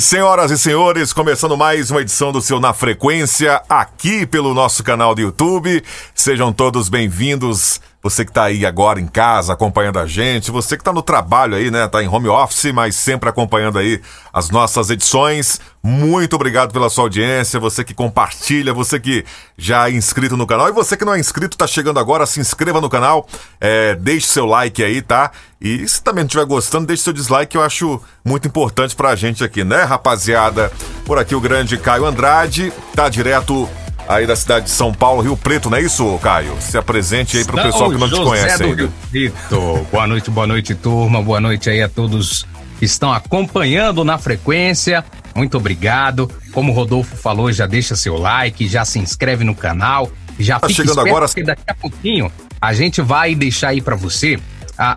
senhoras 0.00 0.50
e 0.50 0.58
senhores? 0.58 1.12
Começando 1.12 1.56
mais 1.56 1.90
uma 1.90 2.00
edição 2.00 2.30
do 2.32 2.42
seu 2.42 2.60
Na 2.60 2.72
Frequência, 2.74 3.62
aqui 3.68 4.26
pelo 4.26 4.52
nosso 4.52 4.82
canal 4.82 5.14
do 5.14 5.20
YouTube. 5.20 5.82
Sejam 6.14 6.52
todos 6.52 6.88
bem-vindos 6.88 7.80
você 8.08 8.24
que 8.24 8.30
está 8.30 8.44
aí 8.44 8.64
agora 8.64 9.00
em 9.00 9.06
casa 9.06 9.52
acompanhando 9.52 9.98
a 9.98 10.06
gente, 10.06 10.52
você 10.52 10.76
que 10.76 10.80
está 10.80 10.92
no 10.92 11.02
trabalho 11.02 11.56
aí, 11.56 11.72
né? 11.72 11.88
Tá 11.88 12.02
em 12.02 12.08
home 12.08 12.28
office, 12.28 12.72
mas 12.72 12.94
sempre 12.94 13.28
acompanhando 13.28 13.78
aí 13.78 14.00
as 14.32 14.48
nossas 14.48 14.90
edições. 14.90 15.60
Muito 15.82 16.36
obrigado 16.36 16.72
pela 16.72 16.88
sua 16.88 17.04
audiência, 17.04 17.58
você 17.58 17.82
que 17.82 17.92
compartilha, 17.92 18.72
você 18.72 19.00
que 19.00 19.24
já 19.58 19.88
é 19.88 19.92
inscrito 19.92 20.36
no 20.36 20.46
canal 20.46 20.68
e 20.68 20.72
você 20.72 20.96
que 20.96 21.04
não 21.04 21.14
é 21.14 21.18
inscrito, 21.18 21.54
está 21.54 21.66
chegando 21.66 21.98
agora, 21.98 22.26
se 22.26 22.38
inscreva 22.38 22.80
no 22.80 22.88
canal, 22.88 23.26
é, 23.60 23.96
deixe 23.96 24.28
seu 24.28 24.46
like 24.46 24.82
aí, 24.84 25.02
tá? 25.02 25.32
E 25.60 25.86
se 25.88 26.00
também 26.00 26.22
não 26.22 26.26
estiver 26.26 26.44
gostando, 26.44 26.86
deixe 26.86 27.02
seu 27.02 27.12
dislike, 27.12 27.56
eu 27.56 27.62
acho 27.62 28.00
muito 28.24 28.46
importante 28.46 28.94
pra 28.94 29.16
gente 29.16 29.42
aqui, 29.42 29.64
né, 29.64 29.82
rapaziada? 29.82 30.72
Por 31.04 31.18
aqui 31.18 31.34
o 31.34 31.40
grande 31.40 31.76
Caio 31.76 32.04
Andrade, 32.04 32.72
tá 32.94 33.08
direto 33.08 33.68
aí 34.08 34.26
da 34.26 34.36
cidade 34.36 34.66
de 34.66 34.70
São 34.72 34.92
Paulo, 34.92 35.22
Rio 35.22 35.36
Preto, 35.36 35.68
não 35.70 35.78
é 35.78 35.82
isso, 35.82 36.18
Caio? 36.22 36.56
Se 36.60 36.76
apresente 36.78 37.36
aí 37.36 37.44
pro 37.44 37.56
pessoal 37.62 37.90
que 37.90 37.98
não 37.98 38.08
José 38.08 38.22
te 38.22 38.28
conhece 38.28 38.58
do. 38.62 38.74
Rio 38.74 38.92
Preto. 39.10 39.86
Boa 39.90 40.06
noite, 40.06 40.30
boa 40.30 40.46
noite, 40.46 40.74
turma. 40.74 41.22
Boa 41.22 41.40
noite 41.40 41.68
aí 41.70 41.82
a 41.82 41.88
todos 41.88 42.46
que 42.78 42.84
estão 42.84 43.12
acompanhando 43.12 44.04
na 44.04 44.18
frequência. 44.18 45.04
Muito 45.34 45.56
obrigado. 45.56 46.30
Como 46.52 46.72
o 46.72 46.74
Rodolfo 46.74 47.16
falou, 47.16 47.52
já 47.52 47.66
deixa 47.66 47.94
seu 47.96 48.16
like, 48.16 48.66
já 48.68 48.84
se 48.84 48.98
inscreve 48.98 49.44
no 49.44 49.54
canal, 49.54 50.10
já 50.38 50.58
Tá 50.58 50.66
fica 50.68 50.82
chegando 50.82 51.00
agora- 51.00 51.26
porque 51.26 51.42
daqui 51.42 51.62
a 51.68 51.74
pouquinho 51.74 52.30
a 52.60 52.72
gente 52.72 53.00
vai 53.02 53.34
deixar 53.34 53.68
aí 53.68 53.80
pra 53.80 53.96
você 53.96 54.38
a, 54.78 54.96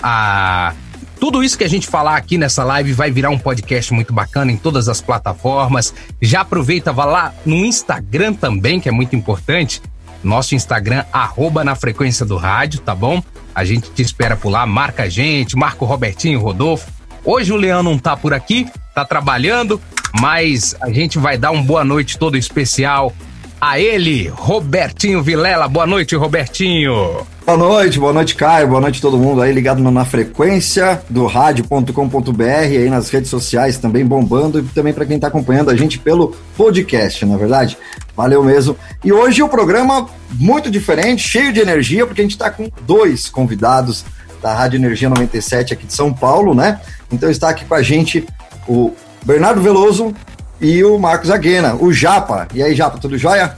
a- 0.70 0.73
tudo 1.20 1.44
isso 1.44 1.58
que 1.58 1.66
a 1.66 1.70
gente 1.70 1.88
falar 1.88 2.16
aqui 2.16 2.38
nessa 2.38 2.64
live 2.64 2.94
vai 2.94 3.12
virar 3.12 3.30
um 3.30 3.38
podcast 3.38 3.94
muito 3.94 4.14
bacana 4.14 4.52
em 4.52 4.58
todas 4.58 4.88
as 4.88 5.02
plataformas. 5.02 5.94
Já 6.22 6.42
aproveita, 6.42 6.94
vá 6.94 7.03
lá 7.03 7.34
no 7.45 7.58
Instagram 7.58 8.34
também, 8.34 8.80
que 8.80 8.88
é 8.88 8.92
muito 8.92 9.16
importante. 9.16 9.81
Nosso 10.23 10.56
Instagram, 10.56 11.03
arroba 11.11 11.64
na 11.64 11.76
frequência 11.76 12.26
do 12.26 12.38
rádio, 12.38 12.80
tá 12.80 12.95
bom? 12.95 13.22
A 13.53 13.66
gente 13.66 13.92
te 13.92 14.02
espera 14.02 14.38
por 14.38 14.50
lá, 14.50 14.66
marca 14.66 15.03
a 15.03 15.09
gente, 15.09 15.58
marca 15.58 15.84
o 15.84 15.88
Robertinho, 15.88 16.39
Rodolfo. 16.39 16.89
Hoje 17.23 17.52
o 17.52 17.58
Leão 17.58 17.83
não 17.83 17.98
tá 17.98 18.16
por 18.16 18.33
aqui, 18.33 18.67
tá 18.95 19.04
trabalhando, 19.04 19.80
mas 20.20 20.73
a 20.80 20.89
gente 20.89 21.17
vai 21.20 21.38
dar 21.38 21.52
um 21.52 21.61
boa 21.61 21.83
noite 21.83 22.17
todo 22.17 22.38
especial 22.38 23.14
a 23.60 23.80
ele, 23.80 24.28
Robertinho 24.28 25.22
Vilela. 25.22 25.68
Boa 25.68 25.86
noite, 25.86 26.16
Robertinho. 26.16 27.26
Boa 27.46 27.58
noite, 27.58 28.00
boa 28.00 28.14
noite, 28.14 28.36
Caio, 28.36 28.68
boa 28.68 28.80
noite 28.80 29.02
todo 29.02 29.18
mundo 29.18 29.42
aí 29.42 29.52
ligado 29.52 29.82
na 29.82 30.06
frequência 30.06 31.02
do 31.10 31.26
rádio.com.br, 31.26 32.44
aí 32.44 32.90
nas 32.90 33.10
redes 33.10 33.30
sociais 33.30 33.78
também 33.78 34.06
bombando 34.06 34.60
e 34.60 34.64
também 34.64 34.94
para 34.94 35.06
quem 35.06 35.16
está 35.16 35.28
acompanhando 35.28 35.72
a 35.72 35.76
gente 35.76 35.98
pelo 35.98 36.36
podcast, 36.56 37.26
na 37.26 37.36
é 37.36 37.38
verdade. 37.38 37.78
Valeu 38.16 38.44
mesmo. 38.44 38.78
E 39.04 39.12
hoje 39.12 39.42
o 39.42 39.50
programa 39.50 40.08
muito 40.32 40.70
diferente, 40.70 41.22
cheio 41.22 41.52
de 41.52 41.60
energia, 41.60 42.06
porque 42.06 42.22
a 42.22 42.23
gente 42.23 42.34
está 42.34 42.52
com 42.52 42.70
dois 42.86 43.30
convidados 43.30 44.06
da 44.42 44.54
Rádio 44.54 44.78
Energia 44.78 45.10
97 45.10 45.73
aqui 45.73 45.86
de 45.86 45.94
São 45.94 46.14
Paulo, 46.14 46.54
né? 46.54 46.80
Então 47.12 47.30
está 47.30 47.50
aqui 47.50 47.66
com 47.66 47.73
a 47.73 47.82
gente 47.82 48.26
o 48.68 48.94
Bernardo 49.26 49.62
Veloso 49.62 50.14
e 50.62 50.84
o 50.84 50.98
Marcos 50.98 51.30
Aguena, 51.30 51.76
o 51.76 51.92
Japa. 51.92 52.48
E 52.54 52.62
aí, 52.62 52.76
Japa, 52.76 52.98
tudo 52.98 53.18
jóia? 53.18 53.56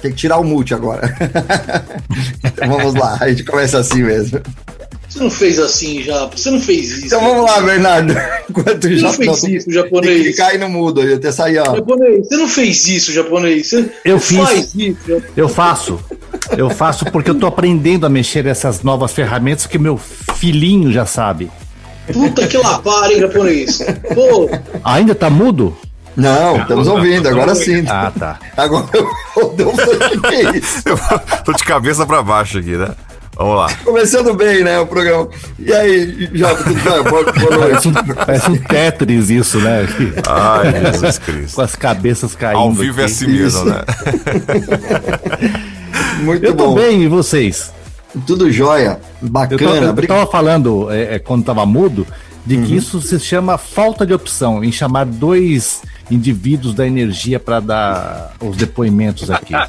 Tem 0.00 0.10
que 0.10 0.16
tirar 0.18 0.38
o 0.38 0.44
mute 0.44 0.74
agora. 0.74 1.14
então 2.44 2.68
vamos 2.76 2.94
lá, 2.94 3.16
a 3.20 3.28
gente 3.28 3.44
começa 3.44 3.78
assim 3.78 4.02
mesmo. 4.02 4.40
Você 5.08 5.18
não 5.20 5.30
fez 5.30 5.58
assim 5.60 6.02
já, 6.02 6.26
você 6.26 6.50
não 6.50 6.60
fez 6.60 6.90
isso. 6.90 7.06
Então 7.06 7.20
vamos 7.20 7.44
lá, 7.44 7.60
Bernardo. 7.60 8.14
Enquanto 8.50 8.84
o 8.84 8.88
Você 8.88 8.88
não 8.88 8.98
Japa 8.98 9.16
fez 9.16 9.40
tem 9.40 9.54
isso, 9.54 9.66
que 9.66 9.72
japonês. 9.74 10.22
clicar 10.22 10.48
aí 10.50 10.58
no 10.58 10.68
mudo 10.68 11.00
aí, 11.00 11.14
até 11.14 11.30
sair, 11.30 11.58
ó. 11.58 11.76
Japonês, 11.76 12.26
você 12.28 12.36
não 12.36 12.48
fez 12.48 12.88
isso, 12.88 13.12
japonês. 13.12 13.68
Você 13.68 13.90
Eu 14.04 14.14
não 14.14 14.20
fiz. 14.20 14.38
Faz 14.38 14.74
isso, 14.74 15.22
Eu 15.36 15.48
faço. 15.48 16.00
Eu 16.58 16.68
faço 16.68 17.04
porque 17.06 17.30
eu 17.30 17.34
tô 17.36 17.46
aprendendo 17.46 18.04
a 18.04 18.08
mexer 18.10 18.44
nessas 18.44 18.82
novas 18.82 19.12
ferramentas 19.12 19.66
que 19.66 19.78
meu 19.78 19.96
filhinho 19.96 20.90
já 20.92 21.06
sabe. 21.06 21.50
Puta 22.12 22.46
que 22.46 22.56
lapar, 22.58 23.10
hein, 23.10 23.20
japonês. 23.20 23.78
Pô, 24.14 24.50
Ainda 24.84 25.14
tá 25.14 25.30
mudo? 25.30 25.76
Não, 26.16 26.60
estamos 26.60 26.86
ouvindo, 26.86 27.28
agora 27.28 27.54
sim. 27.56 27.84
Ah, 27.88 28.12
tá. 28.16 28.38
Agora 28.56 28.86
eu 29.36 29.50
deu 29.56 29.68
um 29.68 29.72
o 29.72 30.20
que 30.22 30.34
é 30.36 30.56
isso? 30.56 30.82
Eu 30.86 30.96
tô 31.44 31.52
de 31.52 31.64
cabeça 31.64 32.06
pra 32.06 32.22
baixo 32.22 32.58
aqui, 32.58 32.76
né? 32.76 32.90
Vamos 33.36 33.56
lá. 33.56 33.66
Começando 33.84 34.32
bem, 34.34 34.62
né, 34.62 34.78
o 34.78 34.86
programa. 34.86 35.28
E 35.58 35.72
aí, 35.72 36.30
Japa, 36.32 36.62
tudo 36.62 36.74
bem? 36.74 37.02
Boa, 37.02 37.32
boa 37.32 37.58
Parece 37.58 37.88
noite. 37.90 38.10
um, 38.12 38.14
parece 38.14 38.50
um 38.52 38.56
Tetris 38.58 39.28
isso, 39.28 39.58
né? 39.58 39.88
Ai, 40.28 40.92
Jesus 40.92 41.18
Cristo. 41.18 41.54
Com 41.56 41.62
as 41.62 41.74
cabeças 41.74 42.34
caindo. 42.36 42.58
Ao 42.60 42.72
vivo 42.72 43.00
é 43.00 43.04
aqui. 43.06 43.12
assim 43.12 43.26
mesmo, 43.26 43.46
Isso. 43.48 43.64
né? 43.64 43.80
Muito 46.22 46.44
Eu 46.46 46.54
tô 46.54 46.68
bom. 46.68 46.74
bem, 46.76 47.02
e 47.02 47.08
vocês? 47.08 47.72
Tudo 48.26 48.50
jóia. 48.50 49.00
Bacana. 49.20 49.62
eu 49.62 49.90
Obrigado. 49.90 50.18
tava 50.18 50.30
falando, 50.30 50.90
é, 50.90 51.14
é, 51.14 51.18
quando 51.18 51.44
tava 51.44 51.64
mudo, 51.66 52.06
de 52.46 52.58
que 52.58 52.76
isso 52.76 53.00
se 53.00 53.18
chama 53.18 53.56
falta 53.58 54.04
de 54.06 54.12
opção, 54.14 54.62
em 54.62 54.70
chamar 54.70 55.04
dois 55.06 55.82
indivíduos 56.10 56.74
da 56.74 56.86
energia 56.86 57.40
para 57.40 57.60
dar 57.60 58.32
os 58.40 58.56
depoimentos 58.56 59.30
aqui. 59.30 59.54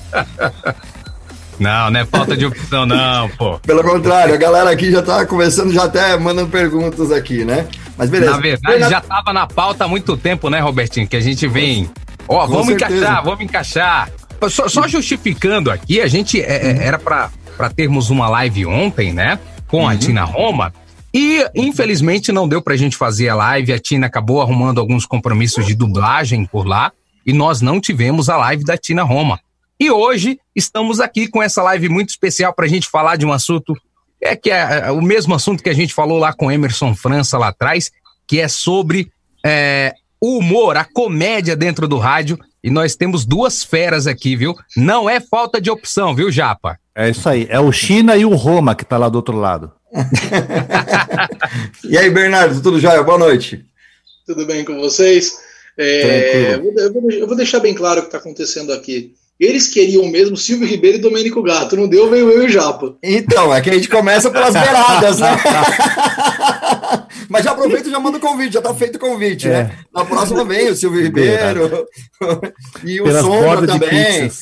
Não, 1.58 1.90
não 1.90 2.00
é 2.02 2.06
falta 2.06 2.36
de 2.36 2.46
opção, 2.46 2.86
não, 2.86 3.30
pô. 3.30 3.58
Pelo 3.60 3.82
contrário, 3.82 4.34
a 4.34 4.38
galera 4.38 4.70
aqui 4.70 4.92
já 4.92 5.02
tá 5.02 5.26
começando, 5.26 5.72
já 5.72 5.86
até 5.86 6.18
mandando 6.18 6.50
perguntas 6.50 7.14
aqui, 7.14 7.46
né? 7.46 7.66
Mas 7.98 8.10
beleza. 8.10 8.32
Na 8.34 8.38
verdade, 8.40 8.62
Bernardo- 8.68 8.92
já 8.92 9.00
tava 9.00 9.32
na 9.32 9.48
pauta 9.48 9.86
há 9.86 9.88
muito 9.88 10.18
tempo, 10.18 10.50
né, 10.50 10.60
Robertinho? 10.60 11.08
Que 11.08 11.16
a 11.16 11.22
gente 11.22 11.48
vem. 11.48 11.90
Ó, 12.28 12.42
Com 12.46 12.48
vamos 12.56 12.68
certeza. 12.68 12.96
encaixar, 12.98 13.24
vamos 13.24 13.40
encaixar. 13.42 14.10
Só, 14.50 14.68
só 14.68 14.86
justificando 14.86 15.72
aqui, 15.72 16.02
a 16.02 16.08
gente 16.08 16.42
é, 16.42 16.72
é, 16.72 16.84
era 16.88 17.00
pra, 17.00 17.30
pra 17.56 17.70
termos 17.70 18.10
uma 18.10 18.28
live 18.30 18.66
ontem, 18.66 19.14
né? 19.14 19.40
Com 19.68 19.88
a 19.88 19.96
Tina 19.96 20.24
Roma. 20.24 20.74
E, 21.14 21.46
infelizmente, 21.56 22.32
não 22.32 22.48
deu 22.48 22.62
pra 22.62 22.76
gente 22.76 22.98
fazer 22.98 23.30
a 23.30 23.36
live. 23.36 23.74
A 23.74 23.80
Tina 23.80 24.08
acabou 24.08 24.42
arrumando 24.42 24.80
alguns 24.80 25.06
compromissos 25.06 25.66
de 25.66 25.74
dublagem 25.74 26.46
por 26.46 26.68
lá. 26.68 26.92
E 27.26 27.34
nós 27.34 27.62
não 27.62 27.80
tivemos 27.80 28.30
a 28.30 28.38
live 28.38 28.64
da 28.64 28.78
Tina 28.78 29.04
Roma. 29.04 29.40
E 29.80 29.90
hoje 29.90 30.40
estamos 30.56 31.00
aqui 31.00 31.28
com 31.28 31.42
essa 31.42 31.64
live 31.64 31.90
muito 31.90 32.10
especial 32.10 32.54
pra 32.54 32.68
gente 32.68 32.88
falar 32.88 33.16
de 33.16 33.26
um 33.26 33.34
assunto 33.34 33.76
é 34.22 34.36
que 34.36 34.50
é 34.50 34.88
é, 34.88 34.92
o 34.92 35.02
mesmo 35.02 35.36
assunto 35.36 35.62
que 35.62 35.70
a 35.70 35.74
gente 35.74 35.94
falou 35.94 36.18
lá 36.18 36.34
com 36.34 36.52
Emerson 36.52 36.96
França 36.96 37.38
lá 37.38 37.50
atrás, 37.50 37.92
que 38.28 38.40
é 38.40 38.48
sobre 38.48 39.12
é, 39.46 39.94
o 40.20 40.40
humor, 40.40 40.78
a 40.78 40.84
comédia 40.84 41.56
dentro 41.56 41.88
do 41.88 41.98
rádio. 41.98 42.40
E 42.64 42.70
nós 42.70 42.96
temos 42.96 43.26
duas 43.26 43.64
feras 43.64 44.08
aqui, 44.08 44.36
viu? 44.36 44.56
Não 44.76 45.10
é 45.10 45.20
falta 45.20 45.62
de 45.62 45.70
opção, 45.70 46.16
viu, 46.16 46.32
Japa? 46.32 46.80
É 46.96 47.10
isso 47.10 47.28
aí. 47.28 47.46
É 47.50 47.60
o 47.60 47.72
China 47.72 48.16
e 48.16 48.24
o 48.26 48.36
Roma 48.36 48.74
que 48.76 48.86
tá 48.86 48.98
lá 48.98 49.10
do 49.10 49.16
outro 49.18 49.38
lado. 49.38 49.72
E 51.88 51.98
aí, 51.98 52.10
Bernardo, 52.10 52.62
tudo 52.62 52.80
jóia? 52.80 53.02
Boa 53.04 53.18
noite. 53.18 53.64
tudo 54.26 54.46
bem 54.46 54.66
com 54.66 54.76
vocês? 54.80 55.38
É, 55.78 56.56
eu, 56.56 56.64
vou, 56.94 57.12
eu 57.12 57.28
vou- 57.28 57.36
deixar 57.36 57.60
bem 57.60 57.74
claro 57.74 58.00
o 58.00 58.02
que 58.04 58.08
está 58.08 58.18
acontecendo 58.18 58.74
aqui. 58.74 59.14
Eles 59.40 59.68
queriam 59.68 60.08
mesmo 60.08 60.36
Silvio 60.38 60.68
Ribeiro 60.68 60.98
e 60.98 61.02
Domênico 61.02 61.44
Gato. 61.44 61.76
Não 61.76 61.88
deu, 61.88 62.10
veio 62.10 62.30
eu 62.32 62.44
e 62.44 62.46
o 62.46 62.50
Japa. 62.50 62.96
Então, 63.04 63.54
é 63.54 63.62
que 63.62 63.70
a 63.70 63.74
gente 63.74 63.90
começa 63.90 64.30
pelas 64.32 64.54
beiradas, 64.54 65.20
né? 65.20 65.30
Mas 67.30 67.44
já 67.44 67.52
aproveita 67.52 67.88
e 67.88 67.92
já 67.92 68.00
manda 68.00 68.18
o 68.18 68.22
convite, 68.22 68.54
já 68.54 68.62
tá 68.62 68.74
feito 68.74 68.96
o 68.96 69.00
convite, 69.00 69.48
É. 69.48 69.64
né? 69.64 69.78
Na 69.94 70.06
próxima 70.06 70.44
vem 70.46 70.70
o 70.70 70.76
Silvio 70.76 71.02
Ribeiro 71.04 71.86
e 72.84 73.02
o 73.02 73.04
Pelas 73.04 73.22
Sombra 73.24 73.68
também. 73.68 73.90
pizzas. 73.90 74.40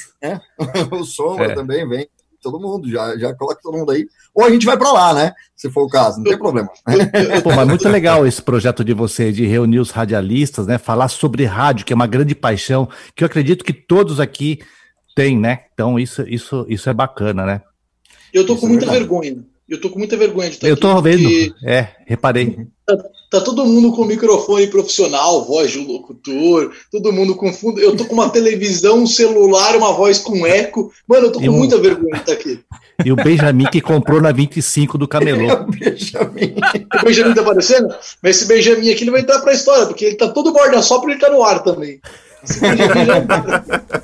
O 0.91 1.03
Sombra 1.03 1.45
É. 1.51 1.55
também 1.55 1.87
vem. 1.89 2.07
Todo 2.43 2.59
mundo, 2.59 2.89
já, 2.89 3.17
já 3.17 3.33
coloca 3.33 3.59
todo 3.63 3.77
mundo 3.77 3.91
aí. 3.91 4.05
Ou 4.35 4.45
a 4.45 4.49
gente 4.49 4.65
vai 4.65 4.77
pra 4.77 4.91
lá, 4.91 5.13
né? 5.13 5.33
Se 5.55 5.71
for 5.71 5.83
o 5.85 5.89
caso, 5.89 6.17
não 6.17 6.25
tem 6.25 6.37
problema. 6.37 6.69
Pô, 7.41 7.55
mas 7.55 7.67
muito 7.67 7.87
legal 7.87 8.27
esse 8.27 8.41
projeto 8.41 8.83
de 8.83 8.93
vocês, 8.93 9.35
de 9.35 9.45
reunir 9.45 9.79
os 9.79 9.91
radialistas, 9.91 10.67
né? 10.67 10.77
Falar 10.77 11.07
sobre 11.07 11.45
rádio, 11.45 11.85
que 11.85 11.93
é 11.93 11.95
uma 11.95 12.05
grande 12.05 12.35
paixão, 12.35 12.87
que 13.15 13.23
eu 13.23 13.25
acredito 13.25 13.63
que 13.63 13.73
todos 13.73 14.19
aqui 14.19 14.59
têm, 15.15 15.39
né? 15.39 15.61
Então 15.73 15.97
isso, 15.97 16.21
isso, 16.27 16.65
isso 16.67 16.89
é 16.89 16.93
bacana, 16.93 17.45
né? 17.45 17.61
Eu 18.33 18.45
tô 18.45 18.53
Isso 18.53 18.61
com 18.61 18.67
é 18.67 18.69
muita 18.69 18.85
verdade. 18.87 19.07
vergonha. 19.07 19.45
Eu 19.67 19.79
tô 19.79 19.89
com 19.89 19.97
muita 19.97 20.17
vergonha 20.17 20.49
de 20.49 20.55
estar 20.55 20.67
Eu 20.67 20.73
aqui, 20.73 20.81
tô 20.81 21.01
vendo. 21.01 21.55
É, 21.65 21.89
reparei. 22.05 22.67
Tá 23.31 23.41
todo 23.41 23.65
mundo 23.65 23.91
com 23.93 24.05
microfone 24.05 24.67
profissional, 24.67 25.43
voz 25.45 25.71
de 25.71 25.79
locutor, 25.79 26.71
todo 26.91 27.11
mundo 27.11 27.33
com 27.33 27.51
fundo. 27.51 27.79
Eu 27.79 27.95
tô 27.95 28.05
com 28.05 28.13
uma 28.13 28.29
televisão, 28.29 28.99
um 28.99 29.07
celular, 29.07 29.75
uma 29.75 29.91
voz 29.93 30.19
com 30.19 30.45
eco. 30.45 30.93
Mano, 31.07 31.27
eu 31.27 31.31
tô 31.31 31.39
com 31.39 31.51
muita 31.51 31.79
vergonha 31.79 32.13
de 32.13 32.19
estar 32.19 32.33
aqui. 32.33 32.59
E 33.03 33.11
o 33.11 33.15
Benjamin 33.15 33.65
que 33.71 33.81
comprou 33.81 34.21
na 34.21 34.31
25 34.31 34.99
do 34.99 35.07
Camelô. 35.07 35.47
É 35.49 35.53
o 35.55 35.65
Benjamin. 35.65 36.55
O 37.01 37.05
Benjamin 37.05 37.33
tá 37.33 37.41
aparecendo? 37.41 37.87
Mas 38.21 38.35
esse 38.35 38.45
Benjamin 38.45 38.91
aqui 38.91 39.03
ele 39.03 39.11
vai 39.11 39.21
entrar 39.21 39.39
pra 39.39 39.51
história, 39.51 39.87
porque 39.87 40.05
ele 40.05 40.15
tá 40.15 40.27
todo 40.27 40.53
borda 40.53 40.79
só 40.83 40.99
porque 40.99 41.13
ele 41.13 41.19
tá 41.19 41.31
no 41.31 41.43
ar 41.43 41.63
também. 41.63 41.99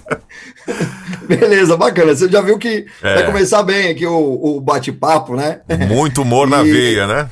Beleza, 1.27 1.77
bacana. 1.77 2.15
Você 2.15 2.27
já 2.29 2.41
viu 2.41 2.57
que 2.57 2.85
É. 3.03 3.15
vai 3.15 3.25
começar 3.25 3.63
bem 3.63 3.89
aqui 3.89 4.05
o, 4.05 4.57
o 4.57 4.61
bate-papo, 4.61 5.35
né? 5.35 5.61
Muito 5.87 6.21
humor 6.21 6.47
na 6.47 6.63
E- 6.65 6.71
veia, 6.71 7.07
né? 7.07 7.29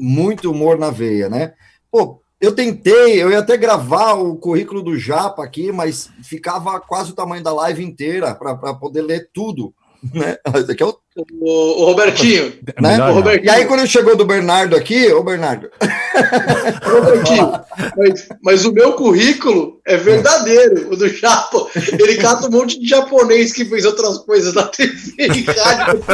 muito 0.00 0.52
humor 0.52 0.78
na 0.78 0.90
veia, 0.90 1.28
né? 1.28 1.54
Pô, 1.90 2.20
eu 2.40 2.52
tentei, 2.52 3.20
eu 3.20 3.32
ia 3.32 3.40
até 3.40 3.56
gravar 3.56 4.12
o 4.12 4.36
currículo 4.36 4.80
do 4.80 4.96
Japa 4.96 5.42
aqui, 5.42 5.72
mas 5.72 6.08
ficava 6.22 6.78
quase 6.78 7.10
o 7.10 7.14
tamanho 7.14 7.42
da 7.42 7.52
live 7.52 7.84
inteira 7.84 8.32
para 8.32 8.54
poder 8.74 9.02
ler 9.02 9.28
tudo. 9.34 9.74
Né? 10.14 10.36
Aqui 10.44 10.82
é 10.82 10.86
o 10.86 10.96
o, 11.40 11.82
o 11.82 11.84
Robertinho. 11.86 12.52
Né? 12.80 13.10
O 13.10 13.14
Robertinho. 13.14 13.46
E 13.46 13.50
aí, 13.50 13.66
quando 13.66 13.86
chegou 13.86 14.14
do 14.14 14.24
Bernardo 14.24 14.76
aqui, 14.76 15.12
ô 15.12 15.22
Bernardo. 15.22 15.68
Robertinho, 16.82 17.52
mas, 17.96 18.28
mas, 18.42 18.64
o 18.64 18.72
meu 18.72 18.92
currículo 18.92 19.80
é 19.84 19.96
verdadeiro, 19.96 20.92
o 20.92 20.96
do 20.96 21.08
Chapo. 21.08 21.68
Ele 21.74 22.16
cata 22.16 22.46
um 22.46 22.50
monte 22.50 22.78
de 22.80 22.88
japonês 22.88 23.52
que 23.52 23.64
fez 23.64 23.84
outras 23.84 24.18
coisas 24.18 24.54
na 24.54 24.64
TV 24.64 25.12
e 25.18 25.42
rádio. 25.50 26.04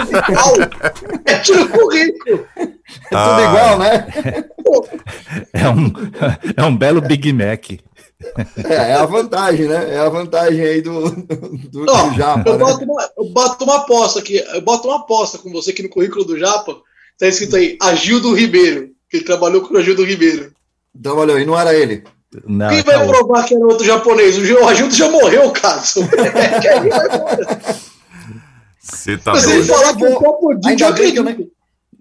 É 1.26 1.38
tiro 1.38 1.68
currículo. 1.68 2.46
É 2.56 2.64
tudo 2.64 2.72
ah. 3.12 3.46
igual, 3.48 3.78
né? 3.78 4.06
É 5.52 5.68
um, 5.68 5.92
é 6.56 6.64
um 6.64 6.76
belo 6.76 7.00
Big 7.02 7.30
Mac. 7.32 7.72
É, 8.64 8.74
é, 8.74 8.94
a 8.94 9.04
vantagem, 9.04 9.66
né? 9.66 9.94
É 9.94 9.98
a 9.98 10.08
vantagem 10.08 10.60
aí 10.60 10.80
do, 10.80 11.10
do, 11.10 11.84
Não, 11.84 12.10
do 12.10 12.16
Japa. 12.16 12.50
Eu, 12.50 12.58
né? 12.58 12.64
boto 12.64 12.84
uma, 12.84 13.10
eu 13.16 13.24
boto 13.30 13.64
uma 13.64 13.76
aposta 13.76 14.18
aqui, 14.20 14.36
eu 14.36 14.62
boto 14.62 14.88
uma 14.88 14.98
aposta 14.98 15.38
com 15.38 15.50
você 15.52 15.70
aqui 15.70 15.82
no 15.82 15.88
currículo 15.88 16.24
do 16.24 16.38
Japa. 16.38 16.76
Tá 17.18 17.26
escrito 17.28 17.56
aí, 17.56 17.76
Agildo 17.80 18.34
Ribeiro, 18.34 18.90
que 19.08 19.18
ele 19.18 19.24
trabalhou 19.24 19.62
com 19.62 19.74
o 19.74 19.78
Agildo 19.78 20.04
Ribeiro. 20.04 20.52
Trabalhou, 21.00 21.38
e 21.38 21.46
não 21.46 21.58
era 21.58 21.74
ele. 21.74 22.04
Não, 22.46 22.68
Quem 22.68 22.82
vai 22.82 22.98
tá 22.98 23.06
provar 23.06 23.44
que 23.44 23.54
era 23.54 23.64
outro 23.64 23.86
japonês? 23.86 24.36
O 24.36 24.66
Agildo 24.66 24.94
já 24.94 25.08
morreu, 25.08 25.50
caso. 25.52 26.00
Você 28.80 29.16
tá 29.16 29.32
ele 29.32 29.64
falar 29.64 29.96
que 29.96 30.04
o 30.04 30.14
Copo 30.14 30.50
Ainda 30.66 30.92
bem 30.92 31.12
que 31.12 31.18
eu 31.18 31.24
nem, 31.24 31.50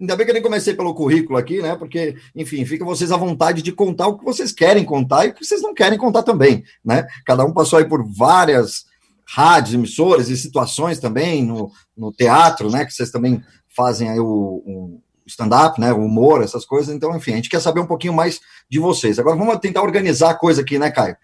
Ainda 0.00 0.16
bem 0.16 0.24
que 0.24 0.30
eu 0.30 0.34
nem 0.34 0.42
comecei 0.42 0.74
pelo 0.74 0.94
currículo 0.94 1.38
aqui, 1.38 1.60
né? 1.60 1.76
Porque, 1.76 2.16
enfim, 2.34 2.64
fica 2.64 2.84
vocês 2.84 3.12
à 3.12 3.16
vontade 3.16 3.62
de 3.62 3.72
contar 3.72 4.08
o 4.08 4.18
que 4.18 4.24
vocês 4.24 4.52
querem 4.52 4.84
contar 4.84 5.26
e 5.26 5.28
o 5.28 5.34
que 5.34 5.44
vocês 5.44 5.62
não 5.62 5.74
querem 5.74 5.98
contar 5.98 6.22
também, 6.22 6.64
né? 6.84 7.06
Cada 7.24 7.44
um 7.44 7.52
passou 7.52 7.78
aí 7.78 7.84
por 7.84 8.04
várias 8.04 8.84
rádios, 9.26 9.74
emissoras 9.74 10.28
e 10.28 10.36
situações 10.36 10.98
também 10.98 11.44
no, 11.44 11.70
no 11.96 12.12
teatro, 12.12 12.70
né? 12.70 12.84
Que 12.84 12.92
vocês 12.92 13.10
também 13.10 13.42
fazem 13.74 14.08
aí 14.10 14.20
o, 14.20 14.26
o 14.26 15.00
stand-up, 15.26 15.80
né? 15.80 15.92
O 15.92 16.04
humor, 16.04 16.42
essas 16.42 16.64
coisas. 16.64 16.94
Então, 16.94 17.16
enfim, 17.16 17.32
a 17.32 17.36
gente 17.36 17.48
quer 17.48 17.60
saber 17.60 17.80
um 17.80 17.86
pouquinho 17.86 18.12
mais 18.12 18.40
de 18.68 18.78
vocês. 18.78 19.18
Agora 19.18 19.36
vamos 19.36 19.58
tentar 19.58 19.82
organizar 19.82 20.30
a 20.30 20.34
coisa 20.34 20.60
aqui, 20.62 20.78
né, 20.78 20.90
Caio? 20.90 21.16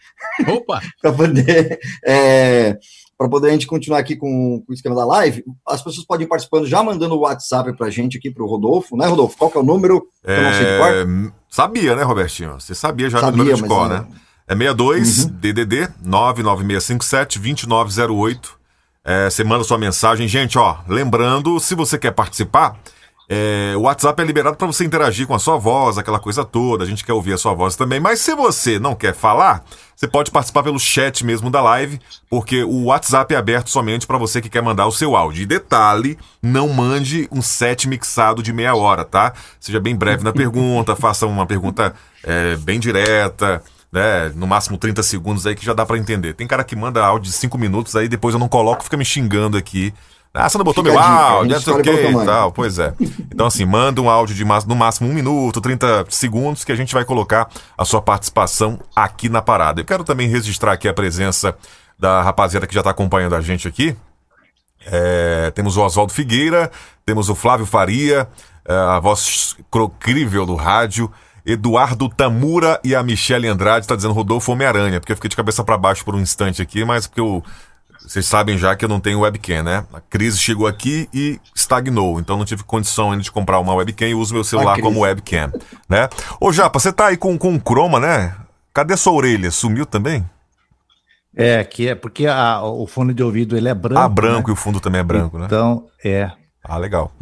Opa! 0.49 0.81
Para 1.01 1.13
poder. 1.13 1.79
É, 2.05 2.79
para 3.21 3.29
poder 3.29 3.49
a 3.49 3.53
gente 3.53 3.67
continuar 3.67 3.99
aqui 3.99 4.17
com, 4.17 4.63
com, 4.65 4.73
o 4.73 4.73
esquema 4.73 4.97
da 4.97 5.05
live, 5.05 5.45
as 5.69 5.83
pessoas 5.83 6.07
podem 6.07 6.25
ir 6.25 6.29
participando 6.29 6.67
já 6.67 6.83
mandando 6.83 7.15
o 7.17 7.19
WhatsApp 7.19 7.71
para 7.77 7.89
a 7.89 7.91
gente 7.91 8.17
aqui 8.17 8.31
para 8.31 8.43
o 8.43 8.47
Rodolfo, 8.47 8.97
né, 8.97 9.07
Rodolfo? 9.07 9.37
Qual 9.37 9.51
que 9.51 9.59
é 9.59 9.61
o 9.61 9.63
número? 9.63 10.07
É... 10.25 11.05
Sabia, 11.51 11.95
né, 11.95 12.03
Robertinho? 12.03 12.59
Você 12.59 12.75
sabia 12.75 13.11
já 13.11 13.21
sabia, 13.21 13.37
número 13.37 13.57
de 13.59 13.63
cor, 13.65 13.91
né? 13.91 14.07
É 14.49 14.55
62 14.55 15.25
uhum. 15.25 15.31
DDD 15.33 15.89
99657 16.03 17.39
2908. 17.39 18.59
É, 19.05 19.29
você 19.29 19.45
manda 19.45 19.65
sua 19.65 19.77
mensagem. 19.77 20.27
Gente, 20.27 20.57
ó, 20.57 20.79
lembrando, 20.89 21.61
se 21.61 21.75
você 21.75 21.99
quer 21.99 22.13
participar, 22.13 22.79
é, 23.33 23.77
o 23.77 23.83
WhatsApp 23.83 24.21
é 24.21 24.25
liberado 24.25 24.57
para 24.57 24.67
você 24.67 24.85
interagir 24.85 25.25
com 25.25 25.35
a 25.37 25.39
sua 25.39 25.57
voz, 25.57 25.97
aquela 25.97 26.19
coisa 26.19 26.45
toda. 26.45 26.83
A 26.83 26.87
gente 26.87 27.05
quer 27.05 27.13
ouvir 27.13 27.33
a 27.33 27.39
sua 27.39 27.55
voz 27.55 27.77
também. 27.77 28.01
Mas 28.01 28.19
se 28.19 28.35
você 28.35 28.77
não 28.77 28.93
quer 28.93 29.15
falar, 29.15 29.65
você 29.95 30.09
pode 30.09 30.33
participar 30.33 30.65
pelo 30.65 30.81
chat 30.81 31.25
mesmo 31.25 31.49
da 31.49 31.63
live, 31.63 32.01
porque 32.29 32.65
o 32.65 32.87
WhatsApp 32.87 33.33
é 33.33 33.37
aberto 33.37 33.71
somente 33.71 34.05
para 34.05 34.19
você 34.19 34.41
que 34.41 34.49
quer 34.49 34.65
mandar 34.65 34.89
o 34.89 34.91
seu 34.91 35.15
áudio. 35.15 35.45
E 35.45 35.47
detalhe, 35.47 36.19
não 36.43 36.71
mande 36.71 37.29
um 37.31 37.41
set 37.41 37.87
mixado 37.87 38.43
de 38.43 38.53
meia 38.53 38.75
hora, 38.75 39.05
tá? 39.05 39.33
Seja 39.61 39.79
bem 39.79 39.95
breve 39.95 40.25
na 40.25 40.33
pergunta, 40.33 40.97
faça 40.99 41.25
uma 41.25 41.47
pergunta 41.47 41.95
é, 42.25 42.57
bem 42.57 42.81
direta. 42.81 43.63
Né, 43.93 44.31
no 44.37 44.47
máximo 44.47 44.79
30 44.79 45.03
segundos 45.03 45.45
aí 45.49 45.55
que 45.57 45.67
já 45.67 45.73
dá 45.73 45.85
para 45.85 45.99
entender. 45.99 46.33
Tem 46.33 46.47
cara 46.47 46.63
que 46.63 46.77
manda 46.77 47.05
áudio 47.05 47.29
de 47.29 47.37
5 47.37 47.59
minutos 47.59 47.97
aí 47.97 48.07
depois 48.07 48.33
eu 48.33 48.39
não 48.39 48.49
coloco, 48.49 48.85
fica 48.85 48.97
me 48.97 49.05
xingando 49.05 49.57
aqui 49.57 49.93
ah, 50.33 50.49
você 50.49 50.59
não 50.59 50.65
botou 50.65 50.85
Fica 50.85 50.95
meu 50.95 51.03
áudio, 51.03 51.53
não 51.55 51.61
sei 51.61 51.73
o 51.73 51.83
que 51.83 51.91
e 51.91 52.25
tal. 52.25 52.53
Pois 52.53 52.79
é. 52.79 52.95
Então, 53.33 53.47
assim, 53.47 53.65
manda 53.65 54.01
um 54.01 54.09
áudio 54.09 54.35
de 54.35 54.45
no 54.45 54.77
máximo 54.77 55.09
um 55.09 55.13
minuto, 55.13 55.61
30 55.61 56.07
segundos, 56.09 56.63
que 56.63 56.71
a 56.71 56.77
gente 56.77 56.95
vai 56.95 57.05
colocar 57.05 57.49
a 57.77 57.85
sua 57.85 58.01
participação 58.01 58.79
aqui 58.95 59.29
na 59.29 59.43
parada. 59.43 59.81
Eu 59.81 59.85
quero 59.85 60.05
também 60.05 60.29
registrar 60.29 60.73
aqui 60.73 60.89
a 60.89 60.95
presença 60.95 61.57
da 61.99 62.23
rapaziada 62.23 62.67
que 62.67 62.75
já 62.75 62.81
está 62.81 62.91
acompanhando 62.91 63.35
a 63.35 63.41
gente 63.41 63.67
aqui. 63.67 63.97
É, 64.87 65.51
temos 65.51 65.77
o 65.77 65.83
Oswaldo 65.83 66.13
Figueira, 66.13 66.71
temos 67.05 67.29
o 67.29 67.35
Flávio 67.35 67.67
Faria, 67.67 68.29
é, 68.67 68.73
a 68.73 69.01
voz 69.01 69.57
incrível 69.75 70.47
do 70.47 70.55
rádio. 70.55 71.11
Eduardo 71.45 72.09
Tamura 72.09 72.79
e 72.85 72.95
a 72.95 73.03
Michelle 73.03 73.49
Andrade 73.49 73.85
está 73.85 73.97
dizendo 73.97 74.15
Rodolfo 74.15 74.53
Homem-Aranha, 74.53 75.01
porque 75.01 75.13
eu 75.13 75.17
fiquei 75.17 75.31
de 75.31 75.37
cabeça 75.37 75.65
para 75.65 75.77
baixo 75.77 76.05
por 76.05 76.15
um 76.15 76.21
instante 76.21 76.61
aqui, 76.61 76.85
mas 76.85 77.07
porque 77.07 77.21
eu 77.21 77.43
vocês 78.07 78.27
sabem 78.27 78.59
já 78.59 78.75
que 78.75 78.85
eu 78.85 78.89
não 78.89 79.01
tenho 79.01 79.21
webcam, 79.21 79.63
né? 79.63 79.85
A 79.93 80.01
crise 80.01 80.39
chegou 80.39 80.67
aqui 80.67 81.09
e 81.13 81.39
estagnou, 81.55 82.19
então 82.19 82.37
não 82.37 82.45
tive 82.45 82.65
condição 82.65 83.13
ainda 83.13 83.23
de 83.23 83.31
comprar 83.31 83.61
uma 83.61 83.75
webcam 83.75 84.09
e 84.09 84.15
uso 84.15 84.35
meu 84.35 84.45
celular 84.45 84.81
como 84.81 85.01
webcam, 85.01 85.53
né? 85.89 86.09
Ô 86.41 86.53
Japa, 86.53 86.79
você 86.79 86.93
tá 86.93 87.07
aí 87.07 87.17
com, 87.17 87.39
com 87.39 87.59
croma, 87.59 88.01
né? 88.01 88.35
Cadê 88.73 88.97
sua 88.97 89.13
orelha? 89.13 89.51
Sumiu 89.51 89.87
também? 89.87 90.29
É, 91.37 91.63
que 91.63 91.89
é 91.89 91.95
porque 91.95 92.27
a, 92.27 92.63
o 92.63 92.87
fone 92.87 93.15
de 93.15 93.23
ouvido 93.23 93.57
ele 93.57 93.69
é 93.69 93.75
branco. 93.75 94.01
Ah, 94.01 94.09
branco 94.09 94.49
né? 94.49 94.51
e 94.51 94.53
o 94.53 94.57
fundo 94.57 94.81
também 94.81 95.01
é 95.01 95.05
branco, 95.05 95.39
né? 95.39 95.47
Então, 95.47 95.87
é. 96.05 96.31
Ah, 96.65 96.77
legal. 96.77 97.13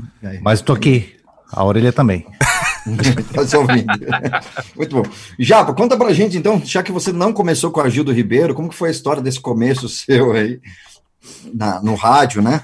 Mas 0.40 0.60
tô 0.62 0.72
aqui, 0.72 1.16
a 1.52 1.64
orelha 1.64 1.92
também. 1.92 2.26
tá 3.50 3.58
ouvindo. 3.58 3.92
Muito 4.76 4.96
bom. 4.96 5.02
Japa, 5.38 5.74
conta 5.74 5.96
pra 5.96 6.12
gente, 6.12 6.36
então, 6.36 6.60
já 6.64 6.82
que 6.82 6.92
você 6.92 7.12
não 7.12 7.32
começou 7.32 7.70
com 7.70 7.80
a 7.80 7.88
Gildo 7.88 8.12
Ribeiro, 8.12 8.54
como 8.54 8.68
que 8.68 8.74
foi 8.74 8.88
a 8.88 8.92
história 8.92 9.22
desse 9.22 9.40
começo 9.40 9.88
seu 9.90 10.32
aí 10.32 10.60
na, 11.52 11.82
no 11.82 11.94
rádio, 11.94 12.42
né? 12.42 12.62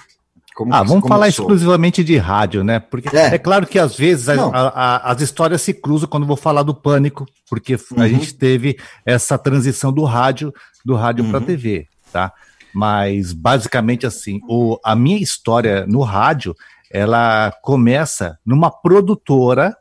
Como 0.54 0.72
ah, 0.72 0.84
vamos 0.84 1.08
falar 1.08 1.26
exclusivamente 1.26 2.04
de 2.04 2.16
rádio, 2.16 2.62
né? 2.62 2.78
Porque 2.78 3.14
é, 3.14 3.34
é 3.34 3.38
claro 3.38 3.66
que 3.66 3.76
às 3.76 3.96
vezes 3.96 4.28
a, 4.28 4.34
a, 4.52 5.10
as 5.10 5.20
histórias 5.20 5.60
se 5.60 5.74
cruzam 5.74 6.08
quando 6.08 6.26
vou 6.26 6.36
falar 6.36 6.62
do 6.62 6.72
pânico, 6.72 7.26
porque 7.50 7.74
uhum. 7.74 8.00
a 8.00 8.06
gente 8.06 8.32
teve 8.32 8.78
essa 9.04 9.36
transição 9.36 9.92
do 9.92 10.04
rádio, 10.04 10.54
do 10.84 10.94
rádio 10.94 11.24
uhum. 11.24 11.32
para 11.32 11.40
TV, 11.40 11.88
tá? 12.12 12.32
Mas 12.72 13.32
basicamente 13.32 14.06
assim, 14.06 14.40
o, 14.48 14.78
a 14.84 14.94
minha 14.94 15.18
história 15.18 15.86
no 15.88 16.02
rádio, 16.02 16.54
ela 16.88 17.52
começa 17.60 18.38
numa 18.46 18.70
produtora 18.70 19.76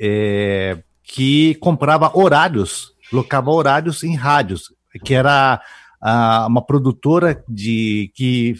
é, 0.00 0.82
que 1.04 1.54
comprava 1.56 2.16
horários, 2.16 2.94
locava 3.12 3.50
horários 3.50 4.02
em 4.02 4.16
rádios, 4.16 4.72
que 5.04 5.12
era 5.12 5.60
a, 6.00 6.46
uma 6.46 6.64
produtora 6.64 7.44
de 7.46 8.10
que 8.14 8.54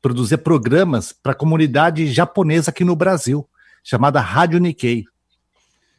produzia 0.00 0.38
programas 0.38 1.12
para 1.12 1.32
a 1.32 1.36
comunidade 1.36 2.06
japonesa 2.12 2.70
aqui 2.70 2.84
no 2.84 2.94
Brasil, 2.94 3.48
chamada 3.82 4.20
Rádio 4.20 4.60
Nikkei. 4.60 5.04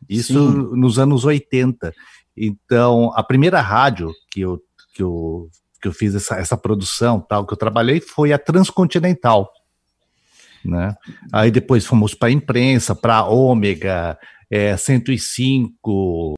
Isso 0.08 0.52
Sim. 0.52 0.80
nos 0.80 0.98
anos 0.98 1.26
80. 1.26 1.94
Então, 2.38 3.12
a 3.16 3.24
primeira 3.24 3.60
rádio 3.60 4.12
que 4.32 4.42
eu, 4.42 4.62
que 4.94 5.02
eu, 5.02 5.50
que 5.82 5.88
eu 5.88 5.92
fiz 5.92 6.14
essa, 6.14 6.36
essa 6.36 6.56
produção, 6.56 7.20
tal, 7.20 7.46
que 7.46 7.54
eu 7.54 7.58
trabalhei, 7.58 8.00
foi 8.00 8.32
a 8.32 8.38
Transcontinental. 8.38 9.52
Né? 10.64 10.96
Aí 11.32 11.52
depois 11.52 11.86
fomos 11.86 12.14
para 12.14 12.30
a 12.30 12.32
imprensa, 12.32 12.96
para 12.96 13.18
a 13.18 13.28
Ômega, 13.28 14.18
é, 14.50 14.76
105, 14.76 16.36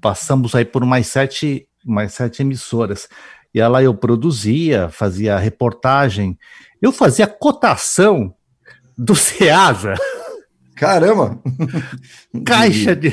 passamos 0.00 0.54
aí 0.54 0.64
por 0.64 0.84
mais 0.84 1.06
sete, 1.06 1.68
mais 1.84 2.14
sete 2.14 2.42
emissoras. 2.42 3.08
E 3.52 3.60
lá 3.60 3.82
eu 3.82 3.94
produzia, 3.94 4.88
fazia 4.88 5.38
reportagem, 5.38 6.38
eu 6.80 6.92
fazia 6.92 7.26
cotação 7.26 8.34
do 8.96 9.14
Ceasa. 9.14 9.94
Caramba! 10.76 11.38
Caixa 12.46 12.94
de, 12.94 13.10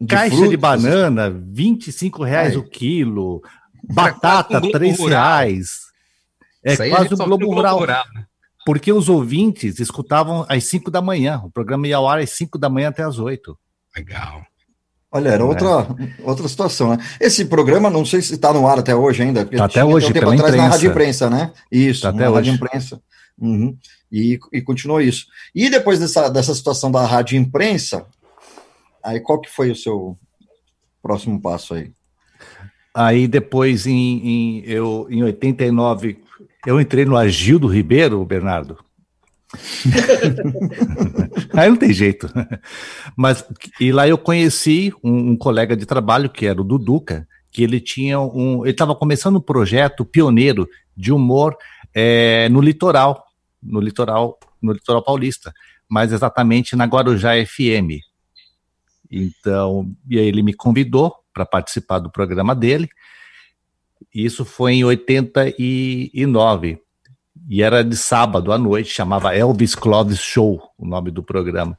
de 0.00 0.06
caixa 0.08 0.30
frutas. 0.30 0.50
de 0.50 0.56
banana, 0.56 1.30
25 1.30 2.24
reais 2.24 2.52
Ai. 2.52 2.56
o 2.56 2.64
quilo, 2.64 3.42
batata, 3.92 4.60
3 4.60 4.98
reais. 5.00 5.90
É 6.64 6.76
quase 6.88 7.14
o 7.14 7.16
Globo 7.16 7.46
Rural. 7.54 7.78
Rural 7.78 8.04
né? 8.14 8.24
Porque 8.70 8.92
os 8.92 9.08
ouvintes 9.08 9.80
escutavam 9.80 10.46
às 10.48 10.62
5 10.62 10.92
da 10.92 11.02
manhã. 11.02 11.42
O 11.44 11.50
programa 11.50 11.88
ia 11.88 11.96
ao 11.96 12.08
ar 12.08 12.20
às 12.20 12.30
5 12.30 12.56
da 12.56 12.70
manhã 12.70 12.90
até 12.90 13.02
às 13.02 13.18
8. 13.18 13.58
Legal. 13.96 14.46
Olha, 15.10 15.30
era 15.30 15.42
é. 15.42 15.44
outra, 15.44 15.88
outra 16.22 16.46
situação, 16.46 16.90
né? 16.90 17.04
Esse 17.20 17.46
programa, 17.46 17.90
não 17.90 18.04
sei 18.04 18.22
se 18.22 18.32
está 18.32 18.52
no 18.52 18.68
ar 18.68 18.78
até 18.78 18.94
hoje 18.94 19.24
ainda. 19.24 19.44
Tá 19.44 19.64
até 19.64 19.84
hoje, 19.84 20.06
um 20.06 20.12
tempo 20.12 20.20
pela 20.20 20.34
atrás 20.34 20.54
imprensa. 20.54 20.68
na 20.68 20.72
Rádio 20.72 20.90
Imprensa, 20.92 21.28
né? 21.28 21.52
Isso, 21.68 22.02
tá 22.02 22.10
até 22.10 22.18
na 22.18 22.30
hoje. 22.30 22.34
Rádio 22.36 22.52
Imprensa. 22.52 23.02
Uhum. 23.36 23.76
E, 24.12 24.38
e 24.52 24.62
continuou 24.62 25.00
isso. 25.00 25.26
E 25.52 25.68
depois 25.68 25.98
dessa, 25.98 26.28
dessa 26.28 26.54
situação 26.54 26.92
da 26.92 27.04
Rádio 27.04 27.36
Imprensa, 27.36 28.06
aí 29.02 29.18
qual 29.18 29.40
que 29.40 29.50
foi 29.50 29.72
o 29.72 29.76
seu 29.76 30.16
próximo 31.02 31.42
passo 31.42 31.74
aí? 31.74 31.90
Aí 32.94 33.26
depois, 33.26 33.84
em, 33.84 34.60
em, 34.60 34.62
eu, 34.64 35.08
em 35.10 35.24
89, 35.24 36.29
eu 36.66 36.80
entrei 36.80 37.04
no 37.04 37.16
Agildo 37.16 37.66
Ribeiro, 37.66 38.24
Bernardo. 38.24 38.78
Aí 41.54 41.68
não 41.68 41.76
tem 41.76 41.92
jeito. 41.92 42.30
Mas 43.16 43.44
e 43.80 43.90
lá 43.90 44.06
eu 44.06 44.16
conheci 44.16 44.92
um, 45.02 45.30
um, 45.30 45.36
colega 45.36 45.76
de 45.76 45.86
trabalho 45.86 46.30
que 46.30 46.46
era 46.46 46.60
o 46.60 46.64
Duduca, 46.64 47.26
que 47.50 47.62
ele 47.62 47.80
tinha 47.80 48.20
um, 48.20 48.62
ele 48.62 48.70
estava 48.70 48.94
começando 48.94 49.36
um 49.36 49.40
projeto 49.40 50.04
pioneiro 50.04 50.68
de 50.96 51.12
humor 51.12 51.56
é, 51.92 52.48
no 52.48 52.60
litoral, 52.60 53.24
no 53.62 53.80
litoral, 53.80 54.38
no 54.62 54.72
litoral 54.72 55.02
paulista, 55.02 55.52
mas 55.88 56.12
exatamente 56.12 56.76
na 56.76 56.84
Guarujá 56.84 57.32
FM. 57.44 58.00
Então, 59.10 59.90
e 60.08 60.18
aí 60.18 60.26
ele 60.26 60.42
me 60.42 60.54
convidou 60.54 61.12
para 61.34 61.44
participar 61.44 61.98
do 61.98 62.10
programa 62.10 62.54
dele. 62.54 62.88
Isso 64.14 64.44
foi 64.44 64.74
em 64.74 64.84
89 64.84 66.80
e 67.48 67.62
era 67.62 67.82
de 67.82 67.96
sábado 67.96 68.52
à 68.52 68.58
noite, 68.58 68.90
chamava 68.90 69.34
Elvis 69.34 69.74
Clovis 69.74 70.20
Show, 70.20 70.62
o 70.78 70.86
nome 70.86 71.10
do 71.10 71.22
programa. 71.22 71.76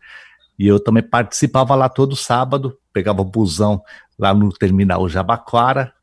E 0.57 0.67
eu 0.67 0.79
também 0.79 1.03
participava 1.03 1.75
lá 1.75 1.87
todo 1.87 2.15
sábado, 2.15 2.77
pegava 2.93 3.21
o 3.21 3.25
busão 3.25 3.81
lá 4.17 4.33
no 4.33 4.51
terminal 4.51 5.07
Jabaquara, 5.07 5.93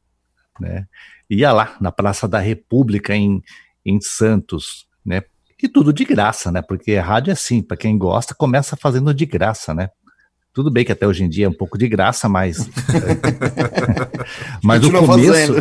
né? 0.59 0.87
Ia 1.29 1.53
lá 1.53 1.77
na 1.81 1.93
Praça 1.93 2.27
da 2.27 2.39
República 2.39 3.15
em, 3.15 3.43
em 3.85 4.01
Santos, 4.01 4.87
né? 5.05 5.23
E 5.63 5.69
tudo 5.69 5.93
de 5.93 6.05
graça, 6.05 6.51
né? 6.51 6.63
Porque 6.63 6.97
rádio 6.97 7.31
é 7.31 7.35
assim, 7.35 7.61
para 7.61 7.77
quem 7.77 7.99
gosta, 7.99 8.35
começa 8.35 8.77
fazendo 8.77 9.13
de 9.13 9.27
graça, 9.27 9.75
né? 9.75 9.91
Tudo 10.59 10.73
bem 10.73 10.85
que 10.85 10.91
até 10.91 11.07
hoje 11.07 11.23
em 11.23 11.29
dia 11.29 11.47
é 11.47 11.49
um 11.49 11.55
pouco 11.55 11.79
de 11.79 11.87
graça, 11.87 12.29
mas. 12.29 12.69
mas 14.61 14.83
o 14.83 14.91
começo. 14.91 15.53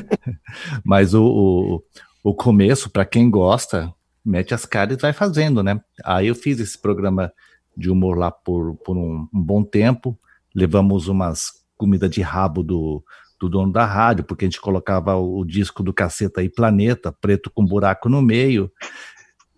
mas 0.82 1.12
o, 1.12 1.22
o, 1.22 1.82
o 2.30 2.34
começo, 2.34 2.88
para 2.88 3.04
quem 3.04 3.28
gosta, 3.28 3.92
mete 4.24 4.54
as 4.54 4.64
caras 4.64 4.96
e 4.96 5.00
vai 5.02 5.12
fazendo, 5.12 5.62
né? 5.62 5.78
Aí 6.02 6.28
eu 6.28 6.34
fiz 6.34 6.58
esse 6.58 6.80
programa 6.80 7.30
de 7.76 7.90
humor 7.90 8.16
lá 8.16 8.30
por, 8.30 8.76
por 8.76 8.96
um, 8.96 9.28
um 9.30 9.42
bom 9.42 9.62
tempo. 9.62 10.18
Levamos 10.54 11.06
umas 11.06 11.50
comida 11.76 12.08
de 12.08 12.22
rabo 12.22 12.62
do, 12.62 13.04
do 13.38 13.46
dono 13.46 13.70
da 13.70 13.84
rádio, 13.84 14.24
porque 14.24 14.46
a 14.46 14.48
gente 14.48 14.58
colocava 14.58 15.16
o, 15.16 15.40
o 15.40 15.44
disco 15.44 15.82
do 15.82 15.92
Caceta 15.92 16.42
e 16.42 16.48
Planeta, 16.48 17.12
preto 17.12 17.50
com 17.50 17.62
buraco 17.62 18.08
no 18.08 18.22
meio, 18.22 18.72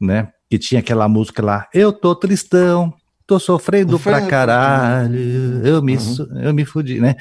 né? 0.00 0.32
Que 0.50 0.58
tinha 0.58 0.80
aquela 0.80 1.08
música 1.08 1.40
lá, 1.40 1.68
eu 1.72 1.92
tô 1.92 2.16
tristão, 2.16 2.92
tô 3.26 3.38
sofrendo 3.38 3.98
pra 3.98 4.26
caralho, 4.26 5.66
eu 5.66 5.82
me, 5.82 5.96
uhum. 5.96 6.40
eu 6.42 6.54
me 6.54 6.64
fudi, 6.64 7.00
né? 7.00 7.16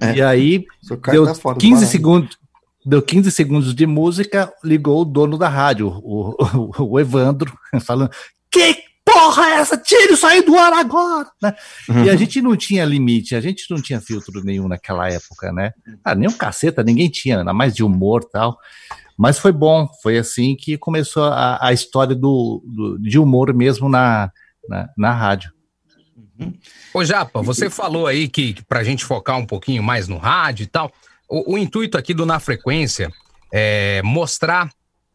É. 0.00 0.16
E 0.16 0.22
aí, 0.22 0.64
deu 1.10 1.26
tá 1.26 1.54
15 1.54 1.86
segundos, 1.86 2.38
Deu 2.88 3.02
15 3.02 3.30
segundos 3.32 3.74
de 3.74 3.86
música, 3.86 4.50
ligou 4.64 5.02
o 5.02 5.04
dono 5.04 5.36
da 5.36 5.46
rádio, 5.46 5.88
o, 5.88 6.34
o, 6.78 6.92
o 6.92 6.98
Evandro, 7.00 7.52
falando: 7.84 8.10
Que 8.50 8.76
porra 9.04 9.46
é 9.46 9.54
essa? 9.56 9.76
Tire 9.76 10.14
isso 10.14 10.26
aí 10.26 10.42
do 10.42 10.56
ar 10.56 10.72
agora! 10.72 11.28
Né? 11.42 11.54
Uhum. 11.88 12.04
E 12.04 12.08
a 12.08 12.16
gente 12.16 12.40
não 12.40 12.56
tinha 12.56 12.86
limite, 12.86 13.34
a 13.34 13.42
gente 13.42 13.66
não 13.70 13.82
tinha 13.82 14.00
filtro 14.00 14.42
nenhum 14.42 14.68
naquela 14.68 15.06
época, 15.10 15.52
né? 15.52 15.72
Ah, 16.02 16.14
nem 16.14 16.30
um 16.30 16.32
caceta, 16.32 16.82
ninguém 16.82 17.10
tinha, 17.10 17.40
ainda 17.40 17.52
mais 17.52 17.74
de 17.74 17.84
humor 17.84 18.22
e 18.26 18.30
tal. 18.30 18.56
Mas 19.18 19.38
foi 19.38 19.52
bom, 19.52 19.86
foi 20.00 20.16
assim 20.16 20.56
que 20.56 20.78
começou 20.78 21.24
a, 21.24 21.58
a 21.60 21.74
história 21.74 22.14
do, 22.14 22.62
do, 22.64 22.98
de 22.98 23.18
humor 23.18 23.52
mesmo 23.52 23.88
na, 23.88 24.30
na, 24.68 24.88
na 24.96 25.12
rádio. 25.12 25.52
Ô 26.94 27.04
Japa, 27.04 27.42
você 27.42 27.68
falou 27.68 28.06
aí 28.06 28.28
que, 28.28 28.54
que 28.54 28.64
para 28.64 28.80
a 28.80 28.84
gente 28.84 29.04
focar 29.04 29.36
um 29.36 29.46
pouquinho 29.46 29.82
mais 29.82 30.06
no 30.06 30.18
rádio 30.18 30.64
e 30.64 30.66
tal, 30.66 30.92
o, 31.28 31.54
o 31.54 31.58
intuito 31.58 31.98
aqui 31.98 32.14
do 32.14 32.26
Na 32.26 32.38
Frequência 32.38 33.10
é 33.52 34.00
mostrar 34.02 34.70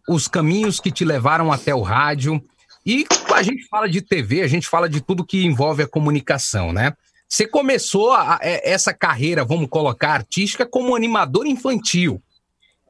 os 0.08 0.28
caminhos 0.28 0.80
que 0.80 0.92
te 0.92 1.06
levaram 1.06 1.52
até 1.52 1.74
o 1.74 1.82
rádio. 1.82 2.44
E 2.86 3.06
a 3.34 3.42
gente 3.42 3.66
fala 3.68 3.88
de 3.88 4.02
TV, 4.02 4.42
a 4.42 4.48
gente 4.48 4.68
fala 4.68 4.90
de 4.90 5.00
tudo 5.00 5.26
que 5.26 5.46
envolve 5.46 5.84
a 5.84 5.88
comunicação, 5.88 6.74
né? 6.74 6.94
Você 7.30 7.48
começou 7.48 8.12
a, 8.12 8.36
a, 8.36 8.40
essa 8.42 8.94
carreira, 8.94 9.46
vamos 9.46 9.70
colocar, 9.70 10.12
artística, 10.12 10.66
como 10.66 10.96
animador 10.96 11.48
infantil. 11.48 12.22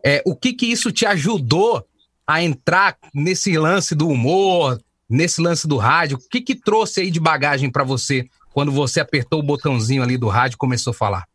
É, 0.03 0.22
o 0.25 0.36
que 0.36 0.53
que 0.53 0.65
isso 0.65 0.91
te 0.91 1.05
ajudou 1.05 1.86
a 2.27 2.41
entrar 2.41 2.98
nesse 3.13 3.58
lance 3.58 3.96
do 3.96 4.08
humor, 4.08 4.82
nesse 5.10 5.42
lance 5.42 5.68
do 5.68 5.78
rádio? 5.78 6.18
O 6.18 6.30
que 6.30 6.42
que 6.42 6.56
trouxe 6.56 7.02
aí 7.02 7.12
de 7.12 7.20
bagagem 7.20 7.72
para 7.72 7.84
você 7.84 8.28
quando 8.54 8.72
você 8.72 9.00
apertou 9.00 9.40
o 9.40 9.46
botãozinho 9.46 10.04
ali 10.04 10.18
do 10.18 10.28
rádio 10.28 10.56
e 10.56 10.58
começou 10.58 10.92
a 10.92 10.96
falar? 10.96 11.26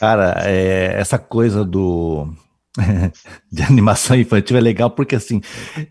Cara, 0.00 0.42
é, 0.44 0.94
essa 0.98 1.18
coisa 1.18 1.64
do 1.64 2.32
de 3.50 3.62
animação 3.62 4.16
infantil 4.16 4.56
é 4.56 4.60
legal 4.60 4.90
porque 4.90 5.16
assim 5.16 5.40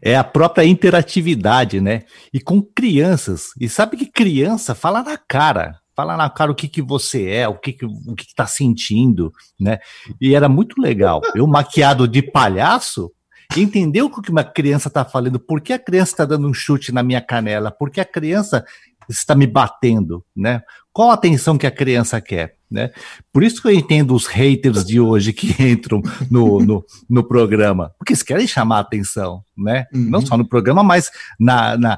é 0.01 0.15
a 0.15 0.23
própria 0.23 0.65
interatividade, 0.65 1.81
né? 1.81 2.03
E 2.33 2.39
com 2.39 2.61
crianças. 2.61 3.47
E 3.59 3.67
sabe 3.67 3.97
que 3.97 4.05
criança 4.05 4.73
fala 4.73 5.03
na 5.03 5.17
cara, 5.17 5.79
fala 5.95 6.15
na 6.15 6.29
cara 6.29 6.51
o 6.51 6.55
que, 6.55 6.67
que 6.67 6.81
você 6.81 7.27
é, 7.29 7.47
o 7.47 7.57
que, 7.57 7.73
que 7.73 7.85
o 7.85 8.15
que, 8.15 8.23
está 8.23 8.45
sentindo, 8.47 9.31
né? 9.59 9.79
E 10.21 10.35
era 10.35 10.47
muito 10.47 10.81
legal. 10.81 11.21
Eu 11.35 11.45
maquiado 11.47 12.07
de 12.07 12.21
palhaço, 12.21 13.11
entender 13.55 14.01
o 14.01 14.09
que 14.09 14.29
uma 14.29 14.43
criança 14.43 14.87
está 14.87 15.05
falando, 15.05 15.39
por 15.39 15.61
que 15.61 15.73
a 15.73 15.79
criança 15.79 16.11
está 16.11 16.25
dando 16.25 16.47
um 16.47 16.53
chute 16.53 16.91
na 16.91 17.01
minha 17.01 17.21
canela, 17.21 17.71
por 17.71 17.89
que 17.89 18.01
a 18.01 18.05
criança 18.05 18.65
está 19.09 19.33
me 19.35 19.47
batendo, 19.47 20.23
né? 20.35 20.61
Qual 20.91 21.11
a 21.11 21.13
atenção 21.13 21.57
que 21.57 21.67
a 21.67 21.71
criança 21.71 22.19
quer? 22.19 22.57
Né? 22.69 22.91
Por 23.31 23.43
isso 23.43 23.61
que 23.61 23.67
eu 23.69 23.73
entendo 23.73 24.13
os 24.13 24.27
haters 24.27 24.83
de 24.83 24.99
hoje 24.99 25.31
que 25.31 25.55
entram 25.63 26.01
no, 26.29 26.59
no, 26.59 26.85
no 27.09 27.23
programa, 27.23 27.93
porque 27.97 28.11
eles 28.11 28.23
querem 28.23 28.47
chamar 28.47 28.77
a 28.77 28.81
atenção, 28.81 29.41
né? 29.57 29.85
Uhum. 29.93 30.09
Não 30.09 30.21
só 30.21 30.37
no 30.37 30.47
programa, 30.47 30.83
mas 30.83 31.09
na, 31.39 31.77
na, 31.77 31.97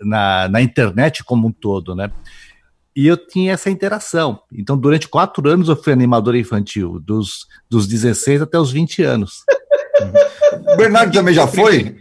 na, 0.00 0.48
na, 0.48 0.62
internet 0.62 1.22
como 1.22 1.48
um 1.48 1.52
todo, 1.52 1.94
né? 1.94 2.10
E 2.96 3.06
eu 3.06 3.16
tinha 3.16 3.52
essa 3.52 3.70
interação. 3.70 4.40
Então, 4.52 4.76
durante 4.76 5.08
quatro 5.08 5.48
anos 5.48 5.68
eu 5.68 5.76
fui 5.76 5.92
animador 5.92 6.34
infantil, 6.34 6.98
dos, 6.98 7.46
dos 7.68 7.86
16 7.86 8.42
até 8.42 8.58
os 8.58 8.72
20 8.72 9.02
anos. 9.02 9.44
O 10.72 10.76
Bernardo 10.78 11.12
também 11.12 11.34
já 11.34 11.46
foi? 11.46 11.96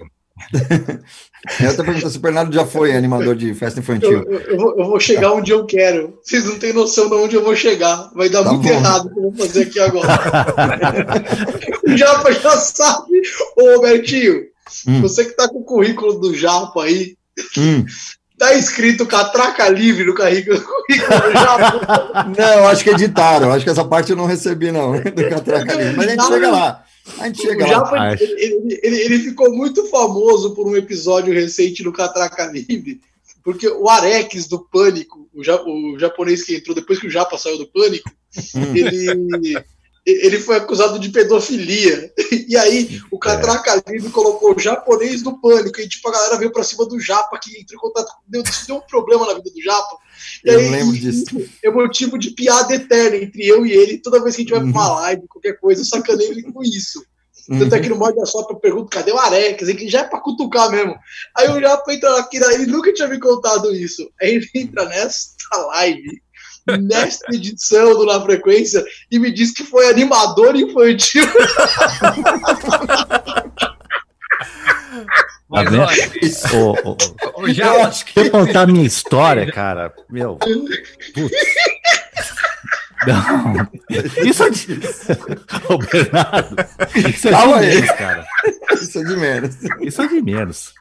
Eu 1.59 1.69
até 1.69 1.83
pergunto 1.83 2.09
se 2.09 2.17
o 2.17 2.21
Bernardo 2.21 2.53
já 2.53 2.65
foi 2.65 2.95
animador 2.95 3.35
de 3.35 3.53
festa 3.53 3.79
infantil. 3.79 4.23
Eu, 4.23 4.39
eu, 4.39 4.57
vou, 4.57 4.77
eu, 4.77 4.85
vou, 4.85 4.99
chegar 4.99 5.31
onde 5.31 5.51
eu 5.51 5.65
quero. 5.65 6.19
Vocês 6.21 6.43
não 6.45 6.59
têm 6.59 6.73
noção 6.73 7.07
de 7.07 7.15
onde 7.15 7.35
eu 7.35 7.43
vou 7.43 7.55
chegar. 7.55 8.09
Vai 8.13 8.27
dar 8.27 8.43
tá 8.43 8.51
muito 8.51 8.63
bom. 8.63 8.69
errado 8.69 9.05
o 9.05 9.09
que 9.09 9.17
eu 9.17 9.23
vou 9.23 9.33
fazer 9.33 9.63
aqui 9.63 9.79
agora. 9.79 10.07
o 11.87 11.97
Japa 11.97 12.31
já 12.33 12.51
sabe. 12.57 13.21
Ô, 13.55 13.79
Bertinho, 13.79 14.41
hum. 14.87 15.01
você 15.01 15.25
que 15.25 15.37
tá 15.37 15.47
com 15.47 15.59
o 15.59 15.63
currículo 15.63 16.19
do 16.19 16.35
Japa 16.35 16.83
aí, 16.83 17.15
hum. 17.57 17.85
tá 18.37 18.53
escrito 18.53 19.05
catraca 19.05 19.69
livre 19.69 20.05
no 20.05 20.15
currículo 20.15 20.57
do 20.57 21.31
Japa? 21.31 22.33
Não, 22.37 22.67
acho 22.67 22.83
que 22.83 22.89
editaram. 22.89 23.51
Acho 23.51 23.63
que 23.63 23.71
essa 23.71 23.85
parte 23.85 24.11
eu 24.11 24.17
não 24.17 24.25
recebi, 24.25 24.71
não, 24.71 24.93
do 24.99 25.29
catraca 25.29 25.75
livre. 25.75 25.95
Mas 25.95 26.07
a 26.07 26.09
gente 26.09 26.27
chega 26.27 26.51
lá. 26.51 26.83
A 27.19 27.27
gente 27.27 27.41
chega 27.41 27.65
o 27.65 27.67
Japa, 27.67 27.91
lá. 27.91 28.13
Ele, 28.13 28.23
ele, 28.23 28.79
ele, 28.83 28.95
ele, 29.01 29.19
ficou 29.19 29.53
muito 29.55 29.85
famoso 29.87 30.53
por 30.53 30.67
um 30.67 30.75
episódio 30.75 31.33
recente 31.33 31.83
no 31.83 31.93
Catraca 31.93 32.45
Livre, 32.45 33.01
porque 33.43 33.67
o 33.67 33.87
Arex 33.89 34.47
do 34.47 34.59
Pânico, 34.59 35.27
o, 35.33 35.43
ja, 35.43 35.61
o 35.63 35.97
japonês 35.97 36.43
que 36.43 36.55
entrou 36.55 36.75
depois 36.75 36.99
que 36.99 37.07
o 37.07 37.09
Japa 37.09 37.37
saiu 37.37 37.57
do 37.57 37.67
Pânico, 37.67 38.11
hum. 38.55 38.75
ele, 38.75 39.63
ele 40.07 40.39
foi 40.39 40.55
acusado 40.55 40.97
de 40.97 41.09
pedofilia. 41.09 42.13
E 42.47 42.55
aí 42.55 43.01
o 43.11 43.19
Catraca 43.19 43.83
é. 43.85 43.91
Livre 43.91 44.09
colocou 44.09 44.55
o 44.55 44.59
japonês 44.59 45.21
do 45.21 45.39
Pânico, 45.39 45.81
e 45.81 45.87
tipo, 45.87 46.07
a 46.07 46.11
galera 46.13 46.37
veio 46.37 46.51
pra 46.51 46.63
cima 46.63 46.85
do 46.85 46.99
Japa, 46.99 47.37
que 47.37 47.59
entrou 47.59 47.77
em 47.77 47.81
contato, 47.81 48.13
deu, 48.25 48.41
deu 48.65 48.75
um 48.77 48.81
problema 48.81 49.25
na 49.25 49.33
vida 49.33 49.51
do 49.51 49.61
Japa. 49.61 49.97
E 50.45 50.49
eu 50.49 50.59
aí, 50.59 50.69
lembro 50.69 50.93
disso. 50.95 51.25
É 51.63 51.69
motivo 51.69 52.17
de 52.17 52.31
piada 52.31 52.73
eterna 52.73 53.17
entre 53.17 53.45
eu 53.45 53.65
e 53.65 53.71
ele. 53.73 53.97
Toda 53.97 54.23
vez 54.23 54.35
que 54.35 54.41
a 54.41 54.43
gente 54.43 54.53
vai 54.53 54.63
uhum. 54.63 54.71
pra 54.71 54.81
uma 54.81 54.89
uhum. 54.89 54.95
live, 55.01 55.27
qualquer 55.27 55.59
coisa, 55.59 55.81
eu 55.81 55.85
sacanei 55.85 56.27
ele 56.29 56.43
com 56.43 56.63
isso. 56.63 57.03
Uhum. 57.49 57.59
Tanto 57.59 57.75
é 57.75 57.79
que 57.79 57.89
no 57.89 57.97
Morde 57.97 58.25
só 58.25 58.45
eu 58.49 58.55
pergunto, 58.55 58.89
cadê 58.89 59.11
o 59.11 59.17
Arex? 59.17 59.65
Que 59.73 59.89
já 59.89 60.01
é 60.01 60.03
pra 60.03 60.19
cutucar 60.19 60.69
mesmo. 60.69 60.95
Aí 61.35 61.47
eu 61.47 61.59
já 61.59 61.81
entra 61.89 62.19
aqui, 62.19 62.37
ele 62.37 62.65
nunca 62.65 62.93
tinha 62.93 63.07
me 63.07 63.19
contado 63.19 63.73
isso. 63.73 64.09
Aí 64.21 64.35
ele 64.35 64.49
entra 64.55 64.85
nesta 64.85 65.57
live, 65.67 66.21
nesta 66.81 67.33
edição 67.33 67.93
do 67.97 68.05
Na 68.05 68.21
Frequência, 68.21 68.83
e 69.09 69.19
me 69.19 69.31
diz 69.31 69.51
que 69.51 69.63
foi 69.63 69.89
animador 69.89 70.55
infantil. 70.55 71.23
Tá 75.49 75.63
vendo? 75.63 75.85
O, 76.53 76.91
o, 76.91 77.43
o, 77.43 77.53
já, 77.53 77.89
se 77.91 78.03
eu 78.17 78.29
contar 78.29 78.63
a 78.63 78.67
minha 78.67 78.85
história, 78.85 79.49
cara, 79.49 79.93
meu. 80.09 80.35
Putz. 80.35 80.67
Não. 83.07 83.69
Isso 84.25 84.43
é 84.43 84.49
de. 84.49 84.79
Ô, 85.69 85.77
Bernardo. 85.77 86.55
Isso 87.09 87.27
é 87.27 87.31
Calma 87.31 87.59
de 87.59 87.65
aí. 87.65 87.75
menos, 87.75 87.91
cara. 87.91 88.27
Isso 88.73 88.99
é 88.99 89.03
de 89.03 89.15
menos. 89.15 89.55
Isso 89.81 90.01
é 90.01 90.07
de 90.07 90.21
menos. 90.21 90.73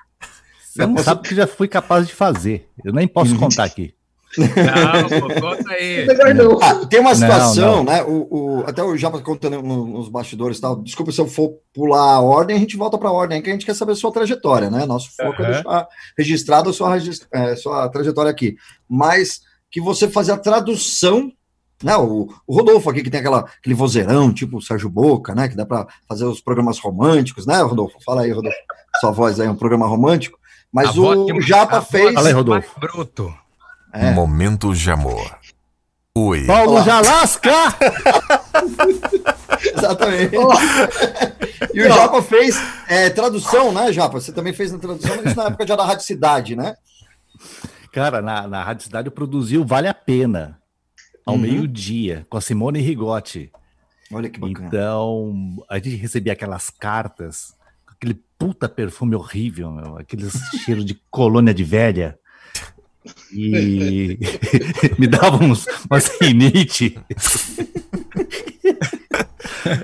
Você 0.64 0.86
não 0.86 0.98
sabe 0.98 1.20
o 1.20 1.22
que 1.22 1.34
já 1.34 1.46
fui 1.46 1.68
capaz 1.68 2.06
de 2.06 2.14
fazer. 2.14 2.68
Eu 2.84 2.92
nem 2.92 3.06
posso 3.06 3.36
contar 3.36 3.64
aqui. 3.64 3.94
Não, 4.38 5.20
pô, 5.20 5.40
conta 5.40 5.70
aí. 5.70 6.06
Melhor 6.06 6.34
não. 6.34 6.62
Ah, 6.62 6.86
tem 6.86 7.00
uma 7.00 7.14
situação, 7.14 7.76
não, 7.76 7.76
não. 7.76 7.84
né? 7.84 8.02
O, 8.02 8.28
o, 8.30 8.64
até 8.66 8.82
o 8.82 8.96
Japa 8.96 9.20
contando 9.20 9.62
nos 9.62 10.08
bastidores 10.08 10.58
e 10.58 10.60
tal. 10.60 10.76
Desculpa 10.76 11.12
se 11.12 11.20
eu 11.20 11.26
for 11.26 11.58
pular 11.72 12.14
a 12.14 12.20
ordem, 12.20 12.56
a 12.56 12.58
gente 12.58 12.76
volta 12.76 12.98
para 12.98 13.08
a 13.08 13.12
ordem, 13.12 13.40
que 13.40 13.50
a 13.50 13.52
gente 13.52 13.66
quer 13.66 13.74
saber 13.74 13.92
a 13.92 13.96
sua 13.96 14.12
trajetória, 14.12 14.70
né? 14.70 14.84
Nosso 14.86 15.10
foco 15.16 15.42
uhum. 15.42 15.48
é 15.48 15.52
deixar 15.52 15.88
registrado 16.16 16.70
a 16.70 16.72
sua, 16.72 16.96
é, 17.32 17.56
sua 17.56 17.88
trajetória 17.88 18.30
aqui. 18.30 18.56
Mas 18.88 19.40
que 19.70 19.80
você 19.80 20.08
fazia 20.08 20.34
a 20.34 20.38
tradução 20.38 21.32
né, 21.82 21.94
o, 21.96 22.28
o, 22.46 22.54
Rodolfo 22.54 22.88
aqui, 22.88 23.02
que 23.02 23.10
tem 23.10 23.20
aquela, 23.20 23.40
aquele 23.40 23.74
vozeirão, 23.74 24.32
tipo 24.32 24.56
o 24.56 24.62
Sérgio 24.62 24.88
Boca, 24.88 25.34
né? 25.34 25.48
Que 25.48 25.56
dá 25.56 25.66
para 25.66 25.86
fazer 26.08 26.24
os 26.24 26.40
programas 26.40 26.78
românticos, 26.78 27.46
né, 27.46 27.60
Rodolfo? 27.60 27.98
Fala 28.04 28.22
aí, 28.22 28.32
Rodolfo. 28.32 28.58
Sua 28.98 29.10
voz 29.10 29.38
aí, 29.38 29.48
um 29.48 29.56
programa 29.56 29.86
romântico. 29.86 30.38
Mas 30.72 30.96
a 30.96 31.00
o 31.00 31.40
Japa 31.40 31.82
fez. 31.82 32.14
Fala 32.14 32.28
aí, 32.28 32.34
Rodolfo. 32.34 32.80
Bruto. 32.80 33.34
É. 33.96 34.10
Momento 34.12 34.74
de 34.74 34.90
amor. 34.90 35.38
Oi. 36.14 36.46
Paulo 36.46 36.82
Jalasca! 36.82 37.50
Exatamente. 39.76 40.34
e 41.74 41.80
o 41.82 41.88
Japa 41.88 42.22
fez 42.22 42.56
é, 42.88 43.10
tradução, 43.10 43.72
né, 43.72 43.92
Japa? 43.92 44.20
Você 44.20 44.32
também 44.32 44.52
fez 44.52 44.72
na 44.72 44.78
tradução, 44.78 45.16
mas 45.16 45.26
isso 45.26 45.36
na 45.36 45.44
época 45.46 45.66
já 45.66 45.76
da 45.76 45.84
Rádio 45.84 46.04
Cidade, 46.04 46.56
né? 46.56 46.76
Cara, 47.92 48.22
na, 48.22 48.46
na 48.46 48.62
Rádio 48.62 48.84
Cidade 48.84 49.08
eu 49.08 49.12
produzi 49.12 49.58
o 49.58 49.64
Vale 49.64 49.88
a 49.88 49.94
Pena 49.94 50.58
ao 51.24 51.34
uhum. 51.34 51.40
meio-dia, 51.40 52.24
com 52.30 52.36
a 52.36 52.40
Simone 52.40 52.80
Rigotti. 52.80 53.50
Olha 54.12 54.30
que 54.30 54.38
bacana. 54.38 54.68
Então, 54.68 55.64
a 55.68 55.76
gente 55.76 55.96
recebia 55.96 56.32
aquelas 56.32 56.70
cartas, 56.70 57.54
aquele 57.86 58.14
puta 58.38 58.68
perfume 58.68 59.16
horrível, 59.16 59.70
meu, 59.70 59.98
aquele 59.98 60.28
cheiro 60.64 60.84
de 60.84 60.94
colônia 61.10 61.52
de 61.52 61.64
velha. 61.64 62.18
E 63.32 64.18
me 64.98 65.06
dava 65.06 65.42
uns, 65.42 65.66
umas 65.90 66.08
rinite. 66.20 66.98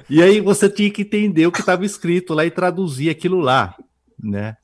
e 0.08 0.22
aí 0.22 0.40
você 0.40 0.68
tinha 0.68 0.90
que 0.90 1.02
entender 1.02 1.46
o 1.46 1.52
que 1.52 1.60
estava 1.60 1.84
escrito 1.84 2.34
lá 2.34 2.44
e 2.44 2.50
traduzir 2.50 3.10
aquilo 3.10 3.40
lá, 3.40 3.76
né? 4.22 4.56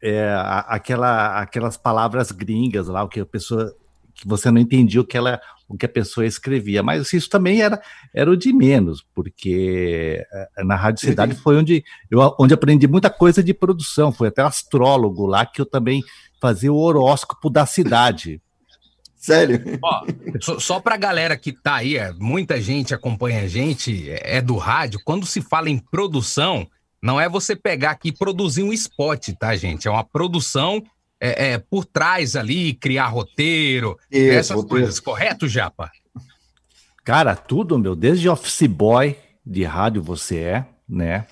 É, 0.00 0.32
aquela, 0.68 1.40
aquelas 1.40 1.76
palavras 1.76 2.30
gringas 2.30 2.86
lá, 2.86 3.02
o 3.02 3.08
que 3.08 3.20
a 3.20 3.26
pessoa 3.26 3.74
que 4.18 4.26
você 4.26 4.50
não 4.50 4.60
entendia 4.60 5.00
o 5.00 5.04
que 5.04 5.16
ela, 5.16 5.40
o 5.68 5.76
que 5.76 5.86
a 5.86 5.88
pessoa 5.88 6.26
escrevia. 6.26 6.82
Mas 6.82 7.12
isso 7.12 7.30
também 7.30 7.62
era, 7.62 7.80
era 8.12 8.28
o 8.28 8.36
de 8.36 8.52
menos, 8.52 9.06
porque 9.14 10.24
eh, 10.32 10.64
na 10.64 10.74
Rádio 10.74 11.06
Cidade 11.06 11.34
foi 11.36 11.56
onde 11.56 11.84
eu 12.10 12.34
onde 12.38 12.52
aprendi 12.52 12.88
muita 12.88 13.08
coisa 13.08 13.42
de 13.42 13.54
produção. 13.54 14.10
Foi 14.10 14.28
até 14.28 14.42
astrólogo 14.42 15.24
lá 15.24 15.46
que 15.46 15.60
eu 15.60 15.66
também 15.66 16.02
fazia 16.40 16.72
o 16.72 16.78
horóscopo 16.78 17.50
da 17.50 17.66
cidade. 17.66 18.40
Sério? 19.16 19.60
Ó, 19.82 20.06
só, 20.40 20.58
só 20.60 20.80
para 20.80 20.94
a 20.94 20.98
galera 20.98 21.36
que 21.36 21.52
tá 21.52 21.76
aí, 21.76 21.96
é, 21.96 22.12
muita 22.12 22.60
gente 22.60 22.94
acompanha 22.94 23.42
a 23.42 23.48
gente, 23.48 24.08
é, 24.08 24.36
é 24.36 24.40
do 24.40 24.56
rádio, 24.56 25.00
quando 25.04 25.26
se 25.26 25.40
fala 25.40 25.68
em 25.68 25.78
produção, 25.78 26.66
não 27.02 27.20
é 27.20 27.28
você 27.28 27.56
pegar 27.56 27.92
aqui 27.92 28.08
e 28.08 28.16
produzir 28.16 28.62
um 28.62 28.72
spot, 28.72 29.30
tá, 29.38 29.56
gente? 29.56 29.88
É 29.88 29.90
uma 29.90 30.04
produção 30.04 30.82
é, 31.20 31.52
é, 31.52 31.58
por 31.58 31.84
trás 31.84 32.36
ali, 32.36 32.74
criar 32.74 33.08
roteiro, 33.08 33.98
Isso, 34.10 34.32
essas 34.32 34.56
roteiro. 34.56 34.84
coisas, 34.84 35.00
correto, 35.00 35.48
Japa? 35.48 35.90
Cara, 37.04 37.34
tudo, 37.34 37.78
meu, 37.78 37.96
desde 37.96 38.28
office 38.28 38.66
boy 38.66 39.16
de 39.44 39.64
rádio 39.64 40.02
você 40.02 40.38
é, 40.38 40.66
né? 40.88 41.26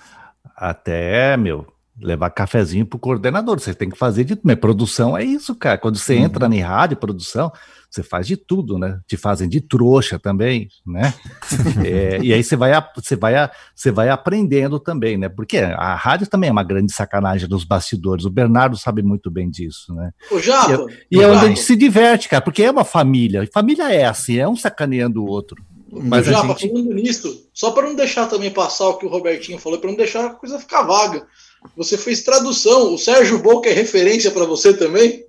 Até, 0.56 1.36
meu, 1.36 1.66
levar 2.00 2.30
cafezinho 2.30 2.86
pro 2.86 2.98
coordenador. 2.98 3.58
Você 3.58 3.74
tem 3.74 3.88
que 3.88 3.96
fazer 3.96 4.24
de 4.24 4.36
tudo. 4.36 4.56
Produção 4.56 5.16
é 5.16 5.24
isso, 5.24 5.54
cara. 5.54 5.78
Quando 5.78 5.98
você 5.98 6.14
uhum. 6.16 6.24
entra 6.24 6.46
em 6.46 6.60
rádio, 6.60 6.96
produção, 6.96 7.50
você 7.90 8.02
faz 8.02 8.26
de 8.26 8.36
tudo, 8.36 8.78
né? 8.78 9.00
Te 9.06 9.16
fazem 9.16 9.48
de 9.48 9.60
trouxa 9.60 10.18
também, 10.18 10.68
né? 10.86 11.14
é, 11.84 12.18
e 12.22 12.32
aí 12.32 12.42
você 12.42 12.56
vai, 12.56 12.72
você, 12.94 13.16
vai, 13.16 13.50
você 13.74 13.90
vai 13.90 14.08
aprendendo 14.08 14.78
também, 14.78 15.16
né? 15.16 15.28
Porque 15.28 15.58
a 15.58 15.94
rádio 15.94 16.26
também 16.26 16.48
é 16.48 16.52
uma 16.52 16.62
grande 16.62 16.92
sacanagem 16.92 17.48
dos 17.48 17.64
bastidores. 17.64 18.24
O 18.24 18.30
Bernardo 18.30 18.76
sabe 18.76 19.02
muito 19.02 19.30
bem 19.30 19.48
disso, 19.48 19.94
né? 19.94 20.12
O 20.30 20.38
Japa, 20.38 20.86
e, 21.10 21.18
e 21.18 21.22
é 21.22 21.26
onde 21.26 21.44
a 21.44 21.48
gente 21.48 21.60
se 21.60 21.76
diverte, 21.76 22.28
cara, 22.28 22.42
porque 22.42 22.62
é 22.62 22.70
uma 22.70 22.84
família. 22.84 23.42
E 23.42 23.46
família 23.46 23.92
é 23.92 24.04
assim, 24.04 24.38
é 24.38 24.46
um 24.46 24.56
sacaneando 24.56 25.22
o 25.22 25.28
outro. 25.28 25.62
Mas 25.90 26.26
já, 26.26 26.42
gente... 26.42 26.68
falando 26.68 26.92
nisso, 26.92 27.48
só 27.54 27.70
para 27.70 27.86
não 27.86 27.94
deixar 27.94 28.26
também 28.26 28.50
passar 28.50 28.88
o 28.88 28.98
que 28.98 29.06
o 29.06 29.08
Robertinho 29.08 29.58
falou, 29.58 29.78
para 29.78 29.88
não 29.88 29.96
deixar 29.96 30.26
a 30.26 30.30
coisa 30.30 30.58
ficar 30.58 30.82
vaga. 30.82 31.26
Você 31.76 31.96
fez 31.96 32.22
tradução. 32.22 32.94
O 32.94 32.98
Sérgio 32.98 33.38
Boca 33.38 33.68
é 33.68 33.72
referência 33.72 34.30
para 34.30 34.44
você 34.44 34.72
também? 34.74 35.24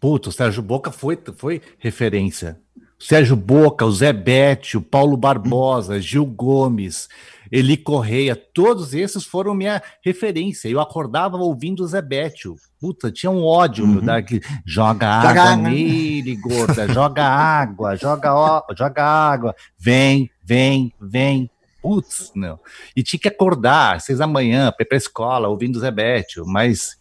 Puta, 0.00 0.28
o 0.28 0.32
Sérgio 0.32 0.62
Boca 0.62 0.90
foi, 0.90 1.18
foi 1.36 1.60
referência. 1.78 2.58
O 2.98 3.04
Sérgio 3.04 3.36
Boca, 3.36 3.84
o 3.84 3.92
Zé 3.92 4.12
Bétio, 4.12 4.80
Paulo 4.80 5.16
Barbosa, 5.16 6.00
Gil 6.00 6.26
Gomes, 6.26 7.08
Eli 7.50 7.76
Correia, 7.76 8.36
todos 8.36 8.92
esses 8.92 9.24
foram 9.24 9.54
minha 9.54 9.82
referência. 10.04 10.68
Eu 10.68 10.80
acordava 10.80 11.36
ouvindo 11.36 11.82
o 11.82 11.86
Zé 11.86 12.02
Bétio. 12.02 12.56
Puta, 12.80 13.10
tinha 13.10 13.30
um 13.30 13.44
ódio, 13.44 13.84
uhum. 13.84 13.92
meu, 13.92 14.02
daqui. 14.02 14.40
Joga 14.66 15.08
água 15.08 15.56
nele, 15.56 16.36
gorda, 16.36 16.88
joga 16.92 17.24
água, 17.24 17.96
joga, 17.96 18.34
ó, 18.34 18.62
joga 18.76 19.04
água, 19.04 19.54
vem, 19.78 20.30
vem, 20.44 20.92
vem. 21.00 21.50
Putz, 21.88 22.32
não. 22.34 22.60
E 22.94 23.02
tinha 23.02 23.18
que 23.18 23.28
acordar 23.28 24.00
seis 24.00 24.18
da 24.18 24.26
manhã 24.26 24.70
para 24.70 24.84
ir 24.84 24.86
para 24.86 24.96
a 24.96 24.98
escola 24.98 25.48
ouvindo 25.48 25.76
o 25.76 25.80
Zé 25.80 25.90
Bétio, 25.90 26.44
mas 26.46 26.98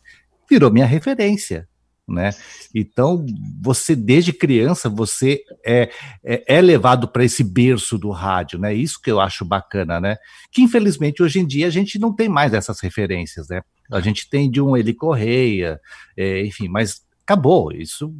virou 0.50 0.72
minha 0.72 0.86
referência 0.86 1.68
né? 2.08 2.30
Então, 2.74 3.26
você 3.62 3.94
desde 3.94 4.32
criança 4.32 4.88
você 4.88 5.42
é, 5.66 5.90
é, 6.24 6.56
é 6.56 6.62
levado 6.62 7.08
para 7.08 7.26
esse 7.26 7.44
berço 7.44 7.98
do 7.98 8.12
rádio, 8.12 8.58
né? 8.58 8.74
Isso 8.74 9.02
que 9.02 9.12
eu 9.12 9.20
acho 9.20 9.44
bacana, 9.44 10.00
né? 10.00 10.16
Que 10.52 10.62
infelizmente 10.62 11.22
hoje 11.22 11.40
em 11.40 11.46
dia 11.46 11.68
a 11.68 11.70
gente 11.70 12.00
não 12.00 12.16
tem 12.16 12.30
mais 12.30 12.54
essas 12.54 12.80
referências, 12.80 13.50
né? 13.50 13.62
A 13.92 14.00
gente 14.00 14.30
tem 14.30 14.50
de 14.50 14.62
um 14.62 14.78
Eli 14.78 14.94
Correia, 14.94 15.82
é, 16.16 16.46
enfim, 16.46 16.70
mas 16.70 17.02
acabou. 17.26 17.74
Isso 17.74 18.16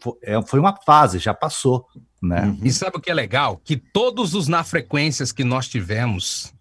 foi, 0.00 0.14
é, 0.22 0.42
foi 0.42 0.58
uma 0.60 0.76
fase, 0.76 1.18
já 1.18 1.34
passou, 1.34 1.86
né? 2.22 2.46
Uhum. 2.46 2.60
E 2.62 2.72
sabe 2.72 2.96
o 2.96 3.00
que 3.00 3.10
é 3.10 3.14
legal? 3.14 3.60
Que 3.64 3.76
todos 3.76 4.34
os 4.34 4.48
na 4.48 4.64
frequências 4.64 5.32
que 5.32 5.44
nós 5.44 5.68
tivemos, 5.68 6.52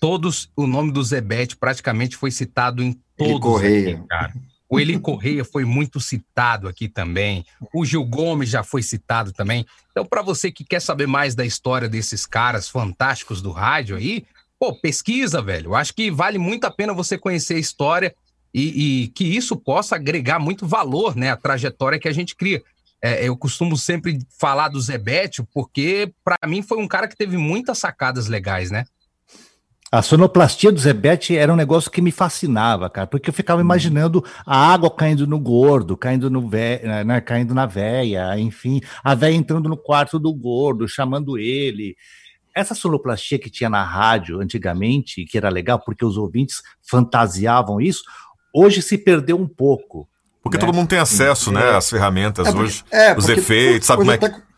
todos 0.00 0.50
o 0.56 0.66
nome 0.66 0.92
do 0.92 1.02
Zebete 1.02 1.56
praticamente 1.56 2.16
foi 2.16 2.30
citado 2.30 2.82
em 2.82 2.92
todos. 3.16 3.32
Eli 3.32 3.40
Correia. 3.40 3.96
Aqui, 3.96 4.06
cara. 4.08 4.32
O 4.70 4.78
Eli 4.78 4.98
Correia 4.98 5.44
foi 5.44 5.64
muito 5.64 5.98
citado 5.98 6.68
aqui 6.68 6.88
também. 6.88 7.44
O 7.72 7.86
Gil 7.86 8.04
Gomes 8.04 8.50
já 8.50 8.62
foi 8.62 8.82
citado 8.82 9.32
também. 9.32 9.64
Então, 9.90 10.04
para 10.04 10.20
você 10.20 10.52
que 10.52 10.62
quer 10.62 10.80
saber 10.80 11.06
mais 11.06 11.34
da 11.34 11.44
história 11.44 11.88
desses 11.88 12.26
caras 12.26 12.68
fantásticos 12.68 13.40
do 13.40 13.50
rádio 13.50 13.96
aí, 13.96 14.26
pô, 14.58 14.74
pesquisa, 14.74 15.40
velho. 15.40 15.74
Acho 15.74 15.94
que 15.94 16.10
vale 16.10 16.36
muito 16.36 16.64
a 16.66 16.70
pena 16.70 16.92
você 16.92 17.16
conhecer 17.16 17.54
a 17.54 17.58
história 17.58 18.14
e, 18.52 19.04
e 19.04 19.08
que 19.08 19.24
isso 19.24 19.56
possa 19.56 19.96
agregar 19.96 20.38
muito 20.38 20.66
valor, 20.66 21.16
né? 21.16 21.30
A 21.30 21.36
trajetória 21.36 21.98
que 21.98 22.08
a 22.08 22.12
gente 22.12 22.36
cria. 22.36 22.62
É, 23.00 23.26
eu 23.26 23.36
costumo 23.36 23.76
sempre 23.76 24.18
falar 24.38 24.68
do 24.68 24.80
Zebetio, 24.80 25.46
porque 25.52 26.12
para 26.24 26.48
mim 26.48 26.62
foi 26.62 26.78
um 26.78 26.88
cara 26.88 27.06
que 27.06 27.16
teve 27.16 27.36
muitas 27.36 27.78
sacadas 27.78 28.26
legais, 28.26 28.70
né? 28.70 28.84
A 29.90 30.02
sonoplastia 30.02 30.70
do 30.70 30.78
Zebete 30.78 31.34
era 31.34 31.50
um 31.50 31.56
negócio 31.56 31.90
que 31.90 32.02
me 32.02 32.10
fascinava, 32.10 32.90
cara, 32.90 33.06
porque 33.06 33.30
eu 33.30 33.32
ficava 33.32 33.62
imaginando 33.62 34.22
a 34.44 34.70
água 34.70 34.90
caindo 34.90 35.26
no 35.26 35.38
gordo, 35.38 35.96
caindo, 35.96 36.28
no 36.28 36.46
vé, 36.46 37.04
né, 37.04 37.22
caindo 37.22 37.54
na 37.54 37.64
véia, 37.64 38.38
enfim, 38.38 38.82
a 39.02 39.14
véia 39.14 39.34
entrando 39.34 39.66
no 39.66 39.78
quarto 39.78 40.18
do 40.18 40.30
gordo, 40.34 40.86
chamando 40.86 41.38
ele. 41.38 41.96
Essa 42.54 42.74
sonoplastia 42.74 43.38
que 43.38 43.48
tinha 43.48 43.70
na 43.70 43.82
rádio 43.82 44.40
antigamente, 44.42 45.24
que 45.24 45.38
era 45.38 45.48
legal 45.48 45.80
porque 45.82 46.04
os 46.04 46.18
ouvintes 46.18 46.62
fantasiavam 46.82 47.80
isso, 47.80 48.02
hoje 48.54 48.82
se 48.82 48.98
perdeu 48.98 49.40
um 49.40 49.48
pouco. 49.48 50.06
Porque 50.48 50.58
né? 50.58 50.66
todo 50.66 50.74
mundo 50.74 50.88
tem 50.88 50.98
acesso, 50.98 51.52
né, 51.52 51.60
é. 51.60 51.72
né, 51.72 51.76
às 51.76 51.88
ferramentas 51.88 52.46
é, 52.46 52.50
hoje, 52.50 52.84
é, 52.90 53.16
os 53.16 53.28
efeitos, 53.28 53.86
sabe 53.86 54.00
como 54.00 54.12
é 54.12 54.18
que... 54.18 54.48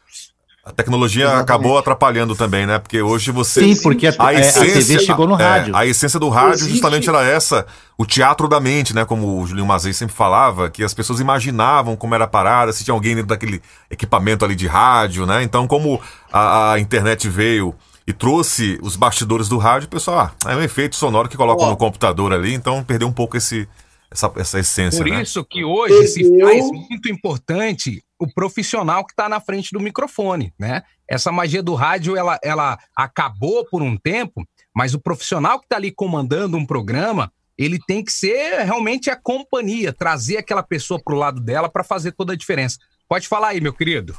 A 0.62 0.70
tecnologia 0.72 1.24
Exatamente. 1.24 1.42
acabou 1.42 1.78
atrapalhando 1.78 2.36
também, 2.36 2.66
né? 2.66 2.78
Porque 2.78 3.00
hoje 3.00 3.30
você. 3.30 3.60
Sim, 3.60 3.82
porque 3.82 4.06
a, 4.06 4.14
a, 4.18 4.34
essência, 4.34 4.62
a 4.62 4.74
TV 4.74 4.98
chegou 4.98 5.26
no 5.26 5.40
é, 5.40 5.42
rádio. 5.42 5.74
É, 5.74 5.78
a 5.78 5.86
essência 5.86 6.20
do 6.20 6.28
rádio 6.28 6.56
Existe. 6.56 6.72
justamente 6.72 7.08
era 7.08 7.24
essa, 7.24 7.66
o 7.96 8.04
teatro 8.04 8.46
da 8.46 8.60
mente, 8.60 8.94
né? 8.94 9.06
Como 9.06 9.40
o 9.40 9.46
Julinho 9.46 9.66
Mazei 9.66 9.94
sempre 9.94 10.14
falava, 10.14 10.68
que 10.68 10.84
as 10.84 10.92
pessoas 10.92 11.18
imaginavam 11.18 11.96
como 11.96 12.14
era 12.14 12.24
a 12.24 12.28
parada, 12.28 12.74
se 12.74 12.84
tinha 12.84 12.94
alguém 12.94 13.14
dentro 13.14 13.28
daquele 13.28 13.62
equipamento 13.90 14.44
ali 14.44 14.54
de 14.54 14.66
rádio, 14.66 15.24
né? 15.24 15.42
Então, 15.42 15.66
como 15.66 15.98
a, 16.30 16.72
a 16.74 16.78
internet 16.78 17.26
veio 17.26 17.74
e 18.06 18.12
trouxe 18.12 18.78
os 18.82 18.96
bastidores 18.96 19.48
do 19.48 19.56
rádio, 19.56 19.86
o 19.86 19.90
pessoal, 19.90 20.30
ah, 20.44 20.52
é 20.52 20.56
um 20.56 20.62
efeito 20.62 20.94
sonoro 20.94 21.28
que 21.28 21.38
coloca 21.38 21.64
no 21.64 21.76
computador 21.76 22.34
ali, 22.34 22.52
então 22.52 22.84
perdeu 22.84 23.08
um 23.08 23.12
pouco 23.12 23.36
esse, 23.36 23.66
essa, 24.10 24.32
essa 24.36 24.58
essência. 24.58 25.02
Por 25.02 25.10
né? 25.10 25.22
isso 25.22 25.44
que 25.44 25.64
hoje 25.64 26.08
se 26.08 26.40
faz 26.40 26.70
muito 26.70 27.08
importante 27.08 28.02
o 28.18 28.26
profissional 28.26 29.04
que 29.06 29.12
está 29.12 29.28
na 29.28 29.40
frente 29.40 29.70
do 29.72 29.80
microfone, 29.80 30.52
né? 30.58 30.82
Essa 31.08 31.32
magia 31.32 31.62
do 31.62 31.74
rádio, 31.74 32.16
ela, 32.16 32.38
ela 32.42 32.78
acabou 32.94 33.64
por 33.64 33.82
um 33.82 33.96
tempo, 33.96 34.46
mas 34.74 34.94
o 34.94 35.00
profissional 35.00 35.58
que 35.58 35.64
está 35.64 35.76
ali 35.76 35.90
comandando 35.90 36.56
um 36.56 36.66
programa, 36.66 37.32
ele 37.56 37.78
tem 37.86 38.04
que 38.04 38.12
ser 38.12 38.62
realmente 38.64 39.10
a 39.10 39.16
companhia, 39.16 39.92
trazer 39.92 40.36
aquela 40.36 40.62
pessoa 40.62 41.00
para 41.02 41.14
o 41.14 41.18
lado 41.18 41.40
dela 41.40 41.68
para 41.68 41.84
fazer 41.84 42.12
toda 42.12 42.32
a 42.32 42.36
diferença. 42.36 42.78
Pode 43.08 43.26
falar 43.26 43.48
aí, 43.48 43.60
meu 43.60 43.72
querido. 43.72 44.16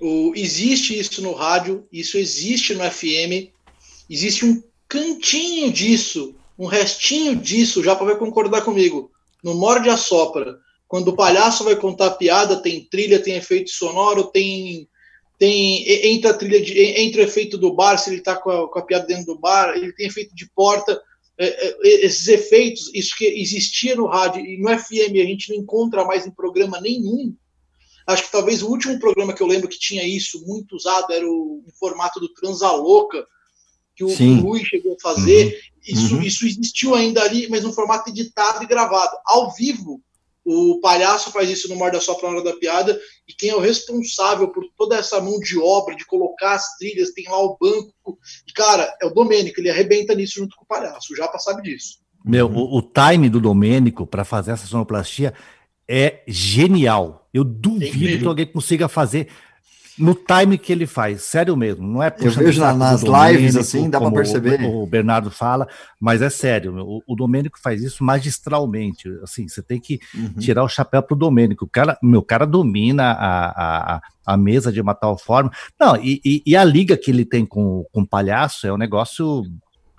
O, 0.00 0.32
existe 0.34 0.98
isso 0.98 1.20
no 1.20 1.34
rádio, 1.34 1.86
isso 1.92 2.16
existe 2.16 2.74
no 2.74 2.88
FM, 2.90 3.52
existe 4.08 4.46
um 4.46 4.62
cantinho 4.88 5.72
disso, 5.72 6.34
um 6.58 6.66
restinho 6.66 7.36
disso, 7.36 7.82
já 7.82 7.94
para 7.94 8.16
concordar 8.16 8.62
comigo, 8.62 9.10
no 9.42 9.54
Morde 9.54 9.88
a 9.88 9.96
Sopra. 9.96 10.58
Quando 10.86 11.08
o 11.08 11.16
palhaço 11.16 11.64
vai 11.64 11.76
contar 11.76 12.10
piada, 12.12 12.56
tem 12.56 12.84
trilha, 12.84 13.22
tem 13.22 13.34
efeito 13.34 13.70
sonoro, 13.70 14.24
tem 14.24 14.88
tem 15.38 16.12
entra 16.12 16.32
a 16.32 16.34
trilha 16.34 16.60
de, 16.60 16.78
entra 16.78 17.22
o 17.22 17.24
efeito 17.24 17.56
do 17.56 17.72
bar, 17.72 17.96
se 17.96 18.10
ele 18.10 18.18
está 18.18 18.36
com, 18.36 18.68
com, 18.68 18.78
a 18.78 18.82
piada 18.82 19.06
dentro 19.06 19.24
do 19.24 19.38
bar, 19.38 19.74
ele 19.74 19.92
tem 19.94 20.06
efeito 20.06 20.34
de 20.34 20.46
porta, 20.50 21.00
é, 21.38 21.46
é, 21.46 22.04
esses 22.04 22.28
efeitos, 22.28 22.90
isso 22.92 23.16
que 23.16 23.24
existia 23.24 23.96
no 23.96 24.06
rádio 24.06 24.44
e 24.44 24.58
no 24.58 24.68
FM 24.68 25.14
a 25.14 25.24
gente 25.24 25.48
não 25.48 25.56
encontra 25.56 26.04
mais 26.04 26.26
em 26.26 26.30
programa 26.30 26.78
nenhum. 26.78 27.34
Acho 28.06 28.24
que 28.24 28.32
talvez 28.32 28.62
o 28.62 28.68
último 28.68 28.98
programa 28.98 29.32
que 29.32 29.42
eu 29.42 29.46
lembro 29.46 29.68
que 29.68 29.78
tinha 29.78 30.06
isso 30.06 30.44
muito 30.46 30.76
usado 30.76 31.10
era 31.10 31.26
o, 31.26 31.64
o 31.66 31.72
formato 31.78 32.20
do 32.20 32.28
Transalouca, 32.34 33.26
que 33.96 34.04
o 34.04 34.10
Sim. 34.10 34.40
Luiz 34.40 34.66
chegou 34.66 34.94
a 34.94 35.00
fazer. 35.00 35.46
Uhum. 35.46 35.69
Isso, 35.86 36.16
uhum. 36.16 36.22
isso 36.22 36.46
existiu 36.46 36.94
ainda 36.94 37.22
ali, 37.22 37.48
mas 37.48 37.62
no 37.62 37.72
formato 37.72 38.10
editado 38.10 38.62
e 38.62 38.66
gravado. 38.66 39.16
Ao 39.24 39.52
vivo, 39.54 40.00
o 40.44 40.80
palhaço 40.80 41.30
faz 41.30 41.48
isso 41.48 41.68
no 41.68 41.76
Morda 41.76 42.00
Só 42.00 42.14
para 42.14 42.28
hora 42.28 42.42
da 42.42 42.52
piada, 42.54 42.98
e 43.28 43.32
quem 43.32 43.50
é 43.50 43.56
o 43.56 43.60
responsável 43.60 44.48
por 44.48 44.64
toda 44.76 44.96
essa 44.96 45.20
mão 45.20 45.38
de 45.38 45.58
obra, 45.58 45.94
de 45.94 46.04
colocar 46.04 46.54
as 46.54 46.76
trilhas, 46.76 47.10
tem 47.10 47.24
lá 47.28 47.38
o 47.38 47.56
banco. 47.60 48.18
E, 48.46 48.52
cara, 48.52 48.94
é 49.00 49.06
o 49.06 49.10
Domênico, 49.10 49.60
ele 49.60 49.70
arrebenta 49.70 50.14
nisso 50.14 50.40
junto 50.40 50.56
com 50.56 50.64
o 50.64 50.68
palhaço. 50.68 51.12
O 51.12 51.16
Japa 51.16 51.38
sabe 51.38 51.62
disso. 51.62 51.98
Meu, 52.24 52.46
o, 52.46 52.78
o 52.78 52.82
time 52.82 53.28
do 53.28 53.40
Domênico 53.40 54.06
para 54.06 54.24
fazer 54.24 54.52
essa 54.52 54.66
sonoplastia 54.66 55.34
é 55.88 56.22
genial. 56.26 57.28
Eu 57.32 57.44
duvido 57.44 58.18
que 58.18 58.26
alguém 58.26 58.46
consiga 58.46 58.88
fazer 58.88 59.28
no 60.00 60.14
time 60.14 60.56
que 60.56 60.72
ele 60.72 60.86
faz, 60.86 61.22
sério 61.22 61.56
mesmo, 61.56 61.86
não 61.86 62.02
é 62.02 62.14
Eu 62.18 62.30
vejo 62.30 62.60
na, 62.60 62.72
nas 62.72 63.02
lives 63.02 63.56
assim, 63.56 63.90
dá 63.90 64.00
para 64.00 64.10
perceber. 64.10 64.60
O, 64.62 64.82
o, 64.82 64.86
Bernardo 64.86 65.30
fala, 65.30 65.68
mas 66.00 66.22
é 66.22 66.30
sério, 66.30 66.74
o, 66.78 67.02
o 67.06 67.14
Domênico 67.14 67.58
faz 67.60 67.82
isso 67.82 68.02
magistralmente, 68.02 69.08
assim, 69.22 69.46
você 69.46 69.62
tem 69.62 69.78
que 69.78 70.00
uhum. 70.14 70.32
tirar 70.38 70.64
o 70.64 70.68
chapéu 70.68 71.02
pro 71.02 71.14
Domênico, 71.14 71.66
o 71.66 71.68
cara, 71.68 71.98
meu 72.02 72.22
cara 72.22 72.46
domina 72.46 73.12
a, 73.12 73.96
a, 73.96 74.02
a 74.26 74.36
mesa 74.36 74.72
de 74.72 74.80
uma 74.80 74.94
tal 74.94 75.18
forma, 75.18 75.50
não, 75.78 75.96
e, 75.96 76.20
e, 76.24 76.42
e 76.46 76.56
a 76.56 76.64
liga 76.64 76.96
que 76.96 77.10
ele 77.10 77.24
tem 77.24 77.44
com, 77.44 77.84
com 77.92 78.00
o 78.00 78.06
palhaço 78.06 78.66
é 78.66 78.72
um 78.72 78.78
negócio 78.78 79.44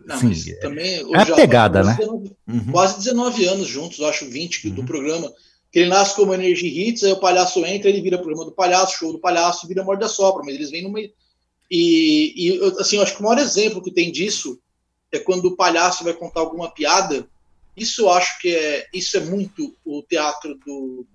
não, 0.06 0.18
Sim, 0.18 0.56
também, 0.60 1.06
é 1.14 1.22
a 1.22 1.26
pegada, 1.28 1.84
né? 1.84 1.96
19, 2.00 2.32
uhum. 2.48 2.72
Quase 2.72 2.98
19 2.98 3.46
anos 3.46 3.68
juntos, 3.68 4.02
acho 4.02 4.28
20 4.28 4.70
uhum. 4.70 4.74
do 4.76 4.84
programa 4.84 5.32
ele 5.74 5.90
nasce 5.90 6.16
como 6.16 6.34
Energy 6.34 6.68
Hits, 6.68 7.04
aí 7.04 7.12
o 7.14 7.20
palhaço 7.20 7.66
entra, 7.66 7.90
ele 7.90 8.02
vira 8.02 8.18
programa 8.18 8.46
do 8.46 8.52
palhaço, 8.52 8.98
show 8.98 9.12
do 9.14 9.20
palhaço, 9.20 9.68
vira 9.68 9.84
Morda 9.84 10.08
Sopra, 10.08 10.44
mas 10.44 10.56
eles 10.56 10.70
vêm 10.70 10.84
no 10.84 10.92
meio. 10.92 11.12
E, 11.70 12.34
e 12.36 12.60
assim, 12.80 12.98
eu 12.98 13.04
acho 13.04 13.16
que 13.16 13.22
o 13.22 13.24
maior 13.24 13.40
exemplo 13.40 13.82
que 13.82 13.92
tem 13.92 14.12
disso 14.12 14.60
é 15.12 15.20
quando 15.20 15.46
o 15.46 15.56
palhaço 15.56 16.04
vai 16.04 16.14
contar 16.14 16.42
alguma 16.42 16.70
piada. 16.70 17.26
Isso 17.76 18.02
eu 18.02 18.10
acho 18.10 18.40
que 18.42 18.54
é, 18.54 18.88
isso 18.94 19.16
é 19.16 19.22
muito 19.22 19.74
o 19.86 20.04
teatro 20.04 20.60
do, 20.66 21.06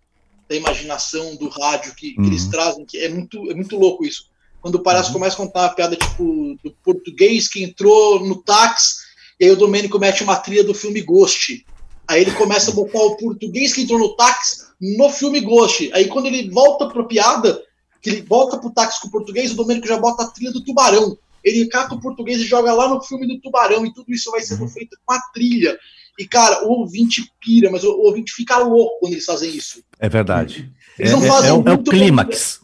da 0.49 0.57
imaginação, 0.57 1.37
do 1.37 1.49
rádio 1.49 1.95
que, 1.95 2.15
uhum. 2.17 2.25
que, 2.25 2.31
eles 2.31 2.45
uhum. 2.45 2.51
trazem, 2.51 2.87
que 2.87 2.99
é 2.99 3.09
muito, 3.11 3.51
é 3.51 3.55
muito 3.55 3.77
louco 3.77 4.05
isso. 4.07 4.31
Quando 4.63 4.77
o 4.77 4.83
palhaço 4.83 5.09
uhum. 5.09 5.15
começa 5.15 5.35
a 5.35 5.47
contar 5.47 5.61
uma 5.63 5.75
piada 5.75 5.97
tipo 5.97 6.59
do 6.65 6.71
português 6.83 7.49
que 7.49 7.63
entrou 7.63 8.25
no 8.25 8.43
táxi, 8.43 9.05
e 9.39 9.45
aí 9.45 9.51
o 9.51 9.57
Domênico 9.57 9.99
mete 9.99 10.23
uma 10.23 10.37
trilha 10.37 10.65
do 10.65 10.73
filme 10.73 11.03
Ghost. 11.03 11.67
Aí 12.09 12.23
ele 12.23 12.33
começa 12.33 12.71
a 12.71 12.75
botar 12.75 13.01
o 13.01 13.17
português 13.17 13.75
que 13.75 13.83
entrou 13.83 13.99
no 13.99 14.15
táxi 14.17 14.67
no 14.81 15.09
filme 15.11 15.41
Ghost. 15.41 15.91
Aí 15.93 16.07
quando 16.07 16.27
ele 16.27 16.51
volta 16.51 16.89
pra 16.89 17.05
piada, 17.05 17.61
que 18.01 18.11
ele 18.11 18.23
volta 18.23 18.59
pro 18.59 18.71
táxi 18.71 19.01
com 19.01 19.09
o 19.09 19.11
português, 19.11 19.51
o 19.51 19.57
Domênico 19.57 19.87
já 19.87 19.99
bota 19.99 20.23
a 20.23 20.29
trilha 20.29 20.53
do 20.53 20.63
tubarão. 20.63 21.19
Ele 21.43 21.67
cata 21.67 21.95
o 21.95 22.01
português 22.01 22.41
e 22.41 22.45
joga 22.45 22.73
lá 22.73 22.89
no 22.89 23.03
filme 23.03 23.27
do 23.27 23.41
tubarão, 23.41 23.87
e 23.87 23.93
tudo 23.93 24.13
isso 24.13 24.31
vai 24.31 24.41
sendo 24.43 24.63
uhum. 24.63 24.69
feito 24.69 24.97
com 25.05 25.15
a 25.15 25.21
trilha. 25.33 25.79
E, 26.19 26.27
cara, 26.27 26.67
o 26.67 26.81
ouvinte 26.81 27.31
pira, 27.41 27.71
mas 27.71 27.85
o, 27.85 27.91
ouvinte 28.01 28.33
fica 28.33 28.59
louco 28.59 28.99
quando 29.01 29.13
eles 29.13 29.25
fazem 29.25 29.55
isso. 29.55 29.83
É 29.99 30.09
verdade. 30.09 30.73
Eles 30.99 31.13
não 31.13 31.25
é, 31.25 31.29
fazem 31.29 31.51
é, 31.51 31.53
é, 31.53 31.57
é 31.57 31.73
o 31.73 31.83
clímax. 31.83 32.61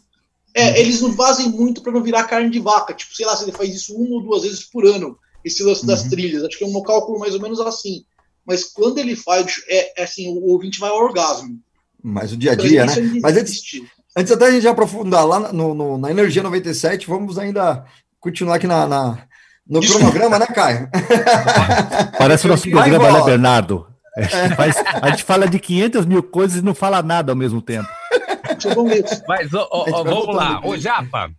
É, 0.55 0.81
eles 0.81 1.01
não 1.01 1.13
fazem 1.13 1.49
muito 1.49 1.81
para 1.81 1.91
não 1.91 2.03
virar 2.03 2.23
carne 2.23 2.49
de 2.49 2.59
vaca. 2.59 2.93
Tipo, 2.93 3.15
sei 3.15 3.25
lá, 3.25 3.35
se 3.35 3.43
ele 3.43 3.51
faz 3.51 3.73
isso 3.73 3.95
uma 3.95 4.15
ou 4.15 4.23
duas 4.23 4.43
vezes 4.43 4.63
por 4.63 4.85
ano, 4.85 5.17
esse 5.45 5.63
lance 5.63 5.81
uhum. 5.81 5.87
das 5.87 6.03
trilhas. 6.03 6.43
Acho 6.43 6.57
que 6.57 6.63
é 6.63 6.67
um 6.67 6.83
cálculo 6.83 7.19
mais 7.19 7.33
ou 7.35 7.41
menos 7.41 7.59
assim 7.59 8.03
mas 8.45 8.65
quando 8.65 8.97
ele 8.97 9.15
faz, 9.15 9.63
é, 9.67 10.01
é 10.01 10.03
assim, 10.03 10.29
o 10.29 10.47
ouvinte 10.47 10.79
vai 10.79 10.89
ao 10.89 10.97
orgasmo. 10.97 11.59
Mas 12.03 12.33
o 12.33 12.37
dia 12.37 12.51
a 12.51 12.55
dia, 12.55 12.85
né? 12.85 12.93
Mas 13.21 13.37
antes, 13.37 13.61
antes 14.15 14.31
até 14.31 14.47
a 14.47 14.51
gente 14.51 14.67
aprofundar 14.67 15.25
lá 15.25 15.53
no, 15.53 15.73
no, 15.73 15.97
na 15.97 16.11
Energia 16.11 16.43
97, 16.43 17.07
vamos 17.07 17.37
ainda 17.37 17.85
continuar 18.19 18.55
aqui 18.55 18.67
na, 18.67 18.85
na 18.85 19.27
no 19.67 19.79
Desculpa. 19.79 20.11
cronograma, 20.11 20.39
né, 20.39 20.47
Caio? 20.47 20.89
Parece 22.19 22.45
o 22.45 22.49
nosso 22.49 22.69
programa, 22.69 23.11
né, 23.11 23.23
Bernardo? 23.23 23.87
É. 24.17 24.49
Faz, 24.55 24.75
a 25.01 25.09
gente 25.09 25.23
fala 25.23 25.47
de 25.47 25.57
500 25.57 26.05
mil 26.05 26.21
coisas 26.21 26.57
e 26.57 26.61
não 26.61 26.75
fala 26.75 27.01
nada 27.01 27.31
ao 27.31 27.35
mesmo 27.35 27.61
tempo. 27.61 27.87
Mas 29.27 29.53
ó, 29.53 29.67
ó, 29.71 30.03
vamos 30.03 30.35
lá, 30.35 30.61
ô 30.63 30.77
Japa, 30.77 31.31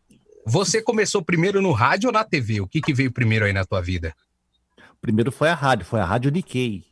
você 0.46 0.82
começou 0.82 1.22
primeiro 1.22 1.62
no 1.62 1.72
rádio 1.72 2.08
ou 2.08 2.12
na 2.12 2.24
TV? 2.24 2.60
O 2.60 2.66
que, 2.66 2.80
que 2.80 2.92
veio 2.92 3.12
primeiro 3.12 3.44
aí 3.44 3.52
na 3.52 3.64
tua 3.64 3.80
vida? 3.80 4.14
Primeiro 5.00 5.30
foi 5.30 5.50
a 5.50 5.54
rádio, 5.54 5.84
foi 5.84 6.00
a 6.00 6.04
Rádio 6.04 6.30
Nikkei. 6.30 6.82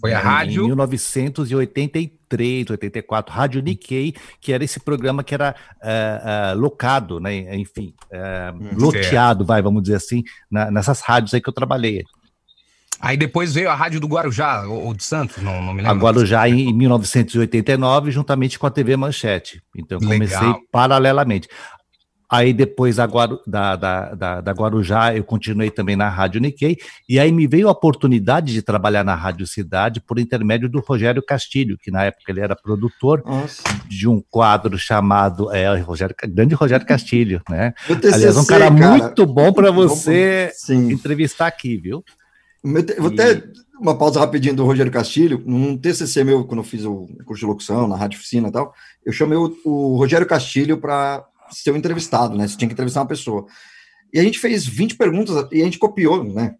Foi 0.00 0.12
a 0.12 0.18
rádio? 0.18 0.64
Em 0.64 0.66
1983, 0.68 2.70
84, 2.70 3.34
Rádio 3.34 3.62
Nikkei, 3.62 4.14
que 4.40 4.52
era 4.52 4.64
esse 4.64 4.80
programa 4.80 5.22
que 5.22 5.34
era 5.34 5.54
uh, 5.82 6.56
uh, 6.56 6.58
locado, 6.58 7.20
né? 7.20 7.54
Enfim, 7.56 7.94
uh, 8.10 8.80
loteado, 8.80 9.44
vai, 9.44 9.60
vamos 9.60 9.82
dizer 9.82 9.96
assim, 9.96 10.22
na, 10.50 10.70
nessas 10.70 11.00
rádios 11.00 11.34
aí 11.34 11.40
que 11.40 11.48
eu 11.48 11.52
trabalhei. 11.52 12.02
Aí 13.00 13.16
depois 13.16 13.52
veio 13.52 13.68
a 13.68 13.74
rádio 13.74 13.98
do 13.98 14.06
Guarujá, 14.06 14.64
ou 14.68 14.94
de 14.94 15.02
Santos, 15.02 15.42
não, 15.42 15.60
não 15.60 15.74
me 15.74 15.82
lembro. 15.82 15.90
A 15.90 16.00
Guarujá 16.00 16.48
em, 16.48 16.68
em 16.68 16.72
1989, 16.72 18.12
juntamente 18.12 18.58
com 18.58 18.66
a 18.66 18.70
TV 18.70 18.96
Manchete. 18.96 19.60
Então 19.76 19.98
eu 20.00 20.06
comecei 20.06 20.38
Legal. 20.38 20.60
paralelamente. 20.70 21.48
Aí 22.32 22.54
depois 22.54 22.96
da, 22.96 23.06
da, 23.46 23.76
da, 23.76 24.40
da, 24.40 24.52
Guarujá 24.52 25.14
eu 25.14 25.22
continuei 25.22 25.70
também 25.70 25.96
na 25.96 26.08
Rádio 26.08 26.40
Nikkei, 26.40 26.78
e 27.06 27.20
aí 27.20 27.30
me 27.30 27.46
veio 27.46 27.68
a 27.68 27.72
oportunidade 27.72 28.54
de 28.54 28.62
trabalhar 28.62 29.04
na 29.04 29.14
Rádio 29.14 29.46
Cidade 29.46 30.00
por 30.00 30.18
intermédio 30.18 30.66
do 30.66 30.80
Rogério 30.80 31.22
Castilho, 31.22 31.76
que 31.76 31.90
na 31.90 32.04
época 32.04 32.32
ele 32.32 32.40
era 32.40 32.56
produtor 32.56 33.22
Nossa. 33.26 33.62
de 33.86 34.08
um 34.08 34.22
quadro 34.30 34.78
chamado, 34.78 35.52
é, 35.54 35.78
Rogério, 35.80 36.16
grande 36.26 36.54
Rogério 36.54 36.86
Castilho, 36.86 37.42
né? 37.50 37.74
TCC, 37.86 38.14
Aliás, 38.14 38.36
um 38.38 38.46
cara, 38.46 38.74
cara, 38.74 38.90
muito 38.96 39.26
bom 39.26 39.52
para 39.52 39.70
você 39.70 40.50
entrevistar 40.70 41.48
aqui, 41.48 41.76
viu? 41.76 42.02
Vou 42.98 43.10
até 43.10 43.42
uma 43.78 43.98
pausa 43.98 44.20
rapidinho 44.20 44.54
do 44.54 44.64
Rogério 44.64 44.90
Castilho, 44.90 45.42
num 45.44 45.76
TCC 45.76 46.24
meu, 46.24 46.44
quando 46.44 46.60
eu 46.60 46.64
fiz 46.64 46.86
o 46.86 47.08
curso 47.26 47.40
de 47.40 47.46
locução 47.46 47.86
na 47.86 47.96
Rádio 47.96 48.18
Oficina 48.18 48.48
e 48.48 48.52
tal, 48.52 48.72
eu 49.04 49.12
chamei 49.12 49.36
o, 49.36 49.54
o 49.64 49.96
Rogério 49.96 50.26
Castilho 50.26 50.78
para 50.78 51.26
ser 51.52 51.72
um 51.72 51.76
entrevistado, 51.76 52.36
né? 52.36 52.46
Você 52.46 52.56
tinha 52.56 52.68
que 52.68 52.74
entrevistar 52.74 53.00
uma 53.00 53.06
pessoa. 53.06 53.46
E 54.12 54.18
a 54.18 54.22
gente 54.22 54.38
fez 54.38 54.66
20 54.66 54.96
perguntas 54.96 55.48
e 55.50 55.62
a 55.62 55.64
gente 55.64 55.78
copiou, 55.78 56.22
né? 56.22 56.54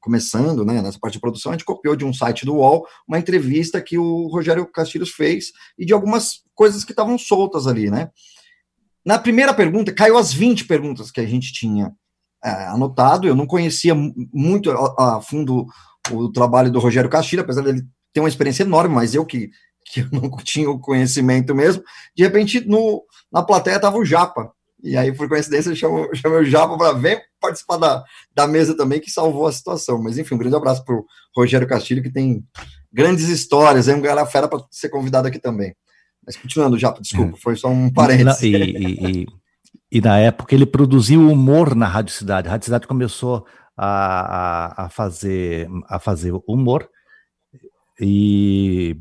Começando, 0.00 0.64
né, 0.64 0.80
nessa 0.80 0.98
parte 0.98 1.14
de 1.14 1.20
produção, 1.20 1.52
a 1.52 1.54
gente 1.54 1.64
copiou 1.64 1.94
de 1.94 2.04
um 2.04 2.14
site 2.14 2.46
do 2.46 2.54
UOL 2.54 2.86
uma 3.06 3.18
entrevista 3.18 3.80
que 3.82 3.98
o 3.98 4.28
Rogério 4.28 4.64
Castilhos 4.66 5.10
fez 5.10 5.52
e 5.78 5.84
de 5.84 5.92
algumas 5.92 6.42
coisas 6.54 6.84
que 6.84 6.92
estavam 6.92 7.18
soltas 7.18 7.66
ali, 7.66 7.90
né? 7.90 8.10
Na 9.04 9.18
primeira 9.18 9.52
pergunta, 9.52 9.92
caiu 9.92 10.16
as 10.16 10.32
20 10.32 10.66
perguntas 10.66 11.10
que 11.10 11.20
a 11.20 11.26
gente 11.26 11.52
tinha 11.52 11.92
é, 12.44 12.50
anotado. 12.66 13.26
Eu 13.26 13.34
não 13.34 13.46
conhecia 13.46 13.94
muito 13.94 14.70
a, 14.70 15.16
a, 15.16 15.20
fundo 15.20 15.66
o 16.10 16.30
trabalho 16.30 16.70
do 16.70 16.78
Rogério 16.78 17.10
Castilho, 17.10 17.42
apesar 17.42 17.62
dele 17.62 17.86
ter 18.12 18.20
uma 18.20 18.28
experiência 18.28 18.62
enorme, 18.62 18.94
mas 18.94 19.14
eu 19.14 19.24
que, 19.24 19.50
que 19.86 20.00
eu 20.00 20.08
não 20.12 20.30
tinha 20.44 20.70
o 20.70 20.78
conhecimento 20.78 21.54
mesmo. 21.54 21.82
De 22.16 22.22
repente, 22.22 22.60
no, 22.60 23.02
na 23.32 23.42
plateia 23.42 23.80
tava 23.80 23.98
o 23.98 24.04
Japa. 24.04 24.52
E 24.82 24.96
aí, 24.96 25.12
por 25.12 25.28
coincidência, 25.28 25.70
eu 25.70 25.76
chamei, 25.76 26.08
chamei 26.14 26.38
o 26.38 26.44
Japa 26.44 26.76
para 26.76 26.92
vir 26.92 27.22
participar 27.40 27.76
da, 27.76 28.04
da 28.34 28.46
mesa 28.46 28.76
também, 28.76 29.00
que 29.00 29.10
salvou 29.10 29.46
a 29.46 29.52
situação. 29.52 30.00
Mas, 30.02 30.18
enfim, 30.18 30.34
um 30.34 30.38
grande 30.38 30.56
abraço 30.56 30.84
para 30.84 30.94
o 30.94 31.04
Rogério 31.36 31.66
Castilho, 31.66 32.02
que 32.02 32.10
tem 32.10 32.44
grandes 32.92 33.28
histórias, 33.28 33.88
é 33.88 33.94
um 33.94 34.00
galera 34.00 34.26
fera 34.26 34.48
para 34.48 34.64
ser 34.70 34.88
convidado 34.88 35.28
aqui 35.28 35.38
também. 35.38 35.74
Mas 36.24 36.36
continuando, 36.36 36.78
Japa, 36.78 37.00
desculpa, 37.00 37.36
é. 37.36 37.40
foi 37.40 37.56
só 37.56 37.68
um 37.68 37.90
parênteses. 37.90 38.42
E, 38.42 38.54
e, 38.54 39.22
e, 39.22 39.26
e, 39.92 40.00
na 40.00 40.18
época 40.18 40.54
ele 40.54 40.66
produziu 40.66 41.20
humor 41.20 41.74
na 41.74 41.86
Rádio 41.86 42.14
Cidade. 42.14 42.48
A 42.48 42.52
Rádio 42.52 42.66
Cidade 42.66 42.86
começou 42.86 43.46
a, 43.76 44.82
a, 44.82 44.84
a, 44.86 44.88
fazer, 44.90 45.68
a 45.88 45.98
fazer 45.98 46.32
humor, 46.46 46.88
e 48.00 48.96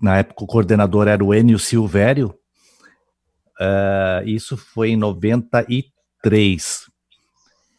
na 0.00 0.18
época 0.18 0.44
o 0.44 0.46
coordenador 0.46 1.08
era 1.08 1.24
o 1.24 1.34
Enio 1.34 1.58
Silvério, 1.58 2.34
Uh, 3.60 4.22
isso 4.26 4.56
foi 4.56 4.90
em 4.90 4.96
93. 4.96 6.86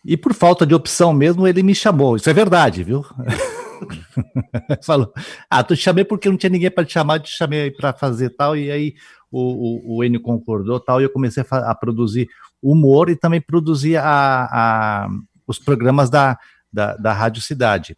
E 0.06 0.18
por 0.18 0.34
falta 0.34 0.66
de 0.66 0.74
opção 0.74 1.14
mesmo, 1.14 1.48
ele 1.48 1.64
me 1.64 1.76
chamou. 1.76 2.16
Isso 2.16 2.30
é 2.30 2.34
verdade, 2.34 2.84
viu? 2.84 3.06
Falou, 4.84 5.14
ah, 5.50 5.64
tu 5.64 5.76
te 5.76 5.82
chamei 5.82 6.04
porque 6.04 6.30
não 6.30 6.38
tinha 6.38 6.50
ninguém 6.50 6.72
para 6.72 6.86
te 6.86 6.94
chamar, 6.94 7.20
te 7.20 7.32
chamei 7.32 7.72
para 7.72 7.94
fazer 7.94 8.30
tal, 8.32 8.56
e 8.56 8.72
aí 8.72 8.94
o, 9.32 9.94
o, 9.94 9.98
o 9.98 10.04
Enio 10.04 10.22
concordou 10.22 10.80
tal, 10.80 11.00
e 11.00 11.04
eu 11.06 11.10
comecei 11.10 11.44
a, 11.50 11.72
a 11.72 11.76
produzir 11.76 12.28
humor 12.62 13.10
e 13.10 13.16
também 13.16 13.40
produzir 13.42 13.98
a, 13.98 14.46
a, 14.52 15.10
os 15.48 15.60
programas 15.60 16.10
da, 16.10 16.38
da, 16.72 16.96
da 16.96 17.14
Rádio 17.14 17.42
Cidade. 17.42 17.98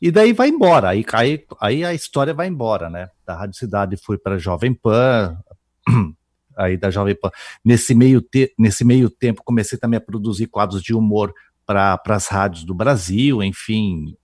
E 0.00 0.10
daí 0.10 0.32
vai 0.32 0.48
embora, 0.48 0.88
aí, 0.88 1.04
aí, 1.12 1.44
aí 1.60 1.84
a 1.84 1.92
história 1.92 2.32
vai 2.32 2.46
embora, 2.46 2.88
né? 2.88 3.10
Da 3.26 3.36
Rádio 3.36 3.58
Cidade 3.58 3.96
foi 3.98 4.16
para 4.16 4.38
Jovem 4.38 4.72
Pan, 4.72 5.38
aí 6.60 6.76
da 6.76 6.90
Jovem 6.90 7.14
Pan. 7.14 7.30
Nesse 7.64 7.94
meio, 7.94 8.20
te, 8.20 8.52
nesse 8.58 8.84
meio 8.84 9.08
tempo 9.08 9.42
comecei 9.44 9.78
também 9.78 9.98
a 9.98 10.00
produzir 10.00 10.46
quadros 10.46 10.82
de 10.82 10.94
humor 10.94 11.32
para 11.66 12.00
as 12.06 12.26
rádios 12.26 12.64
do 12.64 12.74
Brasil, 12.74 13.42
enfim. 13.42 14.16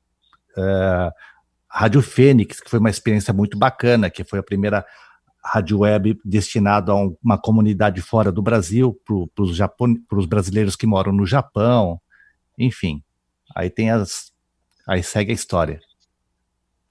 Uh, 0.56 1.10
Rádio 1.70 2.02
Fênix, 2.02 2.60
que 2.60 2.70
foi 2.70 2.78
uma 2.78 2.90
experiência 2.90 3.32
muito 3.32 3.58
bacana, 3.58 4.10
que 4.10 4.24
foi 4.24 4.38
a 4.38 4.42
primeira 4.42 4.84
rádio 5.44 5.80
web 5.80 6.18
destinada 6.24 6.90
a 6.90 6.96
um, 6.96 7.16
uma 7.22 7.38
comunidade 7.38 8.00
fora 8.00 8.32
do 8.32 8.42
Brasil, 8.42 8.98
para 9.04 10.18
os 10.18 10.26
brasileiros 10.26 10.74
que 10.74 10.86
moram 10.86 11.12
no 11.12 11.26
Japão, 11.26 12.00
enfim. 12.58 13.02
Aí 13.54 13.70
tem 13.70 13.90
as. 13.90 14.32
Aí 14.88 15.02
segue 15.02 15.30
a 15.32 15.34
história. 15.34 15.80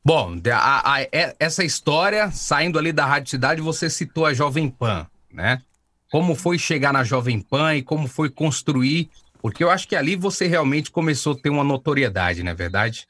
Bom, 0.03 0.35
a, 0.53 0.93
a, 0.93 1.01
é, 1.01 1.35
essa 1.39 1.63
história, 1.63 2.29
saindo 2.29 2.77
ali 2.77 2.93
da 2.93 3.05
Rádio 3.05 3.31
Cidade, 3.31 3.59
você 3.59 3.89
citou 3.89 4.25
a 4.25 4.33
Jovem 4.33 4.69
Pan, 4.69 5.07
né? 5.35 5.61
Como 6.09 6.33
foi 6.33 6.57
chegar 6.57 6.93
na 6.93 7.03
Jovem 7.03 7.39
Pan 7.39 7.75
e 7.75 7.83
como 7.83 8.07
foi 8.07 8.29
construir, 8.29 9.09
porque 9.41 9.63
eu 9.63 9.69
acho 9.69 9.87
que 9.87 9.95
ali 9.95 10.15
você 10.15 10.47
realmente 10.47 10.89
começou 10.89 11.33
a 11.33 11.37
ter 11.37 11.49
uma 11.49 11.63
notoriedade, 11.63 12.41
não 12.41 12.51
é 12.51 12.55
verdade? 12.55 13.07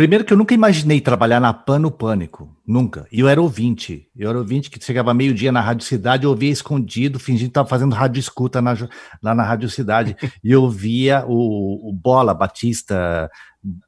Primeiro 0.00 0.24
que 0.24 0.32
eu 0.32 0.36
nunca 0.38 0.54
imaginei 0.54 0.98
trabalhar 0.98 1.40
na 1.40 1.52
PAN 1.52 1.80
no 1.80 1.90
Pânico, 1.90 2.56
nunca. 2.66 3.06
E 3.12 3.20
eu 3.20 3.28
era 3.28 3.38
ouvinte. 3.38 4.08
Eu 4.16 4.30
era 4.30 4.38
ouvinte 4.38 4.70
que 4.70 4.82
chegava 4.82 5.12
meio-dia 5.12 5.52
na 5.52 5.60
Rádio 5.60 5.84
Cidade, 5.84 6.24
eu 6.24 6.30
ouvia 6.30 6.50
escondido, 6.50 7.18
fingindo 7.18 7.48
que 7.48 7.50
estava 7.50 7.68
fazendo 7.68 7.94
rádio 7.94 8.18
escuta 8.18 8.62
na, 8.62 8.74
lá 9.22 9.34
na 9.34 9.42
Rádio 9.42 9.68
Cidade. 9.68 10.16
e 10.42 10.50
eu 10.50 10.70
via 10.70 11.22
o, 11.26 11.90
o, 11.90 11.92
Bola 11.92 12.32
Batista, 12.32 13.30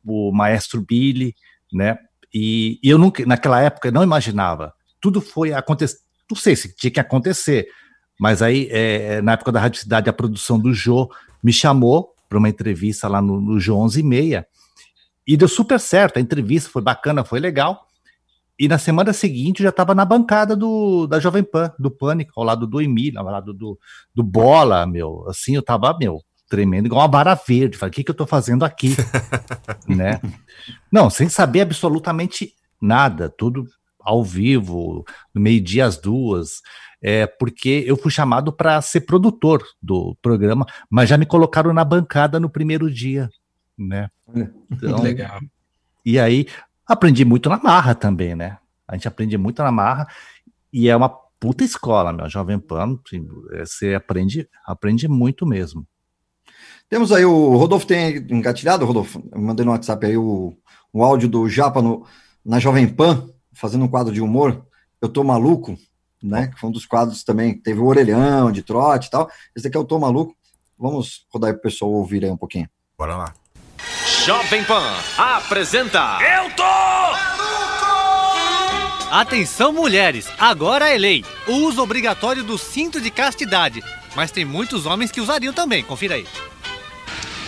o 0.05 0.31
Maestro 0.33 0.83
Billy, 0.83 1.35
né? 1.73 1.97
E, 2.35 2.79
e, 2.83 2.91
eu 2.91 2.99
nunca, 2.99 3.25
naquela 3.25 3.63
época, 3.63 3.91
não 3.91 4.03
imaginava. 4.03 4.75
Tudo 5.01 5.19
foi 5.19 5.55
acontecer. 5.55 5.97
Não 6.33 6.37
sei 6.37 6.57
se 6.57 6.75
tinha 6.75 6.91
que 6.91 6.99
acontecer, 6.99 7.69
mas 8.19 8.41
aí, 8.41 8.67
é, 8.71 9.21
na 9.21 9.33
época 9.33 9.53
da 9.53 9.61
Rádio 9.61 9.81
Cidade, 9.81 10.09
a 10.09 10.15
produção 10.15 10.59
do 10.59 10.73
Jô 10.73 11.11
me 11.43 11.53
chamou 11.53 12.15
para 12.27 12.39
uma 12.39 12.49
entrevista 12.49 13.07
lá 13.07 13.21
no, 13.21 13.39
no 13.39 13.61
Jô 13.61 13.77
11 13.77 14.01
e 14.01 14.03
meia 14.03 14.47
e 15.27 15.37
deu 15.37 15.47
super 15.47 15.79
certo, 15.79 16.17
a 16.17 16.21
entrevista 16.21 16.71
foi 16.71 16.81
bacana, 16.81 17.23
foi 17.23 17.39
legal. 17.39 17.87
E 18.59 18.67
na 18.67 18.79
semana 18.79 19.13
seguinte 19.13 19.63
já 19.63 19.69
estava 19.69 19.95
na 19.95 20.07
bancada 20.07 20.57
do, 20.57 21.07
da 21.07 21.21
Jovem 21.21 21.45
Pan, 21.45 21.71
do 21.79 21.91
Pânico, 21.91 22.33
ao 22.35 22.45
lado 22.45 22.67
do 22.67 22.81
Emílio, 22.81 23.21
ao 23.21 23.27
lado 23.27 23.53
do, 23.53 23.79
do 24.15 24.23
Bola, 24.23 24.87
meu. 24.87 25.27
Assim, 25.29 25.55
eu 25.55 25.63
tava, 25.63 25.95
meu, 25.99 26.23
tremendo, 26.49 26.87
igual 26.87 27.03
uma 27.03 27.09
vara 27.09 27.35
verde. 27.35 27.77
Falei, 27.77 27.91
o 27.91 27.95
que, 27.95 28.05
que 28.05 28.11
eu 28.11 28.15
tô 28.15 28.27
fazendo 28.27 28.65
aqui? 28.65 28.97
né? 29.87 30.19
Não, 30.91 31.11
sem 31.11 31.29
saber 31.29 31.61
absolutamente 31.61 32.55
nada, 32.81 33.29
tudo 33.29 33.67
ao 34.05 34.25
vivo, 34.25 35.05
no 35.35 35.41
meio-dia 35.41 35.87
às 35.87 35.97
duas, 35.97 36.61
é, 37.03 37.27
porque 37.27 37.85
eu 37.87 37.97
fui 37.97 38.11
chamado 38.11 38.53
para 38.53 38.81
ser 38.81 39.03
produtor 39.03 39.63
do 39.81 40.17
programa, 40.23 40.67
mas 40.91 41.09
já 41.09 41.19
me 41.19 41.27
colocaram 41.27 41.73
na 41.73 41.85
bancada 41.85 42.39
no 42.39 42.51
primeiro 42.51 42.91
dia 42.93 43.29
né? 43.79 44.11
Então, 44.71 45.03
legal. 45.03 45.41
E 46.05 46.19
aí 46.19 46.47
aprendi 46.87 47.25
muito 47.25 47.49
na 47.49 47.59
marra 47.59 47.95
também, 47.95 48.35
né? 48.35 48.59
A 48.87 48.95
gente 48.95 49.09
aprende 49.09 49.37
muito 49.39 49.63
na 49.63 49.71
marra 49.71 50.07
e 50.73 50.89
é 50.89 50.97
uma 50.97 51.09
puta 51.09 51.65
escola, 51.65 52.13
meu. 52.13 52.29
Jovem 52.29 52.59
Pan, 52.59 52.99
assim, 53.07 53.27
você 53.59 53.95
aprende, 53.95 54.49
aprende 54.67 55.09
muito 55.09 55.47
mesmo. 55.47 55.87
Temos 56.89 57.11
aí 57.11 57.25
o 57.25 57.57
Rodolfo 57.57 57.87
tem 57.87 58.17
engatilhado, 58.31 58.85
Rodolfo. 58.85 59.23
Mandei 59.35 59.65
no 59.65 59.73
WhatsApp 59.73 60.07
aí 60.07 60.17
o, 60.17 60.55
o 60.93 61.03
áudio 61.03 61.29
do 61.29 61.49
Japa 61.49 61.81
no, 61.81 62.07
na 62.45 62.59
Jovem 62.59 62.87
Pan, 62.87 63.29
fazendo 63.55 63.85
um 63.85 63.89
quadro 63.89 64.13
de 64.13 64.21
humor. 64.21 64.65
Eu 65.01 65.09
tô 65.09 65.25
maluco, 65.25 65.77
né? 66.23 66.49
Que 66.49 66.59
foi 66.59 66.69
um 66.69 66.73
dos 66.73 66.87
quadros 66.87 67.25
também. 67.25 67.55
Teve 67.59 67.81
o 67.81 67.87
Orelhão 67.87 68.53
de 68.53 68.63
trote 68.63 69.09
e 69.09 69.11
tal. 69.11 69.29
Esse 69.57 69.69
aqui 69.69 69.77
é 69.77 69.81
o 69.81 69.85
Tô 69.85 69.99
Maluco. 69.99 70.35
Vamos 70.79 71.27
rodar 71.33 71.51
aí 71.51 71.55
pro 71.55 71.63
pessoal 71.63 71.91
ouvir 71.91 72.25
aí 72.25 72.31
um 72.31 72.37
pouquinho. 72.37 72.69
Bora 72.99 73.17
lá. 73.17 73.35
Jovem 74.25 74.65
Pan 74.65 74.83
apresenta. 75.19 76.19
Eu 76.21 76.51
tô! 76.55 76.63
Atenção, 79.11 79.73
mulheres! 79.73 80.29
Agora 80.39 80.89
é 80.89 80.97
lei. 80.97 81.25
O 81.47 81.53
uso 81.67 81.83
obrigatório 81.83 82.43
do 82.43 82.57
cinto 82.57 83.01
de 83.01 83.11
castidade. 83.11 83.83
Mas 84.17 84.31
tem 84.31 84.45
muitos 84.45 84.87
homens 84.87 85.11
que 85.11 85.21
usariam 85.21 85.53
também. 85.53 85.83
Confira 85.83 86.15
aí. 86.15 86.27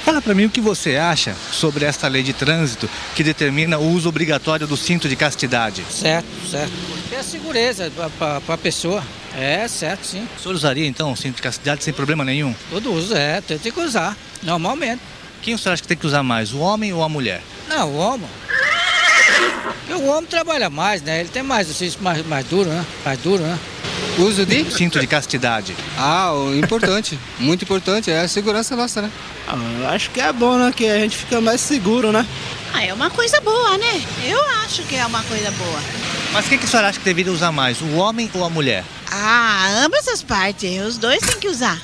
Fala 0.04 0.20
para 0.20 0.34
mim 0.34 0.44
o 0.44 0.50
que 0.50 0.60
você 0.60 0.96
acha 0.96 1.34
sobre 1.50 1.86
esta 1.86 2.06
lei 2.08 2.22
de 2.22 2.34
trânsito 2.34 2.90
que 3.14 3.24
determina 3.24 3.78
o 3.78 3.90
uso 3.90 4.06
obrigatório 4.06 4.66
do 4.66 4.76
cinto 4.76 5.08
de 5.08 5.16
castidade. 5.16 5.82
Certo, 5.90 6.26
certo. 6.50 6.72
Porque 6.88 7.14
é 7.14 7.22
segurança 7.22 7.90
para 8.18 8.42
a 8.46 8.58
pessoa. 8.58 9.02
É, 9.34 9.66
certo, 9.66 10.06
sim. 10.06 10.28
O 10.36 10.42
senhor 10.42 10.54
usaria 10.54 10.86
então 10.86 11.10
o 11.10 11.16
cinto 11.16 11.36
de 11.36 11.42
castidade 11.42 11.82
sem 11.82 11.94
problema 11.94 12.22
nenhum? 12.22 12.54
Todo 12.68 12.92
uso, 12.92 13.14
é. 13.14 13.40
Tem 13.40 13.58
que 13.58 13.80
usar, 13.80 14.14
normalmente. 14.42 15.00
Quem 15.40 15.56
você 15.56 15.70
acha 15.70 15.80
que 15.80 15.88
tem 15.88 15.96
que 15.96 16.06
usar 16.06 16.22
mais, 16.22 16.52
o 16.52 16.58
homem 16.58 16.92
ou 16.92 17.02
a 17.02 17.08
mulher? 17.08 17.42
Não, 17.66 17.90
o 17.90 17.96
homem. 17.96 18.28
Porque 19.86 19.94
o 19.94 20.06
homem 20.06 20.26
trabalha 20.26 20.68
mais, 20.68 21.00
né? 21.00 21.20
Ele 21.20 21.30
tem 21.30 21.42
mais, 21.42 21.70
assim, 21.70 21.90
mais, 22.00 22.24
mais 22.26 22.46
duro, 22.46 22.68
né? 22.68 22.84
Mais 23.04 23.18
duro, 23.20 23.42
né? 23.42 23.58
Uso 24.18 24.46
de? 24.46 24.70
Cinto 24.70 25.00
de 25.00 25.06
castidade. 25.06 25.74
Ah, 25.98 26.30
importante. 26.56 27.18
muito 27.38 27.64
importante. 27.64 28.10
É 28.10 28.20
a 28.20 28.28
segurança 28.28 28.76
nossa, 28.76 29.02
né? 29.02 29.10
Ah, 29.48 29.90
acho 29.90 30.10
que 30.10 30.20
é 30.20 30.32
bom, 30.32 30.56
né? 30.56 30.72
Que 30.74 30.86
a 30.88 30.98
gente 31.00 31.16
fica 31.16 31.40
mais 31.40 31.60
seguro, 31.60 32.12
né? 32.12 32.24
Ah, 32.72 32.84
é 32.84 32.92
uma 32.92 33.10
coisa 33.10 33.40
boa, 33.40 33.76
né? 33.76 34.02
Eu 34.24 34.40
acho 34.64 34.82
que 34.84 34.96
é 34.96 35.04
uma 35.04 35.22
coisa 35.24 35.50
boa. 35.52 35.80
Mas 36.32 36.48
quem 36.48 36.58
que 36.58 36.64
a 36.64 36.68
senhora 36.68 36.88
acha 36.88 36.98
que 36.98 37.04
deveria 37.04 37.32
usar 37.32 37.52
mais, 37.52 37.80
o 37.80 37.94
homem 37.96 38.30
ou 38.34 38.44
a 38.44 38.50
mulher? 38.50 38.84
Ah, 39.10 39.84
ambas 39.84 40.06
as 40.08 40.22
partes. 40.22 40.80
Os 40.86 40.96
dois 40.96 41.20
têm 41.20 41.38
que 41.38 41.48
usar. 41.48 41.80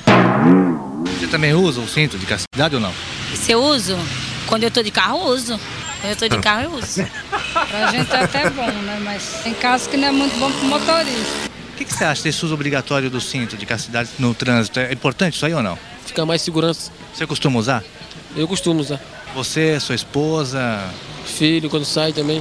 Você 1.19 1.27
também 1.27 1.53
usa 1.53 1.81
o 1.81 1.87
cinto 1.87 2.17
de 2.17 2.25
castidade 2.25 2.75
ou 2.75 2.81
não? 2.81 2.93
Se 3.35 3.51
eu 3.51 3.61
uso? 3.61 3.97
Quando 4.47 4.63
eu 4.63 4.71
tô 4.71 4.81
de 4.81 4.91
carro, 4.91 5.19
eu 5.19 5.27
uso. 5.27 5.59
Quando 6.01 6.11
eu 6.11 6.15
tô 6.15 6.27
de 6.27 6.37
carro, 6.39 6.63
eu 6.63 6.71
uso. 6.73 7.05
pra 7.69 7.87
gente 7.91 8.11
é 8.11 8.23
até 8.23 8.49
bom, 8.49 8.65
né? 8.67 8.99
Mas 9.03 9.41
tem 9.43 9.53
casos 9.53 9.87
que 9.87 9.97
não 9.97 10.07
é 10.07 10.11
muito 10.11 10.37
bom 10.39 10.51
pro 10.51 10.65
motorista. 10.65 11.50
O 11.81 11.83
que, 11.83 11.91
que 11.91 11.97
você 11.97 12.05
acha 12.05 12.21
desse 12.21 12.45
uso 12.45 12.53
obrigatório 12.53 13.09
do 13.09 13.19
cinto 13.19 13.57
de 13.57 13.65
castidade 13.65 14.11
no 14.19 14.35
trânsito? 14.35 14.79
É 14.79 14.93
importante 14.93 15.33
isso 15.33 15.47
aí 15.47 15.53
ou 15.55 15.63
não? 15.63 15.75
Fica 16.05 16.23
mais 16.23 16.43
segurança. 16.43 16.91
Você 17.11 17.25
costuma 17.25 17.57
usar? 17.57 17.83
Eu 18.35 18.47
costumo 18.47 18.81
usar. 18.81 19.01
Você, 19.33 19.79
sua 19.79 19.95
esposa? 19.95 20.79
Filho, 21.25 21.71
quando 21.71 21.83
sai 21.83 22.13
também. 22.13 22.39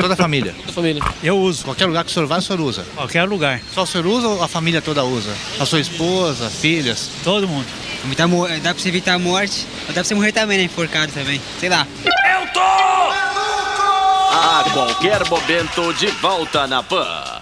Toda 0.00 0.14
a 0.14 0.16
família? 0.16 0.54
Toda 0.58 0.70
a 0.70 0.72
família. 0.72 1.02
Eu 1.24 1.40
uso. 1.40 1.64
Qualquer 1.64 1.86
lugar 1.86 2.04
que 2.04 2.12
o 2.12 2.14
senhor 2.14 2.28
vai, 2.28 2.38
o 2.38 2.42
senhor 2.42 2.60
usa? 2.60 2.86
Qualquer 2.94 3.24
lugar. 3.24 3.60
Só 3.74 3.82
o 3.82 3.86
senhor 3.86 4.06
usa 4.06 4.28
ou 4.28 4.44
a 4.44 4.46
família 4.46 4.80
toda 4.80 5.02
usa? 5.02 5.34
A 5.58 5.66
sua 5.66 5.80
esposa, 5.80 6.48
filhas? 6.48 7.10
Todo 7.24 7.48
mundo. 7.48 7.66
Evitar, 8.04 8.28
dá 8.62 8.74
pra 8.74 8.80
você 8.80 8.90
evitar 8.90 9.14
a 9.14 9.18
morte, 9.18 9.66
dá 9.88 9.94
pra 9.94 10.04
você 10.04 10.14
morrer 10.14 10.30
também, 10.30 10.58
né? 10.58 10.64
Enforcado 10.64 11.10
também. 11.10 11.40
Sei 11.58 11.68
lá. 11.68 11.84
Eu 12.04 12.46
tô! 12.52 12.60
A 12.60 14.64
qualquer 14.72 15.28
momento, 15.28 15.92
de 15.94 16.06
volta 16.06 16.68
na 16.68 16.80
PAN. 16.80 17.37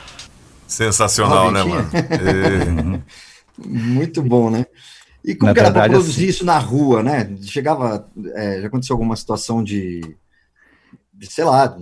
Sensacional, 0.66 1.50
né, 1.50 1.62
mano? 1.62 1.88
É. 1.92 3.02
Muito 3.66 4.22
bom, 4.22 4.50
né? 4.50 4.66
E 5.24 5.34
como 5.34 5.48
na 5.48 5.54
que 5.54 5.60
era 5.60 5.72
para 5.72 5.88
produzir 5.88 6.24
assim... 6.24 6.28
isso 6.28 6.44
na 6.44 6.58
rua, 6.58 7.02
né? 7.02 7.36
Chegava. 7.42 8.08
É, 8.34 8.60
já 8.60 8.66
aconteceu 8.68 8.94
alguma 8.94 9.16
situação 9.16 9.62
de, 9.62 10.00
de 11.12 11.26
sei 11.26 11.44
lá, 11.44 11.76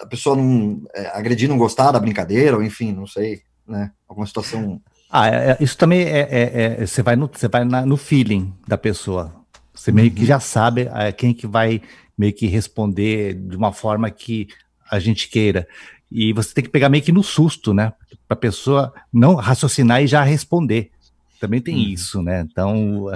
a 0.00 0.06
pessoa 0.06 0.34
não 0.34 0.82
é, 0.94 1.06
agredir, 1.16 1.48
não 1.48 1.58
gostar 1.58 1.92
da 1.92 2.00
brincadeira, 2.00 2.56
ou 2.56 2.62
enfim, 2.62 2.92
não 2.92 3.06
sei, 3.06 3.42
né? 3.66 3.92
Alguma 4.08 4.26
situação. 4.26 4.80
Ah, 5.10 5.28
é, 5.28 5.50
é 5.50 5.56
isso 5.60 5.78
também 5.78 6.00
é, 6.00 6.20
é, 6.20 6.76
é, 6.82 6.86
Você 6.86 7.02
vai, 7.02 7.14
no, 7.14 7.30
você 7.32 7.46
vai 7.46 7.64
na, 7.64 7.86
no 7.86 7.96
feeling 7.96 8.52
da 8.66 8.76
pessoa. 8.76 9.32
Você 9.72 9.92
meio 9.92 10.10
que 10.10 10.20
uhum. 10.20 10.26
já 10.26 10.40
sabe 10.40 10.88
é, 10.92 11.12
quem 11.12 11.34
que 11.34 11.46
vai 11.46 11.80
meio 12.16 12.32
que 12.32 12.46
responder 12.46 13.34
de 13.34 13.56
uma 13.56 13.72
forma 13.72 14.10
que 14.10 14.48
a 14.90 14.98
gente 14.98 15.28
queira. 15.28 15.66
E 16.14 16.32
você 16.32 16.54
tem 16.54 16.62
que 16.62 16.70
pegar 16.70 16.88
meio 16.88 17.02
que 17.02 17.10
no 17.10 17.24
susto, 17.24 17.74
né? 17.74 17.92
Para 18.28 18.36
a 18.36 18.40
pessoa 18.40 18.94
não 19.12 19.34
raciocinar 19.34 20.00
e 20.00 20.06
já 20.06 20.22
responder. 20.22 20.92
Também 21.40 21.60
tem 21.60 21.74
uhum. 21.74 21.80
isso, 21.80 22.22
né? 22.22 22.46
Então, 22.48 23.06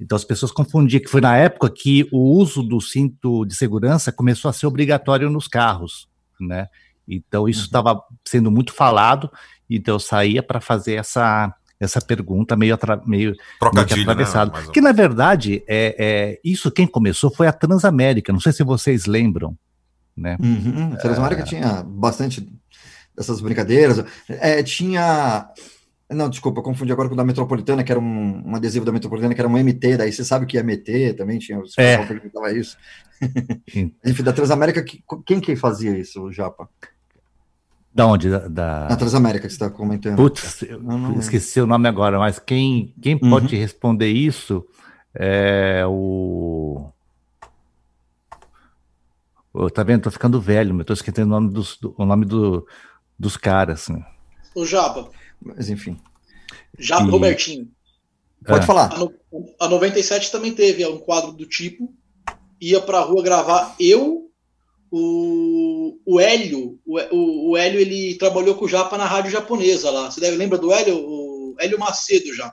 então 0.00 0.16
as 0.16 0.24
pessoas 0.24 0.50
confundiam 0.50 0.98
que 0.98 1.10
foi 1.10 1.20
na 1.20 1.36
época 1.36 1.68
que 1.68 2.08
o 2.10 2.18
uso 2.18 2.62
do 2.62 2.80
cinto 2.80 3.44
de 3.44 3.54
segurança 3.54 4.10
começou 4.10 4.48
a 4.48 4.52
ser 4.54 4.66
obrigatório 4.66 5.28
nos 5.28 5.46
carros, 5.46 6.08
né? 6.40 6.68
Então 7.06 7.46
isso 7.46 7.66
estava 7.66 7.92
uhum. 7.92 8.00
sendo 8.26 8.50
muito 8.50 8.72
falado, 8.72 9.30
então 9.68 9.96
eu 9.96 10.00
saía 10.00 10.42
para 10.42 10.58
fazer 10.58 10.94
essa 10.94 11.54
essa 11.78 12.00
pergunta 12.00 12.56
meio, 12.56 12.74
atra, 12.74 13.00
meio, 13.06 13.36
Trocadilho, 13.60 13.98
né? 13.98 14.12
atravessado. 14.12 14.52
Ou 14.66 14.72
Que 14.72 14.80
na 14.80 14.90
verdade, 14.90 15.62
é, 15.68 15.94
é, 15.96 16.40
isso 16.42 16.72
quem 16.72 16.86
começou 16.86 17.30
foi 17.30 17.46
a 17.46 17.52
Transamérica. 17.52 18.32
Não 18.32 18.40
sei 18.40 18.52
se 18.52 18.64
vocês 18.64 19.06
lembram, 19.06 19.56
né? 20.18 20.36
Uhum. 20.40 20.92
A 20.94 20.96
Transamérica 20.96 21.42
É. 21.42 21.44
tinha 21.44 21.82
bastante 21.82 22.48
dessas 23.16 23.40
brincadeiras. 23.40 24.04
É, 24.28 24.62
tinha. 24.62 25.48
Não, 26.10 26.28
desculpa, 26.30 26.62
confundi 26.62 26.90
agora 26.90 27.06
com 27.08 27.14
o 27.14 27.16
da 27.18 27.24
Metropolitana, 27.24 27.84
que 27.84 27.92
era 27.92 28.00
um, 28.00 28.42
um 28.50 28.56
adesivo 28.56 28.84
da 28.86 28.92
Metropolitana, 28.92 29.34
que 29.34 29.40
era 29.40 29.48
um 29.48 29.58
MT, 29.58 29.98
daí 29.98 30.10
você 30.10 30.24
sabe 30.24 30.46
que 30.46 30.56
é 30.56 30.62
MT 30.62 31.12
também, 31.14 31.38
tinha 31.38 31.60
os 31.60 31.76
É. 31.76 31.98
pessoal 31.98 32.06
perguntava 32.08 32.50
isso. 32.52 32.78
Enfim, 34.04 34.22
da 34.22 34.32
Transamérica, 34.32 34.82
que- 34.82 35.02
quem 35.26 35.38
que 35.38 35.54
fazia 35.54 35.98
isso, 35.98 36.22
o 36.22 36.32
Japa? 36.32 36.66
Da 37.94 38.06
onde? 38.06 38.30
Da, 38.30 38.48
da- 38.48 38.86
Na 38.88 38.96
Transamérica 38.96 39.46
que 39.46 39.52
você 39.52 39.56
está 39.56 39.68
comentando. 39.68 40.16
Putz, 40.16 40.64
não- 40.80 41.18
esqueci 41.18 41.60
o 41.60 41.66
nome 41.66 41.86
agora, 41.88 42.18
mas 42.18 42.38
quem, 42.38 42.94
quem 43.02 43.18
Uhum. 43.22 43.28
pode 43.30 43.54
responder 43.56 44.08
isso 44.08 44.64
é 45.14 45.82
o. 45.86 46.88
Ô, 49.60 49.68
tá 49.68 49.82
vendo? 49.82 50.02
Tô 50.02 50.10
ficando 50.10 50.40
velho, 50.40 50.72
mas 50.72 50.86
tô 50.86 50.92
esquecendo 50.92 51.26
o 51.26 51.40
nome 51.40 51.52
dos, 51.52 51.76
do- 51.78 51.92
o 51.98 52.04
nome 52.06 52.24
do, 52.24 52.64
dos 53.18 53.36
caras. 53.36 53.88
Né? 53.88 54.00
O 54.54 54.64
Japa. 54.64 55.10
Mas 55.42 55.68
enfim. 55.68 55.96
Japa 56.78 57.06
E- 57.06 57.10
Robertinho. 57.10 57.68
Pode 58.46 58.64
falar. 58.64 58.92
A, 58.94 58.98
no- 58.98 59.12
a 59.60 59.68
97 59.68 60.30
também 60.30 60.52
teve 60.54 60.86
um 60.86 60.98
quadro 60.98 61.32
do 61.32 61.44
tipo. 61.44 61.92
Ia 62.60 62.80
pra 62.80 63.00
rua 63.00 63.20
gravar 63.22 63.74
eu, 63.80 64.30
o, 64.92 65.98
o 66.06 66.20
Hélio. 66.20 66.78
O, 66.86 66.98
o, 67.16 67.50
o 67.50 67.56
Hélio 67.56 67.80
ele 67.80 68.16
trabalhou 68.16 68.54
com 68.54 68.64
o 68.64 68.68
Japa 68.68 68.96
na 68.96 69.06
rádio 69.06 69.30
japonesa 69.32 69.90
lá. 69.90 70.08
Você 70.10 70.20
deve 70.20 70.36
lembra 70.36 70.56
do 70.56 70.72
Hélio? 70.72 70.96
O 70.98 71.56
Hélio 71.58 71.78
Macedo 71.80 72.32
já. 72.32 72.52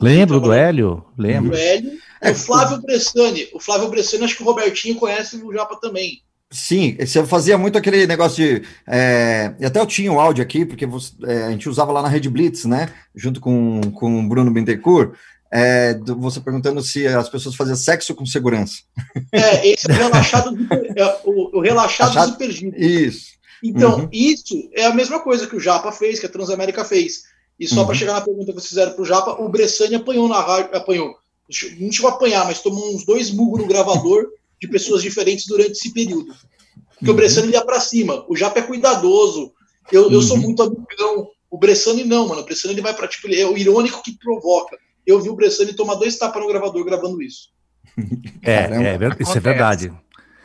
Lembro 0.00 0.38
do 0.40 0.52
Hélio? 0.52 1.04
Lembro. 1.18 1.52
O 1.52 1.56
Hélio. 1.56 1.98
E 2.22 2.30
o 2.30 2.34
Flávio 2.34 2.80
Bressani. 2.82 3.48
O 3.54 3.60
Flávio 3.60 3.88
Bressani, 3.88 4.24
acho 4.24 4.36
que 4.36 4.42
o 4.42 4.46
Robertinho 4.46 4.96
conhece 4.96 5.36
o 5.36 5.52
Japa 5.52 5.78
também. 5.80 6.22
Sim, 6.50 6.96
você 7.00 7.24
fazia 7.26 7.58
muito 7.58 7.76
aquele 7.76 8.06
negócio 8.06 8.36
de. 8.60 8.66
é, 8.88 9.52
e 9.58 9.66
até 9.66 9.80
eu 9.80 9.86
tinha 9.86 10.12
o 10.12 10.20
áudio 10.20 10.42
aqui, 10.44 10.64
porque 10.64 10.86
você- 10.86 11.12
é, 11.24 11.44
a 11.44 11.50
gente 11.50 11.68
usava 11.68 11.90
lá 11.92 12.00
na 12.00 12.08
Rede 12.08 12.30
Blitz, 12.30 12.64
né? 12.64 12.88
Junto 13.14 13.40
com, 13.40 13.80
com 13.92 14.20
o 14.20 14.28
Bruno 14.28 14.50
Bentecourt. 14.50 15.12
é, 15.52 15.94
do- 15.94 16.16
você 16.18 16.40
perguntando 16.40 16.82
se 16.82 17.06
as 17.06 17.28
pessoas 17.28 17.54
faziam 17.54 17.76
sexo 17.76 18.14
com 18.14 18.26
segurança. 18.26 18.78
É, 19.32 19.66
esse 19.68 19.88
é 19.90 19.94
o 19.94 19.96
relaxado, 19.96 20.56
é, 20.96 21.20
o, 21.24 21.58
o 21.58 21.60
relaxado 21.60 22.10
Achado- 22.10 22.32
e 22.34 22.36
perdido. 22.38 22.76
Isso. 22.76 23.26
Então, 23.62 24.00
Uhum. 24.00 24.08
isso 24.12 24.68
é 24.74 24.84
a 24.86 24.94
mesma 24.94 25.20
coisa 25.20 25.46
que 25.46 25.56
o 25.56 25.60
Japa 25.60 25.90
fez, 25.92 26.18
que 26.20 26.26
a 26.26 26.28
Transamérica 26.28 26.84
fez. 26.84 27.22
E 27.58 27.66
só 27.66 27.80
Uhum. 27.80 27.86
para 27.86 27.94
chegar 27.94 28.12
na 28.14 28.20
pergunta 28.20 28.46
que 28.46 28.52
vocês 28.54 28.68
fizeram 28.68 28.92
pro 28.92 29.04
Japa, 29.04 29.40
o 29.40 29.48
Bressani 29.48 29.94
apanhou 29.94 30.28
na 30.28 30.40
rádio, 30.40 30.76
apanhou. 30.76 31.14
Não 31.78 31.92
chegou 31.92 32.10
a 32.10 32.14
apanhar, 32.14 32.44
mas 32.44 32.60
tomou 32.60 32.94
uns 32.94 33.04
dois 33.04 33.30
murros 33.30 33.60
no 33.60 33.66
gravador 33.66 34.26
de 34.60 34.68
pessoas 34.68 35.02
diferentes 35.02 35.46
durante 35.46 35.72
esse 35.72 35.92
período. 35.92 36.34
Porque 36.94 37.06
o 37.06 37.10
Uhum. 37.10 37.16
Bressani 37.16 37.52
ia 37.52 37.64
para 37.64 37.80
cima. 37.80 38.24
O 38.28 38.36
Japa 38.36 38.58
é 38.58 38.62
cuidadoso. 38.62 39.52
Eu, 39.92 40.10
eu 40.10 40.22
sou 40.22 40.36
Uhum. 40.36 40.42
muito 40.42 40.62
amigão. 40.62 41.28
O 41.50 41.58
Bressani 41.58 42.04
não, 42.04 42.26
mano. 42.28 42.40
O 42.40 42.44
Bressani 42.44 42.74
ele 42.74 42.80
vai 42.82 42.94
para 42.94 43.06
tipo, 43.06 43.28
ele 43.28 43.40
é 43.40 43.46
o 43.46 43.56
irônico 43.56 44.02
que 44.02 44.16
provoca. 44.18 44.76
Eu 45.06 45.20
vi 45.20 45.28
o 45.28 45.36
Bressani 45.36 45.72
tomar 45.74 45.94
dois 45.94 46.16
tapas 46.16 46.42
no 46.42 46.48
gravador 46.48 46.84
gravando 46.84 47.22
isso. 47.22 47.50
É, 48.42 48.62
Caramba. 48.68 48.88
é 49.18 49.22
isso 49.22 49.36
é 49.36 49.40
verdade. 49.40 49.92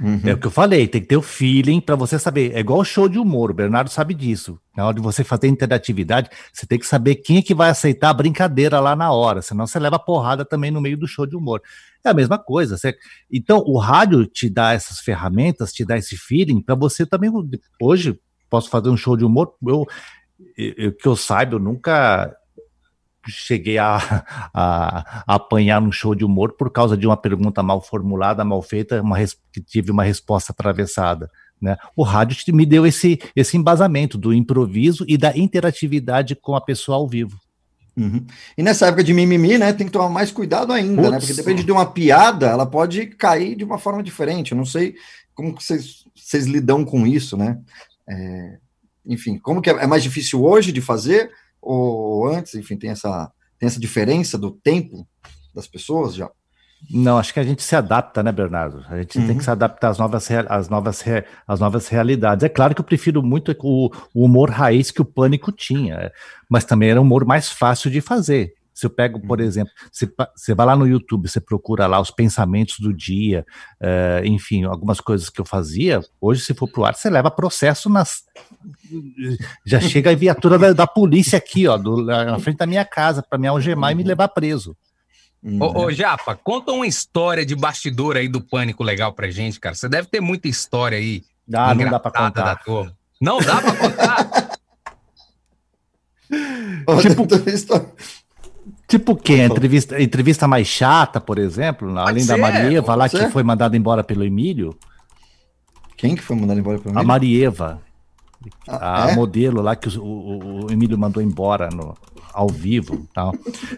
Uhum. 0.01 0.19
É 0.25 0.33
o 0.33 0.37
que 0.37 0.47
eu 0.47 0.51
falei, 0.51 0.87
tem 0.87 0.99
que 0.99 1.07
ter 1.07 1.15
o 1.17 1.21
feeling 1.21 1.79
para 1.79 1.95
você 1.95 2.17
saber. 2.17 2.53
É 2.55 2.59
igual 2.59 2.83
show 2.83 3.07
de 3.07 3.19
humor, 3.19 3.51
o 3.51 3.53
Bernardo 3.53 3.89
sabe 3.89 4.15
disso. 4.15 4.59
Na 4.75 4.85
hora 4.87 4.95
de 4.95 5.01
você 5.01 5.23
fazer 5.23 5.47
interatividade, 5.47 6.29
você 6.51 6.65
tem 6.65 6.79
que 6.79 6.87
saber 6.87 7.15
quem 7.15 7.37
é 7.37 7.41
que 7.43 7.53
vai 7.53 7.69
aceitar 7.69 8.09
a 8.09 8.13
brincadeira 8.13 8.79
lá 8.79 8.95
na 8.95 9.11
hora, 9.11 9.41
senão 9.43 9.67
você 9.67 9.77
leva 9.77 9.99
porrada 9.99 10.43
também 10.43 10.71
no 10.71 10.81
meio 10.81 10.97
do 10.97 11.07
show 11.07 11.27
de 11.27 11.35
humor. 11.35 11.61
É 12.03 12.09
a 12.09 12.13
mesma 12.15 12.39
coisa. 12.39 12.77
você- 12.77 12.95
Então, 13.31 13.59
o 13.59 13.77
rádio 13.77 14.25
te 14.25 14.49
dá 14.49 14.73
essas 14.73 14.99
ferramentas, 14.99 15.71
te 15.71 15.85
dá 15.85 15.95
esse 15.97 16.17
feeling 16.17 16.61
para 16.63 16.73
você 16.73 17.05
também. 17.05 17.29
Hoje, 17.79 18.19
posso 18.49 18.69
fazer 18.71 18.89
um 18.89 18.97
show 18.97 19.15
de 19.15 19.23
humor. 19.23 19.53
Eu, 19.65 19.85
eu- 20.57 20.91
que 20.93 21.07
eu 21.07 21.15
saiba, 21.15 21.55
eu 21.55 21.59
nunca 21.59 22.35
cheguei 23.27 23.77
a, 23.77 23.97
a- 24.53 25.23
a 25.27 25.36
apanhar 25.36 25.81
num 25.81 25.91
show 25.91 26.15
de 26.15 26.25
humor 26.25 26.53
por 26.53 26.71
causa 26.71 26.97
de 26.97 27.05
uma 27.05 27.17
pergunta 27.17 27.62
mal 27.62 27.81
formulada, 27.81 28.43
mal 28.43 28.62
feita, 28.62 29.01
uma 29.01 29.17
que 29.51 29.62
tive 29.62 29.91
uma 29.91 30.03
resposta 30.03 30.51
atravessada. 30.51 31.29
Né? 31.62 31.77
O 31.95 32.03
rádio 32.03 32.38
me 32.55 32.65
deu 32.65 32.86
esse, 32.86 33.19
esse 33.36 33.55
embasamento 33.55 34.17
do 34.17 34.34
improviso 34.34 35.05
e 35.07 35.17
da 35.17 35.38
interatividade 35.38 36.36
com 36.36 36.55
a 36.55 36.62
pessoa 36.62 36.97
ao 36.97 37.07
vivo. 37.07 37.39
Uhum. 37.95 38.25
E 38.57 38.63
nessa 38.63 38.88
época 38.88 39.03
de 39.03 39.13
mimimi, 39.13 39.57
né, 39.57 39.73
tem 39.73 39.86
que 39.86 39.91
tomar 39.91 40.10
mais 40.10 40.31
cuidado 40.31 40.71
ainda, 40.73 41.12
né? 41.12 41.19
Porque 41.19 41.34
depende 41.34 41.63
de 41.63 41.71
uma 41.71 41.86
piada, 41.86 42.47
ela 42.47 42.65
pode 42.65 43.05
cair 43.05 43.55
de 43.55 43.63
uma 43.63 43.77
forma 43.77 44.01
diferente. 44.01 44.53
Eu 44.53 44.57
não 44.57 44.65
sei 44.65 44.95
como 45.36 45.53
vocês, 45.53 46.05
vocês 46.15 46.45
lidam 46.45 46.86
com 46.86 47.05
isso, 47.05 47.36
né? 47.36 47.60
É, 48.10 48.57
enfim, 49.05 49.38
como 49.38 49.62
que 49.62 49.69
é, 49.69 49.73
é 49.84 49.88
mais 49.88 50.01
difícil 50.01 50.43
hoje 50.43 50.71
de 50.71 50.81
fazer 50.81 51.31
ou 51.62 52.28
antes? 52.28 52.56
Enfim, 52.56 52.78
tem 52.78 52.89
essa, 52.89 53.32
tem 53.60 53.67
essa 53.67 53.80
diferença 53.80 54.38
do 54.38 54.52
tempo 54.52 55.08
das 55.54 55.67
pessoas 55.67 56.15
já. 56.15 56.30
Não, 56.89 57.19
acho 57.19 57.32
que 57.34 57.39
a 57.39 57.43
gente 57.43 57.62
se 57.62 57.76
adapta, 57.76 58.24
né, 58.24 58.32
Bernardo? 58.32 58.84
A 58.89 58.97
gente 58.97 59.19
tem 59.19 59.30
Uhum. 59.30 59.38
que 59.38 59.43
se 59.43 59.52
adaptar 59.52 59.89
às 59.89 60.00
novas, 60.00 60.28
às, 60.50 60.67
novas 60.67 61.04
às 61.47 61.60
novas 61.60 61.88
realidades. 61.88 62.43
É 62.43 62.50
claro 62.50 62.74
que 62.74 62.82
eu 62.82 62.86
prefiro 62.86 63.21
muito 63.21 63.56
o, 63.62 63.91
o 64.13 64.26
humor 64.26 64.50
raiz 64.50 64.89
que 64.89 65.02
o 65.02 65.06
Pânico 65.06 65.52
tinha, 65.52 65.93
é, 65.95 66.12
mas 66.50 66.65
também 66.65 66.89
era 66.89 67.00
um 67.00 67.04
humor 67.04 67.24
mais 67.24 67.50
fácil 67.50 67.91
de 67.91 68.02
fazer. 68.02 68.54
Se 68.82 68.88
eu 68.88 68.89
pego, 68.89 69.20
por 69.20 69.39
exemplo, 69.39 69.72
você, 69.91 70.12
você 70.36 70.56
vai 70.56 70.65
lá 70.65 70.76
no 70.76 70.88
YouTube, 70.88 71.30
você 71.30 71.39
procura 71.39 71.86
lá 71.86 72.00
os 72.00 72.10
pensamentos 72.10 72.80
do 72.80 72.91
dia, 72.91 73.46
eh, 73.80 74.24
enfim, 74.26 74.63
algumas 74.63 75.00
coisas 75.00 75.30
que 75.30 75.39
eu 75.39 75.46
fazia. 75.46 76.02
Hoje, 76.20 76.41
se 76.41 76.56
for 76.56 76.67
pro 76.67 76.84
ar, 76.84 76.96
você 76.96 77.08
leva 77.08 77.30
processo 77.30 77.91
nas. 77.91 78.24
Já 79.63 79.80
chega 79.80 80.10
a 80.10 80.15
viatura 80.15 80.58
da, 80.58 80.74
da 80.74 80.88
polícia 80.88 81.38
aqui, 81.38 81.67
ó, 81.67 81.78
do- 81.78 82.04
na 82.04 82.39
frente 82.39 82.58
da 82.58 82.65
minha 82.65 82.84
casa, 82.84 83.22
para 83.22 83.38
me 83.38 83.48
algemar 83.48 83.91
e 83.91 83.96
me 83.96 84.02
levar 84.04 84.30
preso. 84.30 84.76
Ô, 85.60 85.84
ô, 85.86 85.91
Japa, 85.91 86.36
conta 86.36 86.72
uma 86.72 86.88
história 86.88 87.46
de 87.46 87.56
bastidor 87.56 88.17
aí 88.17 88.28
do 88.28 88.41
Pânico 88.41 88.84
legal 88.84 89.13
pra 89.13 89.30
gente, 89.30 89.60
cara. 89.60 89.76
Você 89.76 89.88
deve 89.88 90.08
ter 90.08 90.22
muita 90.22 90.48
história 90.48 90.98
aí. 90.98 91.22
Ah, 91.54 91.76
não 91.76 91.88
dá 91.91 92.00
pra 92.00 92.10
contar. 92.12 92.44
da 92.46 92.56
turma. 92.56 92.98
Não 93.22 93.38
dá 93.39 93.62
pra 93.62 93.76
contar? 93.76 94.52
Tipo, 97.02 97.28
tipo 98.97 99.13
o 99.13 99.15
quê? 99.15 99.34
A 99.41 99.45
entrevista, 99.45 99.95
a 99.95 100.01
entrevista 100.01 100.47
mais 100.47 100.67
chata, 100.67 101.19
por 101.19 101.38
exemplo, 101.39 101.97
além 101.97 102.25
da 102.25 102.36
ser, 102.36 102.41
Marieva 102.41 102.95
lá, 102.95 103.06
pode 103.06 103.12
que 103.17 103.23
ser. 103.25 103.32
foi 103.32 103.43
mandada 103.43 103.75
embora 103.77 104.04
pelo 104.04 104.23
Emílio. 104.23 104.75
Quem 105.97 106.15
que 106.15 106.21
foi 106.21 106.36
mandado 106.36 106.60
embora 106.60 106.77
pelo 106.80 106.89
A 106.89 106.93
Emílio? 106.93 107.08
Marieva. 107.08 107.82
Ah, 108.67 109.06
a 109.06 109.12
é? 109.12 109.15
modelo 109.15 109.62
lá 109.62 109.75
que 109.75 109.88
o, 109.97 110.04
o- 110.04 110.65
o 110.65 110.71
Emílio 110.71 110.97
mandou 110.97 111.21
embora 111.21 111.69
no, 111.69 111.95
ao 112.34 112.47
vivo. 112.47 113.08
Tal. 113.13 113.34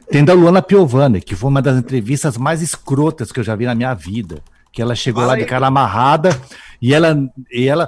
Tem 0.09 0.23
da 0.23 0.33
Luana 0.33 0.61
Piovani, 0.61 1.19
que 1.21 1.35
foi 1.35 1.49
uma 1.49 1.61
das 1.61 1.77
entrevistas 1.77 2.37
mais 2.37 2.61
escrotas 2.61 3.31
que 3.31 3.39
eu 3.39 3.43
já 3.43 3.55
vi 3.55 3.65
na 3.65 3.75
minha 3.75 3.93
vida. 3.93 4.41
Que 4.71 4.81
ela 4.81 4.95
chegou 4.95 5.23
lá 5.25 5.35
de 5.35 5.45
cara 5.45 5.67
amarrada 5.67 6.29
e 6.81 6.93
ela, 6.93 7.15
e 7.51 7.67
ela 7.67 7.87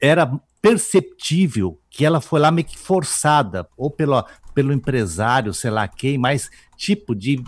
era 0.00 0.30
perceptível 0.60 1.78
que 1.90 2.04
ela 2.04 2.20
foi 2.20 2.40
lá 2.40 2.50
meio 2.50 2.66
que 2.66 2.76
forçada, 2.78 3.68
ou 3.76 3.90
pelo, 3.90 4.24
pelo 4.54 4.72
empresário, 4.72 5.52
sei 5.54 5.70
lá 5.70 5.86
quem, 5.86 6.16
mas 6.18 6.50
tipo 6.76 7.14
de, 7.14 7.42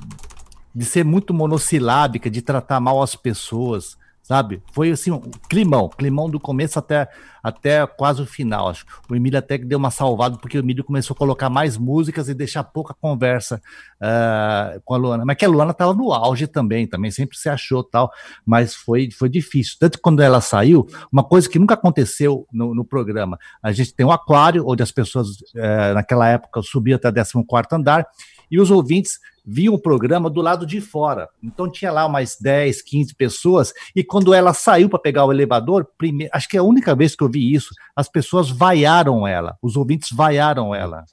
de 0.74 0.84
ser 0.84 1.04
muito 1.04 1.34
monossilábica, 1.34 2.30
de 2.30 2.42
tratar 2.42 2.80
mal 2.80 3.02
as 3.02 3.14
pessoas, 3.14 3.96
sabe? 4.26 4.60
Foi 4.72 4.90
assim, 4.90 5.12
um 5.12 5.20
climão, 5.48 5.88
climão 5.88 6.28
do 6.28 6.40
começo 6.40 6.80
até, 6.80 7.08
até 7.40 7.86
quase 7.86 8.20
o 8.20 8.26
final. 8.26 8.68
Acho. 8.68 8.84
O 9.08 9.14
Emílio 9.14 9.38
até 9.38 9.56
que 9.56 9.64
deu 9.64 9.78
uma 9.78 9.92
salvada, 9.92 10.36
porque 10.36 10.58
o 10.58 10.60
Emílio 10.60 10.82
começou 10.82 11.14
a 11.14 11.16
colocar 11.16 11.48
mais 11.48 11.78
músicas 11.78 12.28
e 12.28 12.34
deixar 12.34 12.64
pouca 12.64 12.92
conversa 12.92 13.62
ah, 14.00 14.80
com 14.84 14.94
a 14.94 14.96
Luana. 14.96 15.24
Mas 15.24 15.36
que 15.36 15.44
a 15.44 15.48
Luana 15.48 15.70
estava 15.70 15.94
no 15.94 16.12
auge 16.12 16.48
também, 16.48 16.88
também 16.88 17.12
sempre 17.12 17.38
se 17.38 17.48
achou 17.48 17.84
tal, 17.84 18.10
mas 18.44 18.74
foi, 18.74 19.12
foi 19.12 19.28
difícil. 19.28 19.76
Tanto 19.78 19.96
que 19.96 20.02
quando 20.02 20.20
ela 20.20 20.40
saiu, 20.40 20.88
uma 21.12 21.22
coisa 21.22 21.48
que 21.48 21.60
nunca 21.60 21.74
aconteceu 21.74 22.48
no, 22.52 22.74
no 22.74 22.84
programa, 22.84 23.38
a 23.62 23.70
gente 23.70 23.94
tem 23.94 24.04
um 24.04 24.10
aquário, 24.10 24.64
onde 24.66 24.82
as 24.82 24.90
pessoas, 24.90 25.28
eh, 25.54 25.94
naquela 25.94 26.28
época, 26.28 26.62
subiam 26.62 26.96
até 26.96 27.12
14 27.12 27.44
andar, 27.70 28.04
e 28.50 28.60
os 28.60 28.70
ouvintes 28.70 29.18
viam 29.44 29.74
o 29.74 29.78
programa 29.78 30.28
do 30.28 30.40
lado 30.40 30.66
de 30.66 30.80
fora. 30.80 31.28
Então 31.42 31.70
tinha 31.70 31.92
lá 31.92 32.04
umas 32.04 32.36
10, 32.40 32.82
15 32.82 33.14
pessoas, 33.14 33.72
e 33.94 34.02
quando 34.02 34.34
ela 34.34 34.52
saiu 34.52 34.88
para 34.88 34.98
pegar 34.98 35.24
o 35.24 35.32
elevador, 35.32 35.86
primeiro, 35.96 36.32
acho 36.34 36.48
que 36.48 36.56
é 36.56 36.60
a 36.60 36.64
única 36.64 36.94
vez 36.94 37.14
que 37.14 37.22
eu 37.22 37.30
vi 37.30 37.54
isso, 37.54 37.72
as 37.94 38.08
pessoas 38.08 38.50
vaiaram 38.50 39.26
ela, 39.26 39.56
os 39.62 39.76
ouvintes 39.76 40.10
vaiaram 40.10 40.74
ela. 40.74 41.04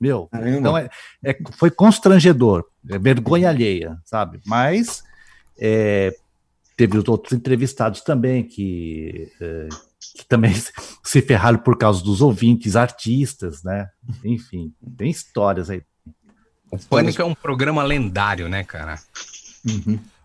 Meu, 0.00 0.28
Caramba. 0.28 0.58
então 0.58 0.78
é, 0.78 0.88
é- 1.24 1.38
foi 1.52 1.70
constrangedor, 1.70 2.64
é 2.88 2.98
vergonha 2.98 3.48
alheia, 3.48 3.98
sabe? 4.04 4.40
Mas 4.46 5.02
é, 5.58 6.14
teve 6.76 6.96
os 6.96 7.08
outros 7.08 7.32
entrevistados 7.32 8.02
também 8.02 8.44
que, 8.44 9.28
é, 9.40 9.68
que 10.16 10.24
também 10.28 10.52
se 11.02 11.20
ferraram 11.20 11.58
por 11.58 11.76
causa 11.76 12.04
dos 12.04 12.20
ouvintes, 12.20 12.76
artistas, 12.76 13.64
né? 13.64 13.88
Enfim, 14.24 14.72
tem 14.96 15.10
histórias 15.10 15.68
aí. 15.68 15.82
O 16.70 16.78
Pânico 16.78 17.20
é 17.22 17.24
um 17.24 17.34
programa 17.34 17.82
lendário, 17.82 18.48
né, 18.48 18.62
cara? 18.64 18.98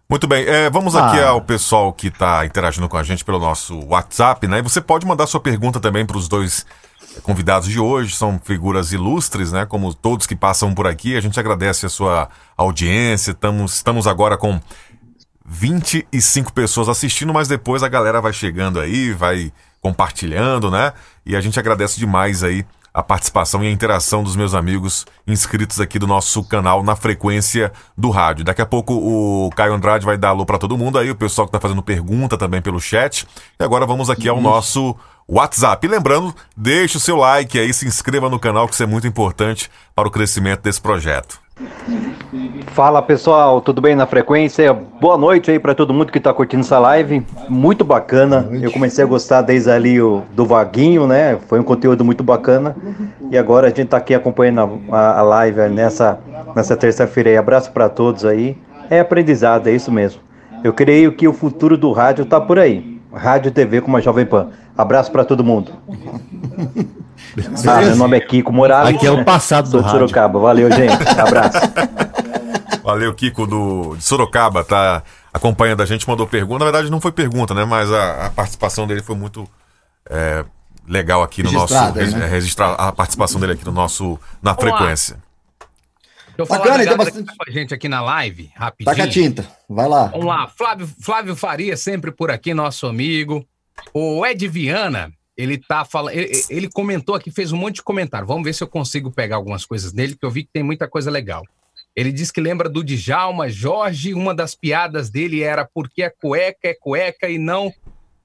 Muito 0.10 0.28
bem, 0.28 0.46
é, 0.46 0.70
vamos 0.70 0.96
Ah. 0.96 1.08
aqui 1.08 1.20
ao 1.22 1.42
pessoal 1.42 1.92
que 1.94 2.08
está 2.08 2.46
interagindo 2.46 2.88
com 2.90 2.98
a 2.98 3.04
gente 3.04 3.24
pelo 3.24 3.40
nosso 3.40 3.80
WhatsApp, 3.88 4.48
né? 4.48 4.60
E 4.60 4.62
você 4.62 4.82
pode 4.82 5.06
mandar 5.06 5.26
sua 5.28 5.40
pergunta 5.40 5.80
também 5.80 6.06
para 6.06 6.18
os 6.18 6.28
dois 6.28 6.66
convidados 7.24 7.68
de 7.70 7.80
hoje, 7.80 8.16
são 8.16 8.40
figuras 8.44 8.92
ilustres, 8.92 9.52
né? 9.52 9.66
Como 9.66 9.94
todos 9.94 10.28
que 10.28 10.36
passam 10.36 10.74
por 10.74 10.86
aqui, 10.88 11.16
a 11.16 11.22
gente 11.22 11.40
agradece 11.40 11.86
a 11.86 11.90
sua 11.90 12.30
audiência. 12.58 13.32
Estamos, 13.32 13.76
estamos 13.76 14.08
agora 14.08 14.38
com 14.38 14.60
25 15.46 16.54
pessoas 16.54 16.90
assistindo, 16.90 17.34
mas 17.34 17.48
depois 17.48 17.84
a 17.84 17.88
galera 17.88 18.22
vai 18.22 18.34
chegando 18.34 18.80
aí, 18.80 19.14
vai 19.14 19.52
compartilhando, 19.82 20.72
né? 20.72 20.94
E 21.26 21.36
a 21.36 21.42
gente 21.42 21.60
agradece 21.60 22.00
demais 22.00 22.44
aí 22.44 22.66
a 22.94 23.02
participação 23.02 23.64
e 23.64 23.68
a 23.68 23.72
interação 23.72 24.24
dos 24.24 24.36
meus 24.36 24.54
amigos 24.54 25.06
inscritos 25.26 25.82
aqui 25.82 25.98
do 25.98 26.06
nosso 26.06 26.44
canal 26.44 26.84
na 26.84 26.96
frequência 26.96 27.72
do 27.98 28.10
rádio. 28.10 28.46
Daqui 28.46 28.62
a 28.62 28.66
pouco 28.66 28.94
o 28.94 29.50
Caio 29.56 29.74
Andrade 29.74 30.06
vai 30.06 30.18
dar 30.18 30.30
alô 30.30 30.46
para 30.46 30.60
todo 30.60 30.78
mundo 30.78 31.00
aí, 31.00 31.10
o 31.10 31.16
pessoal 31.16 31.48
que 31.48 31.54
tá 31.54 31.60
fazendo 31.60 31.82
pergunta 31.82 32.38
também 32.38 32.62
pelo 32.62 32.80
chat. 32.80 33.28
E 33.60 33.64
agora 33.64 33.86
vamos 33.86 34.10
aqui 34.10 34.30
ao 34.30 34.40
nosso 34.40 34.96
WhatsApp. 35.28 35.86
E 35.86 35.90
lembrando, 35.90 36.36
deixe 36.56 36.98
o 36.98 37.00
seu 37.00 37.18
like 37.18 37.58
aí, 37.58 37.74
se 37.74 37.88
inscreva 37.88 38.30
no 38.30 38.40
canal, 38.40 38.68
que 38.68 38.74
isso 38.74 38.84
é 38.84 38.88
muito 38.88 39.08
importante 39.08 39.72
para 39.96 40.08
o 40.08 40.12
crescimento 40.12 40.62
desse 40.62 40.82
projeto. 40.82 41.43
Fala 42.68 43.02
pessoal, 43.02 43.62
tudo 43.62 43.80
bem 43.80 43.96
na 43.96 44.08
frequência? 44.08 44.74
Boa 44.74 45.18
noite 45.18 45.52
aí 45.52 45.60
para 45.60 45.76
todo 45.76 45.94
mundo 45.94 46.12
que 46.12 46.20
tá 46.20 46.34
curtindo 46.34 46.62
essa 46.62 46.80
live, 46.80 47.24
muito 47.48 47.86
bacana. 47.86 48.50
Eu 48.52 48.72
comecei 48.72 49.04
a 49.04 49.08
gostar 49.08 49.42
desde 49.44 49.70
ali 49.70 50.02
o, 50.02 50.24
do 50.32 50.46
Vaguinho, 50.46 51.06
né? 51.06 51.38
Foi 51.48 51.60
um 51.60 51.64
conteúdo 51.64 52.04
muito 52.04 52.24
bacana. 52.24 52.76
E 53.30 53.38
agora 53.38 53.68
a 53.68 53.70
gente 53.70 53.86
tá 53.86 53.98
aqui 53.98 54.16
acompanhando 54.16 54.82
a, 54.92 55.20
a 55.20 55.22
live 55.22 55.70
nessa, 55.70 56.20
nessa 56.56 56.76
terça-feira. 56.76 57.40
Abraço 57.40 57.72
para 57.72 57.88
todos 57.88 58.26
aí. 58.26 58.58
É 58.90 59.00
aprendizado, 59.00 59.68
é 59.68 59.72
isso 59.72 59.92
mesmo. 59.92 60.22
Eu 60.64 60.74
creio 60.74 61.12
que 61.12 61.28
o 61.28 61.34
futuro 61.34 61.78
do 61.78 61.92
rádio 61.92 62.26
tá 62.26 62.42
por 62.42 62.58
aí. 62.58 63.00
Rádio 63.14 63.50
e 63.50 63.52
TV 63.52 63.82
com 63.82 63.90
uma 63.90 64.02
Jovem 64.02 64.26
Pan. 64.26 64.50
Abraço 64.76 65.12
para 65.12 65.24
todo 65.24 65.44
mundo. 65.44 65.72
Ah, 67.68 67.82
meu 67.82 67.96
nome 67.96 68.18
é 68.18 68.20
Kiko 68.20 68.52
Morales. 68.52 68.96
Aqui 68.96 69.06
é 69.08 69.12
o 69.12 69.24
passado 69.26 69.70
Sou 69.70 69.82
do. 69.82 69.90
Sorocaba. 69.90 70.40
Valeu, 70.40 70.72
gente. 70.72 70.94
Abraço. 71.20 71.58
Valeu, 72.84 73.14
Kiko 73.14 73.48
do, 73.48 73.96
de 73.96 74.04
Sorocaba, 74.04 74.64
tá 74.64 75.02
acompanhando 75.34 75.82
a 75.82 75.86
gente, 75.86 76.08
mandou 76.08 76.28
pergunta. 76.28 76.60
Na 76.60 76.66
verdade, 76.72 76.92
não 76.92 77.00
foi 77.00 77.12
pergunta, 77.12 77.54
né? 77.54 77.64
Mas 77.66 77.92
a, 77.92 78.26
a 78.26 78.30
participação 78.30 78.86
dele 78.86 79.02
foi 79.02 79.16
muito 79.16 79.48
é, 80.10 80.44
legal 80.88 81.24
aqui 81.24 81.42
no 81.42 81.50
Registrada 81.50 82.02
nosso. 82.04 82.18
né? 82.18 82.26
é, 82.26 82.30
registrar 82.30 82.74
a 82.74 82.92
participação 82.92 83.40
dele 83.40 83.54
aqui 83.54 83.66
no 83.66 83.72
nosso. 83.72 84.20
Na 84.42 84.52
Vamos 84.54 84.72
lá. 84.72 84.78
frequência. 84.78 85.16
Deixa 86.36 86.42
eu 86.42 86.46
falar 86.46 86.60
Bacana, 86.66 86.84
então 86.84 86.98
bastante- 86.98 87.26
tá 87.26 87.34
com 87.38 87.50
a 87.50 87.54
gente 87.54 87.74
aqui 87.74 87.88
na 87.88 88.02
live, 88.02 88.52
rapidinho. 88.56 88.96
Taca 88.96 89.08
a 89.08 89.12
tinta. 89.12 89.48
Vai 89.70 89.88
lá. 89.88 90.08
Vamos 90.08 90.26
lá, 90.26 90.48
Flávio, 90.48 90.90
Flávio 91.00 91.36
Faria, 91.36 91.78
sempre 91.78 92.12
por 92.12 92.32
aqui, 92.32 92.54
nosso 92.56 92.88
amigo. 92.88 93.46
O 93.94 94.26
Ed 94.26 94.48
Viana, 94.48 95.12
ele 95.38 95.58
tá 95.58 95.84
falando. 95.84 96.14
Ele, 96.14 96.32
ele 96.50 96.70
comentou 96.70 97.16
aqui, 97.16 97.32
fez 97.32 97.52
um 97.52 97.58
monte 97.58 97.76
de 97.76 97.84
comentário. 97.84 98.28
Vamos 98.28 98.44
ver 98.44 98.54
se 98.54 98.64
eu 98.64 98.68
consigo 98.68 99.12
pegar 99.12 99.36
algumas 99.36 99.66
coisas 99.66 99.92
dele, 99.92 100.16
que 100.16 100.26
eu 100.26 100.32
vi 100.32 100.44
que 100.44 100.52
tem 100.52 100.64
muita 100.64 100.88
coisa 100.88 101.10
legal. 101.10 101.44
Ele 101.96 102.12
diz 102.12 102.32
que 102.32 102.42
lembra 102.42 102.68
do 102.68 102.84
Djalma 102.84 103.50
Jorge, 103.50 104.14
uma 104.14 104.34
das 104.34 104.56
piadas 104.56 105.10
dele 105.10 105.44
era 105.44 105.68
porque 105.72 106.04
a 106.04 106.12
cueca 106.12 106.68
é 106.68 106.74
cueca 106.74 107.30
e 107.30 107.38
não 107.38 107.72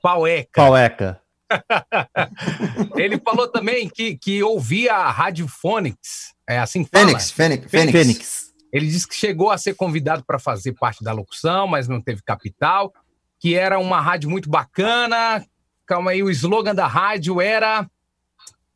paueca. 0.02 0.62
Paueca. 0.62 1.20
Ele 2.96 3.18
falou 3.18 3.48
também 3.48 3.88
que, 3.88 4.16
que 4.16 4.42
ouvia 4.42 4.94
a 4.94 5.11
Rádio 5.11 5.46
Fônix. 5.48 6.34
É 6.48 6.59
assim 6.59 6.84
que 6.84 6.90
fala? 6.90 7.06
Fênix, 7.06 7.30
Fênix, 7.30 7.70
Fênix. 7.70 7.92
Fênix. 7.92 8.48
Ele 8.72 8.86
disse 8.86 9.09
que 9.09 9.14
chegou 9.14 9.50
a 9.50 9.59
ser 9.59 9.74
convidado 9.74 10.24
para 10.24 10.38
fazer 10.38 10.72
parte 10.72 11.02
da 11.02 11.12
locução, 11.12 11.66
mas 11.66 11.88
não 11.88 12.00
teve 12.00 12.22
capital, 12.22 12.92
que 13.40 13.54
era 13.54 13.78
uma 13.78 14.00
rádio 14.00 14.28
muito 14.28 14.48
bacana. 14.48 15.44
Calma 15.89 16.11
aí, 16.11 16.22
o 16.22 16.30
slogan 16.30 16.74
da 16.74 16.86
rádio 16.86 17.41
era 17.41 17.89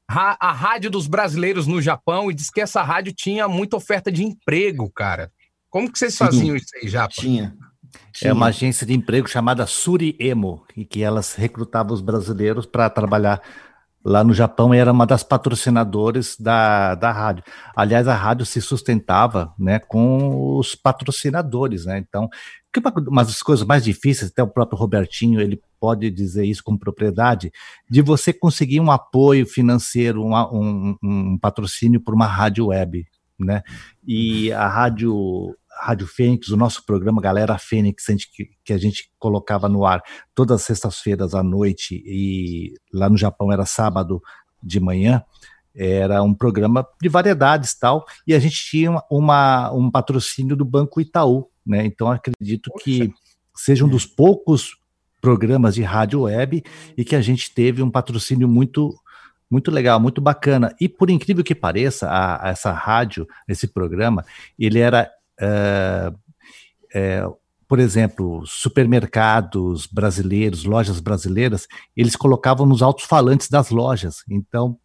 ra- 0.09 0.37
a 0.41 0.51
rádio 0.51 0.91
dos 0.91 1.07
brasileiros 1.07 1.67
no 1.67 1.81
Japão 1.81 2.31
e 2.31 2.35
disse 2.35 2.51
que 2.51 2.61
essa 2.63 2.83
rádio 2.83 3.13
tinha 3.13 3.47
muita 3.47 3.77
oferta 3.77 4.11
de 4.11 4.25
emprego, 4.25 4.91
cara. 4.91 5.31
Como 5.69 5.93
que 5.93 5.99
vocês 5.99 6.17
faziam 6.17 6.57
isso 6.57 6.71
aí, 6.75 6.89
Japa? 6.89 7.13
Tinha. 7.15 7.55
É 8.25 8.33
uma 8.33 8.47
agência 8.47 8.87
de 8.87 8.95
emprego 8.95 9.29
chamada 9.29 9.67
Suriemo, 9.67 10.65
e 10.75 10.87
que 10.87 11.03
elas 11.03 11.35
recrutavam 11.35 11.93
os 11.93 12.01
brasileiros 12.01 12.65
para 12.65 12.89
trabalhar 12.89 13.43
lá 14.03 14.25
no 14.25 14.33
Japão 14.33 14.75
e 14.75 14.79
era 14.79 14.91
uma 14.91 15.07
das 15.07 15.23
patrocinadoras 15.23 16.35
da, 16.41 16.95
da 16.95 17.13
rádio. 17.13 17.45
Aliás, 17.77 18.09
a 18.09 18.15
rádio 18.15 18.47
se 18.47 18.61
sustentava 18.63 19.55
né, 19.59 19.79
com 19.79 20.57
os 20.59 20.75
patrocinadores, 20.75 21.85
né? 21.85 21.99
Então, 21.99 22.31
que 22.73 22.81
uma, 23.09 23.25
das 23.25 23.43
coisas 23.43 23.67
mais 23.67 23.85
difíceis, 23.85 24.31
até 24.31 24.43
o 24.43 24.49
próprio 24.49 24.79
Robertinho, 24.79 25.41
ele 25.41 25.61
pode 25.79 26.11
dizer 26.11 26.45
isso 26.45 26.63
com 26.65 26.77
propriedade, 26.77 27.53
de 27.91 28.01
você 28.01 28.33
conseguir 28.33 28.81
um 28.81 28.91
apoio 28.91 29.47
financeiro, 29.47 30.25
uma- 30.25 30.51
um, 30.53 30.97
um 31.03 31.39
patrocínio 31.39 32.01
por 32.01 32.15
uma 32.15 32.27
rádio 32.27 32.69
web, 32.69 33.05
né? 33.39 33.63
E 34.07 34.53
a 34.53 34.67
rádio 34.69 35.55
Rádio 35.81 36.07
Fênix, 36.07 36.49
o 36.49 36.57
nosso 36.57 36.85
programa 36.85 37.21
Galera 37.21 37.59
Fênix, 37.59 38.05
que, 38.65 38.73
a 38.73 38.79
gente 38.79 39.11
colocava 39.19 39.69
no 39.69 39.85
ar 39.85 40.03
todas 40.35 40.61
as 40.61 40.67
sextas-feiras 40.67 41.35
à 41.35 41.43
noite 41.43 42.03
e 42.07 42.75
lá 42.93 43.09
no 43.09 43.17
Japão 43.17 43.51
era 43.51 43.65
sábado 43.67 44.23
de 44.63 44.79
manhã, 44.79 45.25
era 45.75 46.23
um 46.23 46.35
programa 46.35 46.87
de 47.01 47.09
variedades 47.09 47.75
tal, 47.77 48.05
e 48.27 48.35
a 48.35 48.39
gente 48.39 48.57
tinha 48.57 49.03
uma, 49.11 49.73
um 49.73 49.91
patrocínio 49.91 50.55
do 50.55 50.65
Banco 50.65 51.01
Itaú, 51.01 51.49
né? 51.67 51.85
Então 51.87 52.11
acredito 52.11 52.71
que 52.83 53.13
seja 53.55 53.85
um 53.85 53.89
dos 53.89 54.07
poucos 54.07 54.77
programas 55.21 55.75
de 55.75 55.83
rádio 55.83 56.23
web 56.23 56.63
e 56.97 57.05
que 57.05 57.15
a 57.15 57.21
gente 57.21 57.53
teve 57.55 57.83
um 57.83 57.91
patrocínio 57.91 58.49
muito 58.49 58.95
muito 59.51 59.71
legal, 59.71 60.01
muito 60.01 60.19
bacana. 60.21 60.75
E 60.81 60.89
por 60.89 61.11
incrível 61.11 61.45
que 61.45 61.55
pareça, 61.55 62.09
a- 62.09 62.47
a 62.47 62.51
essa 62.53 62.73
rádio, 62.73 63.29
esse 63.47 63.67
programa, 63.69 64.25
ele 64.59 64.79
era 64.79 65.11
é, 65.39 66.13
é, 66.95 67.23
por 67.69 67.79
exemplo, 67.79 68.43
supermercados 68.47 69.87
brasileiros, 69.87 70.65
lojas 70.65 71.01
brasileiras, 71.01 71.67
eles 71.97 72.17
colocavam 72.17 72.67
nos 72.67 72.83
altos-falantes 72.83 73.49
das 73.49 73.71
lojas. 73.71 74.23
Então, 74.29 74.79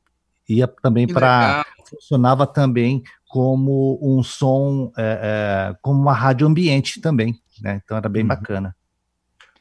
ia 0.47 0.67
também 0.67 1.05
para. 1.07 1.65
Funcionava 1.89 2.45
também 2.45 3.01
como 3.27 3.99
um 4.01 4.23
som, 4.23 4.91
é, 4.97 5.71
é, 5.71 5.75
como 5.81 6.01
uma 6.01 6.13
rádio 6.13 6.47
ambiente 6.47 7.01
também. 7.01 7.39
Né? 7.61 7.81
Então, 7.83 7.97
era 7.97 8.07
bem 8.07 8.25
bacana. 8.25 8.75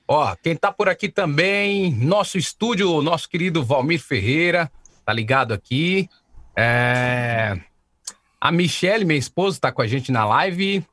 Ó, 0.09 0.37
quem 0.41 0.55
tá 0.55 0.71
por 0.71 0.89
aqui 0.89 1.09
também, 1.09 1.93
nosso 1.95 2.39
estúdio, 2.39 3.03
nosso 3.03 3.29
querido 3.29 3.64
Valmir 3.64 4.01
Ferreira, 4.01 4.71
tá 5.05 5.12
ligado 5.12 5.53
aqui. 5.53 6.09
É, 6.57 7.59
A 8.41 8.53
Michelle, 8.53 9.05
minha 9.05 9.19
esposa, 9.19 9.59
tá 9.61 9.73
com 9.73 9.83
a 9.83 9.87
gente 9.87 10.12
na 10.12 10.25
live. 10.25 10.87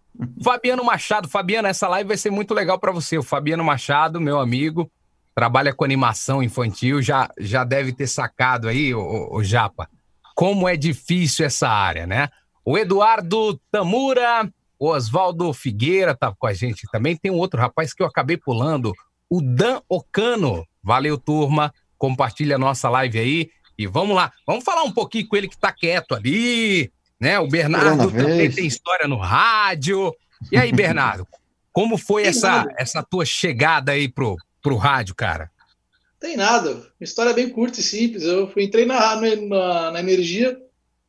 Fabiano 0.43 0.83
Machado, 0.83 1.29
Fabiano, 1.29 1.67
essa 1.67 1.87
live 1.87 2.07
vai 2.07 2.17
ser 2.17 2.31
muito 2.31 2.53
legal 2.53 2.79
para 2.79 2.91
você. 2.91 3.17
O 3.17 3.23
Fabiano 3.23 3.63
Machado, 3.63 4.19
meu 4.19 4.39
amigo, 4.39 4.89
trabalha 5.35 5.73
com 5.73 5.83
animação 5.83 6.41
infantil, 6.41 7.01
já, 7.01 7.29
já 7.39 7.63
deve 7.63 7.93
ter 7.93 8.07
sacado 8.07 8.67
aí, 8.67 8.93
o, 8.93 9.29
o 9.31 9.43
Japa, 9.43 9.89
como 10.35 10.67
é 10.67 10.75
difícil 10.75 11.45
essa 11.45 11.69
área, 11.69 12.07
né? 12.07 12.29
O 12.65 12.77
Eduardo 12.77 13.59
Tamura, 13.71 14.49
o 14.79 14.87
Oswaldo 14.87 15.51
Figueira 15.53 16.15
tá 16.15 16.33
com 16.37 16.47
a 16.47 16.53
gente 16.53 16.87
também. 16.91 17.15
Tem 17.15 17.31
um 17.31 17.37
outro 17.37 17.59
rapaz 17.59 17.93
que 17.93 18.01
eu 18.01 18.07
acabei 18.07 18.37
pulando, 18.37 18.93
o 19.29 19.41
Dan 19.41 19.81
Ocano. 19.87 20.65
Valeu, 20.81 21.17
turma. 21.17 21.73
Compartilha 21.97 22.55
a 22.55 22.59
nossa 22.59 22.89
live 22.89 23.19
aí. 23.19 23.49
E 23.77 23.87
vamos 23.87 24.15
lá, 24.15 24.31
vamos 24.45 24.63
falar 24.63 24.83
um 24.83 24.91
pouquinho 24.91 25.27
com 25.27 25.35
ele 25.35 25.47
que 25.47 25.57
tá 25.57 25.71
quieto 25.71 26.13
ali, 26.13 26.91
né? 27.19 27.39
O 27.39 27.47
Bernardo 27.47 28.11
também 28.11 28.37
vez. 28.37 28.55
tem 28.55 28.67
história 28.67 29.07
no 29.07 29.17
rádio. 29.17 30.13
E 30.51 30.57
aí, 30.57 30.71
Bernardo, 30.71 31.27
como 31.71 31.97
foi 31.97 32.23
Tem 32.23 32.29
essa, 32.29 32.49
nada. 32.49 32.75
essa 32.77 33.01
tua 33.01 33.25
chegada 33.25 33.93
aí 33.93 34.07
pro, 34.07 34.37
pro 34.61 34.75
rádio, 34.77 35.15
cara? 35.15 35.49
Tem 36.19 36.37
nada. 36.37 36.71
Uma 36.71 36.85
história 37.01 37.33
bem 37.33 37.49
curta 37.49 37.79
e 37.79 37.83
simples. 37.83 38.23
Eu 38.23 38.49
fui, 38.51 38.63
entrei 38.63 38.85
na, 38.85 39.15
na, 39.15 39.91
na 39.91 39.99
energia 39.99 40.57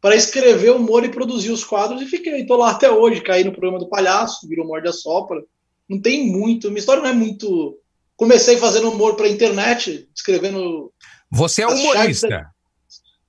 para 0.05 0.17
escrever 0.17 0.71
humor 0.71 1.03
e 1.03 1.09
produzir 1.09 1.51
os 1.51 1.65
quadros 1.65 2.03
e 2.03 2.05
fiquei. 2.05 2.45
Tô 2.45 2.57
lá 2.57 2.73
até 2.73 2.91
hoje, 2.91 3.23
caí 3.23 3.43
no 3.43 3.53
programa 3.53 3.79
do 3.79 3.89
Palhaço, 3.89 4.47
virou 4.47 4.67
Morde 4.67 4.87
a 4.87 4.93
Sopra. 4.93 5.43
Não 5.89 5.99
tem 5.99 6.31
muito. 6.31 6.69
Minha 6.69 6.81
história 6.81 7.03
não 7.03 7.09
é 7.09 7.15
muito. 7.15 7.79
Comecei 8.15 8.59
fazendo 8.59 8.91
humor 8.91 9.17
para 9.17 9.31
internet, 9.31 10.07
escrevendo. 10.15 10.93
Você 11.31 11.63
é 11.63 11.67
humorista. 11.67 12.51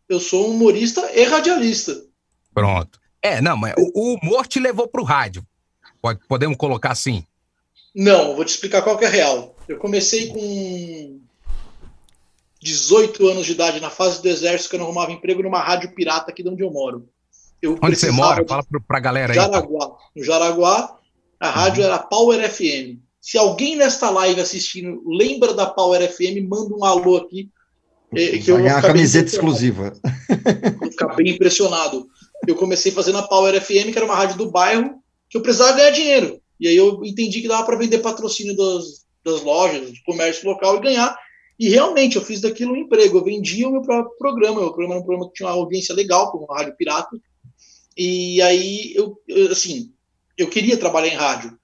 Eu 0.09 0.19
sou 0.19 0.49
humorista 0.49 1.09
e 1.13 1.23
radialista. 1.23 1.95
Pronto. 2.53 2.99
É, 3.21 3.39
não, 3.39 3.55
mas 3.55 3.73
o, 3.77 3.91
o 3.95 4.15
humor 4.15 4.45
te 4.45 4.59
levou 4.59 4.85
pro 4.85 5.05
rádio. 5.05 5.47
Pode, 6.01 6.19
podemos 6.27 6.57
colocar 6.57 6.91
assim. 6.91 7.23
Não, 7.95 8.35
vou 8.35 8.43
te 8.43 8.49
explicar 8.49 8.81
qual 8.81 8.97
que 8.97 9.05
é 9.05 9.07
a 9.07 9.11
real. 9.11 9.55
Eu 9.65 9.77
comecei 9.77 10.27
com 10.27 11.21
18 12.65 13.27
anos 13.27 13.45
de 13.45 13.51
idade 13.51 13.79
na 13.79 13.91
fase 13.91 14.19
do 14.23 14.27
exército 14.27 14.71
que 14.71 14.75
eu 14.75 14.79
não 14.79 14.87
arrumava 14.87 15.11
emprego 15.11 15.43
numa 15.43 15.59
rádio 15.59 15.93
pirata 15.93 16.31
aqui 16.31 16.41
de 16.41 16.49
onde 16.49 16.63
eu 16.63 16.71
moro. 16.71 17.07
Eu 17.61 17.77
Onde 17.81 17.95
você 17.95 18.09
mora? 18.09 18.41
de 18.41 18.47
Fala 18.49 18.63
pra 18.87 18.99
galera 18.99 19.33
aí. 19.33 19.35
Jaraguá. 19.35 19.91
No 20.15 20.23
Jaraguá, 20.23 20.97
a 21.39 21.49
rádio 21.49 21.83
era 21.83 21.99
Power 21.99 22.49
FM. 22.51 22.97
Se 23.21 23.37
alguém 23.37 23.75
nesta 23.75 24.09
live 24.09 24.41
assistindo 24.41 25.01
lembra 25.05 25.53
da 25.53 25.67
Power 25.67 26.01
FM, 26.11 26.41
manda 26.49 26.75
um 26.75 26.83
alô 26.83 27.17
aqui. 27.17 27.49
eh, 28.15 28.39
Que 28.39 28.49
eu 28.49 28.55
Vai 28.55 28.63
vou 28.63 28.63
ganhar 28.63 28.81
bem 28.81 28.91
camiseta 28.91 29.29
exclusiva. 29.29 29.93
Vou 30.79 30.89
ficar 30.89 31.15
bem 31.15 31.29
impressionado. 31.29 32.07
Eu 32.47 32.55
comecei 32.55 32.91
fazendo 32.91 33.19
a 33.19 33.23
Power 33.27 33.59
FM, 33.61 33.91
que 33.91 33.97
era 33.97 34.05
uma 34.05 34.15
rádio 34.15 34.37
do 34.37 34.49
bairro, 34.49 34.95
que 35.29 35.37
eu 35.37 35.41
precisava 35.41 35.77
ganhar 35.77 35.91
dinheiro. 35.91 36.39
E 36.59 36.67
aí 36.67 36.75
eu 36.75 37.03
entendi 37.05 37.41
que 37.41 37.47
dava 37.47 37.63
para 37.63 37.77
vender 37.77 37.99
patrocínio 37.99 38.55
das, 38.55 39.05
das 39.23 39.41
lojas, 39.43 39.91
do 39.91 40.03
comércio 40.03 40.47
local 40.49 40.77
e 40.77 40.81
ganhar. 40.81 41.15
E 41.57 41.69
realmente 41.69 42.15
eu 42.17 42.21
fiz 42.21 42.41
daquilo 42.41 42.73
um 42.73 42.77
emprego. 42.77 43.17
Eu 43.17 43.23
vendia 43.23 43.67
o 43.67 43.71
meu 43.71 43.81
próprio 43.81 44.17
programa. 44.17 44.59
Meu 44.61 44.69
programa 44.73 44.95
era 44.95 45.01
um 45.01 45.05
programa 45.05 45.27
que 45.29 45.35
tinha 45.35 45.49
uma 45.49 45.55
audiência 45.55 45.95
legal, 45.95 46.31
como 46.31 46.45
uma 46.45 46.57
rádio 46.57 46.75
pirata. 46.75 47.17
E 47.97 48.41
aí 48.41 48.93
eu, 48.95 49.17
eu, 49.27 49.51
assim, 49.51 49.91
eu 50.37 50.49
queria 50.49 50.77
trabalhar 50.77 51.07
em 51.13 51.17
rádio. 51.17 51.57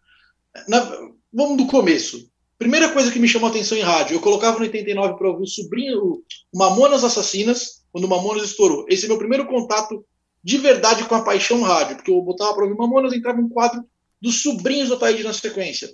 Na- 0.67 0.97
vamos 1.31 1.57
do 1.57 1.67
começo. 1.67 2.29
Primeira 2.57 2.89
coisa 2.93 3.11
que 3.11 3.19
me 3.19 3.27
chamou 3.27 3.47
a 3.47 3.49
atenção 3.51 3.77
em 3.77 3.81
rádio, 3.81 4.15
eu 4.15 4.21
colocava 4.21 4.57
no 4.57 4.63
89 4.65 5.15
para 5.17 5.29
ouvir 5.29 5.43
o 5.43 5.47
sobrinho, 5.47 6.23
o 6.53 6.57
Mamonas 6.57 7.03
Assassinas, 7.03 7.81
quando 7.91 8.05
o 8.05 8.07
Mamonas 8.07 8.43
estourou. 8.43 8.85
Esse 8.87 9.05
é 9.05 9.07
meu 9.07 9.17
primeiro 9.17 9.47
contato 9.47 10.05
de 10.43 10.57
verdade 10.57 11.03
com 11.05 11.15
a 11.15 11.23
paixão 11.23 11.61
rádio, 11.61 11.95
porque 11.95 12.11
eu 12.11 12.21
botava 12.21 12.53
para 12.53 12.63
ouvir 12.63 12.77
Mamonas, 12.77 13.13
entrava 13.13 13.41
um 13.41 13.49
quadro 13.49 13.83
dos 14.21 14.43
sobrinhos 14.43 14.89
do 14.89 14.95
Ataíde 14.95 15.23
na 15.23 15.33
sequência. 15.33 15.89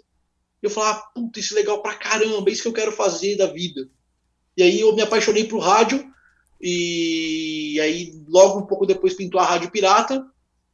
Eu 0.62 0.70
falava, 0.70 1.04
puta, 1.14 1.40
isso 1.40 1.54
é 1.54 1.60
legal 1.60 1.82
pra 1.82 1.96
caramba, 1.96 2.50
é 2.50 2.54
isso 2.54 2.64
que 2.64 2.68
eu 2.68 2.74
quero 2.74 2.92
fazer 2.92 3.36
da 3.36 3.48
vida. 3.48 3.90
E 4.56 4.64
aí 4.64 4.80
eu 4.80 4.96
me 4.96 5.02
apaixonei 5.02 5.44
pro 5.44 5.60
rádio, 5.60 6.04
e 6.60 7.80
aí 7.80 8.20
logo 8.28 8.60
um 8.60 8.66
pouco 8.66 8.86
depois 8.86 9.14
pintou 9.14 9.40
a 9.40 9.46
Rádio 9.46 9.70
Pirata, 9.70 10.26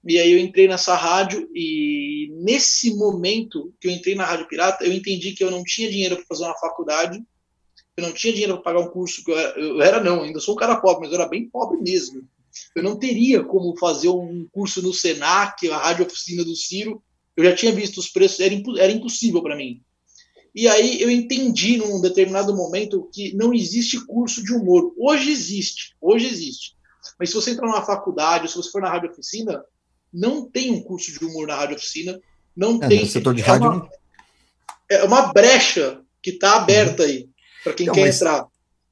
e 0.05 0.17
aí 0.17 0.31
eu 0.31 0.39
entrei 0.39 0.67
nessa 0.67 0.95
rádio, 0.95 1.49
e 1.53 2.31
nesse 2.41 2.95
momento 2.95 3.73
que 3.79 3.87
eu 3.87 3.91
entrei 3.91 4.15
na 4.15 4.25
Rádio 4.25 4.47
Pirata, 4.47 4.85
eu 4.85 4.93
entendi 4.93 5.33
que 5.33 5.43
eu 5.43 5.51
não 5.51 5.63
tinha 5.63 5.89
dinheiro 5.89 6.15
para 6.15 6.25
fazer 6.25 6.45
uma 6.45 6.57
faculdade, 6.57 7.21
eu 7.95 8.03
não 8.03 8.13
tinha 8.13 8.33
dinheiro 8.33 8.55
para 8.55 8.73
pagar 8.73 8.79
um 8.79 8.91
curso, 8.91 9.23
que 9.23 9.31
eu 9.31 9.37
era, 9.37 9.59
eu 9.59 9.81
era 9.81 10.03
não, 10.03 10.23
ainda 10.23 10.39
sou 10.39 10.55
um 10.55 10.57
cara 10.57 10.77
pobre, 10.77 11.01
mas 11.01 11.09
eu 11.09 11.19
era 11.19 11.29
bem 11.29 11.49
pobre 11.49 11.77
mesmo. 11.79 12.27
Eu 12.75 12.83
não 12.83 12.97
teria 12.97 13.43
como 13.43 13.77
fazer 13.77 14.09
um 14.09 14.47
curso 14.51 14.81
no 14.81 14.93
Senac, 14.93 15.69
a 15.69 15.77
rádio 15.77 16.05
oficina 16.05 16.43
do 16.43 16.55
Ciro, 16.55 17.03
eu 17.35 17.43
já 17.43 17.55
tinha 17.55 17.71
visto 17.71 17.97
os 17.99 18.07
preços, 18.09 18.39
era, 18.39 18.53
impo- 18.53 18.77
era 18.77 18.91
impossível 18.91 19.41
para 19.41 19.55
mim. 19.55 19.81
E 20.55 20.67
aí 20.67 21.01
eu 21.01 21.09
entendi 21.09 21.77
num 21.77 21.99
determinado 21.99 22.55
momento 22.55 23.09
que 23.11 23.35
não 23.35 23.53
existe 23.53 24.05
curso 24.05 24.43
de 24.43 24.53
humor. 24.53 24.93
Hoje 24.97 25.31
existe, 25.31 25.95
hoje 25.99 26.27
existe. 26.27 26.75
Mas 27.19 27.29
se 27.29 27.35
você 27.35 27.51
entrar 27.51 27.67
numa 27.67 27.83
faculdade, 27.85 28.43
ou 28.43 28.49
se 28.49 28.55
você 28.55 28.69
for 28.69 28.81
na 28.81 28.89
rádio 28.89 29.09
oficina, 29.09 29.63
não 30.13 30.45
tem 30.47 30.71
um 30.71 30.83
curso 30.83 31.11
de 31.11 31.25
humor 31.25 31.47
na 31.47 31.55
rádio 31.55 31.75
oficina, 31.75 32.19
não 32.55 32.79
É, 32.83 32.87
tem. 32.87 33.05
setor 33.07 33.33
de 33.33 33.41
é 33.41 33.45
rádio 33.45 33.67
uma, 33.71 33.89
é 34.89 35.03
uma 35.03 35.33
brecha 35.33 36.01
que 36.21 36.29
está 36.31 36.57
aberta 36.57 37.03
aí 37.03 37.27
para 37.63 37.73
quem 37.73 37.87
Não, 37.87 37.93
quer 37.93 38.13
entrar. 38.13 38.45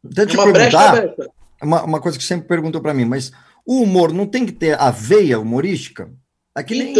É 0.04 0.34
uma 0.34 0.52
brecha 0.52 0.80
aberta. 0.80 1.30
uma, 1.62 1.84
uma 1.84 2.02
coisa 2.02 2.18
que 2.18 2.24
sempre 2.24 2.48
perguntou 2.48 2.82
para 2.82 2.94
mim, 2.94 3.06
mas 3.06 3.32
o 3.64 3.82
humor 3.84 4.12
não 4.12 4.26
tem 4.26 4.48
que 4.48 4.52
ter 4.52 4.80
a 4.80 4.90
veia 4.90 5.40
humorística? 5.40 6.12
É 6.58 6.64
que 6.64 6.74
nem, 6.74 6.94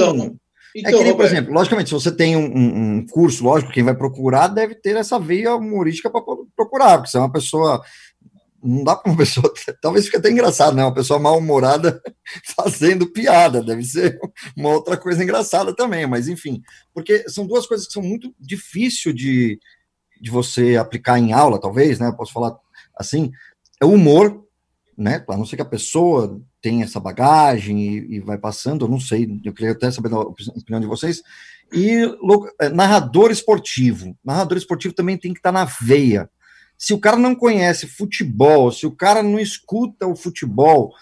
Então, 0.76 0.90
é 0.90 0.94
então, 0.94 1.00
que 1.00 1.04
nem, 1.04 1.16
por 1.16 1.26
exemplo, 1.26 1.54
logicamente, 1.54 1.90
se 1.90 1.94
você 1.94 2.12
tem 2.12 2.36
um, 2.36 2.98
um- 3.00 3.06
curso, 3.08 3.44
lógico, 3.44 3.72
quem 3.72 3.84
vai 3.84 3.96
procurar 3.96 4.48
deve 4.48 4.76
ter 4.76 4.96
essa 4.96 5.20
veia 5.20 5.56
humorística 5.56 6.10
para 6.10 6.22
procurar, 6.56 6.98
porque 6.98 7.10
você 7.12 7.18
é 7.18 7.22
uma 7.22 7.32
pessoa. 7.32 7.84
Não 8.64 8.84
dá 8.84 8.96
para 8.96 9.12
uma 9.12 9.18
pessoa. 9.18 9.52
Talvez 9.82 10.06
fique 10.06 10.18
até 10.18 10.30
engraçado, 10.30 10.76
né? 10.76 10.84
Uma 10.84 10.94
pessoa 10.94 11.20
mal-humorada 11.20 12.02
fazendo 12.56 13.08
piada, 13.12 13.64
deve 13.64 13.84
ser 13.84 14.20
uma 14.56 14.70
outra 14.70 14.96
coisa 14.96 15.24
engraçada 15.24 15.76
também, 15.76 16.06
mas 16.08 16.28
enfim, 16.28 16.62
porque 16.94 17.28
são 17.28 17.46
duas 17.46 17.66
coisas 17.66 17.88
que 17.88 17.94
são 17.94 18.04
muito 18.04 18.34
difíceis 18.40 19.16
de, 19.16 19.60
de 20.22 20.30
você 20.30 20.76
aplicar 20.78 21.18
em 21.20 21.34
aula, 21.34 21.60
talvez, 21.60 22.00
né? 22.00 22.08
Eu 22.08 22.16
posso 22.16 22.32
falar 22.32 22.56
assim, 22.96 23.32
é 23.82 23.86
o 23.86 23.94
humor, 23.94 24.46
né? 24.98 25.26
A 25.28 25.36
não 25.38 25.46
ser 25.46 25.56
que 25.56 25.62
a 25.64 25.66
pessoa 25.66 26.40
tenha 26.62 26.84
essa 26.84 27.00
bagagem 27.00 27.82
e, 27.82 28.16
e 28.16 28.20
vai 28.20 28.38
passando, 28.38 28.86
eu 28.86 28.90
não 28.90 29.00
sei, 29.00 29.40
eu 29.44 29.54
queria 29.54 29.72
até 29.72 29.90
saber 29.90 30.14
a 30.14 30.20
opi- 30.20 30.50
opinião 30.50 30.80
de 30.80 30.88
vocês. 30.88 31.22
E 31.74 32.04
é, 32.60 32.70
narrador 32.70 33.32
esportivo. 33.32 34.16
Narrador 34.24 34.58
esportivo 34.58 34.94
também 34.94 35.18
tem 35.18 35.34
que 35.34 35.40
estar 35.40 35.52
na 35.52 35.66
veia. 35.66 36.30
Se 36.78 36.94
o 36.94 37.00
cara 37.00 37.18
não 37.18 37.36
conhece 37.36 37.88
futebol, 37.88 38.72
se 38.72 38.86
o 38.86 38.92
cara 38.92 39.22
não 39.24 39.40
escuta 39.40 40.08
o 40.08 40.16
futebol, 40.16 40.94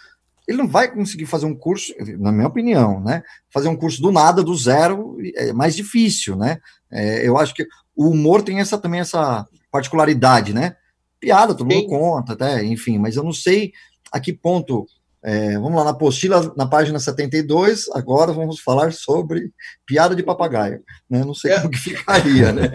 ele 0.48 0.58
não 0.58 0.68
vai 0.68 0.92
conseguir 0.92 1.26
fazer 1.26 1.46
um 1.46 1.56
curso, 1.56 1.94
na 2.18 2.32
minha 2.32 2.48
opinião, 2.48 3.00
né? 3.00 3.24
Fazer 3.50 3.68
um 3.68 3.76
curso 3.76 4.02
do 4.02 4.12
nada, 4.12 4.44
do 4.44 4.56
zero, 4.56 5.18
é 5.36 5.54
mais 5.54 5.76
difícil, 5.76 6.36
né? 6.36 6.60
É, 6.92 7.28
eu 7.28 7.38
acho 7.38 7.54
que 7.54 7.66
o 7.96 8.10
humor 8.10 8.42
tem 8.42 8.60
essa 8.60 8.78
também 8.78 9.00
essa 9.00 9.48
particularidade, 9.72 10.54
né? 10.54 10.76
Piada, 11.20 11.54
todo 11.54 11.70
mundo 11.72 11.88
conta, 11.88 12.34
até, 12.34 12.64
enfim, 12.66 12.98
mas 12.98 13.16
eu 13.16 13.24
não 13.24 13.34
sei 13.34 13.74
a 14.12 14.20
que 14.20 14.34
ponto. 14.34 14.88
É, 15.24 15.54
vamos 15.54 15.76
lá, 15.76 15.84
na 15.84 15.90
apostila, 15.92 16.54
na 16.56 16.66
página 16.68 17.00
72, 17.00 17.90
agora 17.92 18.32
vamos 18.32 18.60
falar 18.60 18.94
sobre 18.94 19.52
piada 19.86 20.16
de 20.16 20.24
papagaio. 20.24 20.82
Né? 21.10 21.24
Não 21.26 21.34
sei 21.34 21.54
como 21.56 21.70
que 21.72 21.78
ficaria, 21.80 22.52
né? 22.54 22.72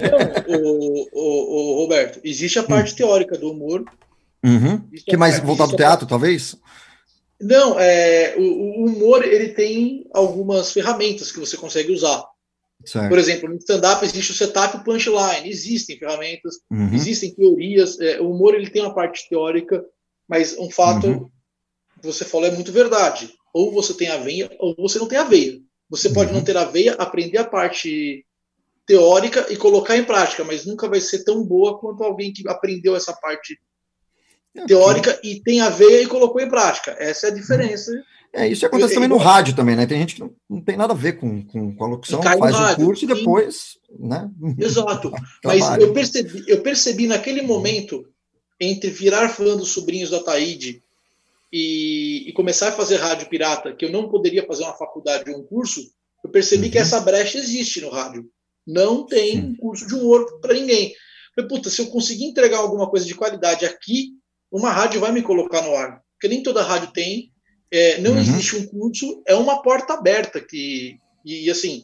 o, 0.49 1.09
o, 1.13 1.79
o 1.79 1.83
Roberto, 1.83 2.21
existe 2.23 2.59
a 2.59 2.63
parte 2.65 2.95
teórica 2.95 3.39
do 3.39 3.51
humor. 3.51 3.85
Uhum. 4.45 4.79
Que 5.07 5.17
mais 5.17 5.37
é- 5.39 5.41
voltado 5.41 5.71
ao 5.71 5.75
é- 5.75 5.79
teatro, 5.79 6.07
talvez? 6.07 6.57
Não, 7.41 7.79
é, 7.81 8.35
o, 8.39 8.43
o 8.43 8.87
humor 8.87 9.25
ele 9.25 9.49
tem 9.49 10.07
algumas 10.15 10.71
ferramentas 10.73 11.33
que 11.33 11.41
você 11.41 11.57
consegue 11.57 11.93
usar. 11.93 12.23
Certo. 12.85 13.09
Por 13.09 13.19
exemplo, 13.19 13.49
no 13.49 13.57
stand-up 13.57 14.05
existe 14.05 14.33
o 14.33 14.35
setup 14.35 14.77
e 14.77 14.81
o 14.81 14.85
punchline. 14.85 15.49
Existem 15.49 15.99
ferramentas, 15.99 16.57
Uhum. 16.71 16.93
existem 16.95 17.35
teorias. 17.35 17.99
é, 18.01 18.21
o 18.21 18.31
humor 18.31 18.55
ele 18.55 18.69
tem 18.69 18.83
uma 18.83 18.95
parte 18.95 19.27
teórica, 19.29 19.83
mas 20.29 20.57
um 20.59 20.71
fato 20.71 21.07
Uhum. 21.07 21.31
Que 22.05 22.13
você 22.13 22.25
falou 22.25 22.47
é 22.47 22.51
muito 22.51 22.71
verdade. 22.71 23.33
Ou 23.53 23.73
você 23.73 23.95
tem 23.95 24.09
a 24.09 24.19
veia, 24.19 24.51
ou 24.59 24.75
você 24.79 24.99
não 24.99 25.09
tem 25.09 25.19
a 25.19 25.25
veia. 25.25 25.59
Você 25.89 26.11
pode 26.11 26.31
Uhum. 26.31 26.39
não 26.39 26.45
ter 26.45 26.57
a 26.57 26.65
veia, 26.65 26.93
aprender 26.95 27.39
a 27.39 27.45
parte 27.45 28.25
teórica 28.87 29.47
e 29.51 29.57
colocar 29.57 29.97
em 29.97 30.05
prática, 30.05 30.45
mas 30.45 30.67
nunca 30.67 30.89
vai 30.89 31.01
ser 31.01 31.25
tão 31.25 31.43
boa 31.43 31.79
quanto 31.79 32.03
alguém 32.05 32.33
que 32.33 32.47
aprendeu 32.49 32.95
essa 32.95 33.15
parte 33.15 33.59
teórica 34.67 35.19
e 35.25 35.41
tem 35.43 35.61
a 35.61 35.69
veia 35.71 36.03
e 36.03 36.07
colocou 36.07 36.41
em 36.41 36.49
prática. 36.49 36.95
Essa 36.99 37.29
é 37.29 37.31
a 37.31 37.35
diferença. 37.35 37.91
É, 38.33 38.47
isso 38.49 38.67
acontece 38.67 38.93
Eu- 38.93 38.97
também 38.97 39.09
no 39.09 39.15
eu- 39.17 39.19
rádio 39.21 39.55
também, 39.57 39.77
né? 39.77 39.87
Tem 39.87 39.99
gente 40.01 40.17
que 40.17 40.21
não, 40.21 40.35
não 40.51 40.61
tem 40.61 40.77
nada 40.77 40.93
a 40.93 40.97
ver 40.97 41.15
com, 41.15 41.43
com, 41.47 41.75
com 41.75 41.85
a 41.85 41.89
locução, 41.89 42.23
faz 42.23 42.41
o 42.55 42.59
rádio, 42.59 42.85
curso 42.87 43.05
e 43.05 43.09
sim. 43.09 43.15
depois, 43.15 43.79
né? 43.99 44.29
Exato. 44.59 45.13
Mas 45.45 45.81
eu 45.81 45.93
percebi, 45.93 46.45
eu 46.49 46.61
percebi 46.61 47.07
naquele 47.07 47.43
momento, 47.43 48.05
entre 48.61 48.91
virar 48.91 49.29
fã 49.31 49.57
dos 49.57 49.71
sobrinhos 49.71 50.11
da 50.11 50.23
Taíde 50.23 50.83
e, 51.57 52.29
e 52.29 52.33
começar 52.33 52.69
a 52.69 52.73
fazer 52.73 52.97
rádio 52.97 53.29
pirata, 53.29 53.73
que 53.77 53.85
eu 53.85 53.91
não 53.93 54.09
poderia 54.09 54.45
fazer 54.45 54.65
uma 54.65 54.77
faculdade 54.77 55.31
ou 55.31 55.39
um 55.39 55.45
curso, 55.47 55.81
eu 56.25 56.31
percebi 56.31 56.67
Uhum. 56.67 56.73
que 56.73 56.79
essa 56.79 56.99
brecha 57.01 57.39
existe 57.39 57.81
no 57.81 57.91
rádio. 57.91 58.29
Não 58.67 59.07
tem 59.07 59.39
um 59.45 59.55
curso 59.57 59.87
de 59.87 59.95
humor 59.95 60.41
para 60.41 60.55
ninguém. 60.55 60.93
Falei, 61.35 61.49
puta, 61.49 61.71
se 61.71 61.81
eu 61.81 61.87
conseguir 61.87 62.25
entregar 62.25 62.59
alguma 62.59 62.89
coisa 62.91 63.07
de 63.07 63.15
qualidade 63.15 63.65
aqui, 63.65 64.11
uma 64.51 64.71
rádio 64.71 65.01
vai 65.01 65.13
me 65.13 65.23
colocar 65.23 65.63
no 65.63 65.75
ar. 65.77 66.01
Porque 66.15 66.29
nem 66.29 66.43
toda 66.43 66.63
rádio 66.63 66.91
tem. 66.93 67.31
É, 67.71 68.01
não 68.01 68.13
Uhum. 68.13 68.19
existe 68.19 68.57
um 68.57 68.67
curso, 68.67 69.23
é 69.27 69.35
uma 69.35 69.63
porta 69.63 69.95
aberta 69.95 70.41
que. 70.41 70.97
E 71.25 71.51
assim, 71.51 71.83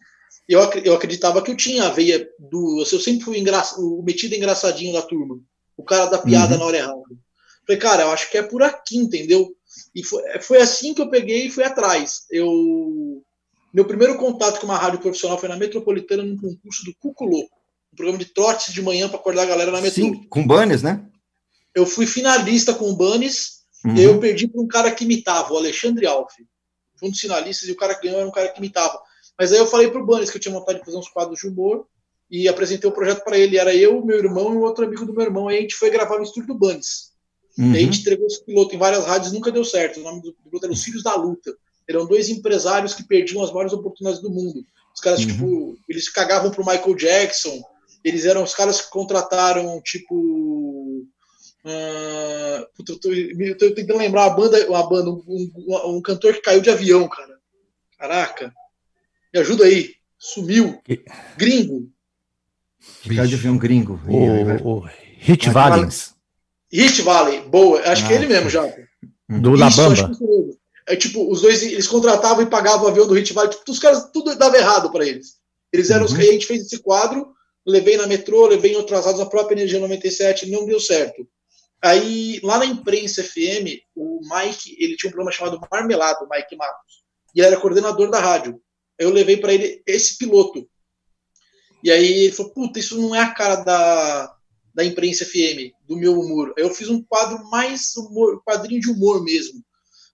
eu, 0.48 0.60
ac- 0.62 0.82
eu 0.84 0.94
acreditava 0.94 1.42
que 1.42 1.50
eu 1.50 1.56
tinha 1.56 1.84
a 1.84 1.90
veia 1.90 2.28
do. 2.38 2.80
assim, 2.82 2.96
Eu 2.96 3.02
sempre 3.02 3.24
fui 3.24 3.44
o 3.78 4.02
metido 4.02 4.34
engraçadinho 4.34 4.92
da 4.94 5.02
turma. 5.02 5.38
O 5.76 5.84
cara 5.84 6.06
da 6.06 6.18
piada 6.18 6.54
Uhum. 6.54 6.60
na 6.60 6.66
hora 6.66 6.76
errada. 6.78 7.02
Falei, 7.66 7.80
cara, 7.80 8.02
eu 8.04 8.10
acho 8.10 8.30
que 8.30 8.38
é 8.38 8.42
por 8.42 8.62
aqui, 8.62 8.96
entendeu? 8.96 9.54
E 9.94 10.04
foi, 10.04 10.22
foi 10.40 10.60
assim 10.60 10.94
que 10.94 11.02
eu 11.02 11.10
peguei 11.10 11.46
e 11.46 11.50
fui 11.50 11.64
atrás. 11.64 12.24
Eu. 12.30 13.22
Meu 13.72 13.84
primeiro 13.84 14.16
contato 14.16 14.58
com 14.60 14.66
uma 14.66 14.76
rádio 14.76 15.00
profissional 15.00 15.38
foi 15.38 15.48
na 15.48 15.56
Metropolitana, 15.56 16.22
num 16.24 16.36
concurso 16.36 16.84
do 16.84 16.94
Cuculô. 16.98 17.48
Um 17.92 17.96
programa 17.96 18.18
de 18.18 18.26
trotes 18.26 18.72
de 18.72 18.82
manhã 18.82 19.08
para 19.08 19.18
acordar 19.18 19.42
a 19.42 19.46
galera 19.46 19.70
na 19.70 19.80
metrô. 19.80 20.02
Sim, 20.02 20.24
com 20.28 20.46
banners, 20.46 20.82
né? 20.82 21.04
Eu 21.74 21.86
fui 21.86 22.06
finalista 22.06 22.74
com 22.74 22.90
o 22.90 22.96
Bunnies, 22.96 23.60
Uhum. 23.84 23.96
e 23.96 24.02
eu 24.02 24.20
perdi 24.20 24.46
para 24.46 24.60
um 24.60 24.68
cara 24.68 24.90
que 24.90 25.04
imitava, 25.04 25.52
o 25.52 25.56
Alexandre 25.56 26.06
Alf. 26.06 26.32
Fui 26.98 27.08
um 27.08 27.10
dos 27.10 27.20
finalistas 27.20 27.68
e 27.68 27.72
o 27.72 27.76
cara 27.76 27.94
que 27.94 28.02
ganhou 28.02 28.20
era 28.20 28.28
um 28.28 28.32
cara 28.32 28.48
que 28.48 28.58
imitava. 28.58 29.00
Mas 29.38 29.52
aí 29.52 29.58
eu 29.58 29.66
falei 29.66 29.90
pro 29.90 30.04
Bunnies 30.04 30.30
que 30.30 30.36
eu 30.36 30.40
tinha 30.40 30.54
vontade 30.54 30.80
de 30.80 30.84
fazer 30.84 30.98
uns 30.98 31.08
quadros 31.08 31.40
de 31.40 31.48
humor 31.48 31.86
e 32.30 32.46
apresentei 32.46 32.88
o 32.88 32.92
projeto 32.92 33.24
para 33.24 33.38
ele. 33.38 33.56
Era 33.56 33.74
eu, 33.74 34.04
meu 34.04 34.18
irmão 34.18 34.52
e 34.52 34.56
um 34.56 34.60
outro 34.60 34.84
amigo 34.84 35.06
do 35.06 35.14
meu 35.14 35.22
irmão. 35.24 35.48
Aí 35.48 35.58
a 35.58 35.60
gente 35.62 35.74
foi 35.74 35.88
gravar 35.88 36.18
no 36.18 36.24
estúdio 36.24 36.48
do 36.48 36.58
Bunnies. 36.58 37.09
Uhum. 37.58 37.72
E 37.74 37.76
a 37.76 37.80
gente 37.80 38.00
entregou 38.00 38.26
esse 38.26 38.44
piloto 38.44 38.74
em 38.74 38.78
várias 38.78 39.04
rádios, 39.04 39.32
nunca 39.32 39.50
deu 39.52 39.64
certo. 39.64 40.00
O 40.00 40.02
nome 40.02 40.22
do 40.22 40.32
piloto 40.44 40.64
era 40.66 40.72
Os 40.72 40.82
Filhos 40.84 41.02
da 41.02 41.14
Luta. 41.16 41.54
Eram 41.88 42.06
dois 42.06 42.28
empresários 42.28 42.94
que 42.94 43.02
perdiam 43.02 43.42
as 43.42 43.50
maiores 43.50 43.72
oportunidades 43.72 44.22
do 44.22 44.30
mundo. 44.30 44.64
Os 44.94 45.00
caras, 45.00 45.20
Uhum. 45.20 45.26
tipo, 45.26 45.78
eles 45.88 46.08
cagavam 46.08 46.50
pro 46.50 46.64
Michael 46.64 46.94
Jackson. 46.94 47.60
Eles 48.04 48.24
eram 48.24 48.42
os 48.42 48.54
caras 48.54 48.80
que 48.80 48.90
contrataram, 48.90 49.80
tipo. 49.82 51.04
ah, 51.64 52.66
puta, 52.76 52.92
eu, 52.92 52.98
tô, 53.00 53.12
eu 53.12 53.58
tô 53.58 53.74
tentando 53.74 53.98
lembrar 53.98 54.26
uma 54.28 54.36
banda, 54.36 54.68
uma 54.68 54.88
banda 54.88 55.10
um, 55.10 55.22
um- 55.26 55.96
um 55.96 56.02
cantor 56.02 56.34
que 56.34 56.40
caiu 56.42 56.60
de 56.60 56.70
avião, 56.70 57.08
cara. 57.08 57.38
Caraca. 57.98 58.52
Me 59.34 59.40
ajuda 59.40 59.64
aí. 59.64 59.94
Sumiu. 60.18 60.80
Gringo. 61.36 61.90
Cara 63.14 63.28
de 63.28 63.34
avião 63.34 63.58
gringo. 63.58 64.00
O, 64.08 64.78
o 64.78 64.88
Hit 65.18 65.50
Valens. 65.50 66.14
Hit 66.72 67.02
Valley, 67.02 67.40
boa. 67.42 67.80
Acho 67.82 68.06
que 68.06 68.12
é 68.12 68.16
ele 68.16 68.26
mesmo 68.26 68.48
já. 68.48 68.62
Do 69.28 69.54
Labamba. 69.54 70.10
É 70.86 70.96
tipo, 70.96 71.30
os 71.30 71.42
dois, 71.42 71.62
eles 71.62 71.86
contratavam 71.86 72.42
e 72.42 72.50
pagavam 72.50 72.86
o 72.86 72.88
avião 72.88 73.06
do 73.06 73.14
Hit 73.14 73.32
Valley. 73.32 73.50
Tipo, 73.50 73.70
os 73.70 73.78
caras, 73.78 74.10
tudo 74.12 74.34
dava 74.36 74.56
errado 74.56 74.90
para 74.90 75.06
eles. 75.06 75.36
Eles 75.72 75.90
eram 75.90 76.04
os 76.04 76.12
que 76.12 76.20
a 76.20 76.32
gente 76.32 76.46
fez 76.46 76.66
esse 76.66 76.80
quadro, 76.80 77.32
levei 77.66 77.96
na 77.96 78.06
metrô, 78.06 78.46
levei 78.46 78.72
em 78.72 78.76
outras 78.76 79.04
rádios, 79.04 79.20
a 79.20 79.26
própria 79.26 79.54
Energia 79.54 79.78
97, 79.78 80.50
não 80.50 80.66
deu 80.66 80.80
certo. 80.80 81.26
Aí, 81.82 82.40
lá 82.42 82.58
na 82.58 82.66
imprensa 82.66 83.22
FM, 83.22 83.80
o 83.94 84.20
Mike, 84.22 84.76
ele 84.78 84.96
tinha 84.96 85.08
um 85.08 85.12
programa 85.12 85.32
chamado 85.32 85.60
Marmelado, 85.70 86.24
o 86.24 86.28
Mike 86.28 86.56
Matos. 86.56 87.04
E 87.34 87.40
ele 87.40 87.48
era 87.48 87.60
coordenador 87.60 88.10
da 88.10 88.20
rádio. 88.20 88.60
Aí 89.00 89.06
eu 89.06 89.12
levei 89.12 89.36
para 89.36 89.54
ele 89.54 89.82
esse 89.86 90.18
piloto. 90.18 90.68
E 91.82 91.90
aí 91.90 92.24
ele 92.24 92.32
falou: 92.32 92.52
Puta, 92.52 92.78
isso 92.78 93.00
não 93.00 93.14
é 93.14 93.20
a 93.20 93.30
cara 93.30 93.56
da, 93.56 94.34
da 94.80 94.84
imprensa 94.84 95.26
FM, 95.26 95.74
do 95.86 95.94
meu 95.94 96.18
humor. 96.18 96.54
Eu 96.56 96.70
fiz 96.70 96.88
um 96.88 97.02
quadro 97.02 97.44
mais 97.50 97.94
humor, 97.96 98.42
quadrinho 98.42 98.80
de 98.80 98.90
humor 98.90 99.22
mesmo. 99.22 99.62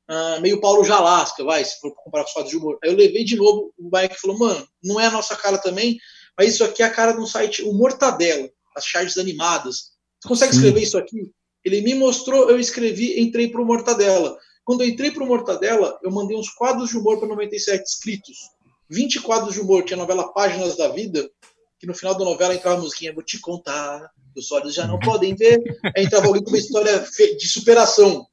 Ah, 0.09 0.41
meio 0.41 0.61
Paulo 0.61 0.85
Jalasca, 0.85 1.45
vai, 1.45 1.64
se 1.64 1.81
for 1.81 1.95
comparar 1.95 2.25
com 2.25 2.29
os 2.29 2.35
quadros 2.35 2.51
de 2.51 2.59
humor. 2.59 2.77
Aí 2.83 2.91
eu 2.91 2.97
levei 2.97 3.25
de 3.25 3.37
novo, 3.37 3.73
o 3.79 3.89
Mike 3.93 4.21
falou: 4.21 4.39
Mano, 4.39 4.67
não 4.83 5.01
é 5.01 5.07
a 5.07 5.11
nossa 5.11 5.37
cara 5.37 5.57
também, 5.57 5.99
mas 6.37 6.55
isso 6.55 6.64
aqui 6.64 6.83
é 6.83 6.87
a 6.87 6.91
cara 6.91 7.12
de 7.12 7.21
um 7.21 7.27
site, 7.27 7.62
o 7.62 7.73
Mortadela, 7.73 8.51
as 8.77 8.85
charges 8.85 9.19
animadas. 9.19 9.93
Você 10.21 10.29
consegue 10.29 10.53
Sim. 10.53 10.59
escrever 10.59 10.83
isso 10.83 10.99
aqui? 10.99 11.31
Ele 11.64 11.81
me 11.81 11.95
mostrou, 11.95 12.51
eu 12.51 12.59
escrevi, 12.59 13.21
entrei 13.21 13.49
pro 13.49 13.64
Mortadela. 13.64 14.37
Quando 14.64 14.83
eu 14.83 14.89
entrei 14.89 15.12
pro 15.12 15.27
Mortadela, 15.27 15.97
eu 16.03 16.11
mandei 16.11 16.37
uns 16.37 16.51
quadros 16.51 16.91
de 16.91 16.99
humor 16.99 17.19
para 17.19 17.29
97 17.29 17.85
escritos. 17.85 18.37
20 18.91 19.21
quadros 19.21 19.55
de 19.55 19.61
humor, 19.61 19.85
tinha 19.85 19.97
a 19.97 20.01
novela 20.01 20.33
Páginas 20.33 20.77
da 20.77 20.89
Vida, 20.89 21.29
que 21.87 21.93
no 21.93 21.95
final 21.95 22.16
da 22.16 22.24
novela 22.24 22.55
entrava 22.55 22.76
a 22.76 22.80
musiquinha, 22.80 23.14
vou 23.14 23.22
te 23.22 23.39
contar, 23.39 24.11
os 24.37 24.51
olhos 24.51 24.74
já 24.74 24.87
não 24.87 24.99
podem 24.99 25.34
ver. 25.34 25.62
Aí 25.97 26.05
entrava 26.05 26.26
alguém 26.26 26.43
com 26.43 26.51
uma 26.51 26.59
história 26.59 27.07
de 27.39 27.49
superação. 27.49 28.26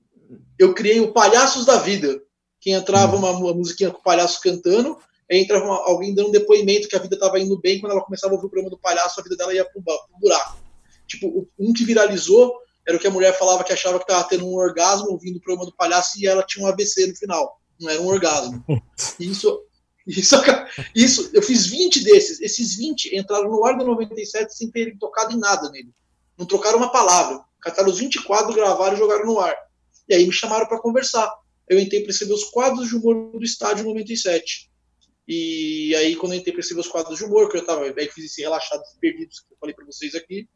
Eu 0.58 0.74
criei 0.74 0.99
o 0.99 1.14
Palhaços 1.14 1.66
da 1.66 1.78
Vida, 1.78 2.20
que 2.60 2.72
entrava 2.72 3.16
uma, 3.16 3.30
uma 3.32 3.54
musiquinha 3.54 3.91
com 3.91 3.99
o 3.99 4.04
palhaço 4.04 4.41
cantando, 4.41 4.97
aí 5.30 5.39
entrava 5.39 5.66
uma- 5.66 5.88
alguém 5.88 6.16
dando 6.16 6.30
um 6.30 6.32
depoimento 6.32 6.88
que 6.88 6.95
a 6.95 6.99
vida 6.99 7.16
estava 7.16 7.39
indo 7.39 7.60
bem, 7.60 7.80
quando 7.80 7.91
ela 7.91 8.01
começava 8.04 8.34
a 8.34 8.36
ouvir 8.36 8.47
o 8.47 8.49
programa 8.49 8.70
do 8.70 8.80
palhaço, 8.80 9.20
a 9.20 9.24
vida 9.24 9.36
dela 9.38 9.54
ia 9.54 9.66
pro, 9.66 9.84
buraco. 10.20 10.58
Tipo, 11.08 11.47
um 11.60 11.74
que 11.74 11.86
viralizou 11.86 12.56
era 12.88 12.97
o 12.97 12.99
que 12.99 13.08
a 13.08 13.12
mulher 13.12 13.38
falava 13.38 13.64
que 13.64 13.72
achava 13.72 13.97
que 13.99 14.04
estava 14.04 14.28
tendo 14.28 14.45
um 14.47 14.56
orgasmo 14.56 15.12
ouvindo 15.12 15.38
o 15.38 15.41
programa 15.41 15.66
do 15.70 15.76
palhaço 15.76 16.20
e 16.20 16.26
ela 16.26 16.43
tinha 16.43 16.66
um 16.66 16.68
AVC 16.68 17.08
no 17.08 17.16
final. 17.16 17.60
Não 17.80 17.89
era 17.89 18.01
um 18.01 18.08
orgasmo. 18.08 18.64
Isso, 19.20 19.62
isso, 20.06 20.36
isso, 20.95 21.30
eu 21.34 21.41
fiz 21.41 21.68
20 21.68 22.04
desses. 22.04 22.41
Esses 22.41 22.76
20 22.76 23.16
entraram 23.16 23.49
no 23.49 23.66
ar 23.66 23.78
do 23.78 23.86
97 23.86 24.56
sem 24.56 24.70
terem 24.72 24.97
tocado 24.97 25.34
em 25.34 25.39
nada 25.39 25.70
nele. 25.70 25.89
Não 26.38 26.45
trocaram 26.45 26.78
uma 26.78 26.91
palavra. 26.91 27.41
Cataram 27.62 27.89
os 27.89 27.99
20 27.99 28.24
quadros, 28.24 28.56
gravaram 28.56 28.95
e 28.95 28.99
jogaram 28.99 29.26
no 29.26 29.39
ar. 29.39 29.56
E 30.10 30.14
aí 30.14 30.26
me 30.26 30.34
chamaram 30.34 30.66
para 30.68 30.80
conversar. 30.82 31.32
Eu 31.70 31.80
entrei 31.80 32.01
para 32.01 32.12
escrever 32.12 32.34
os 32.34 32.45
quadros 32.45 32.89
de 32.89 32.95
humor 32.95 33.32
do 33.32 33.43
estádio 33.43 33.86
97. 33.86 34.70
E 35.28 35.95
aí, 35.95 36.16
quando 36.18 36.34
eu 36.34 36.39
entrei 36.39 36.51
para 36.54 36.60
escrever 36.60 36.82
os 36.82 36.88
quadros 36.89 37.18
de 37.18 37.24
humor, 37.24 37.49
que 37.49 37.58
eu 37.58 37.66
tava, 37.66 37.86
aí 37.86 38.10
fiz 38.10 38.26
esse 38.26 38.41
relaxado 38.41 38.82
perdidos 38.99 39.39
que 39.39 39.54
eu 39.54 39.58
falei 39.58 39.74
para 39.74 39.86
vocês 39.86 40.14
aqui, 40.16 40.49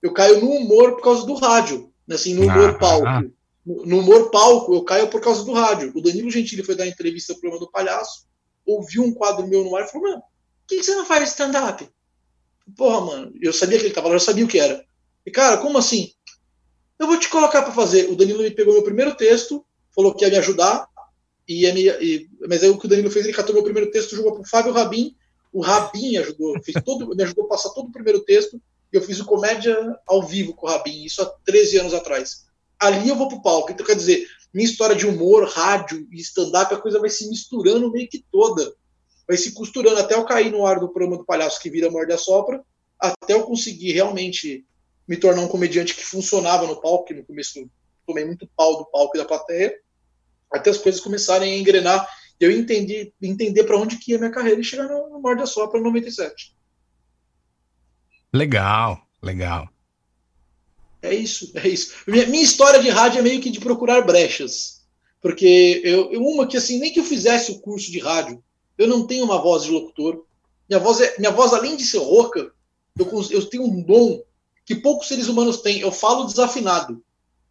eu 0.00 0.12
caio 0.12 0.40
no 0.40 0.50
humor 0.50 0.92
por 0.92 1.02
causa 1.02 1.26
do 1.26 1.34
rádio. 1.34 1.92
né, 2.06 2.14
Assim, 2.14 2.34
no 2.34 2.42
humor 2.42 2.70
Ah. 2.70 2.78
palco. 2.78 3.32
No 3.66 3.84
no 3.84 3.98
humor 3.98 4.30
palco, 4.30 4.72
eu 4.72 4.84
caio 4.84 5.08
por 5.08 5.20
causa 5.20 5.42
do 5.44 5.52
rádio. 5.52 5.90
O 5.92 6.00
Danilo 6.00 6.30
Gentili 6.30 6.62
foi 6.62 6.76
dar 6.76 6.86
entrevista 6.86 7.32
pro 7.32 7.40
programa 7.40 7.66
do 7.66 7.72
Palhaço, 7.72 8.25
ouviu 8.66 9.04
um 9.04 9.14
quadro 9.14 9.46
meu 9.46 9.64
no 9.64 9.76
ar 9.76 9.84
e 9.84 9.88
falou: 9.88 10.08
Mano, 10.08 10.20
por 10.20 10.68
que, 10.68 10.82
você 10.82 10.94
não 10.94 11.06
faz 11.06 11.28
stand-up? 11.30 11.88
Porra, 12.76 13.00
mano, 13.00 13.32
eu 13.40 13.52
sabia 13.52 13.78
que 13.78 13.84
ele 13.86 13.94
tava 13.94 14.08
lá, 14.08 14.14
eu 14.14 14.20
sabia 14.20 14.44
o 14.44 14.48
que 14.48 14.58
era. 14.58 14.84
E, 15.24 15.30
cara, 15.30 15.58
como 15.58 15.78
assim? 15.78 16.12
Eu 16.98 17.06
vou 17.06 17.18
te 17.18 17.28
colocar 17.28 17.62
pra 17.62 17.72
fazer. 17.72 18.10
O 18.10 18.16
Danilo 18.16 18.42
me 18.42 18.50
pegou 18.50 18.74
meu 18.74 18.82
primeiro 18.82 19.14
texto, 19.14 19.64
falou 19.94 20.14
que 20.14 20.24
ia 20.24 20.30
me 20.30 20.36
ajudar, 20.38 20.88
e 21.48 21.62
ia 21.62 21.72
me, 21.72 21.88
e- 21.88 22.28
mas 22.48 22.62
aí 22.62 22.68
o 22.68 22.78
que 22.78 22.86
o 22.86 22.88
Danilo 22.88 23.10
fez, 23.10 23.24
ele 23.24 23.34
catou 23.34 23.54
meu 23.54 23.62
primeiro 23.62 23.90
texto, 23.90 24.16
jogou 24.16 24.34
pro 24.34 24.48
Fábio 24.48 24.72
Rabin. 24.72 25.14
O 25.52 25.60
Rabin 25.60 26.16
ajudou, 26.18 26.60
fez 26.62 26.82
todo, 26.84 27.14
me 27.14 27.22
ajudou 27.22 27.44
a 27.44 27.48
passar 27.48 27.70
todo 27.70 27.88
o 27.88 27.92
primeiro 27.92 28.20
texto, 28.20 28.60
e 28.92 28.96
eu 28.96 29.02
fiz 29.02 29.20
o 29.20 29.24
comédia 29.24 29.76
ao 30.06 30.22
vivo 30.22 30.54
com 30.54 30.66
o 30.66 30.70
Rabin, 30.70 31.04
isso 31.04 31.22
há 31.22 31.26
13 31.44 31.78
anos 31.78 31.94
atrás. 31.94 32.46
Ali 32.78 33.08
eu 33.08 33.16
vou 33.16 33.28
pro 33.28 33.42
palco. 33.42 33.70
Então, 33.72 33.86
quer 33.86 33.94
dizer, 33.96 34.26
minha 34.56 34.66
história 34.66 34.96
de 34.96 35.06
humor, 35.06 35.46
rádio 35.46 36.08
e 36.10 36.18
stand-up, 36.18 36.72
a 36.72 36.78
coisa 36.78 36.98
vai 36.98 37.10
se 37.10 37.28
misturando 37.28 37.92
meio 37.92 38.08
que 38.08 38.24
toda. 38.32 38.74
Vai 39.28 39.36
se 39.36 39.52
costurando 39.52 40.00
até 40.00 40.14
eu 40.14 40.24
cair 40.24 40.50
no 40.50 40.64
ar 40.64 40.80
do 40.80 40.88
programa 40.88 41.18
do 41.18 41.26
palhaço 41.26 41.60
que 41.60 41.68
vira 41.68 41.90
Morde 41.90 42.14
a 42.14 42.16
Sopra, 42.16 42.64
até 42.98 43.34
eu 43.34 43.42
conseguir 43.42 43.92
realmente 43.92 44.64
me 45.06 45.18
tornar 45.18 45.42
um 45.42 45.48
comediante 45.48 45.94
que 45.94 46.02
funcionava 46.02 46.66
no 46.66 46.80
palco, 46.80 47.04
que 47.04 47.12
no 47.12 47.22
começo 47.22 47.70
tomei 48.06 48.24
muito 48.24 48.48
pau 48.56 48.78
do 48.78 48.86
palco 48.86 49.14
e 49.14 49.18
da 49.18 49.26
plateia, 49.26 49.78
até 50.50 50.70
as 50.70 50.78
coisas 50.78 51.02
começarem 51.02 51.52
a 51.52 51.58
engrenar 51.58 52.08
e 52.40 52.44
eu 52.44 52.50
entendi, 52.50 53.12
entender 53.20 53.64
para 53.64 53.76
onde 53.76 53.98
que 53.98 54.12
ia 54.12 54.18
minha 54.18 54.30
carreira 54.30 54.58
e 54.58 54.64
chegar 54.64 54.88
no 54.88 55.20
Morde 55.20 55.42
a 55.42 55.46
Sopra 55.46 55.78
97. 55.78 56.56
Legal, 58.32 59.06
legal. 59.22 59.68
É 61.06 61.14
isso, 61.14 61.50
é 61.54 61.68
isso. 61.68 61.92
Minha, 62.06 62.26
minha 62.26 62.42
história 62.42 62.80
de 62.80 62.88
rádio 62.88 63.18
é 63.18 63.22
meio 63.22 63.40
que 63.40 63.50
de 63.50 63.60
procurar 63.60 64.02
brechas. 64.02 64.82
Porque 65.22 65.80
eu, 65.84 66.12
eu- 66.12 66.22
uma 66.22 66.46
que 66.46 66.56
assim, 66.56 66.78
nem 66.78 66.92
que 66.92 67.00
eu 67.00 67.04
fizesse 67.04 67.52
o 67.52 67.58
curso 67.60 67.90
de 67.90 67.98
rádio, 67.98 68.42
eu 68.78 68.86
não 68.86 69.06
tenho 69.06 69.24
uma 69.24 69.40
voz 69.40 69.64
de 69.64 69.70
locutor. 69.70 70.24
Minha 70.68 70.80
voz, 70.80 71.00
é, 71.00 71.14
minha 71.18 71.30
voz 71.30 71.52
além 71.52 71.76
de 71.76 71.84
ser 71.84 71.98
rouca, 71.98 72.50
eu, 72.98 73.26
eu 73.30 73.44
tenho 73.46 73.64
um 73.64 73.82
dom 73.82 74.20
que 74.64 74.74
poucos 74.74 75.08
seres 75.08 75.28
humanos 75.28 75.58
têm. 75.58 75.80
Eu 75.80 75.92
falo 75.92 76.24
desafinado. 76.24 77.02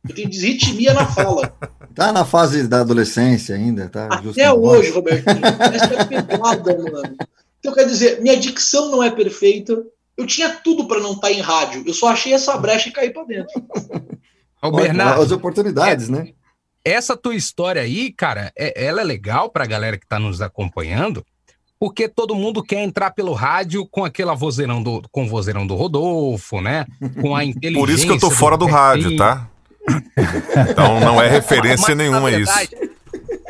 Eu 0.08 0.14
tenho 0.14 0.30
disritmia 0.30 0.94
na 0.94 1.06
fala. 1.08 1.54
Tá 1.96 2.12
na 2.12 2.26
fase 2.26 2.68
da 2.68 2.82
adolescência 2.82 3.56
ainda, 3.56 3.88
tá? 3.88 4.08
Até 4.08 4.52
hoje, 4.52 4.90
Robertinho. 4.92 5.40
Essa 5.74 5.94
é 5.94 6.04
pedrada, 6.04 6.78
mano. 6.78 7.16
Então, 7.58 7.74
quer 7.74 7.86
dizer, 7.86 8.22
minha 8.22 8.36
dicção 8.36 8.92
não 8.92 9.02
é 9.02 9.10
perfeita. 9.10 9.82
Eu 10.18 10.26
tinha 10.26 10.50
tudo 10.50 10.88
para 10.88 11.00
não 11.00 11.14
estar 11.14 11.32
em 11.32 11.42
rádio. 11.42 11.84
Eu 11.86 11.94
só 11.94 12.08
achei 12.10 12.34
essa 12.34 12.56
brecha 12.58 12.90
e 12.90 12.92
caí 12.92 13.10
para 13.12 13.24
dentro. 13.26 13.52
Ô, 14.62 14.72
Bernardo, 14.72 15.22
As 15.22 15.32
oportunidades, 15.32 16.10
né? 16.10 16.30
essa 16.84 17.18
tua 17.18 17.36
história 17.36 17.82
aí, 17.82 18.12
cara, 18.12 18.52
é- 18.58 18.86
ela 18.86 19.02
é 19.02 19.04
legal 19.04 19.50
pra 19.50 19.66
galera 19.66 19.98
que 19.98 20.08
tá 20.08 20.18
nos 20.20 20.42
acompanhando, 20.42 21.26
porque 21.80 22.08
todo 22.08 22.36
mundo 22.36 22.64
quer 22.64 22.82
entrar 22.84 23.12
pelo 23.12 23.34
rádio 23.34 23.86
com 23.88 24.06
aquela 24.06 24.34
vozeirão 24.34 24.82
do, 24.82 25.02
com 25.12 25.26
o 25.26 25.28
vozeirão 25.28 25.66
do 25.68 25.76
Rodolfo, 25.76 26.62
né? 26.62 26.86
Com 27.22 27.36
a 27.36 27.44
inteligência. 27.46 27.80
Por 27.80 27.90
isso 27.90 28.06
que 28.06 28.12
eu 28.14 28.20
tô 28.20 28.32
fora 28.32 28.56
do 28.58 28.66
rádio, 28.66 29.16
tá? 29.18 29.50
Então 30.70 31.00
não 31.00 31.22
é 31.22 31.28
referência 31.30 31.90
Mas, 31.90 31.98
nenhuma 31.98 32.32
isso. 32.32 32.52
verdade, 32.54 32.92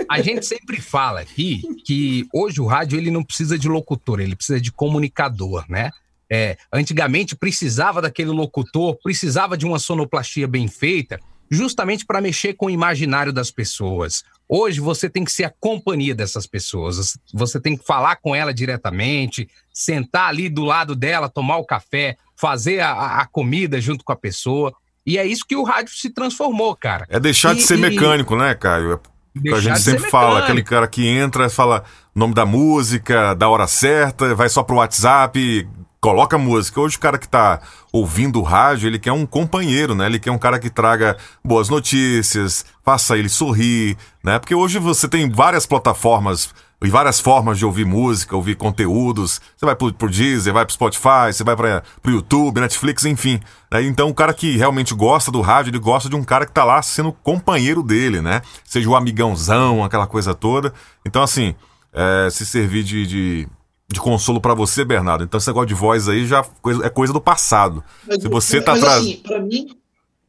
A 0.09 0.21
gente 0.21 0.45
sempre 0.45 0.81
fala 0.81 1.19
aqui 1.21 1.61
que 1.85 2.27
hoje 2.33 2.59
o 2.61 2.65
rádio 2.65 2.97
ele 2.97 3.09
não 3.11 3.23
precisa 3.23 3.57
de 3.57 3.67
locutor, 3.69 4.19
ele 4.19 4.35
precisa 4.35 4.59
de 4.59 4.71
comunicador, 4.71 5.63
né? 5.69 5.91
É, 6.31 6.57
antigamente 6.73 7.35
precisava 7.35 8.01
daquele 8.01 8.31
locutor, 8.31 8.97
precisava 9.03 9.55
de 9.57 9.65
uma 9.65 9.77
sonoplastia 9.79 10.47
bem 10.47 10.67
feita, 10.67 11.19
justamente 11.51 12.05
para 12.05 12.19
mexer 12.21 12.53
com 12.55 12.65
o 12.65 12.69
imaginário 12.71 13.31
das 13.31 13.51
pessoas. 13.51 14.23
Hoje 14.49 14.79
você 14.79 15.09
tem 15.09 15.23
que 15.23 15.31
ser 15.31 15.43
a 15.45 15.53
companhia 15.59 16.15
dessas 16.15 16.47
pessoas, 16.47 17.17
você 17.33 17.59
tem 17.59 17.77
que 17.77 17.85
falar 17.85 18.15
com 18.15 18.35
ela 18.35 18.53
diretamente, 18.53 19.47
sentar 19.73 20.29
ali 20.29 20.49
do 20.49 20.63
lado 20.63 20.95
dela, 20.95 21.29
tomar 21.29 21.57
o 21.57 21.65
café, 21.65 22.17
fazer 22.35 22.79
a- 22.79 23.19
a, 23.21 23.25
comida 23.27 23.79
junto 23.79 24.03
com 24.03 24.11
a 24.11 24.15
pessoa. 24.15 24.73
E 25.05 25.17
é 25.19 25.25
isso 25.25 25.45
que 25.47 25.55
o 25.55 25.63
rádio 25.63 25.93
se 25.95 26.09
transformou, 26.09 26.75
cara. 26.75 27.05
É 27.09 27.19
deixar 27.19 27.53
de 27.53 27.61
E- 27.61 27.63
ser 27.63 27.77
e- 27.77 27.81
mecânico, 27.81 28.35
né, 28.35 28.55
Caio? 28.55 28.93
É 29.35 29.39
que 29.39 29.53
a 29.53 29.59
gente 29.59 29.73
de 29.73 29.81
ser 29.81 29.91
sempre 29.91 30.09
fala, 30.09 30.39
aquele 30.39 30.63
cara 30.63 30.87
que 30.87 31.05
entra, 31.07 31.49
fala 31.49 31.83
o 32.15 32.19
nome 32.19 32.33
da 32.33 32.45
música, 32.45 33.33
da 33.33 33.49
hora 33.49 33.67
certa, 33.67 34.33
vai 34.33 34.47
só 34.47 34.63
pro 34.63 34.77
WhatsApp, 34.77 35.67
coloca 36.05 36.37
música. 36.37 36.79
Hoje 36.79 36.97
o 36.97 36.99
cara 36.99 37.17
que 37.17 37.27
tá 37.27 37.59
ouvindo 37.91 38.39
o 38.39 38.43
rádio, 38.43 38.85
ele 38.85 38.99
quer 38.99 39.11
um 39.11 39.25
companheiro, 39.25 39.95
né? 39.95 40.05
Ele 40.05 40.19
quer 40.19 40.29
um 40.29 40.37
cara 40.37 40.59
que 40.59 40.69
traga 40.69 41.17
boas 41.43 41.67
notícias, 41.67 42.63
faça 42.83 43.17
ele 43.17 43.27
sorrir, 43.27 43.97
né? 44.23 44.37
Porque 44.37 44.53
hoje 44.53 44.77
você 44.77 45.07
tem 45.07 45.27
várias 45.27 45.65
plataformas 45.65 46.53
e 46.83 46.91
várias 46.91 47.19
formas 47.19 47.57
de 47.57 47.65
ouvir 47.65 47.87
música, 47.87 48.35
ouvir 48.35 48.53
conteúdos. 48.53 49.41
Você 49.57 49.65
vai 49.65 49.75
pro, 49.75 49.91
pro 49.91 50.07
Deezer, 50.07 50.53
vai 50.53 50.63
pro 50.63 50.75
Spotify, 50.75 51.33
você 51.33 51.43
vai 51.43 51.55
pra, 51.55 51.81
pro 52.03 52.11
YouTube, 52.11 52.61
Netflix, 52.61 53.03
enfim. 53.03 53.39
né? 53.71 53.81
Então 53.81 54.07
o 54.07 54.13
cara 54.13 54.31
que 54.31 54.55
realmente 54.57 54.93
gosta 54.93 55.31
do 55.31 55.41
rádio, 55.41 55.71
ele 55.71 55.79
gosta 55.79 56.07
de 56.07 56.15
um 56.15 56.23
cara 56.23 56.45
que 56.45 56.51
tá 56.51 56.63
lá 56.63 56.83
sendo 56.83 57.11
companheiro 57.11 57.81
dele, 57.81 58.21
né? 58.21 58.43
Seja 58.63 58.87
o 58.87 58.95
amigãozão, 58.95 59.83
aquela 59.83 60.05
coisa 60.05 60.35
toda. 60.35 60.71
Então, 61.03 61.23
assim, 61.23 61.55
é, 61.91 62.29
se 62.29 62.45
servir 62.45 62.83
de, 62.83 63.07
de, 63.07 63.47
de 63.87 63.99
consolo 63.99 64.41
pra 64.41 64.53
você, 64.53 64.83
Bernardo. 64.83 65.23
Então 65.23 65.37
esse 65.37 65.47
negócio 65.47 65.67
de 65.67 65.73
voz 65.73 66.07
aí 66.09 66.25
já 66.25 66.43
coisa- 66.43 66.85
é 66.85 66.89
coisa 66.89 67.13
do 67.13 67.21
passado. 67.21 67.83
Mas, 68.07 68.21
se 68.21 68.27
você 68.27 68.61
tá 68.61 68.71
mas 68.73 68.83
assim, 68.83 69.17
pra 69.17 69.39
mim, 69.39 69.77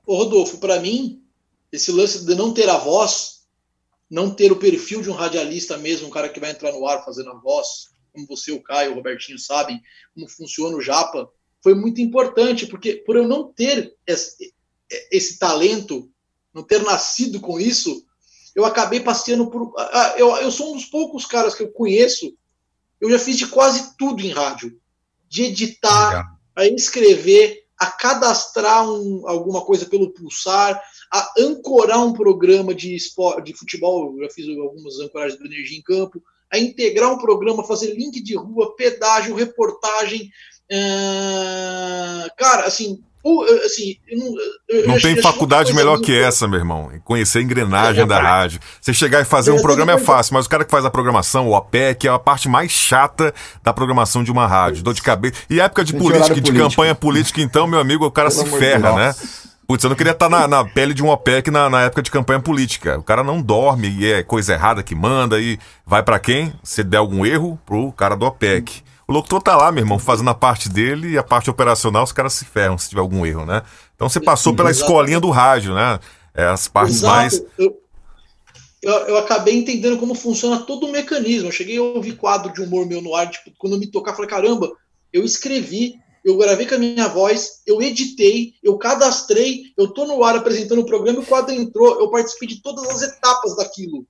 Rodolfo, 0.06 0.58
pra 0.58 0.78
mim, 0.80 1.22
esse 1.72 1.90
lance 1.90 2.24
de 2.24 2.34
não 2.34 2.52
ter 2.52 2.68
a 2.68 2.76
voz 2.76 3.36
não 4.08 4.30
ter 4.30 4.52
o 4.52 4.56
perfil 4.56 5.02
de 5.02 5.10
um 5.10 5.14
radialista 5.14 5.76
mesmo, 5.76 6.06
um 6.06 6.10
cara 6.10 6.28
que 6.28 6.38
vai 6.38 6.50
entrar 6.50 6.72
no 6.72 6.86
ar 6.86 7.04
fazendo 7.04 7.30
a 7.30 7.34
voz, 7.34 7.88
como 8.12 8.26
você, 8.26 8.52
o 8.52 8.62
Caio, 8.62 8.92
o 8.92 8.94
Robertinho 8.94 9.38
sabem 9.38 9.82
como 10.14 10.28
funciona 10.28 10.76
o 10.76 10.80
Japa, 10.80 11.28
foi 11.62 11.74
muito 11.74 12.00
importante, 12.00 12.66
porque 12.66 12.94
por 12.94 13.16
eu 13.16 13.26
não 13.26 13.52
ter 13.52 13.94
esse, 14.06 14.54
esse 15.10 15.38
talento, 15.38 16.08
não 16.54 16.62
ter 16.62 16.82
nascido 16.82 17.40
com 17.40 17.58
isso, 17.58 18.04
eu 18.54 18.64
acabei 18.64 19.00
passeando 19.00 19.50
por. 19.50 19.74
Ah, 19.76 20.14
eu, 20.16 20.34
eu 20.36 20.50
sou 20.50 20.70
um 20.70 20.76
dos 20.76 20.86
poucos 20.86 21.26
caras 21.26 21.54
que 21.54 21.62
eu 21.62 21.68
conheço. 21.72 22.32
Eu 23.00 23.10
já 23.10 23.18
fiz 23.18 23.36
de 23.36 23.46
quase 23.46 23.96
tudo 23.96 24.22
em 24.22 24.30
rádio. 24.30 24.78
De 25.28 25.44
editar, 25.44 26.08
Legal. 26.08 26.24
a 26.56 26.66
escrever, 26.66 27.64
a 27.78 27.86
cadastrar 27.86 28.88
um, 28.88 29.28
alguma 29.28 29.60
coisa 29.62 29.86
pelo 29.86 30.12
pulsar, 30.12 30.80
a 31.12 31.32
ancorar 31.38 32.04
um 32.04 32.12
programa 32.12 32.74
de, 32.74 32.94
esporte, 32.94 33.46
de 33.46 33.58
futebol, 33.58 34.14
eu 34.14 34.24
já 34.24 34.30
fiz 34.30 34.48
algumas 34.48 34.98
ancoragens 34.98 35.38
do 35.38 35.46
Energia 35.46 35.78
em 35.78 35.82
Campo, 35.82 36.22
a 36.50 36.58
integrar 36.58 37.12
um 37.12 37.18
programa, 37.18 37.64
fazer 37.64 37.94
link 37.94 38.22
de 38.22 38.36
rua, 38.36 38.74
pedágio, 38.76 39.34
reportagem. 39.34 40.30
Uh, 40.70 42.30
cara, 42.36 42.66
assim, 42.66 43.02
assim, 43.64 43.96
eu 44.08 44.18
não, 44.18 44.34
eu 44.68 44.88
não 44.88 45.00
tem 45.00 45.20
faculdade 45.20 45.74
melhor 45.74 45.98
que 46.00 46.16
essa, 46.16 46.46
meu 46.46 46.58
irmão. 46.58 46.90
Conhecer 47.04 47.38
a 47.38 47.42
engrenagem 47.42 48.02
é, 48.02 48.06
da 48.06 48.20
rádio. 48.20 48.60
Você 48.80 48.94
chegar 48.94 49.20
e 49.20 49.24
fazer 49.24 49.50
um 49.50 49.60
programa 49.60 49.92
é 49.92 49.98
fácil, 49.98 50.34
mas 50.34 50.46
o 50.46 50.48
cara 50.48 50.64
que 50.64 50.70
faz 50.70 50.84
a 50.84 50.90
programação, 50.90 51.48
o 51.48 51.56
OPEC, 51.56 52.06
é 52.06 52.10
a 52.10 52.18
parte 52.18 52.48
mais 52.48 52.70
chata 52.70 53.34
da 53.62 53.72
programação 53.72 54.22
de 54.22 54.30
uma 54.30 54.46
rádio. 54.46 54.82
Dor 54.82 54.94
de 54.94 55.02
cabeça. 55.02 55.34
E 55.50 55.60
época 55.60 55.84
de 55.84 55.92
política, 55.92 56.40
de 56.40 56.52
campanha 56.52 56.94
política, 56.94 57.40
então, 57.40 57.66
meu 57.66 57.80
amigo, 57.80 58.06
o 58.06 58.10
cara 58.10 58.30
Pelo 58.30 58.44
se 58.44 58.58
ferra, 58.58 58.92
né? 58.94 59.14
Putz, 59.66 59.82
eu 59.82 59.90
não 59.90 59.96
queria 59.96 60.12
estar 60.12 60.28
na, 60.28 60.46
na 60.46 60.64
pele 60.64 60.94
de 60.94 61.02
um 61.02 61.08
OPEC 61.08 61.50
na, 61.50 61.68
na, 61.68 61.82
época 61.82 62.00
de 62.00 62.10
campanha 62.10 62.38
política. 62.38 62.96
O 62.98 63.02
cara 63.02 63.24
não 63.24 63.42
dorme 63.42 63.88
e 63.88 64.12
é 64.12 64.22
coisa 64.22 64.52
errada 64.52 64.80
que 64.80 64.94
manda 64.94 65.40
e 65.40 65.58
vai 65.84 66.04
para 66.04 66.20
quem? 66.20 66.52
Se 66.62 66.84
der 66.84 66.98
algum 66.98 67.26
erro, 67.26 67.58
pro 67.66 67.90
cara 67.90 68.14
do 68.16 68.24
OPEC. 68.24 68.84
O 69.08 69.12
locutor 69.12 69.40
tá 69.40 69.56
lá, 69.56 69.70
meu 69.70 69.82
irmão, 69.82 69.98
fazendo 69.98 70.30
a 70.30 70.34
parte 70.34 70.68
dele 70.68 71.10
e 71.10 71.18
a 71.18 71.22
parte 71.22 71.48
operacional 71.48 72.02
os 72.02 72.12
caras 72.12 72.32
se 72.32 72.44
ferram 72.44 72.76
se 72.76 72.88
tiver 72.88 73.00
algum 73.00 73.24
erro, 73.24 73.46
né? 73.46 73.62
Então 73.94 74.08
você 74.08 74.20
passou 74.20 74.54
pela 74.54 74.70
escolinha 74.70 75.20
do 75.20 75.30
rádio, 75.30 75.74
né? 75.74 76.00
É, 76.34 76.46
as 76.46 76.66
partes 76.66 76.96
Exato. 76.96 77.14
mais. 77.14 77.42
Eu, 77.56 77.80
eu, 78.82 78.92
eu, 78.92 79.16
acabei 79.18 79.54
entendendo 79.54 79.98
como 79.98 80.14
funciona 80.14 80.60
todo 80.60 80.86
o 80.86 80.92
mecanismo. 80.92 81.48
Eu 81.48 81.52
cheguei 81.52 81.78
a 81.78 81.82
ouvir 81.82 82.16
quadro 82.16 82.52
de 82.52 82.60
humor 82.60 82.84
meu 82.86 83.00
no 83.00 83.14
ar, 83.14 83.30
tipo, 83.30 83.52
quando 83.56 83.74
eu 83.74 83.78
me 83.78 83.86
tocar, 83.86 84.14
falei, 84.14 84.28
caramba, 84.28 84.72
eu 85.12 85.24
escrevi 85.24 86.00
eu 86.26 86.36
gravei 86.36 86.66
com 86.66 86.74
a 86.74 86.78
minha 86.78 87.06
voz, 87.06 87.62
eu 87.64 87.80
editei, 87.80 88.54
eu 88.60 88.76
cadastrei, 88.76 89.72
eu 89.78 89.86
tô 89.86 90.04
no 90.06 90.24
ar 90.24 90.34
apresentando 90.34 90.80
o 90.80 90.84
programa 90.84 91.20
e 91.20 91.22
o 91.22 91.24
quadro 91.24 91.54
entrou, 91.54 92.00
eu 92.00 92.10
participei 92.10 92.48
de 92.48 92.60
todas 92.60 92.84
as 92.88 93.00
etapas 93.00 93.54
daquilo. 93.54 94.04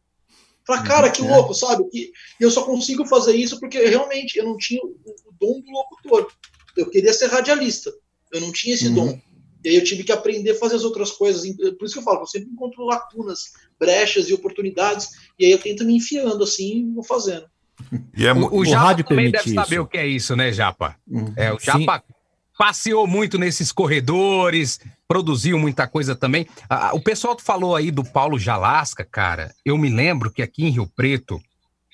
Uhum, 0.69 0.85
cara, 0.85 1.11
que 1.11 1.23
é. 1.23 1.29
louco, 1.29 1.55
sabe? 1.55 1.85
E 1.93 2.13
eu 2.41 2.51
só 2.51 2.65
consigo 2.65 3.07
fazer 3.07 3.35
isso 3.35 3.61
porque 3.61 3.79
realmente 3.87 4.39
eu 4.39 4.45
não 4.45 4.57
tinha 4.57 4.83
o 4.83 4.97
dom 5.41 5.61
do 5.61 5.71
locutor. 5.71 6.29
Eu 6.77 6.91
queria 6.91 7.13
ser 7.13 7.27
radialista, 7.27 7.93
eu 8.33 8.41
não 8.41 8.53
tinha 8.53 8.75
esse 8.75 8.89
uhum. 8.89 8.95
dom. 8.95 9.21
E 9.65 9.69
aí 9.69 9.77
eu 9.77 9.85
tive 9.85 10.05
que 10.05 10.13
aprender 10.13 10.53
a 10.53 10.59
fazer 10.59 10.77
as 10.77 10.85
outras 10.85 11.11
coisas. 11.11 11.43
Por 11.57 11.85
isso 11.85 11.95
que 11.95 11.99
eu 12.01 12.05
falo, 12.05 12.21
eu 12.21 12.27
sempre 12.27 12.51
encontro 12.51 12.85
lacunas, 12.85 13.53
brechas 13.79 14.29
e 14.29 14.35
oportunidades, 14.35 15.09
e 15.39 15.45
aí 15.45 15.51
eu 15.51 15.59
tento 15.59 15.85
me 15.85 15.97
enfiando 15.97 16.43
assim 16.45 16.79
e 16.79 16.95
vou 16.95 17.05
fazendo. 17.05 17.47
E 18.17 18.27
é, 18.27 18.33
o, 18.33 18.47
o, 18.47 18.61
o 18.61 18.65
Japa 18.65 18.85
rádio 18.85 19.05
também 19.05 19.31
deve 19.31 19.45
isso. 19.45 19.55
saber 19.55 19.79
o 19.79 19.87
que 19.87 19.99
é 19.99 20.07
isso, 20.07 20.35
né, 20.35 20.51
Japa? 20.51 20.97
Hum. 21.07 21.33
É, 21.37 21.53
o 21.53 21.59
Japa 21.59 22.03
Sim. 22.07 22.15
Passeou 22.57 23.07
muito 23.07 23.39
nesses 23.39 23.71
corredores, 23.71 24.81
produziu 25.07 25.59
muita 25.59 25.87
coisa 25.87 26.15
também. 26.15 26.47
Ah, 26.69 26.91
o 26.95 27.01
pessoal 27.01 27.37
falou 27.39 27.77
aí 27.77 27.91
do 27.91 28.05
Paulo 28.05 28.39
Jalasca, 28.39 29.05
cara. 29.05 29.55
Eu 29.65 29.77
me 29.77 29.89
lembro 29.89 30.31
que 30.31 30.43
aqui 30.43 30.65
em 30.65 30.71
Rio 30.71 30.91
Preto, 30.97 31.41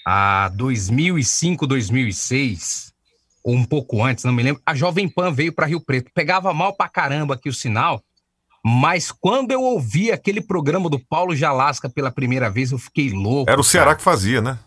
a 0.07 0.49
2005, 0.55 1.67
2006, 1.67 2.93
ou 3.45 3.55
um 3.55 3.65
pouco 3.65 4.03
antes, 4.03 4.25
não 4.25 4.33
me 4.33 4.43
lembro, 4.43 4.63
a 4.65 4.75
Jovem 4.75 5.09
Pan 5.09 5.33
veio 5.33 5.53
para 5.53 5.67
Rio 5.67 5.81
Preto. 5.81 6.11
Pegava 6.15 6.53
mal 6.55 6.75
pra 6.75 6.89
caramba 6.89 7.35
aqui 7.35 7.49
o 7.49 7.55
sinal, 7.55 8.03
mas 8.65 9.11
quando 9.11 9.51
eu 9.51 9.61
ouvi 9.61 10.13
aquele 10.13 10.41
programa 10.41 10.89
do 10.89 10.99
Paulo 10.99 11.35
Jalasca 11.35 11.91
pela 11.91 12.13
primeira 12.13 12.49
vez, 12.49 12.71
eu 12.71 12.79
fiquei 12.79 13.11
louco. 13.11 13.51
Era 13.51 13.61
o 13.61 13.65
Ceará 13.65 13.87
cara. 13.87 13.97
que 13.97 14.03
fazia, 14.03 14.41
né? 14.41 14.59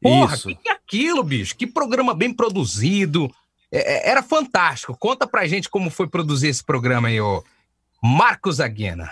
Porra, 0.00 0.36
o 0.36 0.40
que, 0.40 0.54
que 0.54 0.68
é 0.68 0.72
aquilo, 0.72 1.24
bicho? 1.24 1.56
Que 1.56 1.66
programa 1.66 2.14
bem 2.14 2.32
produzido. 2.32 3.28
É, 3.70 4.08
é, 4.08 4.10
era 4.10 4.22
fantástico. 4.22 4.96
Conta 4.98 5.26
pra 5.26 5.46
gente 5.46 5.68
como 5.68 5.90
foi 5.90 6.08
produzir 6.08 6.48
esse 6.48 6.64
programa 6.64 7.08
aí, 7.08 7.20
ô 7.20 7.42
Marcos 8.02 8.60
Aguena. 8.60 9.10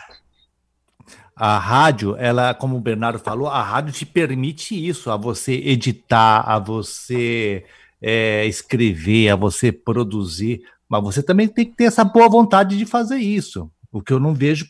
A 1.34 1.58
rádio, 1.58 2.16
ela, 2.16 2.54
como 2.54 2.76
o 2.76 2.80
Bernardo 2.80 3.18
falou, 3.18 3.48
a 3.48 3.62
rádio 3.62 3.92
te 3.92 4.06
permite 4.06 4.74
isso, 4.74 5.10
a 5.10 5.18
você 5.18 5.52
editar, 5.52 6.40
a 6.40 6.58
você 6.58 7.64
é, 8.00 8.46
escrever, 8.46 9.28
a 9.28 9.36
você 9.36 9.70
produzir, 9.70 10.62
mas 10.88 11.02
você 11.02 11.22
também 11.22 11.46
tem 11.46 11.66
que 11.66 11.76
ter 11.76 11.84
essa 11.84 12.04
boa 12.04 12.26
vontade 12.26 12.78
de 12.78 12.86
fazer 12.86 13.18
isso, 13.18 13.70
o 13.92 14.00
que 14.00 14.14
eu 14.14 14.20
não 14.20 14.32
vejo, 14.32 14.66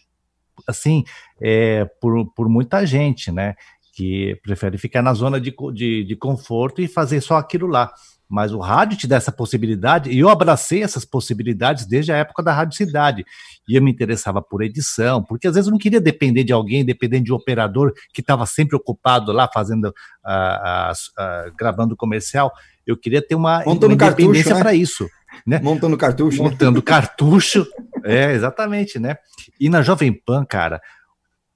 assim, 0.67 1.05
é, 1.41 1.85
por, 2.01 2.27
por 2.35 2.49
muita 2.49 2.85
gente, 2.85 3.31
né? 3.31 3.55
que 3.97 4.39
prefere 4.43 4.77
ficar 4.77 5.01
na 5.01 5.15
zona 5.15 5.41
de, 5.41 5.55
de, 5.73 6.05
de, 6.05 6.17
conforto 6.17 6.83
e 6.83 6.87
fazer 6.87 7.23
só 7.23 7.37
aquilo 7.37 7.67
lá. 7.67 7.91
Mas 8.29 8.53
o 8.53 8.59
rádio 8.59 8.99
te 8.99 9.07
dá 9.07 9.17
essa 9.17 9.31
possibilidade, 9.31 10.11
e 10.11 10.19
eu 10.19 10.29
abracei 10.29 10.83
essas 10.83 11.05
possibilidades 11.05 11.87
desde 11.87 12.11
a 12.13 12.17
época 12.17 12.43
da 12.43 12.53
Rádio 12.53 12.77
Cidade. 12.77 13.25
E 13.69 13.77
eu 13.77 13.83
me 13.83 13.91
interessava 13.91 14.43
por 14.43 14.63
edição, 14.63 15.23
porque 15.23 15.47
às 15.47 15.55
vezes 15.55 15.69
eu 15.69 15.73
não 15.73 15.79
queria 15.79 16.01
depender 16.01 16.43
de 16.43 16.53
alguém, 16.53 16.85
depender 16.85 17.21
de 17.21 17.33
um 17.33 17.37
operador 17.37 17.93
que 18.13 18.21
estava 18.21 18.45
sempre 18.47 18.77
ocupado 18.77 19.31
lá, 19.33 19.49
fazendo, 19.53 19.87
uh, 19.87 20.93
uh, 20.93 21.57
gravando 21.57 21.97
comercial. 21.97 22.53
Eu 22.87 22.97
queria 22.97 23.23
ter 23.23 23.35
uma, 23.35 23.63
uma 23.65 23.75
independência 23.75 24.55
né? 24.55 24.61
para 24.61 24.75
isso. 24.75 25.09
Né? 25.47 25.61
Montando 25.63 25.97
cartucho. 25.97 26.43
Né? 26.43 26.51
Montando 26.51 26.79
né? 26.79 26.85
cartucho. 26.85 27.67
É, 28.09 28.31
exatamente, 28.35 29.01
né? 29.01 29.17
E 29.59 29.69
na 29.69 29.83
Jovem 29.83 30.13
Pan, 30.13 30.45
cara, 30.45 30.81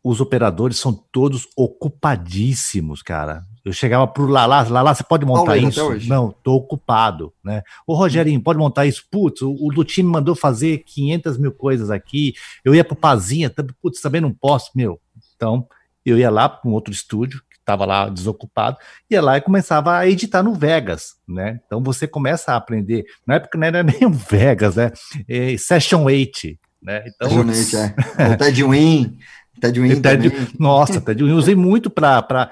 os 0.03 0.21
operadores 0.21 0.79
são 0.79 0.93
todos 0.93 1.47
ocupadíssimos, 1.57 3.03
cara. 3.03 3.45
Eu 3.65 3.73
chegava 3.73 4.07
pro 4.07 4.27
Lala, 4.27 4.63
Lala, 4.63 4.95
você 4.95 5.05
pode 5.05 5.27
montar 5.27 5.57
isso? 5.57 6.09
Não, 6.09 6.35
tô 6.43 6.55
ocupado, 6.55 7.33
né? 7.45 7.63
O 7.87 7.95
Rogerinho, 7.95 8.41
pode 8.43 8.59
montar 8.59 8.87
isso? 8.87 9.05
Putz, 9.11 9.43
o, 9.43 9.55
o 9.61 9.73
do 9.73 9.85
time 9.85 10.09
mandou 10.09 10.35
fazer 10.35 10.79
500 10.79 11.39
mil 11.39 11.53
coisas 11.53 11.91
aqui. 11.91 12.35
Eu 12.65 12.75
ia 12.75 12.85
pro 12.85 12.97
Pazinha, 12.97 13.53
putz, 13.83 14.01
também 14.01 14.21
não 14.21 14.33
posso, 14.33 14.71
meu. 14.75 15.01
Então, 15.37 15.67
eu 16.05 16.19
ia 16.19 16.31
lá 16.31 16.49
para 16.49 16.69
um 16.69 16.73
outro 16.73 16.93
estúdio, 16.93 17.43
que 17.51 17.59
estava 17.59 17.85
lá 17.85 18.09
desocupado, 18.09 18.79
ia 19.11 19.21
lá 19.21 19.37
e 19.37 19.41
começava 19.41 19.97
a 19.97 20.09
editar 20.09 20.43
no 20.43 20.55
Vegas, 20.55 21.17
né? 21.29 21.61
Então 21.67 21.83
você 21.83 22.07
começa 22.07 22.53
a 22.53 22.57
aprender. 22.57 23.05
Na 23.27 23.35
época 23.35 23.59
não 23.59 23.67
era 23.67 23.83
nem 23.85 24.07
o 24.07 24.11
Vegas, 24.11 24.77
né? 24.77 24.93
É 25.29 25.57
Session 25.59 26.05
8, 26.05 26.59
né? 26.83 27.05
Então, 27.07 27.29
Session 27.29 27.77
8, 27.77 27.95
é. 28.19 28.37
Ted 28.39 28.65
Win. 28.65 29.19
Ted 29.61 29.79
Win 29.79 30.01
Ted, 30.01 30.57
Nossa, 30.59 31.01
Ted 31.01 31.23
Win 31.23 31.33
usei 31.33 31.55
muito 31.55 31.91
para 31.91 32.51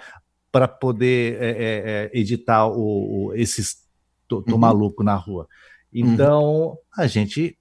poder 0.69 1.37
é, 1.41 1.49
é, 1.51 1.55
é, 1.59 2.11
editar 2.13 2.67
o, 2.67 3.29
o 3.29 3.35
esses 3.35 3.87
tô, 4.27 4.43
tô 4.43 4.55
uhum. 4.55 4.59
maluco 4.59 5.03
na 5.03 5.15
rua. 5.15 5.49
Então, 5.93 6.45
uhum. 6.45 6.77
a 6.97 7.07
gente 7.07 7.57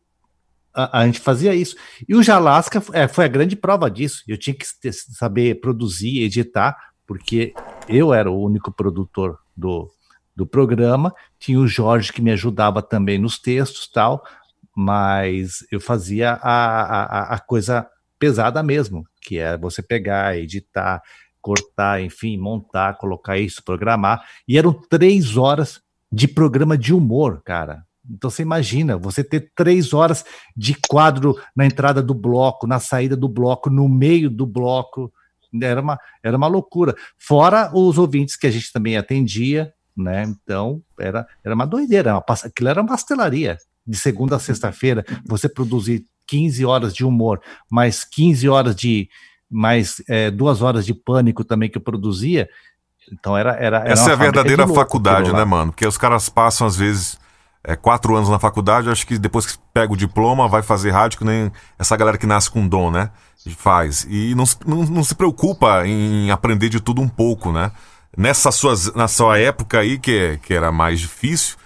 a, 0.74 1.00
a, 1.00 1.06
gente 1.06 1.20
fazia 1.20 1.56
isso. 1.56 1.76
E 2.08 2.16
o 2.16 2.22
Jalasca 2.22 2.84
é, 2.94 3.08
foi 3.08 3.26
a 3.26 3.30
grande 3.30 3.56
prova 3.56 3.90
disso. 3.90 4.24
Eu 4.28 4.38
tinha 4.38 4.54
que 4.54 4.66
ter, 4.80 4.94
saber 4.94 5.60
produzir, 5.60 6.22
editar, 6.22 6.78
porque 7.06 7.54
eu 7.90 8.14
era 8.14 8.30
o 8.30 8.40
único 8.40 8.72
produtor 8.72 9.40
do, 9.56 9.90
do 10.36 10.46
programa. 10.46 11.14
Tinha 11.40 11.60
o 11.60 11.68
Jorge 11.68 12.14
que 12.14 12.22
me 12.22 12.32
ajudava 12.32 12.82
também 12.82 13.18
nos 13.18 13.40
textos 13.40 13.90
tal, 13.90 14.24
mas 14.76 15.66
eu 15.72 15.80
fazia 15.80 16.34
a, 16.34 16.82
a, 16.82 17.36
a 17.36 17.40
coisa 17.40 17.88
pesada 18.20 18.62
mesmo, 18.62 19.04
que 19.22 19.40
é 19.40 19.58
você 19.58 19.82
pegar, 19.82 20.38
editar, 20.38 21.02
cortar, 21.42 22.02
enfim, 22.02 22.38
montar, 22.38 22.98
colocar 22.98 23.38
isso, 23.38 23.64
programar. 23.64 24.24
E 24.48 24.58
eram 24.58 24.74
três 24.74 25.38
horas 25.38 25.82
de 26.12 26.28
programa 26.28 26.78
de 26.78 26.94
humor, 26.94 27.42
cara. 27.44 27.84
Então 28.10 28.30
você 28.30 28.42
imagina, 28.42 28.98
você 28.98 29.24
ter 29.24 29.52
três 29.54 29.94
horas 29.94 30.24
de 30.56 30.76
quadro 30.88 31.36
na 31.56 31.66
entrada 31.66 32.02
do 32.02 32.14
bloco, 32.14 32.66
na 32.66 32.80
saída 32.80 33.18
do 33.18 33.28
bloco, 33.28 33.70
no 33.70 33.90
meio 33.90 34.30
do 34.30 34.46
bloco, 34.46 35.12
era 35.62 35.82
uma, 35.82 36.00
era 36.24 36.38
uma 36.38 36.48
loucura. 36.48 36.96
Fora 37.18 37.70
os 37.74 37.98
ouvintes 37.98 38.36
que 38.36 38.48
a 38.48 38.52
gente 38.52 38.72
também 38.72 38.98
atendia, 38.98 39.74
né? 39.96 40.24
Então 40.24 40.82
era, 41.00 41.28
era 41.44 41.56
uma 41.56 41.66
doideira, 41.66 42.14
uma, 42.14 42.24
aquilo 42.44 42.70
era 42.70 42.82
uma 42.82 42.88
pastelaria. 42.88 43.58
De 43.86 43.98
segunda 43.98 44.36
a 44.36 44.40
sexta-feira, 44.40 45.06
você 45.26 45.48
produzir 45.48 46.06
15 46.28 46.66
horas 46.66 46.94
de 46.94 47.06
humor, 47.06 47.42
mais 47.72 48.04
15 48.04 48.50
horas 48.50 48.76
de. 48.76 49.10
Mais 49.50 50.02
é, 50.10 50.30
duas 50.30 50.62
horas 50.62 50.86
de 50.86 50.94
pânico 50.94 51.44
também 51.44 51.70
que 51.70 51.78
eu 51.78 51.82
produzia. 51.82 52.50
Então 53.12 53.38
era. 53.38 53.52
era, 53.52 53.78
era 53.78 53.92
Essa 53.92 54.10
é 54.10 54.14
a 54.14 54.18
verdadeira 54.18 54.68
faculdade, 54.68 55.32
né, 55.32 55.46
mano? 55.46 55.72
Porque 55.72 55.88
os 55.88 55.98
caras 55.98 56.30
passam, 56.30 56.68
às 56.68 56.76
vezes. 56.76 57.18
é, 57.64 57.76
quatro 57.76 58.16
anos 58.16 58.30
na 58.30 58.40
faculdade, 58.40 58.90
acho 58.90 59.06
que 59.06 59.18
depois 59.18 59.46
que 59.46 59.58
pega 59.74 59.92
o 59.92 59.98
diploma, 59.98 60.48
vai 60.48 60.62
fazer 60.62 60.92
rádio, 60.92 61.20
que 61.20 61.26
nem 61.26 61.52
essa 61.78 61.98
galera 61.98 62.18
que 62.18 62.26
nasce 62.26 62.50
com 62.50 62.66
dom, 62.68 62.90
né? 62.90 63.12
Faz. 63.58 64.06
E 64.10 64.34
não, 64.36 64.46
não, 64.66 64.84
não 64.84 65.04
se 65.04 65.14
preocupa 65.14 65.86
em 65.86 66.32
aprender 66.32 66.70
de 66.70 66.80
tudo 66.80 67.02
um 67.02 67.08
pouco, 67.10 67.52
né? 67.52 67.72
Nessa 68.16 68.52
suas, 68.52 68.94
na 68.94 69.08
sua 69.08 69.38
época 69.38 69.80
aí, 69.80 70.00
que, 70.00 70.40
que 70.42 70.54
era 70.54 70.72
mais 70.72 71.00
difícil, 71.00 71.58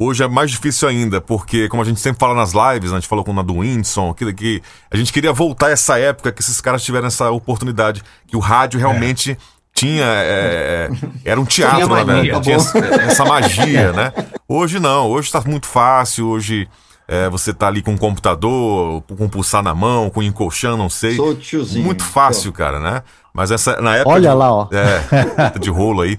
hoje 0.00 0.24
é 0.24 0.28
mais 0.28 0.50
difícil 0.50 0.88
ainda, 0.88 1.20
porque, 1.20 1.68
como 1.68 1.82
a 1.82 1.84
gente 1.84 2.00
sempre 2.00 2.18
fala 2.18 2.34
nas 2.34 2.52
lives, 2.52 2.90
né, 2.90 2.96
a 2.96 3.00
gente 3.00 3.08
falou 3.08 3.22
com 3.22 3.38
a 3.38 3.42
do 3.42 3.58
Whindersson, 3.58 4.14
que, 4.14 4.32
que 4.32 4.62
a 4.90 4.96
gente 4.96 5.12
queria 5.12 5.32
voltar 5.32 5.66
a 5.66 5.70
essa 5.70 5.98
época 5.98 6.32
que 6.32 6.40
esses 6.40 6.60
caras 6.60 6.82
tiveram 6.82 7.08
essa 7.08 7.30
oportunidade, 7.30 8.02
que 8.26 8.36
o 8.36 8.40
rádio 8.40 8.80
realmente. 8.80 9.32
É 9.32 9.60
tinha. 9.72 10.04
É, 10.04 10.90
era 11.24 11.40
um 11.40 11.44
teatro, 11.44 11.88
na 11.88 12.04
verdade. 12.04 12.40
Tinha 12.42 12.56
essa 13.06 13.24
magia, 13.24 13.92
né? 13.92 14.12
Hoje 14.48 14.78
não, 14.78 15.08
hoje 15.08 15.28
está 15.28 15.40
muito 15.46 15.66
fácil, 15.66 16.26
hoje. 16.26 16.68
É, 17.08 17.28
você 17.28 17.52
tá 17.52 17.66
ali 17.66 17.82
com 17.82 17.92
um 17.92 17.96
computador, 17.96 19.02
com 19.02 19.24
um 19.24 19.28
pulsar 19.28 19.62
na 19.62 19.74
mão, 19.74 20.10
com 20.10 20.20
um 20.20 20.32
colchão, 20.32 20.76
não 20.76 20.88
sei. 20.88 21.16
Sou 21.16 21.34
tiozinho. 21.34 21.84
Muito 21.84 22.04
fácil, 22.04 22.52
cara, 22.52 22.78
né? 22.78 23.02
Mas 23.32 23.50
essa, 23.50 23.80
na 23.80 23.96
época. 23.96 24.10
Olha 24.14 24.30
de, 24.30 24.36
lá, 24.36 24.52
ó. 24.52 24.68
É, 24.70 25.58
de 25.58 25.70
rolo 25.70 26.02
aí. 26.02 26.18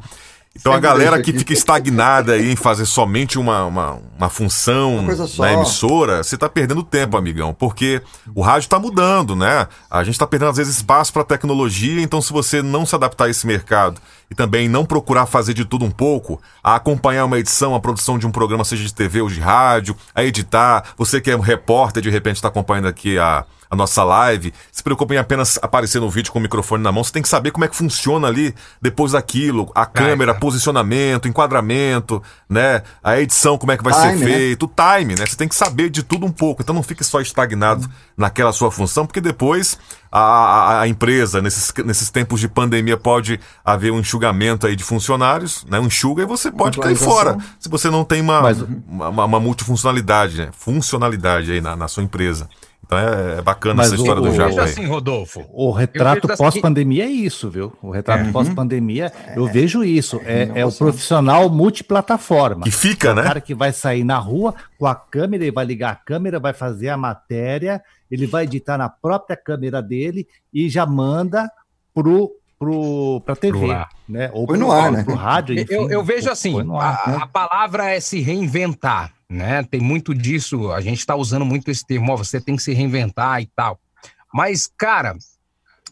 Então 0.53 0.73
a 0.73 0.79
galera 0.79 1.21
que 1.21 1.31
fica 1.31 1.53
estagnada 1.53 2.33
aí 2.33 2.51
em 2.51 2.55
fazer 2.57 2.85
somente 2.85 3.39
uma, 3.39 3.65
uma, 3.65 3.99
uma 4.17 4.29
função 4.29 4.97
uma 4.97 5.13
na 5.39 5.53
emissora, 5.53 6.23
você 6.23 6.35
está 6.35 6.49
perdendo 6.49 6.83
tempo, 6.83 7.15
amigão, 7.15 7.53
porque 7.53 8.01
o 8.35 8.41
rádio 8.41 8.65
está 8.65 8.77
mudando, 8.77 9.33
né? 9.33 9.67
A 9.89 10.03
gente 10.03 10.15
está 10.15 10.27
perdendo 10.27 10.49
às 10.49 10.57
vezes 10.57 10.75
espaço 10.75 11.13
para 11.13 11.23
tecnologia, 11.23 12.01
então 12.01 12.21
se 12.21 12.33
você 12.33 12.61
não 12.61 12.85
se 12.85 12.93
adaptar 12.93 13.25
a 13.25 13.29
esse 13.29 13.47
mercado 13.47 14.01
e 14.29 14.35
também 14.35 14.67
não 14.67 14.85
procurar 14.85 15.25
fazer 15.25 15.53
de 15.53 15.63
tudo 15.63 15.85
um 15.85 15.91
pouco, 15.91 16.41
a 16.61 16.75
acompanhar 16.75 17.25
uma 17.25 17.39
edição, 17.39 17.73
a 17.73 17.79
produção 17.79 18.19
de 18.19 18.27
um 18.27 18.31
programa, 18.31 18.65
seja 18.65 18.83
de 18.83 18.93
TV 18.93 19.21
ou 19.21 19.29
de 19.29 19.39
rádio, 19.39 19.95
a 20.13 20.21
editar, 20.21 20.83
você 20.97 21.21
que 21.21 21.31
é 21.31 21.35
um 21.35 21.41
repórter 21.41 22.03
de 22.03 22.09
repente 22.09 22.35
está 22.35 22.49
acompanhando 22.49 22.89
aqui 22.89 23.17
a 23.17 23.45
a 23.71 23.75
nossa 23.75 24.03
live, 24.03 24.53
se 24.69 24.83
preocupe 24.83 25.15
em 25.15 25.17
apenas 25.17 25.57
aparecer 25.61 26.01
no 26.01 26.09
vídeo 26.09 26.29
com 26.29 26.39
o 26.39 26.41
microfone 26.41 26.83
na 26.83 26.91
mão. 26.91 27.01
Você 27.05 27.13
tem 27.13 27.21
que 27.21 27.29
saber 27.29 27.51
como 27.51 27.63
é 27.63 27.69
que 27.69 27.75
funciona 27.75 28.27
ali 28.27 28.53
depois 28.81 29.13
daquilo, 29.13 29.71
a 29.73 29.85
câmera, 29.85 30.33
posicionamento, 30.35 31.25
enquadramento, 31.25 32.21
né? 32.49 32.83
A 33.01 33.17
edição, 33.17 33.57
como 33.57 33.71
é 33.71 33.77
que 33.77 33.83
vai 33.83 33.93
time, 33.93 34.17
ser 34.17 34.25
né? 34.25 34.25
feito, 34.25 34.65
né? 34.65 34.71
o 34.71 34.97
time, 34.99 35.15
né? 35.15 35.25
Você 35.25 35.37
tem 35.37 35.47
que 35.47 35.55
saber 35.55 35.89
de 35.89 36.03
tudo 36.03 36.25
um 36.25 36.31
pouco. 36.31 36.61
Então 36.61 36.75
não 36.75 36.83
fique 36.83 37.01
só 37.01 37.21
estagnado 37.21 37.89
naquela 38.17 38.51
sua 38.51 38.69
função, 38.69 39.05
porque 39.05 39.21
depois 39.21 39.79
a, 40.11 40.19
a, 40.19 40.81
a, 40.81 40.87
empresa, 40.89 41.41
nesses, 41.41 41.73
nesses 41.85 42.09
tempos 42.09 42.41
de 42.41 42.49
pandemia, 42.49 42.97
pode 42.97 43.39
haver 43.63 43.93
um 43.93 43.99
enxugamento 43.99 44.67
aí 44.67 44.75
de 44.75 44.83
funcionários, 44.83 45.65
né? 45.69 45.79
Um 45.79 45.85
enxuga 45.85 46.23
e 46.23 46.25
você 46.25 46.51
pode 46.51 46.77
cair 46.77 46.97
fora. 46.97 47.37
Se 47.57 47.69
você 47.69 47.89
não 47.89 48.03
tem 48.03 48.19
uma, 48.19 48.41
Mas... 48.41 48.61
uma, 48.85 49.25
uma, 49.25 49.39
multifuncionalidade, 49.39 50.37
né? 50.37 50.49
funcionalidade 50.51 51.53
aí 51.53 51.61
na, 51.61 51.77
na 51.77 51.87
sua 51.87 52.03
empresa. 52.03 52.49
Então 52.91 52.99
é, 52.99 53.37
é 53.37 53.41
bacana 53.41 53.75
Mas 53.75 53.87
essa 53.87 53.95
história 53.95 54.21
o, 54.21 54.25
do 54.25 54.33
Japa. 54.33 54.63
assim, 54.63 54.85
Rodolfo. 54.85 55.45
O 55.53 55.71
retrato 55.71 56.27
pós-pandemia 56.27 57.05
assim... 57.05 57.13
é 57.13 57.15
isso, 57.15 57.49
viu? 57.49 57.71
O 57.81 57.89
retrato 57.89 58.27
é. 58.27 58.31
pós-pandemia, 58.33 59.13
eu 59.33 59.47
vejo 59.47 59.81
isso. 59.81 60.19
É, 60.25 60.51
é 60.55 60.65
o 60.65 60.71
profissional 60.73 61.49
multiplataforma. 61.49 62.65
Que 62.65 62.71
fica, 62.71 63.15
né? 63.15 63.21
O 63.21 63.25
cara 63.25 63.39
que 63.39 63.55
vai 63.55 63.71
sair 63.71 64.03
na 64.03 64.17
rua 64.17 64.53
com 64.77 64.85
a 64.85 64.93
câmera, 64.93 65.45
ele 65.45 65.53
vai 65.53 65.63
ligar 65.63 65.93
a 65.93 65.95
câmera, 65.95 66.37
vai 66.37 66.51
fazer 66.51 66.89
a 66.89 66.97
matéria, 66.97 67.81
ele 68.09 68.27
vai 68.27 68.43
editar 68.43 68.77
na 68.77 68.89
própria 68.89 69.37
câmera 69.37 69.81
dele 69.81 70.27
e 70.53 70.67
já 70.67 70.85
manda 70.85 71.49
pro 71.93 72.29
pro, 72.59 73.21
pra 73.25 73.35
TV, 73.35 73.75
né? 74.07 74.29
Ou 74.33 74.45
pro, 74.45 74.55
no 74.55 74.71
ar, 74.71 74.91
né? 74.91 75.03
pro 75.03 75.15
rádio. 75.15 75.57
Enfim, 75.57 75.73
eu, 75.73 75.89
eu 75.89 76.03
vejo 76.03 76.29
assim, 76.29 76.59
ar, 76.77 77.01
a, 77.05 77.09
né? 77.09 77.17
a 77.21 77.25
palavra 77.25 77.89
é 77.89 77.99
se 77.99 78.19
reinventar 78.19 79.11
né? 79.31 79.63
Tem 79.63 79.79
muito 79.79 80.13
disso, 80.13 80.71
a 80.71 80.81
gente 80.81 80.99
está 80.99 81.15
usando 81.15 81.45
muito 81.45 81.71
esse 81.71 81.85
termo, 81.85 82.11
ó, 82.11 82.17
você 82.17 82.39
tem 82.39 82.55
que 82.55 82.63
se 82.63 82.73
reinventar 82.73 83.41
e 83.41 83.47
tal. 83.55 83.79
Mas, 84.33 84.69
cara, 84.77 85.17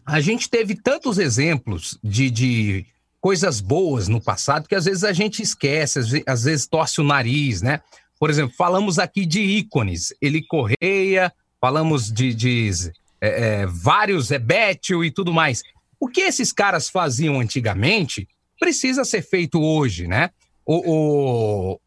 a 0.06 0.20
gente 0.20 0.50
teve 0.50 0.76
tantos 0.76 1.18
exemplos 1.18 1.98
de, 2.04 2.30
de 2.30 2.86
coisas 3.22 3.62
boas 3.62 4.08
no 4.08 4.22
passado 4.22 4.68
que 4.68 4.76
às 4.76 4.86
vezes 4.86 5.04
a 5.04 5.14
gente 5.14 5.42
esquece, 5.42 6.00
às 6.00 6.10
vezes, 6.10 6.24
às 6.28 6.44
vezes 6.44 6.68
torce 6.68 7.02
o 7.02 7.04
nariz, 7.04 7.62
né? 7.62 7.82
Por 8.20 8.30
exemplo, 8.30 8.54
falamos 8.58 9.00
aqui 9.00 9.26
de 9.26 9.40
ícones, 9.40 10.14
ele 10.22 10.42
Correia, 10.46 11.32
falamos 11.62 12.12
de, 12.12 12.34
de 12.34 12.70
é, 13.22 13.62
é, 13.62 13.66
vários, 13.66 14.32
é 14.32 14.40
Bétio 14.40 15.04
e 15.04 15.12
tudo 15.12 15.32
mais. 15.32 15.64
O 16.00 16.08
que 16.08 16.22
esses 16.22 16.52
caras 16.52 16.90
faziam 16.90 17.40
antigamente 17.40 18.28
precisa 18.60 19.06
ser 19.06 19.22
feito 19.22 19.62
hoje, 19.62 20.08
né? 20.08 20.30
O, 20.66 20.84
o, 20.86 21.80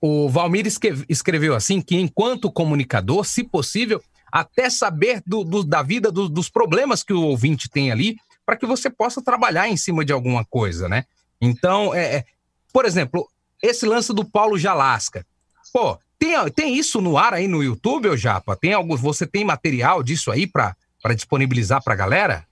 o 0.00 0.28
Valmir 0.28 0.66
escreveu 1.08 1.54
assim 1.54 1.80
que, 1.80 1.96
enquanto 1.96 2.52
comunicador, 2.52 3.24
se 3.24 3.42
possível, 3.42 4.02
até 4.30 4.68
saber 4.68 5.22
do, 5.26 5.42
do, 5.44 5.64
da 5.64 5.82
vida, 5.82 6.12
do, 6.12 6.28
dos 6.28 6.48
problemas 6.48 7.02
que 7.02 7.12
o 7.12 7.22
ouvinte 7.22 7.68
tem 7.70 7.90
ali, 7.90 8.16
para 8.44 8.56
que 8.56 8.66
você 8.66 8.90
possa 8.90 9.22
trabalhar 9.22 9.68
em 9.68 9.76
cima 9.76 10.04
de 10.04 10.12
alguma 10.12 10.44
coisa, 10.44 10.88
né? 10.88 11.04
Então, 11.40 11.94
é, 11.94 12.16
é, 12.16 12.24
por 12.72 12.84
exemplo, 12.84 13.28
esse 13.62 13.86
lance 13.86 14.12
do 14.12 14.24
Paulo 14.24 14.58
Jalasca. 14.58 15.26
Pô, 15.72 15.98
tem, 16.18 16.34
tem 16.50 16.76
isso 16.76 17.00
no 17.00 17.18
ar 17.18 17.34
aí 17.34 17.48
no 17.48 17.62
YouTube, 17.62 18.08
ô 18.08 18.16
Japa? 18.16 18.56
Tem 18.56 18.72
algo, 18.72 18.96
você 18.96 19.26
tem 19.26 19.44
material 19.44 20.02
disso 20.02 20.30
aí 20.30 20.46
para 20.46 20.76
disponibilizar 21.14 21.82
para 21.82 21.94
a 21.94 21.96
galera? 21.96 22.46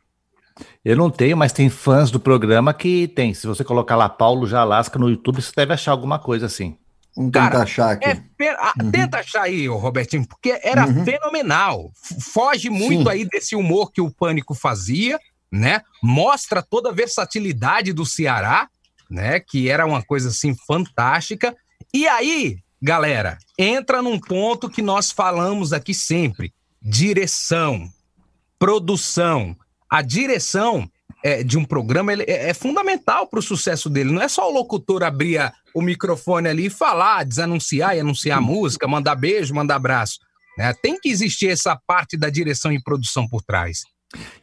Eu 0.85 0.97
não 0.97 1.11
tenho, 1.11 1.37
mas 1.37 1.53
tem 1.53 1.69
fãs 1.69 2.11
do 2.11 2.21
programa 2.21 2.73
que 2.75 3.09
tem. 3.09 3.35
Se 3.35 3.47
você 3.47 3.65
colocar 3.65 3.97
lá 3.97 4.09
Paulo 4.09 4.47
Jalasca 4.47 4.99
no 4.99 5.09
YouTube, 5.09 5.43
você 5.43 5.53
deve 5.55 5.73
achar 5.73 5.93
alguma 5.93 6.19
coisa 6.19 6.47
assim. 6.47 6.77
Vamos 7.17 7.31
tentar 7.31 7.51
Cara, 7.51 7.63
achar 7.63 7.91
aqui. 7.93 8.09
É, 8.09 8.83
uhum. 8.83 8.91
Tenta 8.91 9.19
achar 9.19 9.43
aí, 9.43 9.69
Robertinho, 9.69 10.27
porque 10.27 10.59
era 10.63 10.87
uhum. 10.87 11.05
fenomenal. 11.05 11.93
Foge 12.21 12.69
muito 12.69 13.05
Sim. 13.05 13.09
aí 13.11 13.25
desse 13.25 13.55
humor 13.55 13.93
que 13.93 14.01
o 14.01 14.11
Pânico 14.11 14.55
fazia, 14.55 15.19
né? 15.51 15.83
Mostra 16.03 16.61
toda 16.61 16.91
a 16.91 16.93
versatilidade 16.93 17.93
do 17.93 18.05
Ceará, 18.05 18.69
né? 19.09 19.39
Que 19.39 19.69
era 19.69 19.87
uma 19.87 20.03
coisa 20.03 20.31
assim 20.31 20.57
fantástica. 20.67 21.57
E 21.93 22.09
aí, 22.09 22.59
galera, 22.83 23.39
entra 23.57 24.03
num 24.03 24.19
ponto 24.19 24.69
que 24.69 24.83
nós 24.83 25.13
falamos 25.13 25.73
aqui 25.73 25.95
sempre: 25.95 26.53
direção, 26.83 27.89
produção. 28.59 29.57
A 29.89 30.03
direção 30.03 30.91
é, 31.25 31.43
de 31.43 31.57
um 31.57 31.65
programa 31.65 32.13
ele 32.13 32.23
é, 32.25 32.51
é 32.51 32.55
fundamental 32.55 33.27
para 33.27 33.39
o 33.39 33.43
sucesso 33.43 33.89
dele. 33.89 34.13
Não 34.13 34.21
é 34.21 34.29
só 34.29 34.47
o 34.47 34.53
locutor 34.53 35.03
abrir 35.03 35.39
a, 35.39 35.51
o 35.75 35.81
microfone 35.81 36.49
ali 36.49 36.67
e 36.67 36.71
falar, 36.71 37.25
desanunciar 37.25 37.97
e 37.97 38.01
anunciar 38.01 38.39
a 38.39 38.43
música, 38.43 38.87
mandar 38.87 39.15
beijo, 39.15 39.55
mandar 39.55 39.77
abraço. 39.77 40.19
Né? 40.59 40.75
Tem 40.83 41.01
que 41.01 41.09
existir 41.09 41.49
essa 41.49 41.81
parte 41.87 42.19
da 42.19 42.29
direção 42.29 42.71
e 42.71 42.83
produção 42.83 43.27
por 43.27 43.43
trás. 43.43 43.81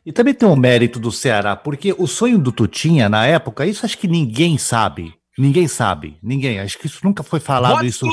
E 0.03 0.11
também 0.11 0.33
tem 0.33 0.49
um 0.49 0.55
mérito 0.55 0.99
do 0.99 1.11
Ceará, 1.11 1.55
porque 1.55 1.95
o 1.97 2.07
sonho 2.07 2.39
do 2.39 2.51
Tutinha, 2.51 3.07
na 3.07 3.27
época, 3.27 3.65
isso 3.65 3.85
acho 3.85 3.97
que 3.97 4.07
ninguém 4.07 4.57
sabe. 4.57 5.13
Ninguém 5.37 5.67
sabe, 5.67 6.17
ninguém. 6.21 6.59
Acho 6.59 6.77
que 6.77 6.87
isso 6.87 6.99
nunca 7.03 7.23
foi 7.23 7.39
falado 7.39 7.75
Bota 7.75 7.85
isso 7.85 8.05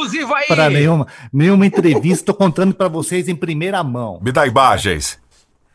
para 0.47 0.71
nenhuma, 0.71 1.07
nenhuma 1.33 1.67
entrevista. 1.67 2.23
Estou 2.23 2.35
contando 2.35 2.73
para 2.75 2.87
vocês 2.87 3.29
em 3.29 3.35
primeira 3.35 3.83
mão. 3.83 4.21
Me 4.23 4.31
dá 4.31 4.47
imagens. 4.47 5.19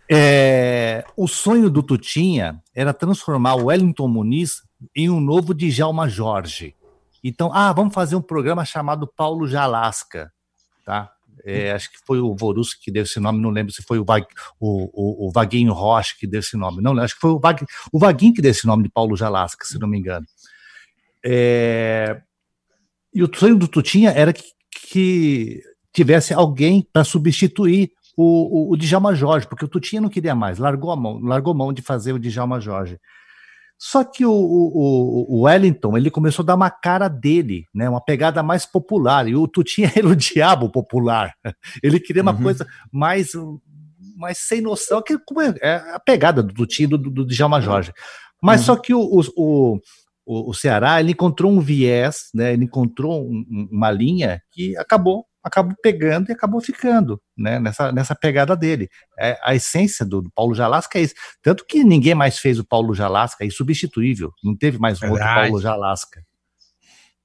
É, 0.10 1.06
o 1.16 1.28
sonho 1.28 1.70
do 1.70 1.82
Tutinha 1.82 2.62
era 2.76 2.94
transformar 2.94 3.56
o 3.56 3.66
Wellington 3.66 4.08
Muniz 4.08 4.62
em 4.96 5.10
um 5.10 5.20
novo 5.20 5.54
Djalma 5.54 6.10
Jorge. 6.10 6.76
Então, 7.24 7.52
ah, 7.54 7.72
vamos 7.72 7.94
fazer 7.94 8.16
um 8.16 8.22
programa 8.22 8.66
chamado 8.66 9.08
Paulo 9.08 9.48
Jalasca, 9.48 10.32
tá? 10.86 11.10
É, 11.46 11.72
acho 11.72 11.92
que 11.92 11.98
foi 12.06 12.20
o 12.20 12.36
Vorus 12.36 12.74
que 12.74 12.92
deu 12.92 13.04
esse 13.04 13.20
nome, 13.20 13.42
não 13.42 13.50
lembro 13.50 13.74
se 13.74 13.84
foi 13.84 14.00
o, 14.00 14.06
Vag, 14.06 14.26
o, 14.60 14.90
o, 14.94 15.28
o 15.28 15.32
Vaguinho 15.32 15.74
Rocha 15.74 16.16
que 16.18 16.26
deu 16.26 16.40
esse 16.40 16.56
nome, 16.56 16.82
não 16.82 16.98
acho 17.00 17.16
que 17.16 17.22
foi 17.22 17.32
o, 17.32 17.40
Vag, 17.40 17.66
o 17.92 18.00
Vaguinho 18.00 18.34
que 18.34 18.42
deu 18.42 18.52
esse 18.52 18.66
nome 18.66 18.84
de 18.84 18.90
Paulo 18.90 19.16
Jalasca, 19.16 19.66
se 19.66 19.78
não 19.78 19.88
me 19.88 19.98
engano. 19.98 20.26
É, 21.26 22.22
e 23.14 23.24
o 23.24 23.30
sonho 23.34 23.58
do 23.58 23.68
Tutinha 23.68 24.12
era 24.12 24.32
que, 24.32 24.44
que 24.90 25.62
tivesse 25.92 26.34
alguém 26.34 26.88
para 26.92 27.04
substituir 27.04 27.92
o, 28.16 28.70
o, 28.70 28.74
o 28.74 28.78
Djalma 28.78 29.16
Jorge, 29.16 29.48
porque 29.48 29.66
o 29.66 29.68
Tutinha 29.68 30.02
não 30.02 30.10
queria 30.10 30.36
mais, 30.36 30.60
largou 30.60 30.92
a 30.92 30.96
mão, 30.96 31.20
largou 31.20 31.54
mão 31.54 31.74
de 31.74 31.82
fazer 31.82 32.14
o 32.14 32.20
Djalma 32.20 32.60
Jorge. 32.60 33.00
Só 33.78 34.04
que 34.04 34.26
o, 34.26 34.32
o, 34.32 35.36
o, 35.36 35.42
Wellington 35.42 35.98
ele 35.98 36.10
começou 36.10 36.44
a 36.44 36.46
dar 36.46 36.56
uma 36.56 36.70
cara 36.70 37.10
dele, 37.10 37.66
né, 37.74 37.90
uma 37.90 38.00
pegada 38.00 38.42
mais 38.42 38.66
popular. 38.66 39.28
E 39.28 39.36
o 39.36 39.48
Tutinha 39.48 39.92
era 39.98 40.08
o 40.08 40.16
diabo 40.16 40.70
popular. 40.70 41.34
Ele 41.82 42.00
queria 42.00 42.22
uma 42.22 42.34
uhum. 42.34 42.44
coisa 42.44 42.66
mais, 42.92 43.32
mais 44.16 44.38
sem 44.38 44.62
noção, 44.62 45.02
que 45.02 45.14
é, 45.14 45.18
é 45.62 45.76
a 45.96 46.00
pegada 46.00 46.42
do 46.42 46.54
Tutinha 46.54 46.88
do, 46.88 46.98
do, 46.98 47.10
do 47.10 47.26
Djalma 47.26 47.60
Jorge. 47.60 47.92
Mas 48.42 48.62
uhum. 48.62 48.66
só 48.68 48.76
que 48.78 48.94
o, 48.94 49.02
o, 49.02 49.80
o, 50.26 50.50
o 50.52 50.54
Ceará 50.54 51.02
ele 51.02 51.12
encontrou 51.12 51.52
um 51.52 51.60
viés, 51.60 52.30
né, 52.34 52.54
ele 52.54 52.64
encontrou 52.64 53.26
um, 53.26 53.68
uma 53.70 53.92
linha 53.92 54.42
que 54.52 54.78
acabou 54.78 55.26
acabou 55.44 55.76
pegando 55.82 56.30
e 56.30 56.32
acabou 56.32 56.62
ficando 56.62 57.22
né, 57.38 57.60
nessa, 57.60 57.92
nessa 57.92 58.16
pegada 58.16 58.56
dele. 58.56 58.90
É, 59.20 59.38
a 59.44 59.54
essência 59.54 60.06
do, 60.06 60.22
do, 60.22 60.32
Paulo 60.32 60.56
Jalasca 60.56 60.98
é 60.98 61.02
isso. 61.02 61.14
Tanto 61.42 61.66
que 61.66 61.84
ninguém 61.84 62.16
mais 62.16 62.40
fez 62.40 62.58
o 62.58 62.66
Paulo 62.66 62.94
Jalasca, 62.96 63.44
é 63.44 63.48
insubstituível. 63.48 64.32
Não 64.44 64.56
teve 64.56 64.80
mais 64.80 65.02
um 65.02 65.10
outro 65.10 65.26
Paulo 65.26 65.60
Jalasca. 65.60 66.24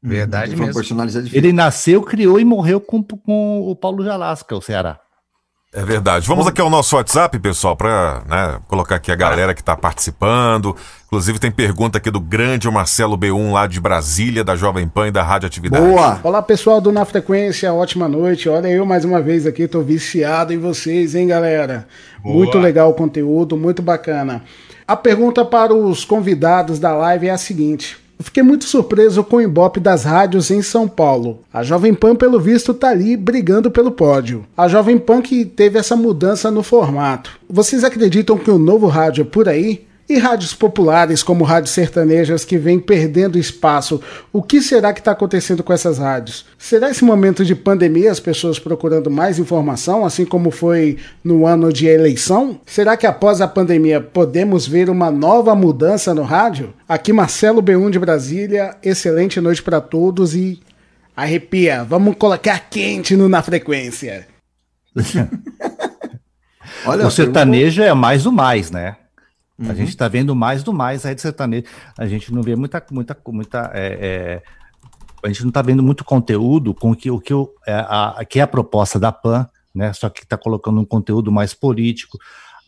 Verdade 0.03 0.53
Ele 0.53 0.73
foi 0.73 0.95
um 0.95 1.05
mesmo. 1.05 1.31
Ele 1.33 1.53
nasceu, 1.53 2.03
criou 2.03 2.39
e 2.39 2.45
morreu 2.45 2.81
com, 2.81 3.03
com 3.03 3.61
o 3.61 3.77
Paulo 3.77 4.05
Jalasca, 4.05 4.57
o 4.57 4.61
Ceará. 4.61 5.01
É 5.75 5.85
verdade. 5.85 6.27
Vamos 6.27 6.47
aqui 6.47 6.63
ao 6.63 6.71
nosso 6.71 6.97
WhatsApp, 6.97 7.39
pessoal, 7.41 7.77
para 7.77 8.59
colocar 8.67 8.97
aqui 8.97 9.13
a 9.13 9.15
galera 9.15 9.53
que 9.53 9.61
está 9.61 9.77
participando. 9.77 10.75
Inclusive 11.05 11.39
tem 11.39 11.51
pergunta 11.51 11.99
aqui 11.99 12.11
do 12.11 12.21
grande 12.21 12.71
Marcelo 12.71 13.19
B1 13.19 13.53
lá 13.53 13.67
de 13.67 13.79
Brasília, 13.79 14.43
da 14.43 14.57
Jovem 14.57 14.89
Pan 14.89 15.09
e 15.09 15.11
da 15.11 15.23
Rádio 15.23 15.47
Atividade. 15.47 15.85
Olá 16.23 16.41
pessoal 16.41 16.81
do 16.81 16.91
Na 16.91 17.05
Frequência, 17.05 17.71
ótima 17.71 18.09
noite. 18.09 18.49
Olha 18.49 18.69
eu 18.69 18.87
mais 18.87 19.05
uma 19.05 19.21
vez 19.21 19.47
aqui, 19.47 19.69
tô 19.69 19.83
viciado 19.83 20.55
em 20.55 20.59
vocês, 20.59 21.15
hein, 21.15 21.27
galera? 21.27 21.87
Boa. 22.23 22.35
Muito 22.35 22.59
legal 22.59 22.89
o 22.89 22.95
conteúdo, 22.95 23.55
muito 23.55 23.83
bacana. 23.83 24.43
A 24.87 24.97
pergunta 24.97 25.45
para 25.45 25.75
os 25.75 26.03
convidados 26.03 26.79
da 26.79 26.95
live 26.95 27.29
é 27.29 27.31
a 27.31 27.37
seguinte. 27.37 27.99
Fiquei 28.21 28.43
muito 28.43 28.65
surpreso 28.65 29.23
com 29.23 29.37
o 29.37 29.41
Ibope 29.41 29.79
das 29.79 30.05
rádios 30.05 30.51
em 30.51 30.61
São 30.61 30.89
Paulo. 30.89 31.41
A 31.53 31.63
Jovem 31.63 31.95
Pan, 31.95 32.17
pelo 32.17 32.41
visto, 32.41 32.75
tá 32.75 32.89
ali 32.89 33.17
brigando 33.17 33.71
pelo 33.71 33.93
pódio. 33.93 34.45
A 34.57 34.67
Jovem 34.67 34.99
Pan 34.99 35.23
que 35.23 35.45
teve 35.45 35.79
essa 35.79 35.95
mudança 35.95 36.51
no 36.51 36.63
formato. 36.63 37.39
Vocês 37.49 37.85
acreditam 37.85 38.37
que 38.37 38.51
o 38.51 38.59
novo 38.59 38.87
rádio 38.89 39.23
é 39.23 39.25
por 39.25 39.49
aí? 39.49 39.88
E 40.09 40.17
rádios 40.17 40.55
populares 40.55 41.23
como 41.23 41.45
rádios 41.45 41.75
sertanejas 41.75 42.43
que 42.43 42.57
vêm 42.57 42.81
perdendo 42.81 43.39
espaço, 43.39 44.01
o 44.33 44.43
que 44.43 44.63
será 44.63 44.95
que 44.95 45.01
está 45.01 45.11
acontecendo 45.11 45.63
com 45.63 45.71
essas 45.71 45.99
rádios? 45.99 46.47
Será 46.57 46.89
esse 46.89 47.05
momento 47.05 47.45
de 47.45 47.55
pandemia 47.55 48.11
as 48.11 48.19
pessoas 48.19 48.59
procurando 48.59 49.11
mais 49.11 49.39
informação, 49.39 50.07
assim 50.07 50.25
como 50.25 50.51
foi 50.51 50.97
no 51.23 51.47
ano 51.47 51.71
de 51.71 51.87
eleição? 51.87 52.59
Será 52.65 52.97
que 52.97 53.07
após 53.07 53.43
a 53.43 53.49
pandemia 53.49 54.01
podemos 54.01 54.67
ver 54.67 54.89
uma 54.89 55.11
nova 55.11 55.55
mudança 55.55 56.15
no 56.15 56.23
rádio? 56.23 56.73
Aqui 56.89 57.13
Marcelo 57.13 57.63
B1 57.63 57.91
de 57.91 57.99
Brasília, 57.99 58.77
excelente 58.83 59.43
noite 59.43 59.63
para 59.63 59.79
todos 59.79 60.35
e 60.35 60.59
arrepia, 61.15 61.85
vamos 61.85 62.17
colocar 62.17 62.71
quente 62.71 63.15
no 63.15 63.29
Na 63.29 63.43
Frequência. 63.43 64.27
Olha, 66.87 67.07
o 67.07 67.11
sertanejo 67.11 67.83
é 67.83 67.93
mais 67.93 68.23
do 68.23 68.33
mais, 68.33 68.71
né? 68.71 68.97
Uhum. 69.59 69.71
A 69.71 69.75
gente 69.75 69.89
está 69.89 70.07
vendo 70.07 70.35
mais 70.37 70.63
do 70.63 70.73
mais 70.73 71.05
aí 71.05 71.15
de 71.15 71.21
sertanejo. 71.21 71.65
A 71.99 72.07
gente 72.07 72.33
não 72.33 72.43
vê 72.43 72.55
muita, 72.55 72.85
muita, 72.91 73.17
muita. 73.27 73.71
É, 73.75 73.99
é, 74.01 74.43
a 75.23 75.29
gente 75.29 75.43
não 75.43 75.49
está 75.49 75.63
vendo 75.63 75.83
muito 75.83 76.05
conteúdo 76.05 76.73
com 76.73 76.93
o 76.93 76.97
que, 76.97 77.11
o 77.11 77.19
que, 77.19 77.35
o, 77.35 77.53
é, 77.67 77.75
a, 77.75 78.25
que 78.29 78.39
é 78.39 78.43
a 78.43 78.47
proposta 78.47 79.01
da 79.01 79.11
PAN, 79.11 79.49
né? 79.75 79.93
Só 79.93 80.09
que 80.09 80.23
está 80.23 80.37
colocando 80.37 80.81
um 80.81 80.85
conteúdo 80.85 81.33
mais 81.33 81.53
político. 81.53 82.19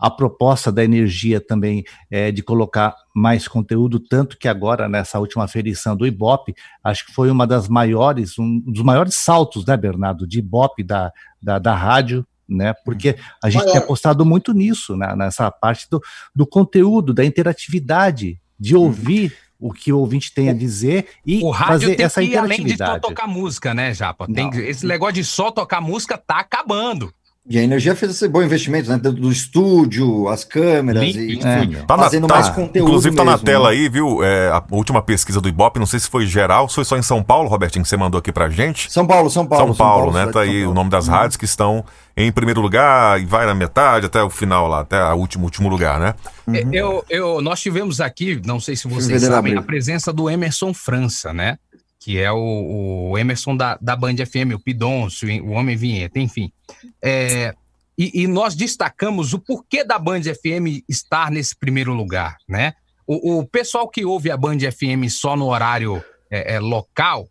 A 0.01 0.11
proposta 0.11 0.73
da 0.73 0.83
energia 0.83 1.41
também 1.41 1.85
é 2.11 2.33
de 2.33 2.43
colocar 2.43 2.97
mais 3.15 3.47
conteúdo, 3.47 4.01
tanto 4.01 4.39
que 4.39 4.49
agora, 4.49 4.89
nessa 4.89 5.19
última 5.19 5.47
ferição 5.47 5.95
do 5.95 6.07
Ibope, 6.07 6.55
acho 6.83 7.05
que 7.07 7.13
foi 7.13 7.31
uma 7.31 7.47
das 7.47 7.69
maiores, 7.69 8.39
um 8.39 8.59
dos 8.61 8.83
maiores 8.83 9.15
saltos, 9.15 9.67
né, 9.67 9.77
Bernardo, 9.77 10.27
de 10.27 10.39
Ibope 10.39 10.83
da, 10.83 11.13
da, 11.41 11.59
da 11.59 11.75
rádio, 11.75 12.27
né? 12.51 12.75
Porque 12.85 13.17
a 13.43 13.49
gente 13.49 13.63
Maior. 13.63 13.73
tem 13.73 13.83
apostado 13.83 14.25
muito 14.25 14.53
nisso, 14.53 14.97
né? 14.97 15.15
nessa 15.17 15.51
parte 15.51 15.87
do, 15.91 16.01
do 16.35 16.47
conteúdo, 16.47 17.15
da 17.15 17.25
interatividade, 17.25 18.41
de 18.59 18.77
ouvir 18.77 19.33
o 19.59 19.73
que 19.73 19.93
o 19.93 19.99
ouvinte 19.99 20.33
tem 20.33 20.49
a 20.49 20.55
dizer 20.55 21.07
e 21.25 21.43
O 21.43 21.51
rádio 21.51 21.81
fazer 21.83 21.97
tem 21.97 22.07
essa 22.07 22.23
que 22.23 22.29
ir 22.29 22.37
além 22.37 22.65
de 22.65 22.71
só 22.71 22.75
interatividade. 22.75 23.03
tocar 23.03 23.27
música, 23.27 23.75
né, 23.75 23.93
Japa? 23.93 24.27
Tem, 24.27 24.49
esse 24.67 24.87
negócio 24.87 25.15
de 25.15 25.25
só 25.25 25.51
tocar 25.51 25.83
música 25.83 26.17
tá 26.17 26.39
acabando. 26.41 27.13
E 27.49 27.59
a 27.59 27.63
energia 27.63 27.97
fez 27.97 28.13
esse 28.13 28.29
bom 28.29 28.43
investimento, 28.43 28.91
né? 28.91 28.99
Do, 28.99 29.13
do 29.13 29.33
estúdio, 29.33 30.29
as 30.29 30.45
câmeras, 30.45 31.03
e, 31.17 31.37
enfim, 31.37 31.77
Tá 31.87 31.97
na, 31.97 32.03
fazendo 32.05 32.27
tá- 32.27 32.35
mais 32.35 32.49
conteúdo. 32.51 32.87
inclusive 32.89 33.17
tá 33.17 33.25
na 33.25 33.33
mesmo, 33.33 33.47
tela 33.47 33.71
né? 33.71 33.77
aí, 33.77 33.89
viu? 33.89 34.23
É, 34.23 34.51
a 34.51 34.63
última 34.71 35.01
pesquisa 35.01 35.41
do 35.41 35.49
Ibope, 35.49 35.79
não 35.79 35.87
sei 35.87 35.99
se 35.99 36.09
foi 36.09 36.27
geral, 36.27 36.69
se 36.69 36.75
foi 36.75 36.85
só 36.85 36.99
em 36.99 37.03
São 37.03 37.23
Paulo, 37.23 37.49
Robertinho, 37.49 37.83
que 37.83 37.89
você 37.89 37.97
mandou 37.97 38.19
aqui 38.19 38.31
pra 38.31 38.51
gente. 38.51 38.93
São 38.93 39.07
Paulo, 39.07 39.31
São 39.31 39.47
Paulo. 39.47 39.67
São 39.69 39.75
Paulo, 39.75 40.13
né? 40.13 40.27
cidade 40.27 40.33
Tá 40.33 40.41
de 40.43 40.47
São 40.47 40.55
aí 40.55 40.61
o 40.61 40.65
Paulo. 40.67 40.75
nome 40.75 40.91
das 40.91 41.07
Uhum. 41.09 41.15
rádios 41.15 41.37
que 41.39 41.47
estão 41.47 41.83
em 42.15 42.31
primeiro 42.31 42.61
lugar 42.61 43.19
e 43.19 43.25
vai 43.25 43.47
na 43.47 43.55
metade 43.55 44.05
até 44.05 44.23
o 44.23 44.29
final 44.29 44.69
lá, 44.69 44.81
até 44.81 45.03
o 45.03 45.17
último, 45.17 45.45
último 45.45 45.69
lugar, 45.71 45.99
né? 45.99 46.15
É, 46.53 46.67
Eu, 46.71 47.03
eu, 47.09 47.41
nós 47.41 47.59
tivemos 47.59 48.03
aqui, 48.03 48.39
não 48.45 48.61
sei 48.61 48.77
se 48.77 48.87
vocês 48.87 49.23
sabem, 49.23 49.57
a 49.57 49.63
presença 49.63 50.13
do 50.13 50.29
Emerson 50.29 50.75
França, 50.75 51.33
né? 51.33 51.57
Que 52.01 52.19
é 52.19 52.33
o, 52.33 53.11
o 53.11 53.19
Emerson 53.19 53.55
da, 53.55 53.79
da 53.81 53.95
Band 53.95 54.17
FM, 54.17 54.55
o 54.55 54.59
Pidoncio, 54.59 55.29
o 55.45 55.51
Homem 55.51 55.77
Vinheta, 55.77 56.19
enfim. 56.19 56.51
É, 57.03 57.55
e, 57.99 58.23
e 58.23 58.27
nós 58.27 58.55
destacamos 58.55 59.35
o 59.35 59.39
porquê 59.39 59.85
da 59.85 59.99
Band 59.99 60.23
FM 60.23 60.83
estar 60.89 61.31
nesse 61.31 61.55
primeiro 61.55 61.93
lugar, 61.93 62.39
né? 62.49 62.73
O, 63.07 63.39
o 63.41 63.47
pessoal 63.47 63.87
que 63.89 64.05
ouve 64.05 64.31
a 64.31 64.37
Band 64.37 64.59
FM 64.61 65.11
só 65.11 65.37
no 65.37 65.47
horário 65.49 66.03
é, 66.31 66.55
é, 66.55 66.61
local 66.61 67.29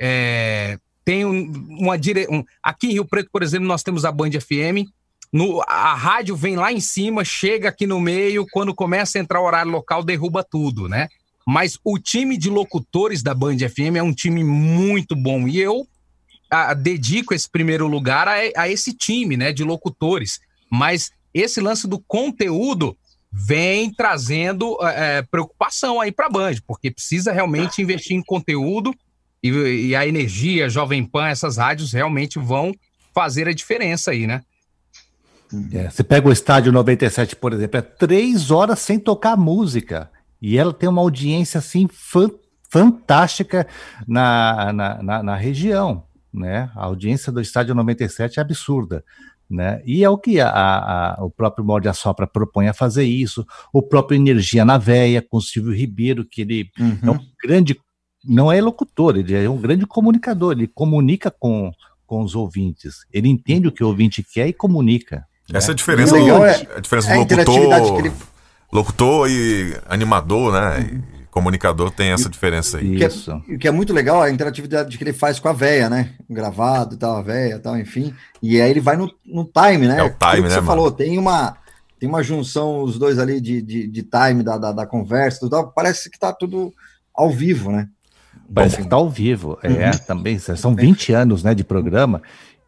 é, 0.00 0.78
tem 1.04 1.24
um- 1.24 1.50
uma 1.80 1.98
dire... 1.98 2.26
um- 2.30 2.44
aqui 2.62 2.88
em 2.88 2.92
Rio 2.92 3.04
Preto, 3.04 3.28
por 3.32 3.42
exemplo, 3.42 3.66
nós 3.66 3.82
temos 3.82 4.04
a 4.04 4.12
Band 4.12 4.30
FM. 4.40 4.86
No, 5.32 5.62
a 5.62 5.94
rádio 5.94 6.36
vem 6.36 6.56
lá 6.56 6.70
em 6.72 6.80
cima, 6.80 7.24
chega 7.24 7.70
aqui 7.70 7.86
no 7.86 7.98
meio, 8.00 8.46
quando 8.52 8.74
começa 8.74 9.18
a 9.18 9.20
entrar 9.20 9.40
o 9.40 9.46
horário 9.46 9.72
local, 9.72 10.04
derruba 10.04 10.44
tudo, 10.44 10.88
né? 10.88 11.08
Mas 11.46 11.78
o 11.84 11.98
time 11.98 12.36
de 12.36 12.48
locutores 12.48 13.22
da 13.22 13.34
Band 13.34 13.58
FM 13.58 13.96
é 13.96 14.02
um 14.02 14.12
time 14.12 14.44
muito 14.44 15.16
bom. 15.16 15.46
E 15.48 15.58
eu 15.58 15.86
ah, 16.50 16.74
dedico 16.74 17.34
esse 17.34 17.48
primeiro 17.48 17.86
lugar 17.86 18.28
a, 18.28 18.34
a 18.56 18.68
esse 18.68 18.92
time, 18.92 19.36
né, 19.36 19.52
de 19.52 19.64
locutores. 19.64 20.40
Mas 20.70 21.10
esse 21.34 21.60
lance 21.60 21.88
do 21.88 21.98
conteúdo 21.98 22.96
vem 23.32 23.90
trazendo 23.90 24.76
eh, 24.82 25.22
preocupação 25.30 26.00
aí 26.00 26.12
para 26.12 26.26
a 26.26 26.30
Band, 26.30 26.56
porque 26.66 26.90
precisa 26.90 27.32
realmente 27.32 27.80
investir 27.80 28.14
em 28.14 28.22
conteúdo 28.22 28.94
e, 29.42 29.50
e 29.88 29.96
a 29.96 30.06
energia, 30.06 30.68
Jovem 30.68 31.02
Pan, 31.02 31.28
essas 31.28 31.56
rádios 31.56 31.92
realmente 31.92 32.38
vão 32.38 32.74
fazer 33.14 33.48
a 33.48 33.52
diferença 33.52 34.10
aí, 34.10 34.26
né? 34.26 34.42
É, 35.72 35.90
você 35.90 36.02
pega 36.02 36.28
o 36.28 36.32
estádio 36.32 36.72
97, 36.72 37.36
por 37.36 37.52
exemplo, 37.52 37.78
é 37.78 37.82
três 37.82 38.50
horas 38.50 38.78
sem 38.78 38.98
tocar 38.98 39.36
música. 39.36 40.10
E 40.42 40.58
ela 40.58 40.72
tem 40.74 40.88
uma 40.88 41.00
audiência 41.00 41.58
assim 41.58 41.88
fan- 41.88 42.30
fantástica 42.82 43.66
na, 44.06 44.72
na, 44.72 45.02
na, 45.02 45.22
na 45.22 45.36
região. 45.36 46.04
Né? 46.32 46.70
A 46.74 46.84
audiência 46.86 47.30
do 47.30 47.40
estádio 47.40 47.74
97 47.74 48.38
é 48.38 48.42
absurda. 48.42 49.04
Né? 49.48 49.82
E 49.84 50.02
é 50.02 50.08
o 50.08 50.16
que 50.16 50.40
a, 50.40 50.48
a- 50.48 51.16
o 51.24 51.30
próprio 51.30 51.64
Morde 51.64 51.88
a 51.88 51.92
Sopra 51.92 52.26
propõe 52.26 52.68
a 52.68 52.72
fazer 52.74 53.04
isso, 53.04 53.46
o 53.72 53.82
próprio 53.82 54.16
Energia 54.16 54.64
na 54.64 54.78
Veia, 54.78 55.20
com 55.22 55.36
o 55.36 55.42
Silvio 55.42 55.74
Ribeiro, 55.74 56.24
que 56.24 56.40
ele 56.40 56.70
é 57.02 57.10
um 57.10 57.18
grande, 57.44 57.78
não 58.24 58.50
é 58.50 58.60
locutor, 58.62 59.16
ele 59.18 59.34
é 59.34 59.48
um 59.50 59.58
grande 59.60 59.86
comunicador, 59.86 60.52
ele 60.52 60.66
comunica 60.66 61.30
com, 61.30 61.70
com 62.06 62.22
os 62.22 62.34
ouvintes, 62.34 63.00
ele 63.12 63.28
entende 63.28 63.68
o 63.68 63.72
que 63.72 63.84
o 63.84 63.88
ouvinte 63.88 64.22
quer 64.32 64.48
e 64.48 64.52
comunica. 64.54 65.22
Essa 65.52 65.66
é 65.66 65.72
a 65.72 65.74
né? 65.74 65.76
diferença, 65.76 66.16
O 66.16 66.24
do, 66.24 66.44
é- 66.46 66.68
a 66.76 66.80
diferença 66.80 67.10
é 67.10 67.12
a 67.12 67.16
do 67.16 67.22
interatividade 67.22 67.84
locutor, 67.90 68.02
que 68.02 68.08
ele- 68.08 68.31
locutor 68.72 69.28
e 69.30 69.76
animador, 69.86 70.52
né? 70.52 70.80
E 71.20 71.22
comunicador 71.26 71.90
tem 71.90 72.10
essa 72.10 72.28
diferença 72.28 72.78
aí. 72.78 72.94
O 72.94 72.98
que, 72.98 73.04
é, 73.04 73.54
o 73.54 73.58
que 73.58 73.68
é 73.68 73.70
muito 73.70 73.92
legal 73.92 74.24
é 74.24 74.28
a 74.28 74.32
interatividade 74.32 74.96
que 74.98 75.04
ele 75.04 75.12
faz 75.12 75.38
com 75.38 75.48
a 75.48 75.52
véia, 75.52 75.88
né? 75.88 76.10
Gravado 76.28 76.94
e 76.94 76.98
tal, 76.98 77.16
a 77.16 77.22
véia 77.22 77.54
e 77.54 77.58
tal, 77.58 77.78
enfim. 77.78 78.14
E 78.42 78.60
aí 78.60 78.70
ele 78.70 78.80
vai 78.80 78.96
no, 78.96 79.10
no 79.24 79.44
time, 79.44 79.86
né? 79.88 79.98
É 79.98 80.02
o 80.02 80.10
time, 80.10 80.42
né, 80.42 80.48
Você 80.50 80.54
mano? 80.56 80.66
falou, 80.66 80.90
tem 80.90 81.18
uma, 81.18 81.56
tem 81.98 82.08
uma 82.08 82.22
junção, 82.22 82.82
os 82.82 82.98
dois 82.98 83.18
ali 83.18 83.40
de, 83.40 83.62
de, 83.62 83.86
de 83.88 84.02
time 84.02 84.42
da, 84.42 84.58
da, 84.58 84.72
da 84.72 84.86
conversa, 84.86 85.40
tudo, 85.40 85.50
tal, 85.52 85.70
parece 85.72 86.10
que 86.10 86.18
tá 86.18 86.32
tudo 86.32 86.72
ao 87.14 87.30
vivo, 87.30 87.70
né? 87.72 87.88
Parece 88.54 88.76
que 88.78 88.88
tá 88.88 88.96
ao 88.96 89.08
vivo. 89.08 89.58
É, 89.62 89.68
Uhum. 89.68 89.98
também. 90.06 90.38
São 90.38 90.74
20 90.74 91.12
anos 91.14 91.42
né, 91.42 91.54
de 91.54 91.64
programa. 91.64 92.20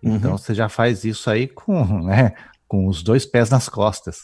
Então 0.02 0.36
você 0.38 0.54
já 0.54 0.68
faz 0.68 1.04
isso 1.04 1.28
aí 1.30 1.46
com, 1.48 2.02
né, 2.02 2.32
com 2.68 2.86
os 2.86 3.02
dois 3.02 3.24
pés 3.26 3.50
nas 3.50 3.68
costas. 3.68 4.22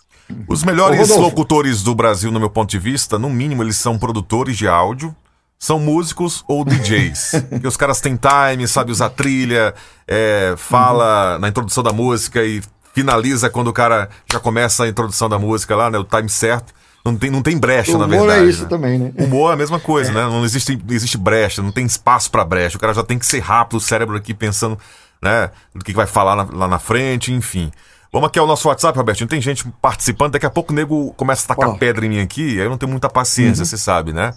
Os 0.48 0.62
melhores 0.64 1.08
locutores 1.22 1.82
do 1.82 1.94
Brasil, 1.94 2.30
no 2.30 2.38
meu 2.40 2.50
ponto 2.50 2.70
de 2.70 2.78
vista, 2.78 3.18
no 3.18 3.28
mínimo, 3.30 3.62
eles 3.62 3.76
são 3.76 3.98
produtores 3.98 4.56
de 4.56 4.66
áudio, 4.68 5.14
são 5.58 5.78
músicos 5.78 6.44
ou 6.48 6.64
DJs. 6.64 7.44
Porque 7.50 7.66
os 7.68 7.76
caras 7.76 8.00
têm 8.00 8.16
time, 8.18 8.66
sabe 8.66 8.90
usar 8.92 9.10
trilha, 9.10 9.74
é, 10.08 10.54
fala 10.56 11.38
na 11.38 11.48
introdução 11.48 11.82
da 11.82 11.92
música 11.92 12.42
e 12.44 12.62
finaliza 12.94 13.48
quando 13.50 13.68
o 13.68 13.72
cara 13.72 14.08
já 14.30 14.40
começa 14.40 14.84
a 14.84 14.88
introdução 14.88 15.28
da 15.28 15.38
música 15.38 15.76
lá, 15.76 15.90
né? 15.90 15.98
O 15.98 16.04
time 16.04 16.28
certo. 16.28 16.72
Não 17.04 17.16
tem, 17.16 17.30
não 17.30 17.40
tem 17.40 17.56
brecha, 17.56 17.92
na 17.96 18.04
humor 18.04 18.26
verdade. 18.26 18.44
é 18.44 18.50
isso 18.50 18.62
né? 18.64 18.68
também, 18.68 18.98
né? 18.98 19.12
Humor 19.16 19.50
é 19.50 19.54
a 19.54 19.56
mesma 19.56 19.80
coisa, 19.80 20.12
né? 20.12 20.22
Não 20.22 20.44
existe, 20.44 20.78
existe 20.90 21.16
brecha, 21.16 21.62
não 21.62 21.72
tem 21.72 21.86
espaço 21.86 22.30
pra 22.30 22.44
brecha. 22.44 22.76
O 22.76 22.80
cara 22.80 22.92
já 22.92 23.02
tem 23.02 23.18
que 23.18 23.24
ser 23.24 23.38
rápido, 23.40 23.78
o 23.78 23.80
cérebro 23.80 24.16
aqui 24.16 24.34
pensando, 24.34 24.78
né? 25.22 25.50
Do 25.74 25.82
que 25.82 25.94
vai 25.94 26.06
falar 26.06 26.36
na- 26.36 26.48
lá 26.52 26.68
na 26.68 26.78
frente, 26.78 27.32
enfim. 27.32 27.70
Vamos 28.12 28.26
aqui 28.28 28.38
ao 28.40 28.46
nosso 28.46 28.66
WhatsApp, 28.68 28.98
Robertinho. 28.98 29.28
Tem 29.28 29.40
gente 29.40 29.64
participando. 29.80 30.32
Daqui 30.32 30.46
a 30.46 30.50
pouco 30.50 30.72
o 30.72 30.74
nego 30.76 31.12
começa 31.16 31.44
a 31.44 31.54
tacar 31.54 31.76
pedra 31.78 32.04
em 32.04 32.08
mim 32.08 32.20
aqui. 32.20 32.58
Aí 32.58 32.64
eu 32.66 32.70
não 32.70 32.76
tenho 32.76 32.90
muita 32.90 33.08
paciência, 33.08 33.62
Uhum. 33.62 33.66
você 33.66 33.76
sabe, 33.76 34.12
né? 34.12 34.32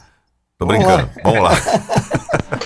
Tô 0.59 0.65
Vamos 0.67 0.83
brincando. 0.83 1.09
lá. 1.15 1.21
Vamos 1.23 1.41
lá. 1.43 1.51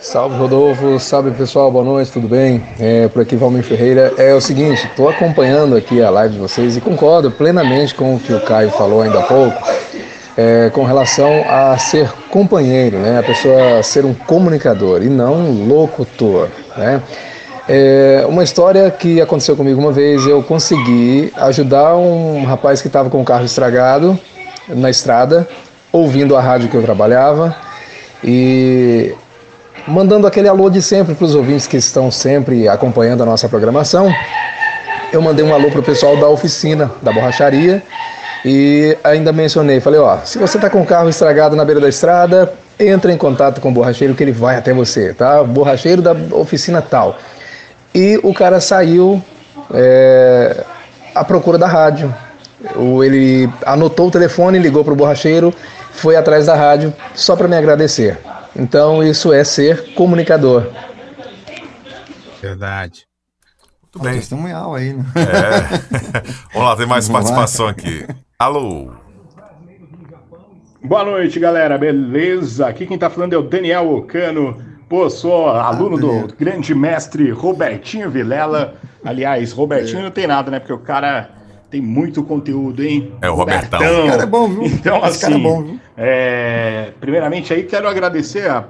Salve 0.00 0.36
Rodolfo, 0.36 0.98
salve 0.98 1.30
pessoal, 1.32 1.70
boa 1.70 1.84
noite, 1.84 2.10
tudo 2.10 2.26
bem? 2.26 2.64
É, 2.80 3.06
por 3.08 3.22
aqui 3.22 3.36
Valmir 3.36 3.62
Ferreira. 3.62 4.12
É 4.16 4.34
o 4.34 4.40
seguinte, 4.40 4.86
estou 4.86 5.08
acompanhando 5.08 5.76
aqui 5.76 6.02
a 6.02 6.08
live 6.10 6.34
de 6.34 6.40
vocês 6.40 6.76
e 6.76 6.80
concordo 6.80 7.30
plenamente 7.30 7.94
com 7.94 8.16
o 8.16 8.18
que 8.18 8.32
o 8.32 8.40
Caio 8.40 8.70
falou 8.70 9.02
ainda 9.02 9.20
há 9.20 9.22
pouco 9.22 9.56
é, 10.36 10.70
com 10.70 10.84
relação 10.84 11.30
a 11.48 11.76
ser 11.78 12.10
companheiro, 12.30 12.98
né? 12.98 13.18
A 13.18 13.22
pessoa 13.22 13.82
ser 13.82 14.04
um 14.06 14.14
comunicador 14.14 15.02
e 15.02 15.08
não 15.08 15.34
um 15.34 15.68
locutor, 15.68 16.48
né? 16.76 17.00
É 17.72 18.26
uma 18.28 18.42
história 18.42 18.90
que 18.90 19.20
aconteceu 19.20 19.54
comigo 19.54 19.80
uma 19.80 19.92
vez, 19.92 20.26
eu 20.26 20.42
consegui 20.42 21.32
ajudar 21.36 21.94
um 21.94 22.44
rapaz 22.44 22.82
que 22.82 22.88
estava 22.88 23.08
com 23.08 23.22
o 23.22 23.24
carro 23.24 23.44
estragado 23.44 24.18
na 24.66 24.90
estrada, 24.90 25.46
ouvindo 25.92 26.36
a 26.36 26.40
rádio 26.40 26.68
que 26.68 26.74
eu 26.74 26.82
trabalhava 26.82 27.54
e 28.24 29.14
mandando 29.86 30.26
aquele 30.26 30.48
alô 30.48 30.68
de 30.68 30.82
sempre 30.82 31.14
para 31.14 31.24
os 31.24 31.36
ouvintes 31.36 31.68
que 31.68 31.76
estão 31.76 32.10
sempre 32.10 32.66
acompanhando 32.66 33.22
a 33.22 33.26
nossa 33.26 33.48
programação. 33.48 34.12
Eu 35.12 35.22
mandei 35.22 35.44
um 35.44 35.54
alô 35.54 35.70
para 35.70 35.78
o 35.78 35.84
pessoal 35.84 36.16
da 36.16 36.26
oficina, 36.26 36.90
da 37.00 37.12
borracharia, 37.12 37.84
e 38.44 38.98
ainda 39.04 39.32
mencionei, 39.32 39.78
falei, 39.78 40.00
ó, 40.00 40.18
se 40.24 40.38
você 40.38 40.58
está 40.58 40.68
com 40.68 40.82
o 40.82 40.84
carro 40.84 41.08
estragado 41.08 41.54
na 41.54 41.64
beira 41.64 41.80
da 41.80 41.88
estrada, 41.88 42.52
entra 42.80 43.12
em 43.12 43.16
contato 43.16 43.60
com 43.60 43.68
o 43.68 43.72
borracheiro 43.72 44.16
que 44.16 44.24
ele 44.24 44.32
vai 44.32 44.56
até 44.56 44.74
você, 44.74 45.14
tá? 45.14 45.44
Borracheiro 45.44 46.02
da 46.02 46.16
oficina 46.32 46.82
tal. 46.82 47.16
E 47.94 48.18
o 48.22 48.32
cara 48.32 48.60
saiu 48.60 49.22
é, 49.72 50.64
à 51.14 51.24
procura 51.24 51.58
da 51.58 51.66
rádio. 51.66 52.14
O, 52.76 53.02
ele 53.02 53.48
anotou 53.64 54.08
o 54.08 54.10
telefone, 54.10 54.58
ligou 54.58 54.84
para 54.84 54.92
o 54.92 54.96
borracheiro, 54.96 55.52
foi 55.92 56.16
atrás 56.16 56.46
da 56.46 56.54
rádio 56.54 56.92
só 57.14 57.34
para 57.34 57.48
me 57.48 57.56
agradecer. 57.56 58.18
Então 58.54 59.02
isso 59.02 59.32
é 59.32 59.42
ser 59.44 59.94
comunicador. 59.94 60.66
Verdade. 62.40 63.06
Muito 63.82 64.04
bem. 64.04 64.14
Testemunhal 64.20 64.74
aí, 64.74 64.92
né? 64.92 65.04
É. 65.16 66.20
Vamos 66.54 66.68
lá, 66.68 66.76
tem 66.76 66.86
mais 66.86 67.08
Vamos 67.08 67.30
lá. 67.30 67.36
participação 67.36 67.66
aqui. 67.66 68.06
Alô? 68.38 68.92
Boa 70.82 71.04
noite, 71.04 71.38
galera. 71.38 71.76
Beleza? 71.76 72.66
Aqui 72.66 72.86
quem 72.86 72.98
tá 72.98 73.10
falando 73.10 73.32
é 73.32 73.36
o 73.36 73.42
Daniel 73.42 73.90
Ocano. 73.92 74.69
Pô, 74.90 75.08
sou 75.08 75.48
aluno 75.48 75.96
do 75.96 76.34
grande 76.36 76.74
mestre 76.74 77.30
Robertinho 77.30 78.10
Vilela. 78.10 78.74
Aliás, 79.04 79.52
Robertinho 79.52 80.02
não 80.02 80.10
tem 80.10 80.26
nada, 80.26 80.50
né? 80.50 80.58
Porque 80.58 80.72
o 80.72 80.78
cara 80.78 81.30
tem 81.70 81.80
muito 81.80 82.24
conteúdo, 82.24 82.82
hein? 82.82 83.12
É 83.22 83.30
o 83.30 83.34
Robertão. 83.36 83.80
Esse 83.80 84.08
cara 84.08 84.22
é 84.24 84.26
bom, 84.26 84.48
viu? 84.48 84.64
Então, 84.66 84.96
Esse 84.98 85.06
assim, 85.06 85.20
cara 85.20 85.34
é 85.36 85.38
bom, 85.38 85.62
viu? 85.62 85.80
é, 85.96 86.90
primeiramente 87.00 87.54
aí 87.54 87.62
quero 87.62 87.88
agradecer 87.88 88.50
a- 88.50 88.64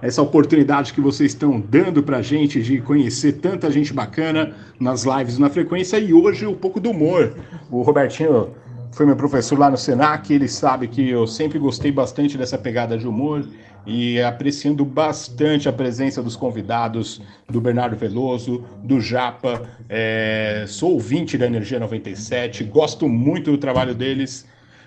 essa 0.00 0.22
oportunidade 0.22 0.92
que 0.92 1.00
vocês 1.00 1.32
estão 1.32 1.58
dando 1.60 2.04
pra 2.04 2.22
gente 2.22 2.62
de 2.62 2.80
conhecer 2.80 3.32
tanta 3.32 3.68
gente 3.70 3.92
bacana 3.92 4.52
nas 4.78 5.02
lives 5.04 5.38
na 5.38 5.50
frequência 5.50 5.98
e 5.98 6.14
hoje 6.14 6.46
um 6.46 6.54
pouco 6.54 6.78
do 6.78 6.90
humor. 6.90 7.32
O 7.68 7.82
Robertinho 7.82 8.50
foi 8.94 9.04
meu 9.04 9.16
professor 9.16 9.58
lá 9.58 9.68
no 9.68 9.76
Senac, 9.76 10.32
ele 10.32 10.46
sabe 10.46 10.86
que 10.86 11.10
eu 11.10 11.26
sempre 11.26 11.58
gostei 11.58 11.90
bastante 11.90 12.38
dessa 12.38 12.56
pegada 12.56 12.96
de 12.96 13.08
humor 13.08 13.44
e 13.84 14.22
apreciando 14.22 14.84
bastante 14.84 15.68
a 15.68 15.72
presença 15.72 16.22
dos 16.22 16.36
convidados, 16.36 17.20
do 17.48 17.60
Bernardo 17.60 17.96
Veloso, 17.96 18.64
do 18.84 19.00
Japa. 19.00 19.68
É, 19.88 20.64
sou 20.68 20.92
ouvinte 20.92 21.36
da 21.36 21.46
Energia 21.46 21.80
97, 21.80 22.62
gosto 22.64 23.08
muito 23.08 23.50
do 23.50 23.58
trabalho 23.58 23.96
deles. 23.96 24.46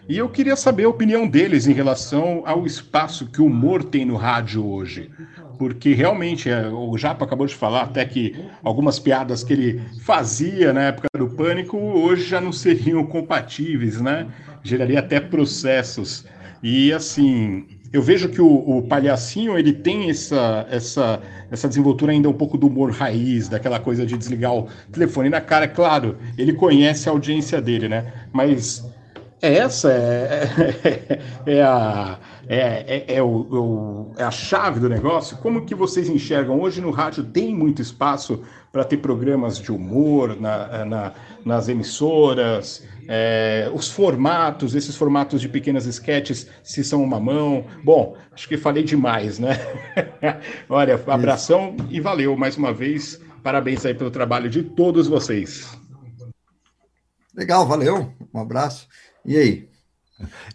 E 0.10 0.18
eu 0.18 0.30
queria 0.30 0.56
saber 0.56 0.86
a 0.86 0.90
opinião 0.90 1.28
deles 1.28 1.68
em 1.68 1.74
relação 1.74 2.42
ao 2.46 2.66
espaço 2.66 3.28
que 3.28 3.42
o 3.42 3.46
humor 3.46 3.84
tem 3.84 4.06
no 4.06 4.16
rádio 4.16 4.66
hoje. 4.66 5.12
Porque 5.58 5.94
realmente, 5.94 6.50
é, 6.50 6.70
o 6.70 6.98
Japa 6.98 7.26
acabou 7.26 7.46
de 7.46 7.54
falar 7.54 7.82
até 7.82 8.06
que 8.06 8.34
algumas 8.64 9.00
piadas 9.00 9.44
que 9.44 9.52
ele 9.52 9.82
fazia 10.04 10.72
na 10.72 10.84
época 10.84 11.10
do 11.18 11.28
pânico 11.28 11.76
hoje 11.78 12.24
já 12.24 12.40
não 12.40 12.54
seriam 12.54 13.06
compatíveis, 13.06 14.00
né? 14.00 14.28
Geraria 14.64 15.00
até 15.00 15.20
processos. 15.20 16.26
E 16.64 16.94
assim, 16.94 17.66
eu 17.92 18.02
vejo 18.02 18.30
que 18.30 18.42
o, 18.42 18.78
o 18.78 18.84
palhacinho 18.84 19.58
ele 19.58 19.74
tem 19.74 20.10
essa, 20.10 20.66
essa, 20.70 21.22
essa 21.52 21.68
desenvoltura 21.68 22.14
ainda 22.14 22.30
um 22.30 22.34
pouco 22.34 22.58
do 22.58 22.68
humor 22.68 22.92
raiz, 22.92 23.50
daquela 23.50 23.80
coisa 23.80 24.06
de 24.06 24.18
desligar 24.18 24.54
o 24.54 24.70
telefone 24.90 25.28
na 25.28 25.42
cara. 25.42 25.68
Claro, 25.68 26.18
ele 26.38 26.54
conhece 26.54 27.10
a 27.10 27.12
audiência 27.12 27.62
dele, 27.62 27.90
né? 27.90 28.14
Mas 28.32 28.86
essa 29.42 29.92
é, 29.92 31.20
é, 31.46 31.62
a, 31.62 32.20
é, 32.48 33.06
é, 33.08 33.16
é 33.18 33.22
o, 33.22 33.28
o- 33.28 34.14
é 34.18 34.24
a 34.24 34.32
chave 34.32 34.80
do 34.80 34.90
negócio. 34.90 35.38
Como 35.38 35.66
que 35.66 35.76
vocês 35.76 36.10
enxergam? 36.10 36.60
Hoje 36.60 36.82
no 36.82 36.92
rádio 36.92 37.24
tem 37.24 37.54
muito 37.56 37.82
espaço 37.82 38.44
para 38.72 38.84
ter 38.84 38.98
programas 38.98 39.60
de 39.60 39.72
humor 39.72 40.40
na, 40.40 40.86
na- 40.86 41.14
nas 41.46 41.70
emissoras, 41.70 42.84
é, 43.08 43.70
os 43.74 43.90
formatos, 43.90 44.76
esses 44.76 44.96
formatos 44.96 45.40
de 45.40 45.48
pequenas 45.48 45.86
esquetes, 45.86 46.48
se 46.64 46.84
são 46.84 47.04
uma 47.04 47.20
mão. 47.20 47.66
Bom, 47.84 48.16
acho 48.34 48.48
que 48.48 48.58
falei 48.58 48.84
demais, 48.84 49.40
né? 49.40 49.58
Olha, 50.68 51.02
abração 51.08 51.76
e 51.90 52.00
valeu 52.02 52.36
mais 52.36 52.58
uma 52.58 52.74
vez. 52.74 53.20
Parabéns 53.44 53.86
aí 53.86 53.94
pelo 53.94 54.12
trabalho 54.12 54.50
de 54.50 54.62
todos 54.64 55.08
vocês. 55.08 55.78
Legal, 57.34 57.68
valeu. 57.68 58.12
Um 58.34 58.40
abraço. 58.42 58.88
E 59.28 59.38
aí? 59.38 59.68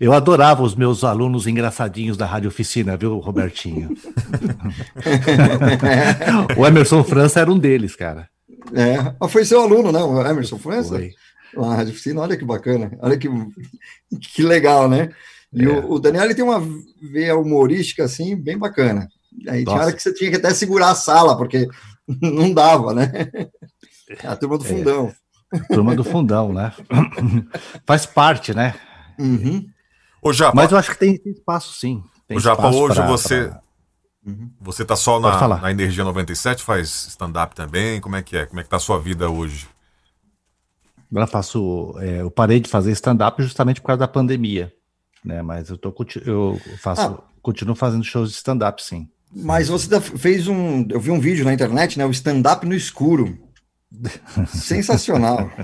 Eu 0.01 0.13
adorava 0.13 0.63
os 0.63 0.75
meus 0.75 1.05
alunos 1.05 1.47
engraçadinhos 1.47 2.17
da 2.17 2.27
Rádio 2.27 2.49
Oficina, 2.49 2.97
viu, 2.97 3.19
Robertinho? 3.19 3.91
o 6.57 6.67
Emerson 6.67 7.05
França 7.05 7.41
era 7.41 7.53
um 7.53 7.59
deles, 7.59 7.95
cara. 7.95 8.29
É, 8.75 9.29
foi 9.29 9.45
seu 9.45 9.61
aluno, 9.61 9.93
né? 9.93 10.03
O 10.03 10.21
Emerson 10.27 10.59
França? 10.59 10.97
Foi. 10.97 11.13
Na 11.55 11.77
Rádio 11.77 11.93
Oficina, 11.93 12.21
olha 12.23 12.37
que 12.37 12.45
bacana. 12.45 12.91
Olha 13.01 13.17
que, 13.17 13.29
que 14.35 14.43
legal, 14.43 14.89
né? 14.89 15.11
E 15.53 15.65
É. 15.65 15.69
o, 15.69 15.93
o 15.93 15.99
Daniel 15.99 16.25
ele 16.25 16.35
tem 16.35 16.45
uma 16.45 16.61
veia 17.13 17.37
humorística, 17.37 18.05
assim, 18.05 18.35
bem 18.35 18.59
bacana. 18.59 19.07
Aí 19.49 19.65
tinha 19.65 19.77
hora 19.77 19.93
que 19.93 20.03
você 20.03 20.13
tinha 20.13 20.31
que 20.31 20.37
até 20.37 20.53
segurar 20.55 20.91
a 20.91 20.95
sala, 20.95 21.37
porque 21.37 21.69
não 22.21 22.53
dava, 22.53 22.95
né? 22.95 23.11
É 24.23 24.27
a 24.27 24.37
turma 24.37 24.59
do 24.59 24.65
É. 24.65 24.69
Turma 25.69 25.95
do 25.95 26.05
fundão, 26.05 26.53
né? 26.53 26.73
Faz 27.87 28.07
parte, 28.07 28.55
né? 28.55 28.75
Uhum. 29.19 29.67
Ô, 30.23 30.33
Japa, 30.33 30.55
Mas 30.57 30.71
eu 30.73 30.79
acho 30.79 30.91
que 30.93 30.99
tem, 30.99 31.17
tem 31.19 31.33
espaço, 31.33 31.75
sim. 31.75 32.03
Tem 32.29 32.37
Ô, 32.37 32.41
Japa, 32.41 32.63
espaço 32.63 32.79
hoje 32.79 32.95
pra- 32.97 33.07
você. 33.07 33.45
pra- 33.49 33.63
Você 34.61 34.85
tá 34.85 34.95
só 34.97 35.19
na, 35.19 35.49
na 35.59 35.71
Energia 35.71 36.05
97, 36.05 36.63
faz 36.63 37.07
stand-up 37.09 37.55
também? 37.57 38.01
Como 38.01 38.15
é 38.17 38.23
que 38.23 38.37
é? 38.37 38.47
Como 38.47 38.61
é 38.61 38.63
que 38.63 38.69
tá 38.71 38.77
a 38.77 38.81
sua 38.81 38.99
vida 39.01 39.29
hoje? 39.29 39.67
Agora 41.11 41.27
faço. 41.27 41.95
é, 41.99 42.21
eu 42.23 42.31
parei 42.31 42.61
de 42.61 42.71
fazer 42.71 42.93
stand-up 42.93 43.43
justamente 43.43 43.81
por 43.81 43.89
causa 43.89 44.01
da 44.01 44.09
pandemia. 44.09 44.73
Né? 45.25 45.43
Mas 45.43 45.69
eu, 45.69 45.77
tô, 45.77 45.95
eu 46.25 46.59
faço, 46.81 47.03
Ah. 47.03 47.19
continuo 47.43 47.75
fazendo 47.77 48.03
shows 48.05 48.31
de 48.31 48.37
stand-up, 48.37 48.83
sim. 48.83 49.09
Mas 49.35 49.69
você 49.69 49.89
da- 49.89 50.01
fez 50.01 50.47
um. 50.49 50.87
Eu 50.89 51.01
vi 51.01 51.11
um 51.11 51.21
vídeo 51.21 51.45
na 51.45 51.53
internet, 51.53 51.99
né? 51.99 52.05
O 52.07 52.11
stand-up 52.11 52.65
no 52.67 52.75
escuro. 52.75 53.39
Sensacional. 54.47 55.51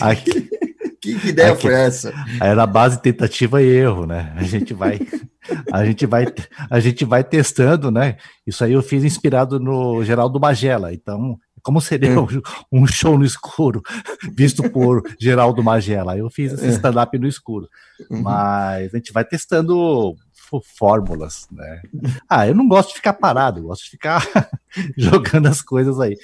Aqui- 0.00 0.48
que, 1.00 1.18
que 1.18 1.28
ideia 1.28 1.52
aqui- 1.52 1.62
foi 1.62 1.74
essa? 1.74 2.12
Era 2.40 2.66
base 2.66 3.00
tentativa 3.00 3.62
e 3.62 3.66
erro, 3.66 4.06
né? 4.06 4.32
A 4.36 4.42
gente 4.42 4.74
vai, 4.74 5.00
a 5.72 5.84
gente 5.84 6.04
vai, 6.04 6.26
a 6.70 6.78
gente 6.78 7.04
vai 7.06 7.24
testando, 7.24 7.90
né? 7.90 8.16
Isso 8.46 8.62
aí 8.62 8.72
eu 8.72 8.82
fiz 8.82 9.02
inspirado 9.02 9.58
no 9.58 10.04
Geraldo 10.04 10.38
Magela. 10.38 10.92
Então, 10.92 11.38
como 11.62 11.80
seria 11.80 12.18
Hum. 12.20 12.26
um, 12.72 12.86
show 12.86 13.18
no 13.18 13.24
escuro 13.24 13.82
visto 14.36 14.68
por 14.70 15.02
Geraldo 15.20 15.62
Magela? 15.62 16.16
Eu 16.16 16.28
fiz 16.30 16.52
esse 16.52 16.66
É. 16.66 16.68
stand-up 16.70 17.18
no 17.18 17.26
escuro. 17.28 17.68
Uhum. 18.10 18.22
Mas 18.22 18.92
a 18.94 18.96
gente 18.96 19.12
vai 19.12 19.24
testando 19.24 20.14
fórmulas, 20.78 21.46
né? 21.52 21.80
Ah, 22.28 22.46
eu 22.48 22.54
não 22.54 22.66
gosto 22.66 22.88
de 22.90 22.94
ficar 22.96 23.12
parado, 23.12 23.60
eu 23.60 23.64
gosto 23.64 23.84
de 23.84 23.90
ficar 23.90 24.26
jogando 24.96 25.46
as 25.46 25.62
coisas 25.62 26.00
aí. 26.00 26.16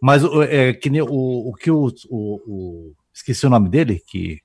Mas 0.00 0.22
o- 0.22 0.42
é, 0.42 0.72
que 0.72 0.88
nem 0.90 1.00
o, 1.02 1.08
o 1.08 1.52
que 1.54 1.70
o, 1.70 1.86
o- 2.08 2.34
o- 2.46 2.92
Esqueci 3.12 3.46
o 3.46 3.50
nome 3.50 3.68
dele, 3.70 4.00
que, 4.06 4.40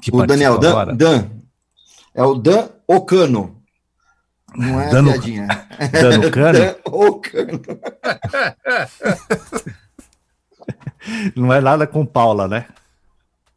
que 0.00 0.14
O 0.14 0.24
Daniel, 0.24 0.56
Dan. 0.56 0.94
Dan. 0.96 1.30
É 2.14 2.22
o 2.22 2.34
Dan 2.36 2.68
Ocano. 2.86 3.60
Não 4.56 4.80
é 4.80 4.90
Dan 4.90 5.02
o- 5.02 5.12
piadinha. 5.12 5.46
Dan 5.92 6.26
Ocano? 6.28 6.58
Dan 6.58 6.74
Ocano. 6.86 7.60
Não 11.36 11.52
é 11.52 11.60
nada 11.60 11.86
com 11.86 12.06
Paula, 12.06 12.48
né? 12.48 12.66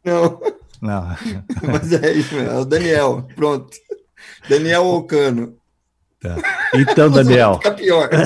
Não, 0.04 0.40
Não. 0.80 1.16
mas 1.70 1.92
é 1.92 2.12
isso, 2.12 2.36
é 2.38 2.54
o 2.58 2.64
Daniel. 2.64 3.26
Pronto. 3.34 3.76
Daniel 4.48 4.86
Ocano. 4.86 5.54
Tá. 6.20 6.36
Então, 6.74 7.10
Daniel. 7.10 7.54
Fica 7.56 7.72
pior. 7.72 8.08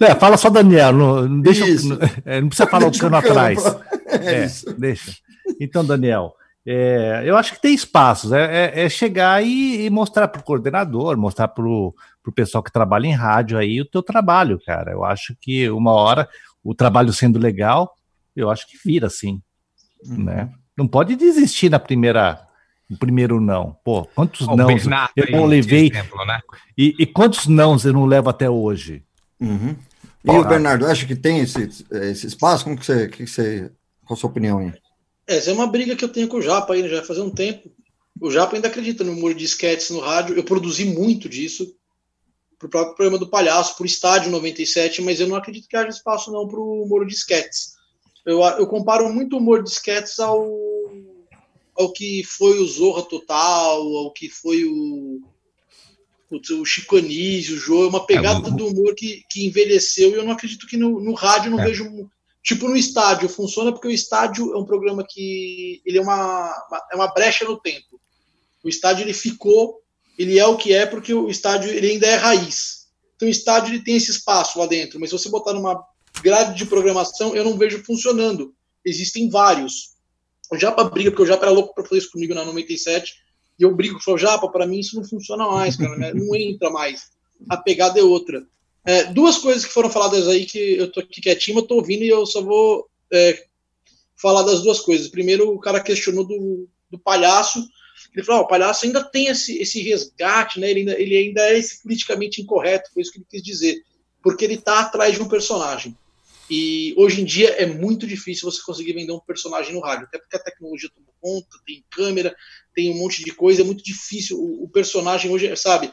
É, 0.00 0.14
fala 0.14 0.36
só 0.36 0.48
Daniel, 0.48 0.92
não, 0.92 1.40
deixa, 1.40 1.64
não, 1.86 1.98
é, 2.24 2.40
não 2.40 2.48
precisa 2.48 2.68
falar 2.68 2.86
o 2.86 2.90
cano 2.92 2.98
cano 2.98 3.16
atrás. 3.16 3.60
pra- 3.62 3.80
É 4.06 4.34
É, 4.36 4.44
isso. 4.46 4.72
deixa. 4.78 5.12
Então, 5.60 5.84
Daniel, 5.84 6.34
é, 6.70 7.22
eu 7.24 7.36
acho 7.36 7.54
que 7.54 7.62
tem 7.62 7.74
espaços. 7.74 8.30
É, 8.32 8.72
é- 8.74 8.84
é 8.84 8.88
chegar 8.88 9.42
e, 9.44 9.86
e 9.86 9.90
mostrar 9.90 10.28
para 10.28 10.40
o 10.40 10.44
coordenador, 10.44 11.16
mostrar 11.16 11.48
para 11.48 11.64
o 11.66 11.94
pessoal 12.34 12.62
que 12.62 12.70
trabalha 12.72 13.06
em 13.06 13.12
rádio 13.14 13.56
aí 13.56 13.80
o 13.80 13.86
teu 13.86 14.02
trabalho, 14.02 14.60
cara. 14.66 14.92
Eu 14.92 15.04
acho 15.04 15.34
que 15.40 15.68
uma 15.70 15.92
hora, 15.92 16.28
o 16.62 16.74
trabalho 16.74 17.12
sendo 17.12 17.38
legal, 17.38 17.94
eu 18.36 18.50
acho 18.50 18.66
que 18.68 18.76
vira 18.84 19.06
assim, 19.06 19.40
Uhum. 20.06 20.24
né? 20.24 20.52
não 20.76 20.86
pode 20.86 21.16
desistir 21.16 21.68
na 21.68 21.78
primeira, 21.80 22.46
no 22.88 22.96
primeiro 22.96 23.40
não. 23.40 23.76
Pô, 23.84 24.04
quantos 24.14 24.46
Ó, 24.46 24.52
o 24.52 24.56
não 24.56 24.66
Bernardo 24.68 25.12
eu 25.16 25.28
não 25.32 25.44
levei? 25.44 25.88
exemplo, 25.90 26.24
né? 26.24 26.38
E, 26.76 26.94
e 27.00 27.04
quantos 27.06 27.48
não 27.48 27.76
eu 27.84 27.92
não 27.92 28.04
levo 28.06 28.30
até 28.30 28.48
hoje? 28.48 29.02
Uhum. 29.40 29.74
E 30.24 30.30
o 30.30 30.44
Bernardo, 30.44 30.86
acha 30.86 31.04
que 31.06 31.16
tem 31.16 31.38
esse, 31.40 31.62
esse 31.90 32.26
espaço? 32.26 32.62
Como 32.64 32.76
que 32.78 32.84
você, 32.86 33.08
que 33.08 33.26
você. 33.26 33.72
Qual 34.04 34.16
a 34.16 34.20
sua 34.20 34.30
opinião 34.30 34.58
aí? 34.58 34.72
Essa 35.28 35.50
é 35.50 35.52
uma 35.52 35.66
briga 35.66 35.94
que 35.94 36.02
eu 36.02 36.08
tenho 36.08 36.26
com 36.26 36.38
o 36.38 36.42
Japa 36.42 36.72
ainda, 36.72 36.88
já 36.88 37.02
faz 37.02 37.18
um 37.18 37.28
tempo. 37.28 37.70
O 38.18 38.30
Japa 38.30 38.56
ainda 38.56 38.66
acredita 38.66 39.04
no 39.04 39.12
humor 39.12 39.34
de 39.34 39.44
sketches 39.44 39.90
no 39.90 40.00
rádio. 40.00 40.34
Eu 40.34 40.42
produzi 40.42 40.86
muito 40.86 41.28
disso 41.28 41.70
pro 42.58 42.68
próprio 42.68 42.96
programa 42.96 43.18
do 43.18 43.28
Palhaço, 43.28 43.76
pro 43.76 43.84
Estádio 43.86 44.32
97, 44.32 45.02
mas 45.02 45.20
eu 45.20 45.28
não 45.28 45.36
acredito 45.36 45.68
que 45.68 45.76
haja 45.76 45.90
espaço 45.90 46.32
não 46.32 46.48
pro 46.48 46.62
humor 46.62 47.06
de 47.06 47.12
sketches. 47.12 47.74
Eu, 48.24 48.40
eu 48.42 48.66
comparo 48.66 49.12
muito 49.12 49.36
o 49.36 49.38
humor 49.38 49.62
de 49.62 49.68
sketches 49.70 50.18
ao, 50.18 50.44
ao 51.76 51.92
que 51.92 52.24
foi 52.24 52.58
o 52.58 52.66
Zorra 52.66 53.02
Total, 53.02 53.80
ao 53.80 54.10
que 54.12 54.30
foi 54.30 54.64
o, 54.64 55.20
putz, 56.28 56.50
o 56.50 56.64
Chico 56.64 56.96
Anísio, 56.96 57.56
o 57.56 57.60
Jô, 57.60 57.84
é 57.84 57.88
uma 57.88 58.06
pegada 58.06 58.50
do 58.50 58.66
humor 58.66 58.94
que, 58.94 59.22
que 59.30 59.46
envelheceu 59.46 60.10
e 60.10 60.14
eu 60.14 60.24
não 60.24 60.32
acredito 60.32 60.66
que 60.66 60.76
no, 60.76 61.00
no 61.00 61.12
rádio 61.12 61.50
não 61.50 61.60
É. 61.60 61.64
vejo 61.64 62.10
Tipo, 62.48 62.66
no 62.66 62.76
estádio 62.78 63.28
funciona 63.28 63.70
porque 63.70 63.88
o 63.88 63.90
estádio 63.90 64.54
é 64.54 64.56
um 64.56 64.64
programa 64.64 65.04
que 65.06 65.82
ele 65.84 65.98
é 65.98 66.00
uma, 66.00 66.46
uma- 66.70 66.82
é 66.92 66.96
uma 66.96 67.12
brecha 67.12 67.44
no 67.44 67.60
tempo. 67.60 68.00
O 68.64 68.70
estádio 68.70 69.04
ele 69.04 69.12
ficou, 69.12 69.82
ele 70.18 70.38
é 70.38 70.46
o 70.46 70.56
que 70.56 70.72
é 70.72 70.86
porque 70.86 71.12
o 71.12 71.28
estádio 71.28 71.68
ele 71.70 71.90
ainda 71.90 72.06
é 72.06 72.14
raiz. 72.14 72.86
Então 73.14 73.28
o 73.28 73.30
estádio 73.30 73.74
ele 73.74 73.84
tem 73.84 73.96
esse 73.96 74.10
espaço 74.10 74.58
lá 74.58 74.64
dentro, 74.64 74.98
mas 74.98 75.10
se 75.10 75.18
você 75.18 75.28
botar 75.28 75.52
numa 75.52 75.78
grade 76.22 76.56
de 76.56 76.64
programação, 76.64 77.36
eu 77.36 77.44
não 77.44 77.58
vejo 77.58 77.84
funcionando. 77.84 78.54
Existem 78.82 79.28
vários. 79.28 79.90
O 80.50 80.56
Japa 80.56 80.84
briga, 80.84 81.10
porque 81.10 81.24
o 81.24 81.26
Japa 81.26 81.44
era 81.44 81.52
louco 81.54 81.74
para 81.74 81.84
fazer 81.84 81.98
isso 81.98 82.10
comigo 82.10 82.32
na 82.32 82.46
97, 82.46 83.12
e 83.58 83.62
eu 83.62 83.74
brigo 83.74 83.98
o 84.08 84.16
Japa, 84.16 84.48
para 84.48 84.66
mim 84.66 84.78
isso 84.78 84.96
não 84.96 85.04
funciona 85.04 85.46
mais, 85.46 85.76
cara, 85.76 86.14
não 86.14 86.34
entra 86.34 86.70
mais. 86.70 87.10
A 87.50 87.58
pegada 87.58 88.00
é 88.00 88.02
outra. 88.02 88.42
É, 88.88 89.04
duas 89.04 89.36
coisas 89.36 89.66
que 89.66 89.72
foram 89.72 89.90
faladas 89.90 90.26
aí 90.28 90.46
que 90.46 90.58
eu 90.58 90.90
tô 90.90 91.00
aqui 91.00 91.20
quietinho, 91.20 91.58
eu 91.58 91.62
tô 91.62 91.74
ouvindo 91.74 92.04
e 92.04 92.08
eu 92.08 92.24
só 92.24 92.40
vou 92.40 92.88
é, 93.12 93.44
falar 94.16 94.44
das 94.44 94.62
duas 94.62 94.80
coisas. 94.80 95.08
Primeiro, 95.08 95.52
o 95.52 95.60
cara 95.60 95.78
questionou 95.78 96.26
do, 96.26 96.66
do 96.90 96.98
palhaço. 96.98 97.68
Ele 98.14 98.24
falou: 98.24 98.40
ah, 98.40 98.44
o 98.44 98.48
palhaço 98.48 98.86
ainda 98.86 99.04
tem 99.04 99.26
esse, 99.26 99.58
esse 99.58 99.82
resgate, 99.82 100.58
né? 100.58 100.70
ele, 100.70 100.80
ainda, 100.80 100.98
ele 100.98 101.16
ainda 101.18 101.42
é 101.42 101.60
politicamente 101.82 102.40
incorreto, 102.40 102.90
foi 102.94 103.02
isso 103.02 103.12
que 103.12 103.18
ele 103.18 103.26
quis 103.28 103.42
dizer. 103.42 103.82
Porque 104.22 104.42
ele 104.42 104.56
tá 104.56 104.80
atrás 104.80 105.14
de 105.14 105.20
um 105.20 105.28
personagem. 105.28 105.94
E 106.50 106.94
hoje 106.96 107.20
em 107.20 107.26
dia 107.26 107.50
é 107.50 107.66
muito 107.66 108.06
difícil 108.06 108.50
você 108.50 108.62
conseguir 108.62 108.94
vender 108.94 109.12
um 109.12 109.20
personagem 109.20 109.74
no 109.74 109.80
rádio, 109.80 110.06
até 110.06 110.18
porque 110.18 110.36
a 110.36 110.42
tecnologia 110.42 110.88
tomou 110.88 111.12
conta, 111.20 111.58
tem 111.66 111.84
câmera, 111.90 112.34
tem 112.74 112.90
um 112.90 112.96
monte 112.96 113.22
de 113.22 113.32
coisa, 113.32 113.60
é 113.60 113.64
muito 113.66 113.84
difícil. 113.84 114.38
O, 114.38 114.64
o 114.64 114.68
personagem 114.70 115.30
hoje, 115.30 115.54
sabe? 115.56 115.92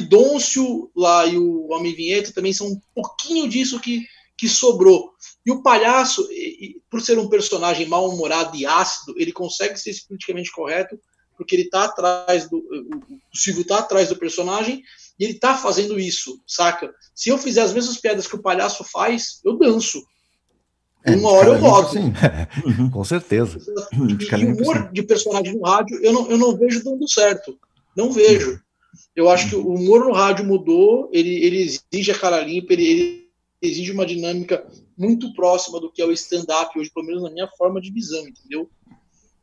Pidôncio 0.00 0.90
lá 0.94 1.24
e 1.24 1.38
o 1.38 1.68
Homem 1.72 1.94
Vinheta 1.94 2.30
também 2.32 2.52
são 2.52 2.66
um 2.66 2.80
pouquinho 2.94 3.48
disso 3.48 3.80
que, 3.80 4.06
que 4.36 4.46
sobrou. 4.46 5.10
E 5.44 5.50
o 5.50 5.62
palhaço, 5.62 6.26
e- 6.30 6.66
e 6.66 6.76
por 6.90 7.00
ser 7.00 7.18
um 7.18 7.28
personagem 7.30 7.86
mal-humorado 7.86 8.54
e 8.56 8.66
ácido, 8.66 9.14
ele 9.16 9.32
consegue 9.32 9.78
ser 9.78 9.94
politicamente 10.06 10.52
correto, 10.52 10.98
porque 11.36 11.54
ele 11.56 11.70
tá 11.70 11.84
atrás 11.84 12.48
do. 12.48 12.58
O 12.58 13.36
Silvio 13.36 13.64
tá 13.64 13.78
atrás 13.78 14.10
do 14.10 14.16
personagem 14.16 14.82
e 15.18 15.24
ele 15.24 15.34
tá 15.38 15.56
fazendo 15.56 15.98
isso, 15.98 16.38
saca? 16.46 16.92
Se 17.14 17.30
eu 17.30 17.38
fizer 17.38 17.62
as 17.62 17.72
mesmas 17.72 17.96
piadas 17.96 18.26
que 18.26 18.36
o 18.36 18.42
palhaço 18.42 18.84
faz, 18.84 19.40
eu 19.44 19.56
danço. 19.56 20.04
Uma 21.06 21.30
hora 21.30 21.48
eu 21.50 21.58
boto. 21.60 21.94
Com 22.92 23.04
certeza. 23.04 23.58
E 23.92 24.44
o 24.44 24.56
humor 24.62 24.92
de 24.92 25.02
personagem 25.04 25.54
no 25.54 25.62
rádio, 25.62 25.98
eu 26.02 26.12
não, 26.12 26.30
eu 26.30 26.36
não 26.36 26.54
vejo 26.56 26.84
dando 26.84 27.08
certo. 27.08 27.58
Não 27.96 28.12
vejo. 28.12 28.60
Eu 29.14 29.28
acho 29.28 29.48
que 29.48 29.56
o 29.56 29.68
humor 29.68 30.04
no 30.04 30.12
rádio 30.12 30.44
mudou, 30.44 31.08
ele, 31.12 31.44
ele 31.44 31.58
exige 31.62 32.10
a 32.10 32.18
cara 32.18 32.40
limpa, 32.40 32.72
ele, 32.72 32.88
ele 32.88 33.28
exige 33.62 33.92
uma 33.92 34.06
dinâmica 34.06 34.66
muito 34.96 35.32
próxima 35.34 35.80
do 35.80 35.90
que 35.90 36.00
é 36.02 36.06
o 36.06 36.12
stand-up 36.12 36.78
hoje, 36.78 36.90
pelo 36.90 37.06
menos 37.06 37.22
na 37.22 37.30
minha 37.30 37.48
forma 37.56 37.80
de 37.80 37.90
visão, 37.92 38.26
entendeu? 38.26 38.70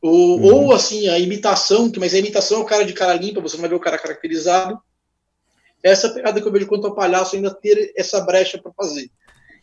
Ou, 0.01 0.41
ou 0.41 0.73
assim, 0.73 1.07
a 1.07 1.17
imitação, 1.17 1.89
que- 1.89 1.99
mas 1.99 2.13
a 2.13 2.19
imitação 2.19 2.59
é 2.59 2.61
o 2.61 2.65
cara 2.65 2.83
de 2.83 2.93
cara 2.93 3.13
limpa, 3.13 3.39
você 3.41 3.55
não 3.55 3.61
vai 3.61 3.69
ver 3.69 3.75
o 3.75 3.79
cara 3.79 3.97
caracterizado. 3.97 4.77
Essa 5.81 6.07
é 6.07 6.13
pegada 6.13 6.41
que 6.41 6.47
eu 6.47 6.51
vejo 6.51 6.67
quanto 6.67 6.87
ao 6.87 6.95
palhaço 6.95 7.35
ainda 7.35 7.53
ter 7.53 7.93
essa 7.95 8.21
brecha 8.21 8.57
para 8.57 8.71
fazer. 8.73 9.09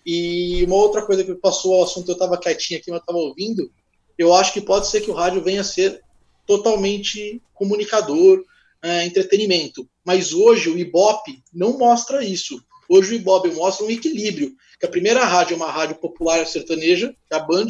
E 0.04 0.64
uma 0.64 0.76
outra 0.76 1.04
coisa 1.04 1.22
que 1.24 1.34
passou 1.34 1.74
ao 1.74 1.84
assunto, 1.84 2.08
eu 2.10 2.14
estava 2.14 2.38
quietinho 2.38 2.80
aqui, 2.80 2.90
mas 2.90 3.00
estava 3.00 3.18
ouvindo. 3.18 3.70
Eu 4.16 4.34
acho 4.34 4.52
que 4.52 4.60
pode 4.60 4.88
ser 4.88 5.00
que 5.02 5.10
o 5.10 5.14
rádio 5.14 5.42
venha 5.42 5.60
a 5.60 5.64
ser 5.64 6.02
totalmente 6.46 7.42
comunicador, 7.54 8.44
é, 8.82 9.04
entretenimento. 9.04 9.88
Mas 10.04 10.32
hoje 10.32 10.70
o 10.70 10.78
Ibope 10.78 11.42
não 11.52 11.78
mostra 11.78 12.24
isso. 12.24 12.60
Hoje 12.88 13.12
o 13.12 13.16
Ibope 13.16 13.50
mostra 13.52 13.86
um 13.86 13.90
equilíbrio. 13.90 14.52
Que 14.78 14.86
a 14.86 14.90
primeira 14.90 15.24
rádio 15.24 15.54
é 15.54 15.56
uma 15.56 15.70
rádio 15.70 15.96
popular 15.96 16.44
sertaneja, 16.46 17.08
que 17.08 17.34
é 17.34 17.36
a 17.36 17.40
Band. 17.40 17.68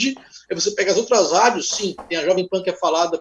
Aí 0.49 0.55
você 0.55 0.71
pega 0.71 0.93
as 0.93 0.99
outras 0.99 1.33
rádios, 1.33 1.69
sim, 1.71 1.95
tem 2.09 2.17
a 2.17 2.25
Jovem 2.25 2.49
Pan 2.49 2.63
que 2.63 2.71
é 2.71 2.77
falada 2.77 3.21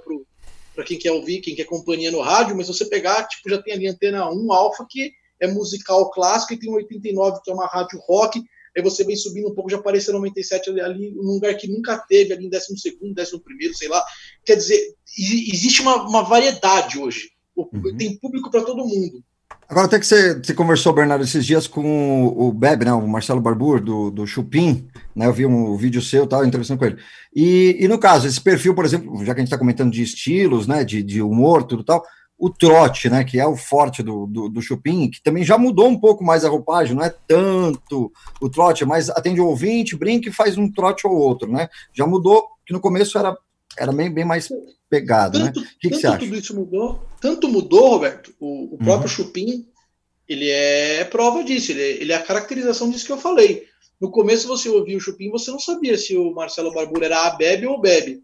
para 0.75 0.85
quem 0.85 0.97
quer 0.97 1.11
ouvir, 1.11 1.41
quem 1.41 1.55
quer 1.55 1.65
companhia 1.65 2.11
no 2.11 2.21
rádio, 2.21 2.55
mas 2.55 2.67
você 2.67 2.85
pegar, 2.85 3.27
tipo, 3.27 3.49
já 3.49 3.61
tem 3.61 3.73
ali 3.73 3.87
a 3.87 3.91
Antena 3.91 4.31
1 4.31 4.53
Alfa, 4.53 4.85
que 4.89 5.11
é 5.39 5.47
musical 5.47 6.09
clássico, 6.11 6.53
e 6.53 6.59
tem 6.59 6.69
o 6.69 6.75
89, 6.75 7.41
que 7.43 7.51
é 7.51 7.53
uma 7.53 7.65
rádio 7.65 7.99
rock, 7.99 8.41
aí 8.75 8.81
você 8.81 9.03
vem 9.03 9.15
subindo 9.15 9.49
um 9.49 9.53
pouco, 9.53 9.69
já 9.69 9.77
apareceu 9.77 10.13
97 10.13 10.69
ali, 10.69 10.81
ali 10.81 11.11
num 11.11 11.33
lugar 11.33 11.55
que 11.55 11.67
nunca 11.67 11.97
teve, 11.97 12.33
ali 12.33 12.45
em 12.45 12.49
12 12.49 12.77
segundo, 12.77 13.19
11 13.19 13.39
primeiro, 13.41 13.73
sei 13.73 13.89
lá. 13.89 14.03
Quer 14.45 14.55
dizer, 14.55 14.95
existe 15.17 15.81
uma, 15.81 16.07
uma 16.07 16.23
variedade 16.23 16.97
hoje. 16.97 17.29
O- 17.61 17.97
Tem 17.97 18.17
público 18.17 18.49
para 18.51 18.63
todo 18.63 18.85
mundo. 18.85 19.23
Agora, 19.67 19.85
até 19.85 19.99
que 19.99 20.05
você, 20.05 20.35
você 20.35 20.53
conversou, 20.53 20.93
Bernardo, 20.93 21.23
esses 21.23 21.45
dias 21.45 21.67
com 21.67 22.25
o, 22.27 22.47
o 22.47 22.51
Beb, 22.53 22.85
né, 22.85 22.93
o 22.93 23.07
Marcelo 23.07 23.41
Barbur, 23.41 23.79
do, 23.79 24.09
do 24.09 24.25
Chupim, 24.25 24.87
né, 25.15 25.27
eu 25.27 25.33
vi 25.33 25.45
um 25.45 25.75
vídeo 25.75 26.01
seu, 26.01 26.25
tal, 26.25 26.43
entrevistando 26.45 26.79
com 26.79 26.85
ele. 26.85 26.97
E, 27.35 27.77
e 27.79 27.87
no 27.87 27.99
caso, 27.99 28.27
esse 28.27 28.41
perfil, 28.41 28.73
por 28.73 28.83
exemplo, 28.85 29.17
já 29.23 29.33
que 29.33 29.39
a 29.39 29.43
gente 29.43 29.47
está 29.47 29.57
comentando 29.57 29.91
de 29.91 30.01
estilos, 30.01 30.65
né, 30.67 30.83
de, 30.83 31.03
de 31.03 31.21
humor, 31.21 31.63
tudo 31.63 31.83
tal, 31.83 32.03
o 32.37 32.49
trote, 32.49 33.09
né, 33.09 33.23
que 33.23 33.39
é 33.39 33.45
o 33.45 33.55
forte 33.55 34.01
do, 34.01 34.25
do, 34.25 34.49
do 34.49 34.61
Chupim, 34.61 35.09
que 35.09 35.21
também 35.21 35.43
já 35.43 35.57
mudou 35.57 35.87
um 35.87 35.99
pouco 35.99 36.23
mais 36.23 36.45
a 36.45 36.49
roupagem, 36.49 36.95
não 36.95 37.03
é 37.03 37.13
tanto 37.27 38.11
o 38.41 38.49
trote, 38.49 38.85
mas 38.85 39.09
atende 39.09 39.41
o 39.41 39.45
ouvinte, 39.47 39.95
brinca 39.95 40.29
e 40.29 40.33
faz 40.33 40.57
um 40.57 40.71
trote 40.71 41.05
ou 41.05 41.13
outro, 41.13 41.51
né? 41.51 41.67
Já 41.93 42.07
mudou, 42.07 42.43
que 42.65 42.73
no 42.73 42.79
começo 42.79 43.17
era, 43.19 43.35
era 43.77 43.91
bem, 43.91 44.11
bem 44.11 44.25
mais 44.25 44.49
pegado, 44.89 45.39
né? 45.39 45.51
O 45.55 45.79
que, 45.79 45.89
que 45.89 45.95
você 45.95 46.01
Tanto 46.01 46.15
acha? 46.15 46.25
tudo 46.25 46.35
isso 46.37 46.55
mudou, 46.55 47.03
tanto 47.21 47.47
mudou, 47.47 47.89
Roberto, 47.91 48.33
o, 48.39 48.75
o 48.75 48.77
próprio 48.77 49.03
Uhum. 49.03 49.07
Chupim, 49.07 49.67
ele 50.27 50.49
é 50.49 51.03
prova 51.05 51.43
disso, 51.43 51.71
ele 51.71 51.81
é, 51.81 51.89
ele 52.01 52.11
é 52.11 52.15
a 52.15 52.21
caracterização 52.23 52.89
disso 52.89 53.05
que 53.05 53.11
eu 53.11 53.17
falei. 53.17 53.67
No 53.99 54.09
começo 54.11 54.47
você 54.47 54.69
ouvia 54.69 54.97
o 54.97 54.99
Chupim, 55.01 55.29
você 55.29 55.51
não 55.51 55.59
sabia 55.59 55.97
se 55.97 56.15
o 56.17 56.31
Marcelo 56.33 56.73
Barbour 56.73 57.03
era 57.03 57.25
a 57.27 57.31
Bebe 57.31 57.67
ou 57.67 57.75
o 57.75 57.81
Bebe. 57.81 58.23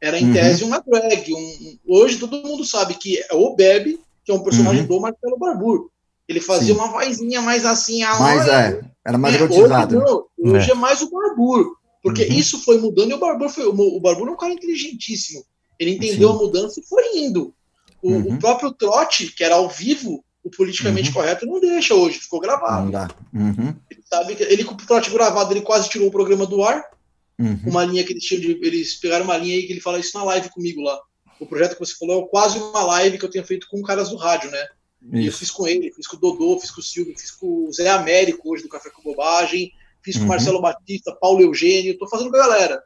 Era 0.00 0.18
em 0.18 0.26
Uhum. 0.26 0.32
tese 0.32 0.62
uma 0.64 0.78
drag. 0.80 1.32
Um, 1.34 1.36
um- 1.38 1.78
hoje 1.88 2.18
todo 2.18 2.40
mundo 2.46 2.64
sabe 2.64 2.94
que 2.94 3.18
é 3.18 3.34
o 3.34 3.54
Bebe, 3.56 3.98
que 4.24 4.30
é 4.30 4.34
um 4.34 4.42
personagem 4.44 4.82
Uhum. 4.82 4.86
do 4.88 5.00
Marcelo 5.00 5.38
Barbour. 5.38 5.90
Ele 6.28 6.40
fazia 6.40 6.74
Sim. 6.74 6.80
uma 6.80 6.88
vozinha 6.88 7.40
mais 7.42 7.64
assim, 7.64 8.02
a 8.02 8.16
olha, 8.20 8.52
é, 8.52 8.80
era 9.06 9.18
mais 9.18 9.34
é, 9.34 9.38
erotizado. 9.38 9.96
Hoje, 9.98 10.06
não, 10.38 10.54
hoje 10.54 10.68
É. 10.70 10.72
é. 10.72 10.76
mais 10.76 11.00
o 11.02 11.10
Barbur. 11.10 11.77
Porque 12.08 12.24
Uhum. 12.24 12.38
isso 12.38 12.58
foi 12.64 12.78
mudando 12.78 13.10
e 13.10 13.14
o 13.14 13.18
Barbur 13.18 13.48
foi. 13.50 13.64
O 13.64 14.00
Barbur 14.00 14.28
é 14.28 14.30
um 14.32 14.36
cara 14.36 14.52
inteligentíssimo. 14.54 15.44
Ele 15.78 15.92
entendeu 15.92 16.30
Sim. 16.30 16.34
a 16.34 16.38
mudança 16.38 16.80
e 16.80 16.86
foi 16.86 17.18
indo. 17.18 17.54
O, 18.02 18.10
Uhum. 18.12 18.34
o 18.34 18.38
próprio 18.38 18.72
trote, 18.72 19.32
que 19.32 19.42
era 19.44 19.56
ao 19.56 19.68
vivo, 19.68 20.24
o 20.42 20.50
politicamente 20.50 21.12
correto 21.12 21.44
não 21.46 21.60
deixa 21.60 21.94
hoje, 21.94 22.18
ficou 22.20 22.40
gravado. 22.40 22.84
Não 22.84 22.90
dá. 22.90 23.10
Uhum, 23.34 23.74
Ele 23.90 24.02
sabe 24.08 24.34
que 24.36 24.42
ele 24.44 24.64
com 24.64 24.74
o 24.74 24.76
trote 24.76 25.10
gravado, 25.10 25.52
ele 25.52 25.60
quase 25.62 25.88
tirou 25.88 26.08
o 26.08 26.12
programa 26.12 26.46
do 26.46 26.62
ar. 26.62 26.84
uhum. 27.38 27.60
Uma 27.66 27.84
linha 27.84 28.02
que 28.04 28.12
eles 28.12 28.24
tinham 28.24 28.40
de. 28.40 28.52
Eles 28.66 28.94
pegaram 28.94 29.24
uma 29.24 29.36
linha 29.36 29.56
aí 29.56 29.66
que 29.66 29.72
ele 29.72 29.80
fala 29.80 29.98
isso 29.98 30.16
na 30.16 30.24
live 30.24 30.48
comigo 30.50 30.80
lá. 30.80 30.98
O 31.40 31.46
projeto 31.46 31.74
que 31.74 31.80
você 31.80 31.94
falou 31.94 32.24
é 32.24 32.28
quase 32.28 32.58
uma 32.58 32.82
live 32.84 33.18
que 33.18 33.24
eu 33.24 33.30
tenho 33.30 33.44
feito 33.44 33.68
com 33.70 33.80
caras 33.82 34.08
do 34.10 34.16
rádio, 34.16 34.50
né? 34.50 34.66
E 35.12 35.18
eu 35.18 35.28
Isso. 35.28 35.38
fiz 35.38 35.50
com 35.52 35.66
ele, 35.68 35.92
fiz 35.92 36.08
com 36.08 36.16
o 36.16 36.20
Dodô, 36.20 36.58
fiz 36.58 36.72
com 36.72 36.80
o 36.80 36.84
Silvio, 36.84 37.14
fiz 37.16 37.30
com 37.30 37.68
o 37.68 37.72
Zé 37.72 37.88
Américo 37.88 38.50
hoje 38.50 38.64
do 38.64 38.68
Café 38.68 38.90
com 38.90 39.00
Bobagem, 39.02 39.70
fiz 40.08 40.16
com 40.16 40.20
o 40.20 40.22
Uhum. 40.22 40.28
Marcelo 40.28 40.60
Batista, 40.62 41.14
Paulo 41.20 41.40
Eugênio, 41.42 41.98
tô 41.98 42.08
fazendo 42.08 42.30
com 42.30 42.36
a 42.36 42.40
galera. 42.46 42.82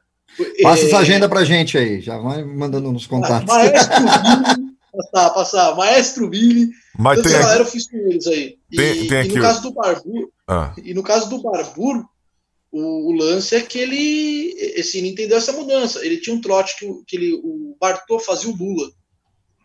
Passa 0.62 0.85
essa 0.86 0.97
É, 0.97 0.99
agenda 1.01 1.28
pra 1.28 1.44
gente 1.44 1.77
aí, 1.78 2.01
já 2.01 2.19
vai 2.19 2.43
mandando 2.44 2.90
nos 2.90 3.07
contatos. 3.07 3.47
Maestro 3.47 4.01
Billy, 4.01 4.73
passar, 4.93 5.31
passar, 5.31 5.77
Maestro 5.77 6.28
Billy. 6.28 6.69
Mas 6.99 7.16
toda 7.19 7.28
tem 7.28 7.36
essa 7.39 7.39
aqui- 7.39 7.43
galera 7.47 7.62
eu 7.62 7.70
fiz 7.70 7.89
com 7.89 7.97
eles 7.99 8.27
aí. 8.27 8.57
E, 8.70 8.77
Tem- 8.77 9.07
tem 9.09 9.24
e 9.27 9.28
no 9.28 9.43
caso 9.43 9.62
do 9.62 9.73
Barbur, 9.73 10.28
Ah. 10.49 10.74
e 10.82 10.94
no 10.94 11.03
caso 11.03 11.28
do 11.31 11.43
Barbur, 11.43 12.05
o, 12.73 13.11
o 13.11 13.12
lance 13.12 13.55
é 13.55 13.61
que 13.61 13.78
ele, 13.78 14.74
assim, 14.81 14.99
ele 14.99 15.09
entendeu 15.11 15.36
essa 15.39 15.53
mudança. 15.53 16.05
Ele 16.05 16.16
tinha 16.16 16.35
um 16.35 16.40
trote 16.40 16.78
que, 16.78 16.86
o- 16.86 17.05
que 17.07 17.16
ele, 17.16 17.35
o 17.35 17.77
Bartô 17.81 18.19
fazia 18.19 18.51
o 18.51 18.57
Lula. 18.57 18.90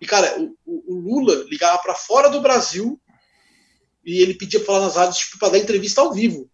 E, 0.02 0.06
cara, 0.06 0.38
o, 0.66 0.94
o- 0.94 1.00
Lula 1.00 1.46
ligava 1.50 1.78
para 1.80 1.96
fora 1.96 2.30
do 2.30 2.42
Brasil 2.42 3.00
e 4.06 4.22
ele 4.22 4.34
pedia 4.34 4.60
pra 4.60 4.68
falar 4.68 4.86
nas 4.86 4.96
rádios, 4.96 5.18
tipo, 5.20 5.40
pra 5.40 5.50
dar 5.50 5.58
entrevista 5.60 6.02
ao 6.02 6.14
vivo. 6.14 6.50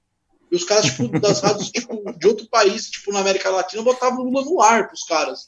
E 0.54 0.56
os 0.56 0.66
caras, 0.66 0.86
tipo, 0.86 1.08
das 1.20 1.42
rádios, 1.42 1.72
tipo, 1.72 2.14
de 2.16 2.28
outro 2.28 2.48
país, 2.48 2.88
tipo, 2.88 3.12
na 3.12 3.22
América 3.22 3.50
Latina, 3.50 3.82
botavam 3.82 4.20
o 4.20 4.26
Lula 4.26 4.46
no 4.46 4.62
ar 4.62 4.88
pros 4.88 5.02
caras. 5.04 5.48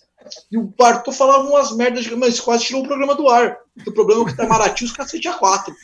E 0.52 0.58
o 0.58 0.64
Bartô 0.64 1.12
falava 1.12 1.48
umas 1.48 1.76
merdas, 1.76 2.08
mas 2.08 2.40
quase 2.40 2.66
tirou 2.66 2.82
o 2.82 2.88
programa 2.88 3.14
do 3.14 3.30
ar. 3.30 3.56
O 3.86 3.92
problema 3.92 4.24
é 4.24 4.26
que 4.26 4.32
Itamaraty 4.32 4.84
os 4.84 4.92
cacete 4.92 5.28
a 5.28 5.34
quatro. 5.34 5.76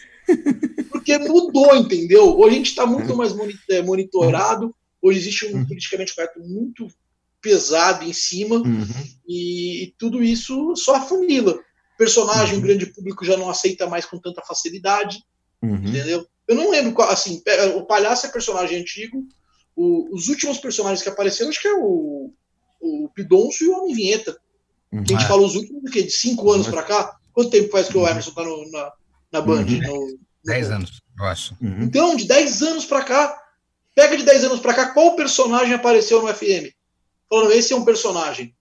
Porque 0.90 1.20
mudou, 1.20 1.76
entendeu? 1.76 2.36
Hoje 2.36 2.56
a 2.56 2.58
gente 2.58 2.70
está 2.70 2.88
muito 2.88 3.16
mais 3.16 3.32
é, 3.70 3.84
monitorado, 3.84 4.74
hoje 5.00 5.20
existe 5.20 5.46
um 5.46 5.68
politicamente 5.68 6.16
correto 6.16 6.40
muito 6.40 6.88
pesado 7.40 8.04
em 8.04 8.14
cima, 8.14 8.64
e, 9.28 9.84
e 9.84 9.96
tudo 10.00 10.24
isso 10.24 10.76
só 10.76 10.96
afunila. 10.96 11.60
Personagem, 11.96 12.58
o 12.58 12.62
grande 12.62 12.88
público 12.88 13.24
já 13.24 13.38
não 13.38 13.52
aceita 13.52 13.86
mais 13.86 14.04
com 14.04 14.18
tanta 14.18 14.42
facilidade, 14.42 15.24
entendeu? 15.62 16.26
Eu 16.52 16.56
não 16.58 16.70
lembro 16.70 16.92
qual, 16.92 17.10
assim, 17.10 17.42
o 17.76 17.86
palhaço 17.86 18.26
é 18.26 18.30
personagem 18.30 18.82
antigo, 18.82 19.26
o- 19.74 20.14
os 20.14 20.28
últimos 20.28 20.58
personagens 20.60 21.02
que 21.02 21.08
apareceram, 21.08 21.50
acho 21.50 21.62
que 21.62 21.68
é 21.70 21.74
o, 21.74 22.34
o 22.82 23.10
Pidonço 23.16 23.64
e 23.64 23.68
o 23.70 23.78
Homem 23.78 23.96
Vinheta. 23.96 24.34
Que 24.92 24.98
a 24.98 25.18
gente 25.18 25.24
É. 25.24 25.28
fala 25.30 25.44
os 25.44 25.56
últimos, 25.56 25.82
do 25.84 25.90
quê? 25.90 26.04
De 26.04 26.12
cinco 26.12 26.52
anos 26.52 26.68
pra 26.68 26.84
cá? 26.84 27.16
Quanto 27.32 27.50
tempo 27.50 27.72
faz 27.72 27.88
que 27.88 27.98
o 27.98 28.06
Emerson 28.06 28.32
tá 28.32 28.44
no- 28.44 28.70
na, 28.70 28.92
na 29.32 29.40
Band? 29.42 29.64
No- 29.64 30.20
10 30.44 30.70
anos, 30.72 31.02
eu 31.18 31.26
acho. 31.26 31.56
então, 31.62 32.16
de 32.18 32.26
10 32.26 32.62
anos 32.64 32.84
pra 32.84 33.02
cá, 33.04 33.42
pega 33.96 34.18
de 34.18 34.24
10 34.24 34.44
anos 34.44 34.60
pra 34.60 34.74
cá, 34.74 34.88
qual 34.94 35.16
personagem 35.16 35.74
apareceu 35.74 36.22
no 36.22 36.28
FM? 36.28 36.74
Falando, 37.30 37.54
esse 37.54 37.72
é 37.72 37.76
um 37.78 37.86
personagem. 37.86 38.54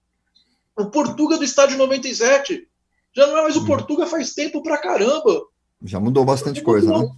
O 0.78 0.86
Portuga 0.86 1.36
do 1.36 1.42
Estádio 1.44 1.76
97. 1.76 2.68
Já 3.16 3.26
não 3.26 3.36
é 3.38 3.42
mais 3.42 3.56
o 3.56 3.66
Portuga 3.66 4.06
faz 4.06 4.32
tempo 4.34 4.62
pra 4.62 4.78
caramba. 4.78 5.42
Já 5.84 5.98
mudou 6.00 6.24
bastante 6.24 6.60
coisa, 6.62 6.90
né? 6.90 7.08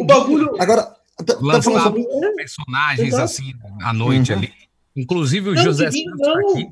O 0.00 0.04
bagulho. 0.04 0.54
Agora, 0.60 0.82
tá, 0.82 1.24
tá 1.24 1.34
falando 1.34 1.46
Lançava 1.54 1.80
sobre... 1.80 2.04
personagens 2.36 3.08
Exato. 3.08 3.24
assim 3.24 3.52
à 3.82 3.92
noite 3.92 4.32
Uhum. 4.32 4.38
ali. 4.38 4.52
Inclusive 4.96 5.50
o 5.50 5.54
Não, 5.54 5.62
José 5.62 5.88
Diguinho 5.88 6.16
Santos 6.18 6.64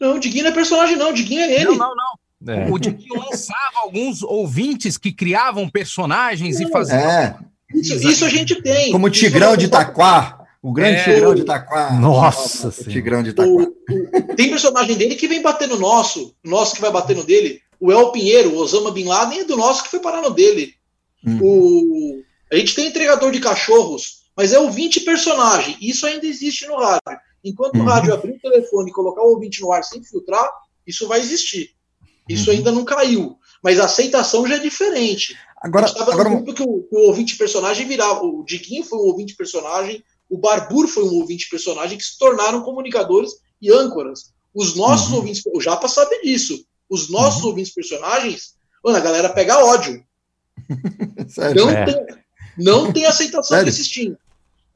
não. 0.00 0.16
o 0.16 0.18
Diguinho 0.18 0.44
não 0.44 0.50
é 0.50 0.54
personagem, 0.54 0.96
não. 0.96 1.10
O 1.10 1.14
Diguinho 1.14 1.40
é 1.42 1.52
ele. 1.54 1.64
Não, 1.66 1.76
não, 1.76 1.94
não. 2.40 2.72
O 2.72 2.78
Diguinho 2.78 3.20
lançava 3.20 3.78
alguns 3.84 4.22
ouvintes 4.22 4.98
que 4.98 5.12
criavam 5.12 5.68
personagens 5.68 6.58
e 6.58 6.68
faziam. 6.70 6.98
É. 6.98 7.36
Isso, 7.72 7.94
isso 8.08 8.24
a 8.24 8.28
gente 8.28 8.60
tem. 8.60 8.90
Como 8.90 9.06
o 9.06 9.10
Tigrão 9.10 9.54
é- 9.54 9.56
de 9.56 9.66
Itaquá. 9.66 10.40
O 10.60 10.72
grande 10.72 10.98
É. 10.98 11.04
Tigrão 11.04 11.34
de 11.34 11.42
Itaquá. 11.42 11.92
Nossa 11.92 12.68
o 12.68 12.72
Tigrão 12.84 13.22
de 13.22 13.30
Itaquá. 13.30 13.66
Tem 14.36 14.48
personagem 14.50 14.96
dele 14.96 15.14
que 15.16 15.26
vem 15.28 15.40
bater 15.42 15.66
no 15.68 15.78
nosso, 15.78 16.34
nosso 16.44 16.74
que 16.74 16.80
vai 16.80 16.90
bater 16.90 17.16
no 17.16 17.24
dele. 17.24 17.60
O 17.84 17.90
El 17.90 18.12
Pinheiro, 18.12 18.54
o 18.54 18.58
Osama 18.58 18.92
Bin 18.92 19.06
Laden 19.06 19.40
é 19.40 19.44
do 19.44 19.56
nosso 19.56 19.82
que 19.82 19.88
foi 19.90 19.98
parar 19.98 20.22
no 20.22 20.30
dele. 20.30 20.72
O... 21.40 22.22
A 22.52 22.56
gente 22.56 22.74
tem 22.76 22.86
entregador 22.86 23.32
de 23.32 23.40
cachorros, 23.40 24.22
mas 24.36 24.52
é 24.52 24.58
ouvinte 24.58 25.00
personagem. 25.00 25.76
Isso 25.80 26.06
ainda 26.06 26.24
existe 26.26 26.64
no 26.66 26.76
rádio. 26.76 27.00
Enquanto 27.44 27.80
o 27.80 27.82
rádio 27.84 28.14
abrir 28.14 28.34
o 28.34 28.38
telefone 28.40 28.90
e 28.90 28.92
colocar 28.92 29.22
o 29.22 29.30
ouvinte 29.30 29.60
no 29.60 29.72
ar 29.72 29.82
sem 29.82 30.00
filtrar, 30.04 30.48
isso 30.86 31.08
vai 31.08 31.18
existir. 31.18 31.70
Isso 32.28 32.50
ainda 32.52 32.70
não 32.70 32.84
caiu. 32.84 33.36
Mas 33.64 33.80
a 33.80 33.86
aceitação 33.86 34.46
já 34.46 34.56
é 34.56 34.58
diferente. 34.60 35.36
Agora- 35.60 35.86
a 35.86 35.88
gente 35.88 35.98
tava 35.98 36.12
agora- 36.12 36.42
que 36.52 36.62
o, 36.62 36.86
o 36.90 37.06
ouvinte 37.08 37.36
personagem 37.36 37.86
virava. 37.86 38.22
O 38.24 38.44
Diguinho 38.44 38.84
foi 38.84 38.98
um 38.98 39.06
ouvinte 39.08 39.34
personagem, 39.34 40.04
o 40.30 40.38
Barbur 40.38 40.86
foi 40.86 41.02
um 41.04 41.14
ouvinte 41.14 41.48
personagem 41.48 41.98
que 41.98 42.04
se 42.04 42.16
tornaram 42.16 42.62
comunicadores 42.62 43.32
e 43.60 43.72
âncoras. 43.72 44.32
Os 44.54 44.76
nossos 44.76 45.10
Uhum. 45.10 45.16
ouvintes, 45.16 45.42
o 45.52 45.60
Japa 45.60 45.88
sabe 45.88 46.20
disso. 46.22 46.64
Os 46.92 47.10
nossos 47.10 47.42
ouvintes 47.44 47.72
personagens, 47.72 48.54
mano, 48.84 48.98
a 48.98 49.00
galera 49.00 49.30
pega 49.30 49.64
ódio. 49.64 50.04
Sério? 51.28 51.64
Não, 51.64 51.70
É. 51.70 51.84
tem, 51.86 52.06
não 52.58 52.92
tem 52.92 53.06
aceitação 53.06 53.44
Sério? 53.56 53.64
desses 53.64 53.88
times. 53.88 54.18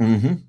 Uhum. 0.00 0.40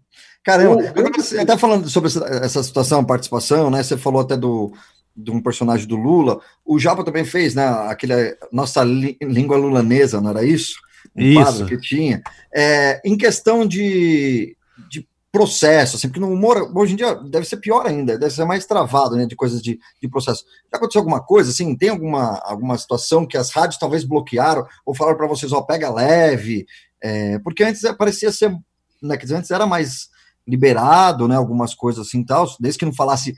Caramba, 0.44 0.88
agora 0.90 1.12
você 1.14 1.40
até 1.40 1.58
falando 1.58 1.90
sobre 1.90 2.08
essa, 2.08 2.26
essa 2.26 2.64
situação, 2.64 3.04
participação, 3.04 3.70
né? 3.70 3.84
Você 3.84 3.98
falou 3.98 4.22
até 4.22 4.38
do 4.38 4.74
de 5.20 5.32
um 5.32 5.42
personagem 5.42 5.88
do 5.88 5.96
Lula. 5.96 6.40
O 6.64 6.78
Japa 6.80 7.04
também 7.04 7.26
fez, 7.26 7.56
né? 7.56 7.68
Aquele 7.90 8.38
nossa 8.52 8.84
li- 8.84 9.18
língua 9.22 9.58
lulanesa, 9.58 10.22
não 10.22 10.30
era 10.30 10.46
isso? 10.46 10.76
Um 11.16 11.42
Isso. 11.42 11.66
que 11.66 11.78
tinha. 11.80 12.22
É, 12.56 13.02
em 13.04 13.18
questão 13.18 13.66
de, 13.66 14.56
de 14.90 15.08
processo, 15.38 15.96
assim, 15.96 16.08
porque 16.08 16.20
no 16.20 16.32
humor 16.32 16.72
hoje 16.76 16.94
em 16.94 16.96
dia 16.96 17.14
deve 17.16 17.46
ser 17.46 17.58
pior 17.58 17.86
ainda, 17.86 18.18
deve 18.18 18.34
ser 18.34 18.46
mais 18.46 18.66
travado, 18.66 19.16
né? 19.16 19.26
De 19.26 19.36
coisas 19.36 19.62
de, 19.62 19.80
de 20.02 20.08
processo. 20.08 20.44
Já 20.72 20.78
aconteceu 20.78 21.00
alguma 21.00 21.22
coisa, 21.22 21.52
assim? 21.52 21.76
Tem 21.76 21.90
alguma, 21.90 22.40
alguma 22.44 22.78
situação 22.78 23.26
que 23.26 23.38
as 23.38 23.52
rádios 23.52 23.80
talvez 23.80 24.04
bloquearam 24.04 24.66
ou 24.86 24.96
falaram 24.96 25.18
para 25.18 25.28
vocês, 25.28 25.52
ó, 25.52 25.62
pega 25.62 25.94
leve? 25.94 26.66
É, 27.02 27.38
porque 27.40 27.64
antes 27.64 27.82
parecia 27.98 28.32
ser 28.32 28.58
né, 29.02 29.18
quer 29.18 29.24
dizer, 29.24 29.36
antes 29.36 29.52
era 29.52 29.66
mais 29.66 30.10
liberado, 30.48 31.28
né, 31.28 31.36
algumas 31.36 31.74
coisas 31.74 32.08
assim 32.08 32.24
tal, 32.24 32.48
desde 32.60 32.80
que 32.80 32.86
não 32.86 32.94
falasse 32.94 33.36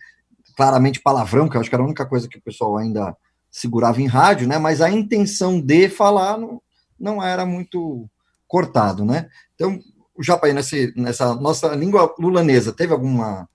claramente 0.55 1.01
palavrão, 1.01 1.49
que 1.49 1.55
eu 1.55 1.61
acho 1.61 1.69
que 1.69 1.75
era 1.75 1.83
a 1.83 1.87
única 1.87 2.05
coisa 2.05 2.27
que 2.27 2.37
o 2.37 2.41
pessoal 2.41 2.77
ainda 2.77 3.15
segurava 3.49 4.01
em 4.01 4.07
rádio, 4.07 4.47
né, 4.47 4.57
mas 4.57 4.81
a 4.81 4.89
intenção 4.89 5.59
de 5.59 5.89
falar 5.89 6.37
não, 6.37 6.61
não 6.99 7.23
era 7.23 7.45
muito 7.45 8.07
cortado, 8.47 9.03
né, 9.03 9.27
então, 9.55 9.79
o 10.19 10.23
Japa 10.23 10.47
aí, 10.47 10.53
nesse, 10.53 10.93
nessa 10.97 11.33
nossa 11.33 11.69
língua 11.73 12.13
lulanesa, 12.19 12.73
teve 12.73 12.91
alguma, 12.91 13.47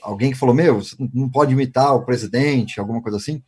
alguém 0.00 0.30
que 0.30 0.38
falou, 0.38 0.54
meu, 0.54 0.80
você 0.80 0.94
não 1.12 1.28
pode 1.28 1.52
imitar 1.52 1.92
o 1.92 2.04
presidente, 2.04 2.78
alguma 2.78 3.02
coisa 3.02 3.18
assim? 3.18 3.42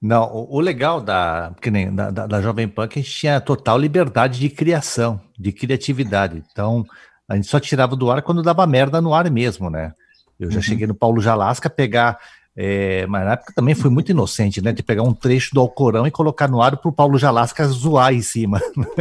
Não, 0.00 0.24
o, 0.32 0.56
o 0.56 0.60
legal 0.60 1.02
da, 1.02 1.54
que 1.60 1.70
nem 1.70 1.94
da, 1.94 2.10
da, 2.10 2.26
da 2.26 2.40
Jovem 2.40 2.66
Pan 2.66 2.84
é 2.84 2.88
que 2.88 2.98
a 2.98 3.02
gente 3.02 3.14
tinha 3.14 3.40
total 3.40 3.76
liberdade 3.76 4.40
de 4.40 4.48
criação, 4.48 5.20
de 5.38 5.52
criatividade. 5.52 6.42
Então, 6.50 6.86
a 7.28 7.36
gente 7.36 7.46
só 7.48 7.60
tirava 7.60 7.94
do 7.94 8.10
ar 8.10 8.22
quando 8.22 8.42
dava 8.42 8.66
merda 8.66 9.00
no 9.02 9.12
ar 9.12 9.30
mesmo, 9.30 9.68
né? 9.68 9.92
Eu 10.38 10.50
já 10.50 10.56
Uhum. 10.56 10.62
cheguei 10.62 10.86
no 10.86 10.94
Paulo 10.94 11.20
Jalasca 11.20 11.68
pegar, 11.68 12.18
é, 12.56 13.06
mas 13.06 13.24
na 13.24 13.32
época 13.32 13.52
também 13.54 13.74
foi 13.74 13.90
muito 13.90 14.10
inocente, 14.10 14.60
né? 14.60 14.72
De 14.72 14.82
pegar 14.82 15.02
um 15.02 15.14
trecho 15.14 15.54
do 15.54 15.60
Alcorão 15.60 16.06
e 16.06 16.10
colocar 16.10 16.48
no 16.48 16.60
ar 16.60 16.76
para 16.76 16.88
o 16.88 16.92
Paulo 16.92 17.18
Jalasca 17.18 17.66
zoar 17.68 18.12
em 18.12 18.22
cima. 18.22 18.60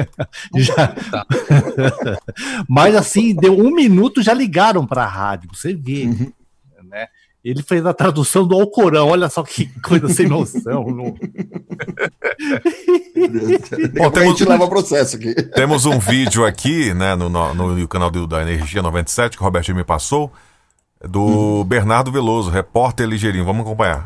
já... 0.56 0.96
mas 2.70 2.96
assim, 2.96 3.34
deu 3.36 3.58
um 3.58 3.72
minuto, 3.74 4.22
já 4.22 4.34
ligaram 4.34 4.86
para 4.86 5.04
a 5.04 5.08
rádio, 5.08 5.50
você 5.54 5.74
vê, 5.74 6.06
né? 6.84 7.08
Ele 7.44 7.64
fez 7.64 7.86
a 7.86 7.94
tradução 7.94 8.46
do 8.46 8.54
Alcorão, 8.54 9.08
olha 9.08 9.30
só 9.30 9.42
que 9.44 9.68
coisa 9.82 10.10
sem 10.10 10.28
noção. 10.28 10.86
não- 10.92 11.16
Bom, 13.94 14.12
a 14.20 14.24
gente 14.26 14.46
leva 14.46 14.68
processo 14.68 15.16
aqui. 15.16 15.34
Temos 15.34 15.86
um 15.86 16.00
vídeo 16.00 16.46
aqui, 16.46 16.94
né, 16.94 17.16
no, 17.16 17.30
no, 17.30 17.54
no 17.76 17.88
canal 17.88 18.12
do- 18.12 18.28
da 18.28 18.42
Energia 18.42 18.82
97, 18.82 19.38
que 19.38 19.42
o 19.42 19.46
Robertinho 19.46 19.78
me 19.78 19.84
passou, 19.86 20.32
do 21.08 21.64
Bernardo 21.64 22.12
Veloso, 22.12 22.50
repórter 22.50 23.08
ligeirinho. 23.08 23.46
Vamos 23.46 23.62
acompanhar. 23.66 24.04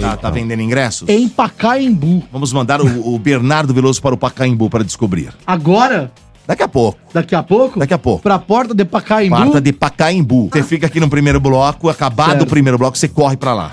Tá, 0.00 0.16
tá 0.16 0.30
vendendo 0.30 0.60
ingressos? 0.62 1.08
Em 1.08 1.28
Pacaembu. 1.28 2.22
Vamos 2.32 2.52
mandar 2.52 2.80
o, 2.80 3.14
o 3.14 3.18
Bernardo 3.18 3.74
Veloso 3.74 4.00
para 4.00 4.14
o 4.14 4.18
Pacaembu 4.18 4.70
para 4.70 4.84
descobrir. 4.84 5.32
Agora? 5.46 6.12
Daqui 6.46 6.62
a 6.62 6.68
pouco. 6.68 6.98
Daqui 7.12 7.34
a 7.34 7.42
pouco? 7.42 7.78
Daqui 7.80 7.92
a 7.94 7.98
pouco. 7.98 8.22
Pra 8.22 8.38
porta 8.38 8.72
de 8.72 8.84
Pacaembu? 8.84 9.34
Quarta 9.36 9.60
de 9.60 9.72
Pacaembu. 9.72 10.48
Você 10.52 10.62
fica 10.62 10.86
aqui 10.86 11.00
no 11.00 11.10
primeiro 11.10 11.40
bloco, 11.40 11.88
acabado 11.88 12.30
Certo. 12.30 12.42
o 12.42 12.46
primeiro 12.46 12.78
bloco, 12.78 12.96
você 12.96 13.08
corre 13.08 13.36
pra 13.36 13.52
lá. 13.52 13.72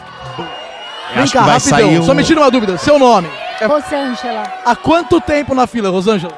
Vem 1.13 1.21
Acho 1.23 1.33
cá, 1.33 1.39
que 1.41 1.45
vai 1.45 1.53
rapidão. 1.59 1.77
sair 1.79 1.99
um- 1.99 2.03
Só 2.03 2.15
me 2.15 2.23
tira 2.23 2.39
uma 2.41 2.49
dúvida. 2.49 2.75
Seu 2.79 2.97
nome? 2.97 3.27
Rosângela. 3.61 4.43
Há 4.65 4.75
quanto 4.75 5.21
tempo 5.21 5.53
na 5.53 5.67
fila, 5.67 5.91
Rosângela? 5.91 6.33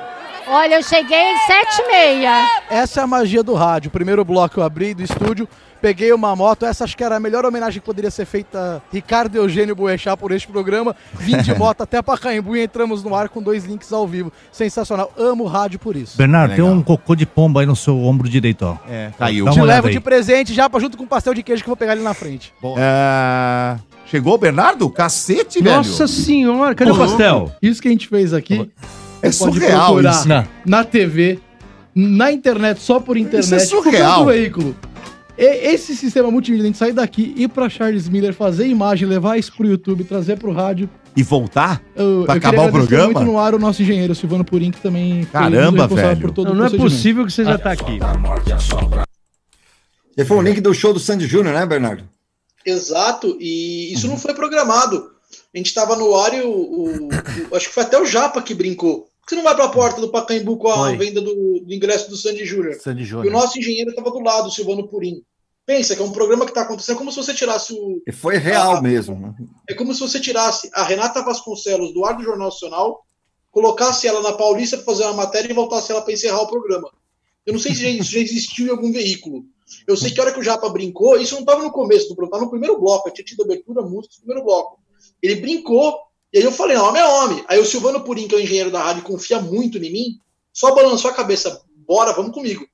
Olha, 0.47 0.75
eu 0.75 0.83
cheguei 0.83 1.35
sete 1.47 1.81
e 1.81 1.87
meia. 1.87 2.61
Essa 2.69 3.01
é 3.01 3.03
a 3.03 3.07
magia 3.07 3.41
do 3.41 3.53
rádio. 3.55 3.89
O 3.89 3.91
primeiro 3.91 4.23
bloco 4.23 4.59
eu 4.59 4.63
abri 4.63 4.93
do 4.93 5.01
estúdio, 5.01 5.47
peguei 5.81 6.13
uma 6.13 6.35
moto. 6.35 6.65
Essa 6.65 6.83
acho 6.83 6.95
que 6.95 7.03
era 7.03 7.15
a 7.15 7.19
melhor 7.19 7.45
homenagem 7.45 7.81
que 7.81 7.85
poderia 7.85 8.11
ser 8.11 8.25
feita 8.25 8.59
a 8.77 8.93
Ricardo 8.93 9.35
Eugênio 9.35 9.75
Boechat 9.75 10.15
por 10.17 10.31
este 10.31 10.47
programa. 10.47 10.95
Vim 11.13 11.37
de 11.37 11.53
moto 11.57 11.81
até 11.81 11.99
Pacaembu 11.99 12.55
e 12.55 12.63
entramos 12.63 13.03
no 13.03 13.15
ar 13.15 13.27
com 13.27 13.41
dois 13.41 13.65
links 13.65 13.91
ao 13.91 14.07
vivo. 14.07 14.31
Sensacional. 14.51 15.11
Amo 15.17 15.45
rádio 15.45 15.79
por 15.79 15.95
isso. 15.95 16.15
Bernardo, 16.15 16.53
tem 16.55 16.63
um 16.63 16.83
cocô 16.83 17.15
de 17.15 17.25
pomba 17.25 17.61
aí 17.61 17.65
no 17.65 17.75
seu 17.75 17.97
ombro 18.03 18.29
direito, 18.29 18.65
ó. 18.65 18.77
É, 18.87 19.09
caiu. 19.17 19.49
Te 19.49 19.61
levo 19.61 19.87
aí. 19.87 19.93
de 19.93 19.99
presente 19.99 20.53
já 20.53 20.69
junto 20.79 20.95
com 20.95 21.05
um 21.05 21.07
pastel 21.07 21.33
de 21.33 21.41
queijo 21.41 21.63
que 21.63 21.67
eu 21.67 21.71
vou 21.71 21.77
pegar 21.77 21.93
ali 21.93 22.03
na 22.03 22.13
frente. 22.13 22.53
É, 22.77 23.77
Chegou 24.05 24.35
o 24.35 24.37
Bernardo? 24.37 24.87
Cacete, 24.91 25.61
velho. 25.61 25.77
Nossa 25.77 26.05
senhora, 26.07 26.75
cadê 26.75 26.91
o 26.91 26.97
pastel? 26.97 27.51
Isso 27.61 27.81
que 27.81 27.87
a 27.87 27.91
gente 27.91 28.07
fez 28.07 28.31
aqui. 28.31 28.69
Você 29.31 29.43
pode 29.45 29.59
surreal 29.59 29.93
procurar 29.93 30.11
isso. 30.11 30.49
Na 30.65 30.83
TV, 30.83 31.39
na 31.93 32.31
internet, 32.31 32.79
só 32.81 32.99
por 32.99 33.17
internet. 33.17 33.43
Isso 33.45 33.55
é 33.55 33.59
surreal. 33.59 34.25
veículo. 34.25 34.75
E- 35.37 35.67
esse 35.73 35.95
sistema 35.95 36.31
multimídia, 36.31 36.63
a 36.63 36.67
gente 36.67 36.77
sair 36.77 36.93
daqui, 36.93 37.33
ir 37.37 37.49
pra 37.49 37.67
Charles 37.69 38.07
Miller, 38.07 38.33
fazer 38.33 38.67
imagem, 38.67 39.07
levar 39.07 39.37
isso 39.37 39.51
pro 39.55 39.67
YouTube, 39.67 40.03
trazer 40.03 40.37
pro 40.37 40.51
rádio. 40.53 40.89
E 41.17 41.23
voltar? 41.23 41.81
Eu, 41.95 42.23
Pra 42.25 42.35
eu 42.35 42.37
acabar 42.37 42.67
o 42.67 42.71
programa? 42.71 43.05
muito 43.05 43.21
no 43.23 43.39
ar 43.39 43.53
o 43.55 43.59
nosso 43.59 43.81
engenheiro, 43.81 44.13
Silvano 44.15 44.43
Purim, 44.43 44.71
que 44.71 44.81
também 44.81 45.23
foi 45.23 45.31
Caramba, 45.31 45.83
responsável 45.83 46.09
velho. 46.09 46.21
por 46.21 46.31
todo 46.31 46.47
Não, 46.47 46.53
o 46.53 46.55
não 46.57 46.65
é 46.65 46.69
possível 46.71 47.25
que 47.25 47.31
você 47.31 47.43
já 47.45 47.57
tá 47.57 47.71
aqui. 47.71 47.99
Ele 50.17 50.25
foi 50.27 50.37
o 50.37 50.41
link 50.41 50.61
do 50.61 50.73
show 50.73 50.93
do 50.93 50.99
Sandy 50.99 51.27
Júnior, 51.27 51.53
né, 51.53 51.65
Bernardo? 51.65 52.03
Exato, 52.65 53.37
e 53.39 53.93
isso 53.93 54.07
não 54.07 54.17
foi 54.17 54.33
programado. 54.33 55.11
A 55.53 55.57
gente 55.57 55.73
tava 55.73 55.95
no 55.95 56.15
ar 56.15 56.33
e 56.33 56.41
o, 56.41 56.49
o- 56.49 57.07
o- 57.51 57.55
Acho 57.55 57.67
que 57.67 57.73
foi 57.73 57.83
até 57.83 57.99
o 57.99 58.05
Japa 58.05 58.41
que 58.41 58.53
brincou. 58.53 59.07
Por 59.25 59.29
que 59.29 59.35
você 59.35 59.35
não 59.37 59.43
vai 59.43 59.55
pra 59.55 59.69
porta 59.69 59.99
do 59.99 60.09
Pacaembu 60.11 60.57
com 60.57 60.67
a 60.69 60.75
Foi. 60.75 60.97
venda 60.97 61.19
do, 61.19 61.33
do 61.59 61.73
ingresso 61.73 62.07
do 62.09 62.15
Sandy 62.15 62.45
Júnior? 62.45 62.75
Sandy 62.75 63.01
E 63.01 63.03
o 63.05 63.07
Júnior. 63.07 63.33
nosso 63.33 63.57
engenheiro 63.57 63.95
tava 63.95 64.11
do 64.11 64.19
lado, 64.19 64.47
o 64.49 64.51
Silvano 64.51 64.87
Purim. 64.87 65.23
Pensa 65.65 65.95
que 65.95 66.01
é 66.01 66.05
um 66.05 66.11
programa 66.11 66.45
que 66.45 66.51
está 66.51 66.61
acontecendo 66.61 66.95
é 66.95 66.97
como 66.99 67.11
se 67.11 67.17
você 67.17 67.33
tirasse 67.33 67.73
o. 67.73 67.99
E 68.07 68.11
foi 68.11 68.37
real 68.37 68.83
mesmo. 68.83 69.19
né? 69.19 69.33
É 69.67 69.73
como 69.73 69.95
se 69.95 69.99
você 69.99 70.19
tirasse 70.19 70.69
a 70.73 70.83
Renata 70.83 71.23
Vasconcelos 71.23 71.91
do 71.91 72.05
ar 72.05 72.15
do 72.15 72.23
Jornal 72.23 72.49
Nacional, 72.49 73.03
colocasse 73.49 74.07
ela 74.07 74.21
na 74.21 74.33
Paulista 74.33 74.77
para 74.77 74.85
fazer 74.85 75.05
uma 75.05 75.13
matéria 75.13 75.49
e 75.49 75.55
voltasse 75.55 75.91
ela 75.91 76.03
para 76.03 76.13
encerrar 76.13 76.41
o 76.43 76.47
programa. 76.47 76.87
Eu 77.47 77.53
não 77.53 77.59
sei 77.59 77.73
se 77.73 77.81
já, 77.81 77.89
isso 77.89 78.11
já 78.11 78.19
existiu 78.19 78.67
em 78.67 78.69
algum 78.69 78.91
veículo. 78.91 79.43
Eu 79.87 79.97
sei 79.97 80.11
que 80.11 80.19
a 80.19 80.23
hora 80.23 80.33
que 80.33 80.39
o 80.39 80.43
Japa 80.43 80.69
brincou, 80.69 81.17
isso 81.17 81.33
não 81.33 81.41
estava 81.41 81.63
no 81.63 81.71
começo 81.71 82.09
do 82.09 82.15
programa, 82.15 82.27
estava 82.37 82.43
no 82.45 82.51
primeiro 82.51 82.79
bloco. 82.79 83.09
Eu 83.09 83.13
tinha 83.13 83.25
tido 83.25 83.41
abertura, 83.43 83.81
música 83.81 84.13
no 84.17 84.19
primeiro 84.25 84.43
bloco. 84.45 84.79
Ele 85.19 85.35
brincou, 85.35 85.97
e 86.35 86.39
aí 86.39 86.43
eu 86.43 86.51
falei: 86.51 86.75
homem 86.75 87.01
é 87.01 87.05
homem. 87.05 87.45
Aí 87.47 87.57
o 87.59 87.65
Silvano 87.65 88.03
Purim, 88.03 88.27
que 88.27 88.35
é 88.35 88.37
o 88.37 88.41
engenheiro 88.41 88.69
da 88.69 88.83
rádio, 88.83 89.03
confia 89.03 89.39
muito 89.41 89.77
em 89.77 89.89
mim, 89.91 90.19
só 90.51 90.75
balançou 90.75 91.09
a 91.09 91.13
cabeça: 91.13 91.63
bora, 91.87 92.11
vamos 92.11 92.33
comigo. 92.33 92.67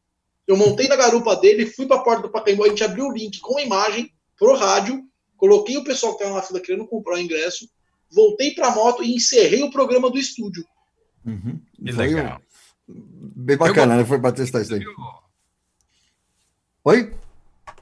Eu 0.48 0.58
montei 0.58 0.88
na 0.88 0.96
garupa 0.96 1.36
dele, 1.36 1.68
fui 1.68 1.86
para 1.86 1.98
a 1.98 2.04
porta 2.04 2.24
do 2.24 2.30
Pacaembu, 2.32 2.64
a 2.66 2.70
gente 2.70 2.84
abriu 2.84 3.06
o 3.06 3.14
link 3.14 3.40
com 3.40 3.58
a 3.60 3.62
imagem 3.62 4.12
pro 4.38 4.56
rádio, 4.56 5.04
coloquei 5.38 5.78
o 5.78 5.84
pessoal 5.84 6.18
que 6.18 6.24
estava 6.24 6.36
na 6.40 6.44
fila 6.44 6.60
querendo 6.60 6.88
comprar 6.88 7.16
o 7.16 7.20
ingresso, 7.20 7.70
voltei 8.12 8.52
para 8.56 8.68
a 8.70 8.76
moto 8.76 9.04
e 9.04 9.14
encerrei 9.16 9.62
o 9.62 9.70
programa 9.72 10.10
do 10.10 10.18
estúdio. 10.18 10.66
Que 11.86 11.92
legal. 11.92 12.42
Bem 12.88 13.56
bacana, 13.56 13.96
né? 13.98 14.04
Foi 14.06 14.20
para 14.20 14.32
testar 14.32 14.62
isso 14.62 14.74
aí. 14.74 14.82
Oi? 16.84 17.14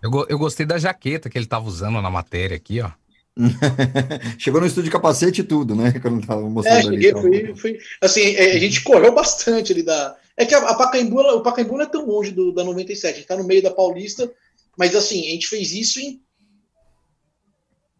Eu, 0.01 0.11
go- 0.11 0.25
eu 0.29 0.37
gostei 0.37 0.65
da 0.65 0.77
jaqueta 0.77 1.29
que 1.29 1.37
ele 1.37 1.45
tava 1.47 1.65
usando 1.67 2.01
na 2.01 2.09
matéria 2.09 2.55
aqui, 2.57 2.81
ó. 2.81 2.91
Chegou 4.37 4.59
no 4.61 4.67
estúdio 4.67 4.85
de 4.89 4.91
capacete 4.91 5.41
e 5.41 5.43
tudo, 5.43 5.75
né? 5.75 5.93
Quando 6.01 6.25
tava 6.25 6.41
mostrando 6.41 6.77
É, 6.77 6.87
ali. 6.87 7.01
cheguei, 7.03 7.09
então. 7.09 7.21
fui, 7.21 7.55
fui- 7.55 7.79
assim, 8.01 8.21
é, 8.35 8.51
a 8.55 8.59
gente 8.59 8.81
correu 8.83 9.13
bastante 9.13 9.71
ali 9.71 9.83
da. 9.83 10.15
É 10.35 10.45
que 10.45 10.53
a, 10.55 10.59
a 10.59 10.73
Pacaembu, 10.75 11.19
o 11.19 11.41
Pacaembu 11.41 11.73
não 11.77 11.83
é 11.83 11.89
tão 11.89 12.05
longe 12.05 12.31
do, 12.31 12.51
da 12.51 12.63
97, 12.63 13.13
a 13.13 13.17
gente 13.17 13.27
tá 13.27 13.35
no 13.37 13.43
meio 13.43 13.61
da 13.63 13.71
Paulista, 13.71 14.31
mas 14.77 14.95
assim, 14.95 15.27
a 15.27 15.31
gente 15.31 15.47
fez 15.47 15.71
isso 15.71 15.99
em 15.99 16.21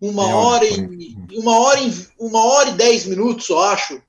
uma 0.02 0.26
hora 0.28 0.66
hora, 0.66 0.66
e 0.66 1.18
uma 1.38 1.57
hora 1.60 1.80
e 1.82 1.91
uma 2.18 2.44
hora 2.45 2.70
e 2.70 2.74
dez 2.74 3.06
minutos, 3.06 3.49
eu 3.49 3.60
acho. 3.60 4.02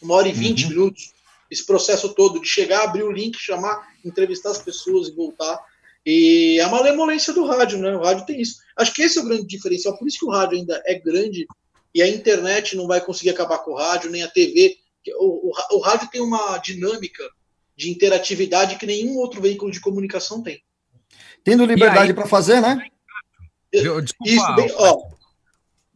Uma 0.00 0.14
hora 0.14 0.28
e 0.28 0.32
vinte 0.32 0.64
Uhum. 0.64 0.70
minutos. 0.70 1.12
Esse 1.50 1.64
processo 1.64 2.08
todo 2.14 2.40
de 2.40 2.48
chegar, 2.48 2.82
abrir 2.84 3.02
o 3.04 3.12
link, 3.12 3.36
chamar, 3.38 3.86
entrevistar 4.04 4.50
as 4.50 4.58
pessoas 4.58 5.08
e 5.08 5.12
voltar. 5.12 5.58
E 6.06 6.58
é 6.60 6.62
a 6.62 6.68
malemolência 6.68 7.32
do 7.32 7.44
rádio, 7.44 7.78
né? 7.78 7.96
O 7.96 8.02
rádio 8.04 8.24
tem 8.24 8.40
isso. 8.40 8.58
Acho 8.76 8.94
que 8.94 9.02
esse 9.02 9.18
é 9.18 9.20
o 9.20 9.24
grande 9.24 9.44
diferencial. 9.44 9.98
Por 9.98 10.06
isso 10.06 10.20
que 10.20 10.24
o 10.24 10.30
rádio 10.30 10.56
ainda 10.58 10.80
é 10.86 10.94
grande 10.94 11.46
e 11.92 12.00
a 12.00 12.08
internet 12.08 12.76
não 12.76 12.86
vai 12.86 13.00
conseguir 13.04 13.30
acabar 13.30 13.58
com 13.58 13.72
o 13.72 13.76
rádio, 13.76 14.10
nem 14.10 14.22
a 14.22 14.28
TV. 14.28 14.76
O, 15.18 15.50
o, 15.50 15.76
o 15.76 15.80
rádio 15.80 16.08
tem 16.10 16.20
uma 16.20 16.58
dinâmica 16.58 17.24
de 17.76 17.90
interatividade 17.90 18.76
que 18.76 18.86
nenhum 18.86 19.16
outro 19.16 19.40
veículo 19.40 19.72
de 19.72 19.80
comunicação 19.80 20.42
tem. 20.42 20.62
Tendo 21.42 21.64
liberdade 21.64 22.14
para 22.14 22.26
fazer, 22.26 22.60
né? 22.60 22.86
Isso, 24.24 24.54
bem, 24.54 24.70
ó, 24.76 25.08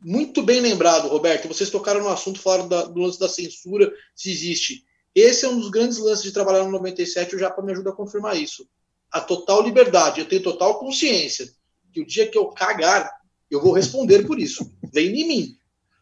muito 0.03 0.43
bem 0.43 0.61
lembrado, 0.61 1.09
Roberto. 1.09 1.47
Vocês 1.47 1.71
tocaram 1.71 2.01
no 2.01 2.09
assunto, 2.09 2.41
falaram 2.41 2.69
da- 2.69 2.85
do 2.85 3.01
lance 3.01 3.19
da 3.19 3.29
censura, 3.29 3.93
se 4.15 4.31
existe. 4.31 4.85
Esse 5.15 5.45
é 5.45 5.49
um 5.49 5.59
dos 5.59 5.71
grandes 5.71 5.99
lances 5.99 6.25
de 6.25 6.33
trabalhar 6.33 6.65
no 6.65 6.71
97, 6.71 7.37
o 7.37 7.39
Japa 7.39 7.63
me 7.63 7.73
ajuda 7.73 7.91
a 7.91 7.95
confirmar 7.95 8.37
isso. 8.37 8.67
A 9.13 9.21
total 9.21 9.63
liberdade. 9.63 10.21
Eu 10.21 10.29
tenho 10.29 10.43
total 10.43 10.79
consciência 10.79 11.49
que 11.93 12.01
o 12.01 12.07
dia 12.07 12.27
que 12.27 12.39
eu 12.39 12.47
cagar, 12.47 13.11
eu 13.51 13.61
vou 13.61 13.73
responder 13.73 14.27
por 14.27 14.39
isso. 14.39 14.71
Vem 14.93 15.21
em 15.21 15.29
mim. 15.29 15.57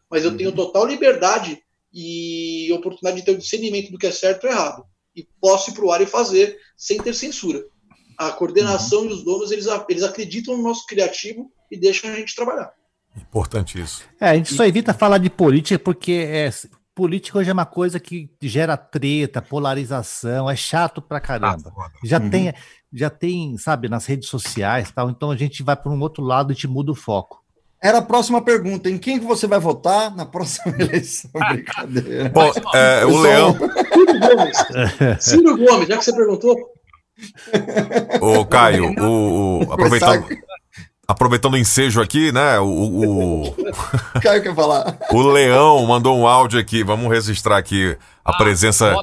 Mas 0.09 0.23
eu 0.23 0.35
tenho 0.35 0.51
total 0.51 0.85
liberdade 0.85 1.61
e 1.93 2.71
oportunidade 2.73 3.17
de 3.17 3.25
ter 3.25 3.31
o 3.31 3.37
discernimento 3.37 3.91
do 3.91 3.97
que 3.97 4.07
é 4.07 4.11
certo 4.11 4.45
e 4.45 4.49
errado. 4.49 4.83
E 5.15 5.27
posso 5.41 5.71
ir 5.71 5.73
para 5.73 5.85
o 5.85 5.91
ar 5.91 6.01
e 6.01 6.05
fazer 6.05 6.57
sem 6.77 7.01
ter 7.01 7.13
censura. 7.13 7.63
A 8.17 8.31
coordenação 8.31 9.05
e 9.05 9.07
os 9.09 9.23
donos, 9.23 9.51
eles, 9.51 9.65
eles 9.89 10.03
acreditam 10.03 10.55
no 10.57 10.63
nosso 10.63 10.85
criativo 10.85 11.51
e 11.71 11.77
deixam 11.77 12.11
a 12.11 12.15
gente 12.15 12.35
trabalhar. 12.35 12.73
Importante 13.15 13.79
isso. 13.79 14.03
É, 14.19 14.29
a 14.29 14.35
gente 14.35 14.53
só 14.53 14.65
evita 14.65 14.93
falar 14.93 15.17
de 15.17 15.29
política 15.29 15.79
porque 15.79 16.11
é, 16.11 16.51
política 16.99 17.37
hoje 17.39 17.49
é 17.49 17.53
uma 17.53 17.65
coisa 17.65 17.97
que 17.97 18.29
gera 18.41 18.75
treta, 18.75 19.41
polarização, 19.41 20.49
é 20.49 20.55
chato 20.55 21.01
pra 21.01 21.21
caramba. 21.21 21.71
Já 22.03 22.19
Uhum. 22.19 22.29
tem, 22.29 22.53
já 22.93 23.09
tem, 23.09 23.57
sabe, 23.57 23.87
nas 23.87 24.05
redes 24.05 24.27
sociais, 24.27 24.89
e 24.89 24.93
tal. 24.93 25.09
Então 25.09 25.31
a 25.31 25.37
gente 25.37 25.63
vai 25.63 25.77
para 25.77 25.89
um 25.91 25.99
outro 26.01 26.21
lado 26.21 26.51
e 26.51 26.55
te 26.55 26.67
muda 26.67 26.91
o 26.91 26.95
foco. 26.95 27.39
Era 27.81 27.99
a 27.99 28.01
próxima 28.01 28.41
pergunta. 28.41 28.89
Em 28.89 28.97
quem 28.97 29.17
que 29.17 29.25
você 29.25 29.47
vai 29.47 29.59
votar 29.59 30.13
na 30.13 30.25
próxima 30.25 30.75
eleição? 30.81 31.31
Brincadeira. 31.33 32.27
Bom, 32.29 32.51
é, 32.75 33.05
o 33.05 33.17
Leão. 33.21 33.53
Ciro 33.55 34.19
Gomes. 34.19 34.57
Ciro 35.23 35.57
Gomes, 35.57 35.87
já 35.87 35.97
que 35.97 36.03
você 36.03 36.13
perguntou. 36.13 36.55
Ô, 38.21 38.45
Caio, 38.45 38.93
o, 38.99 39.59
o- 39.65 39.71
aproveitando, 39.73 40.27
aproveitando 41.09 41.55
o 41.55 41.57
ensejo 41.57 41.99
aqui, 41.99 42.31
né? 42.31 42.59
O, 42.59 42.65
o, 42.65 43.47
o- 43.47 43.55
Caio 44.21 44.43
quer 44.43 44.53
falar. 44.53 44.95
o 45.11 45.21
Leão 45.23 45.83
mandou 45.87 46.15
um 46.15 46.27
áudio 46.27 46.59
aqui. 46.59 46.83
Vamos 46.83 47.09
registrar 47.11 47.57
aqui 47.57 47.97
a 48.23 48.33
presença 48.33 48.95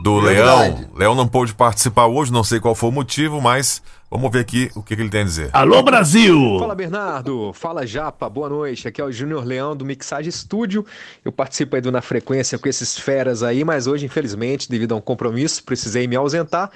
do 0.00 0.20
Leão. 0.20 0.58
Verdade. 0.60 0.88
Leão 0.94 1.14
não 1.16 1.26
pôde 1.26 1.52
participar 1.52 2.06
hoje, 2.06 2.32
não 2.32 2.44
sei 2.44 2.60
qual 2.60 2.76
foi 2.76 2.90
o 2.90 2.92
motivo, 2.92 3.40
mas 3.40 3.82
vamos 4.08 4.30
ver 4.30 4.38
aqui 4.38 4.70
o 4.76 4.82
que, 4.84 4.94
que 4.94 5.02
ele 5.02 5.08
tem 5.10 5.22
a 5.22 5.24
dizer. 5.24 5.50
Alô, 5.52 5.82
Brasil! 5.82 6.58
Fala 6.60 6.76
Bernardo, 6.76 7.52
fala 7.52 7.84
Japa, 7.84 8.28
boa 8.28 8.48
noite. 8.48 8.86
Aqui 8.86 9.00
é 9.00 9.04
o 9.04 9.10
Júnior 9.10 9.44
Leão 9.44 9.74
do 9.76 9.84
Mixage 9.84 10.30
Studio. 10.30 10.86
Eu 11.24 11.32
participo 11.32 11.74
aí 11.74 11.82
do 11.82 11.90
Na 11.90 12.00
Frequência 12.00 12.56
com 12.56 12.68
esses 12.68 12.96
feras 12.96 13.42
aí, 13.42 13.64
mas 13.64 13.88
hoje, 13.88 14.06
infelizmente, 14.06 14.70
devido 14.70 14.92
a 14.92 14.96
um 14.96 15.00
compromisso, 15.00 15.64
precisei 15.64 16.06
me 16.06 16.14
ausentar. 16.14 16.70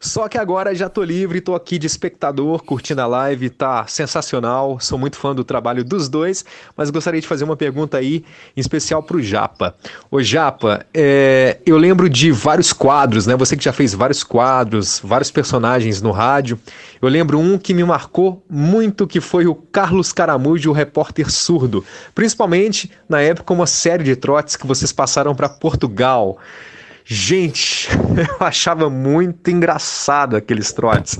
Só 0.00 0.28
que 0.28 0.38
agora 0.38 0.74
já 0.74 0.88
tô 0.88 1.02
livre, 1.02 1.40
tô 1.40 1.54
aqui 1.54 1.78
de 1.78 1.86
espectador, 1.86 2.62
curtindo 2.62 3.00
a 3.00 3.06
live, 3.06 3.50
tá 3.50 3.86
sensacional. 3.86 4.78
Sou 4.80 4.96
muito 4.96 5.16
fã 5.16 5.34
do 5.34 5.42
trabalho 5.42 5.84
dos 5.84 6.08
dois, 6.08 6.44
mas 6.76 6.90
gostaria 6.90 7.20
de 7.20 7.26
fazer 7.26 7.44
uma 7.44 7.56
pergunta 7.56 7.98
aí, 7.98 8.24
em 8.56 8.60
especial 8.60 9.02
pro 9.02 9.20
Japa. 9.20 9.74
Ô 10.10 10.22
Japa, 10.22 10.86
é, 10.94 11.58
eu 11.66 11.76
lembro 11.76 12.08
de 12.08 12.30
vários 12.30 12.72
quadros, 12.72 13.26
né? 13.26 13.36
Você 13.36 13.56
que 13.56 13.64
já 13.64 13.72
fez 13.72 13.92
vários 13.92 14.22
quadros, 14.22 15.00
vários 15.02 15.30
personagens 15.30 16.00
no 16.00 16.12
rádio. 16.12 16.58
Eu 17.02 17.08
lembro 17.08 17.38
um 17.38 17.58
que 17.58 17.74
me 17.74 17.84
marcou 17.84 18.44
muito, 18.48 19.06
que 19.06 19.20
foi 19.20 19.46
o 19.46 19.54
Carlos 19.54 20.12
Caramujo, 20.12 20.70
o 20.70 20.72
repórter 20.72 21.30
surdo. 21.30 21.84
Principalmente 22.14 22.90
na 23.08 23.20
época, 23.20 23.52
uma 23.52 23.66
série 23.66 24.04
de 24.04 24.14
trotes 24.14 24.56
que 24.56 24.66
vocês 24.66 24.92
passaram 24.92 25.34
para 25.34 25.48
Portugal. 25.48 26.38
Gente, 27.10 27.88
eu 28.38 28.46
achava 28.46 28.90
muito 28.90 29.50
engraçado 29.50 30.36
aqueles 30.36 30.72
trotes. 30.74 31.18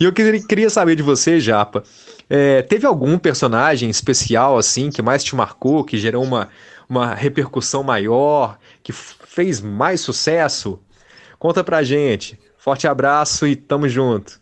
E 0.00 0.02
eu 0.02 0.12
queria 0.12 0.68
saber 0.68 0.96
de 0.96 1.02
você, 1.02 1.38
Japa, 1.38 1.84
é, 2.28 2.60
teve 2.62 2.84
algum 2.84 3.16
personagem 3.16 3.88
especial 3.88 4.58
assim 4.58 4.90
que 4.90 5.00
mais 5.00 5.22
te 5.22 5.36
marcou, 5.36 5.84
que 5.84 5.96
gerou 5.96 6.24
uma, 6.24 6.48
uma 6.88 7.14
repercussão 7.14 7.84
maior, 7.84 8.58
que 8.82 8.92
fez 8.92 9.60
mais 9.60 10.00
sucesso? 10.00 10.80
Conta 11.38 11.62
pra 11.62 11.84
gente. 11.84 12.36
Forte 12.56 12.88
abraço 12.88 13.46
e 13.46 13.54
tamo 13.54 13.88
junto. 13.88 14.40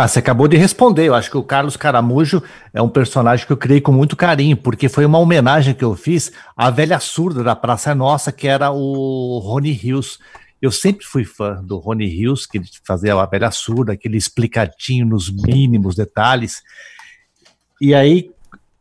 Ah, 0.00 0.06
você 0.06 0.20
acabou 0.20 0.46
de 0.46 0.56
responder. 0.56 1.06
Eu 1.06 1.14
acho 1.16 1.28
que 1.28 1.36
o 1.36 1.42
Carlos 1.42 1.76
Caramujo 1.76 2.40
é 2.72 2.80
um 2.80 2.88
personagem 2.88 3.44
que 3.44 3.52
eu 3.52 3.56
criei 3.56 3.80
com 3.80 3.90
muito 3.90 4.14
carinho, 4.14 4.56
porque 4.56 4.88
foi 4.88 5.04
uma 5.04 5.18
homenagem 5.18 5.74
que 5.74 5.82
eu 5.82 5.96
fiz 5.96 6.30
à 6.56 6.70
velha 6.70 7.00
surda 7.00 7.42
da 7.42 7.56
Praça 7.56 7.92
Nossa, 7.96 8.30
que 8.30 8.46
era 8.46 8.70
o 8.70 9.40
Rony 9.40 9.72
Rios. 9.72 10.20
Eu 10.62 10.70
sempre 10.70 11.04
fui 11.04 11.24
fã 11.24 11.60
do 11.64 11.78
Rony 11.78 12.06
Rios, 12.06 12.46
que 12.46 12.62
fazia 12.84 13.12
a 13.12 13.26
velha 13.26 13.50
surda, 13.50 13.94
aquele 13.94 14.16
explicadinho 14.16 15.04
nos 15.04 15.32
mínimos 15.32 15.96
detalhes. 15.96 16.62
E 17.80 17.92
aí 17.92 18.30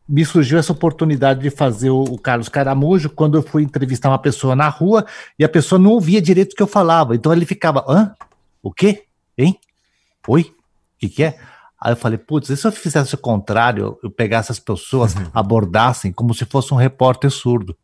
me 0.08 0.24
surgiu 0.24 0.60
essa 0.60 0.72
oportunidade 0.72 1.40
de 1.40 1.50
fazer 1.50 1.90
o, 1.90 2.04
o 2.04 2.20
Carlos 2.20 2.48
Caramujo 2.48 3.10
quando 3.10 3.40
eu 3.40 3.42
fui 3.42 3.64
entrevistar 3.64 4.10
uma 4.10 4.20
pessoa 4.20 4.56
na 4.56 4.70
rua 4.70 5.04
e 5.40 5.44
a 5.44 5.50
pessoa 5.50 5.80
não 5.80 5.94
ouvia 5.94 6.22
direito 6.22 6.54
o 6.54 6.56
que 6.56 6.62
eu 6.62 6.68
falava. 6.68 7.16
Então 7.16 7.34
ele 7.34 7.44
ficava, 7.44 7.84
hã? 7.90 8.14
O 8.62 8.72
quê? 8.72 9.06
Hein? 9.36 9.60
Oi? 10.28 10.56
O 10.98 11.00
que, 11.00 11.10
que 11.10 11.24
é? 11.24 11.40
Aí 11.80 11.92
eu 11.92 11.96
falei, 11.96 12.18
putz, 12.18 12.50
e 12.50 12.58
se 12.58 12.66
eu 12.66 12.72
fizesse 12.72 13.14
o 13.14 13.20
contrário, 13.20 14.00
eu 14.04 14.10
pegasse 14.10 14.52
as 14.52 14.60
pessoas, 14.60 15.14
abordassem 15.34 16.12
como 16.12 16.34
se 16.34 16.44
fosse 16.44 16.74
um 16.74 16.78
repórter 16.78 17.30
surdo. 17.30 17.78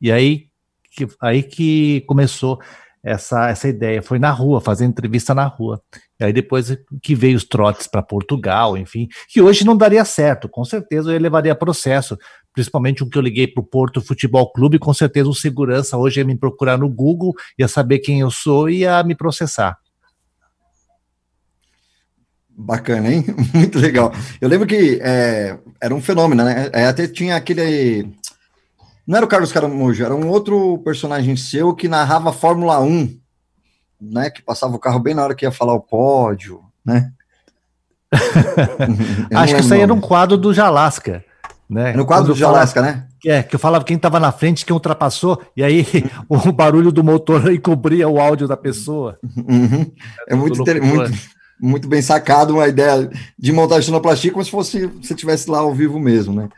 E 0.00 0.10
aí 0.10 0.48
que, 0.90 1.06
aí 1.20 1.42
que 1.42 2.00
começou 2.02 2.58
essa, 3.02 3.48
essa 3.48 3.68
ideia. 3.68 4.02
Foi 4.02 4.18
na 4.18 4.30
rua, 4.30 4.60
fazer 4.60 4.84
entrevista 4.84 5.34
na 5.34 5.44
rua. 5.44 5.80
E 6.20 6.24
aí 6.24 6.32
depois 6.32 6.76
que 7.02 7.14
veio 7.14 7.36
os 7.36 7.44
trotes 7.44 7.86
para 7.86 8.02
Portugal, 8.02 8.76
enfim, 8.76 9.08
que 9.28 9.40
hoje 9.40 9.64
não 9.64 9.76
daria 9.76 10.04
certo. 10.04 10.48
Com 10.48 10.64
certeza 10.64 11.12
eu 11.12 11.20
levaria 11.20 11.54
processo, 11.54 12.18
principalmente 12.52 13.04
um 13.04 13.08
que 13.08 13.16
eu 13.16 13.22
liguei 13.22 13.46
para 13.46 13.60
o 13.60 13.66
Porto 13.66 14.00
Futebol 14.00 14.50
Clube, 14.52 14.78
com 14.78 14.92
certeza 14.92 15.28
o 15.28 15.34
segurança 15.34 15.96
hoje 15.96 16.20
ia 16.20 16.26
me 16.26 16.36
procurar 16.36 16.76
no 16.76 16.88
Google, 16.88 17.34
ia 17.56 17.68
saber 17.68 18.00
quem 18.00 18.20
eu 18.20 18.30
sou 18.30 18.68
e 18.68 18.78
ia 18.78 19.02
me 19.02 19.14
processar. 19.14 19.78
Bacana, 22.60 23.08
hein? 23.12 23.24
Muito 23.54 23.78
legal. 23.78 24.12
Eu 24.40 24.48
lembro 24.48 24.66
que 24.66 24.98
é, 25.00 25.56
era 25.80 25.94
um 25.94 26.00
fenômeno, 26.02 26.42
né? 26.44 26.68
É, 26.72 26.86
até 26.86 27.06
tinha 27.06 27.36
aquele. 27.36 28.10
Não 29.06 29.16
era 29.16 29.24
o 29.24 29.28
Carlos 29.28 29.52
Caramujo, 29.52 30.04
era 30.04 30.14
um 30.14 30.28
outro 30.28 30.78
personagem 30.84 31.36
seu 31.36 31.72
que 31.72 31.86
narrava 31.88 32.32
Fórmula 32.32 32.80
1, 32.80 33.16
né? 34.00 34.28
Que 34.28 34.42
passava 34.42 34.74
o 34.74 34.78
carro 34.78 34.98
bem 34.98 35.14
na 35.14 35.22
hora 35.22 35.34
que 35.36 35.44
ia 35.46 35.52
falar 35.52 35.72
o 35.72 35.80
pódio, 35.80 36.60
né? 36.84 37.12
Acho 39.34 39.54
que 39.54 39.60
isso 39.60 39.72
aí 39.74 39.80
era 39.80 39.94
um 39.94 40.00
quadro 40.00 40.36
do 40.36 40.52
Jalasca. 40.52 41.24
Né? 41.70 41.90
É 41.90 41.96
no 41.96 42.04
quadro 42.06 42.24
Quando 42.26 42.34
do 42.34 42.40
falava- 42.40 42.56
Jalasca, 42.58 42.82
né? 42.82 43.04
É, 43.26 43.42
que 43.42 43.54
eu 43.54 43.58
falava 43.60 43.84
quem 43.84 43.96
estava 43.96 44.18
na 44.18 44.32
frente, 44.32 44.64
quem 44.64 44.72
ultrapassou, 44.74 45.40
e 45.56 45.62
aí 45.62 45.84
o 46.28 46.50
barulho 46.52 46.90
do 46.90 47.04
motor 47.04 47.52
encobria 47.52 48.08
o 48.08 48.20
áudio 48.20 48.48
da 48.48 48.56
pessoa. 48.56 49.18
Uhum. 49.36 49.90
É 50.28 50.34
muito, 50.34 50.60
inter- 50.62 50.76
locutor. 50.82 51.08
muito, 51.08 51.18
muito 51.60 51.88
bem 51.88 52.00
sacado 52.02 52.54
uma 52.54 52.68
ideia 52.68 53.10
de 53.38 53.52
montagem 53.52 53.80
de 53.80 53.86
sonoplastia 53.86 54.32
como 54.32 54.44
se 54.44 54.50
fosse 54.50 54.86
você 54.86 55.14
estivesse 55.14 55.50
lá 55.50 55.58
ao 55.58 55.74
vivo 55.74 55.98
mesmo, 55.98 56.34
né? 56.34 56.48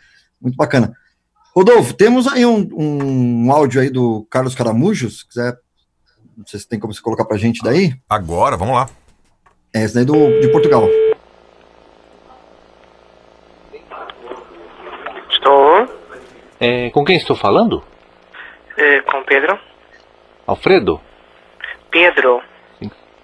Muito 0.40 0.56
bacana. 0.56 0.92
Rodolfo, 1.54 1.94
temos 1.94 2.26
aí 2.28 2.46
um, 2.46 2.68
um 2.72 3.52
áudio 3.52 3.80
aí 3.80 3.90
do 3.90 4.26
Carlos 4.30 4.54
Caramujo, 4.54 5.10
se 5.10 5.26
quiser, 5.26 5.56
não 6.36 6.46
sei 6.46 6.60
se 6.60 6.68
tem 6.68 6.78
como 6.78 6.94
você 6.94 7.02
colocar 7.02 7.24
pra 7.24 7.36
gente 7.36 7.62
daí. 7.62 7.92
Agora, 8.08 8.56
vamos 8.56 8.74
lá. 8.74 8.88
É, 9.74 9.82
esse 9.82 9.94
daí 9.94 10.04
do, 10.04 10.40
de 10.40 10.48
Portugal. 10.48 10.84
Estou. 15.30 15.88
É, 16.60 16.90
com 16.90 17.04
quem 17.04 17.16
estou 17.16 17.36
falando? 17.36 17.82
eh, 18.76 19.00
com 19.02 19.22
Pedro? 19.24 19.58
Alfredo? 20.46 21.00
Pedro, 21.90 22.40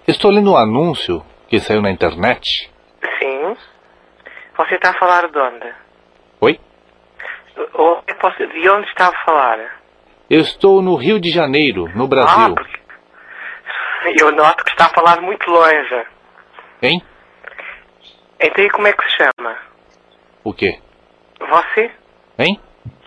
Estou 0.07 0.31
lendo 0.31 0.51
um 0.51 0.57
anúncio 0.57 1.21
que 1.47 1.59
saiu 1.59 1.81
na 1.81 1.91
internet. 1.91 2.69
sim. 3.19 3.57
Você 4.57 4.75
está 4.75 4.89
a 4.89 4.93
falar 4.99 5.27
de 5.29 5.37
onde? 5.37 5.71
Oi? 6.41 6.59
Ou 7.73 8.01
posso- 8.19 8.47
de 8.47 8.69
onde 8.69 8.87
está 8.87 9.07
a 9.09 9.23
falar? 9.25 9.59
Eu 10.29 10.41
estou 10.41 10.81
no 10.81 10.95
Rio 10.95 11.19
de 11.19 11.29
Janeiro, 11.29 11.87
no 11.95 12.05
Ah, 12.05 12.07
Brasil. 12.07 12.55
porque 12.55 12.79
eu 14.21 14.31
noto 14.31 14.63
que 14.63 14.71
está 14.71 14.85
a 14.85 14.89
falar 14.89 15.21
muito 15.21 15.49
longe. 15.49 16.05
Hein? 16.81 17.01
Então 18.39 18.63
e 18.65 18.69
como 18.71 18.87
é 18.87 18.93
que 18.93 19.03
se 19.09 19.17
chama? 19.17 19.57
O 20.43 20.53
quê? 20.53 20.79
Você? 21.39 21.91
Hein? 22.39 22.59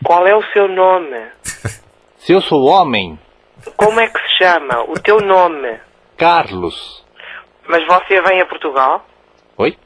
Qual 0.04 0.26
é 0.26 0.34
o 0.36 0.42
seu 0.52 0.68
nome? 0.68 1.30
Se 2.18 2.32
eu 2.32 2.40
sou 2.40 2.64
homem, 2.66 3.18
Como 3.76 3.98
é 4.00 4.08
que 4.08 4.18
se 4.20 4.38
chama? 4.44 4.82
O 4.84 4.94
teu 4.94 5.18
nome? 5.20 5.78
Carlos. 6.16 7.04
Mas 7.68 7.86
você 7.86 8.20
vem 8.22 8.40
a 8.40 8.46
Portugal? 8.46 9.04
Oi? 9.58 9.76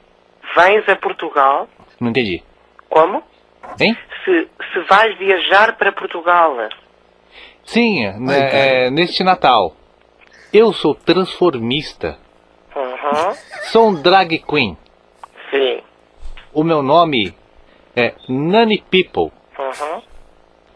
Vens 0.56 0.88
a 0.88 0.96
Portugal? 0.96 1.68
Não 2.01 2.10
entendi. 2.10 2.42
Como? 2.88 3.22
Hein? 3.80 3.96
Se, 4.24 4.48
se 4.72 4.80
vais 4.88 5.18
viajar 5.18 5.76
para 5.76 5.92
Portugal. 5.92 6.56
Sim, 7.64 8.06
né, 8.20 8.84
é, 8.86 8.90
neste 8.90 9.24
Natal. 9.24 9.74
Eu 10.52 10.72
sou 10.72 10.94
transformista. 10.94 12.18
Uhum. 12.76 13.34
Sou 13.64 13.88
um 13.88 14.02
drag 14.02 14.38
queen. 14.38 14.76
Sim. 15.51 15.82
O 16.52 16.62
meu 16.62 16.82
nome 16.82 17.34
é 17.96 18.14
Nani 18.28 18.82
People. 18.90 19.32
Uhum. 19.59 20.02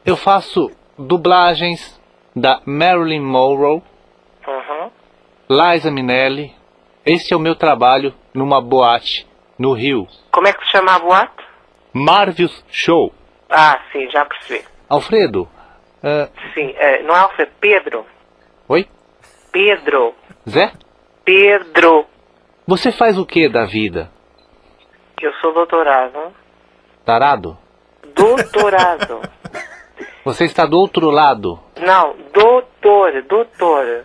Eu 0.05 0.17
faço 0.17 0.71
dublagens 0.99 2.01
da 2.35 2.61
Marilyn 2.65 3.21
Monroe, 3.21 3.83
Uhum. 4.47 4.91
Liza 5.51 5.91
Minnelli. 5.91 6.55
Este 7.11 7.33
é 7.33 7.37
o 7.37 7.41
meu 7.41 7.57
trabalho 7.57 8.13
numa 8.35 8.61
boate 8.61 9.27
no 9.59 9.73
Rio. 9.73 10.07
Como 10.31 10.47
é 10.47 10.53
que 10.53 10.63
se 10.67 10.73
chama 10.73 10.95
a 10.95 10.99
boate? 10.99 11.43
Marvius 11.93 12.63
Show. 12.71 13.15
Ah, 13.49 13.81
sim, 13.91 14.11
já 14.11 14.27
percebi. 14.27 14.63
Alfredo, 14.91 15.49
ah, 16.03 16.29
Sim, 16.53 16.75
eh, 16.77 17.03
não 17.03 17.17
é 17.17 17.19
Alfredo, 17.21 17.51
Pedro. 17.59 18.07
oi? 18.69 18.87
Pedro. 19.51 20.15
Zé? 20.49 20.71
Pedro. 21.25 22.07
Você 22.67 22.93
faz 22.93 23.17
o 23.19 23.25
que 23.25 23.49
da 23.49 23.65
vida? 23.65 24.11
Eu 25.21 25.33
sou 25.41 25.55
doutorado. 25.55 26.35
Tarado? 27.07 27.57
Doutorado. 28.15 29.23
Você 30.25 30.45
está 30.45 30.67
do 30.67 30.79
outro 30.79 31.11
lado. 31.11 31.59
não, 31.81 32.15
doutor, 32.35 33.23
doutor. 33.23 34.05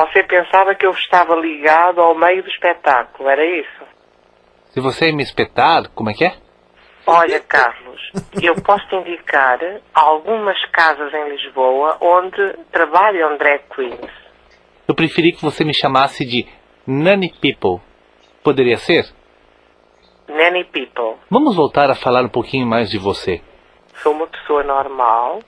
Você 0.00 0.22
pensava 0.22 0.74
que 0.74 0.86
eu 0.86 0.92
estava 0.92 1.36
ligado 1.36 2.00
ao 2.00 2.14
meio 2.14 2.42
do 2.42 2.48
espetáculo, 2.48 3.28
era 3.28 3.44
isso? 3.44 3.84
Se 4.70 4.80
você 4.80 5.12
me 5.12 5.22
espetar, 5.22 5.90
como 5.90 6.08
é 6.08 6.14
que 6.14 6.24
é? 6.24 6.32
Olha, 7.06 7.38
Carlos, 7.40 8.00
eu 8.42 8.54
posso 8.62 8.88
te 8.88 8.96
indicar 8.96 9.58
algumas 9.92 10.58
casas 10.66 11.12
em 11.12 11.28
Lisboa 11.28 11.98
onde 12.00 12.54
trabalham 12.72 13.36
drag 13.36 13.60
queens. 13.74 14.10
Eu 14.88 14.94
preferi 14.94 15.32
que 15.32 15.42
você 15.42 15.64
me 15.64 15.74
chamasse 15.74 16.24
de 16.24 16.48
Nani 16.86 17.34
People. 17.38 17.84
Poderia 18.42 18.78
ser? 18.78 19.04
Nanny 20.26 20.64
people. 20.64 21.16
Vamos 21.28 21.54
voltar 21.54 21.90
a 21.90 21.94
falar 21.94 22.24
um 22.24 22.30
pouquinho 22.30 22.66
mais 22.66 22.88
de 22.88 22.96
você. 22.96 23.42
Sou 23.96 24.12
uma 24.12 24.26
pessoa 24.28 24.62
normal, 24.62 25.40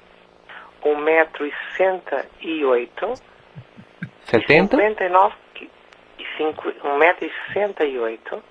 1,68m, 0.84 3.31
70? 4.26 4.76
59 4.76 5.34
e 6.18 6.24
5 6.36 6.62
1,68m, 6.84 8.42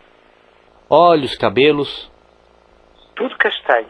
Olhos, 0.89 1.35
cabelos. 1.38 2.11
tudo 3.15 3.35
castanho. 3.38 3.88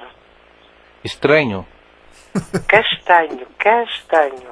Estranho. 1.04 1.66
Castanho, 2.68 3.46
castanho. 3.58 4.52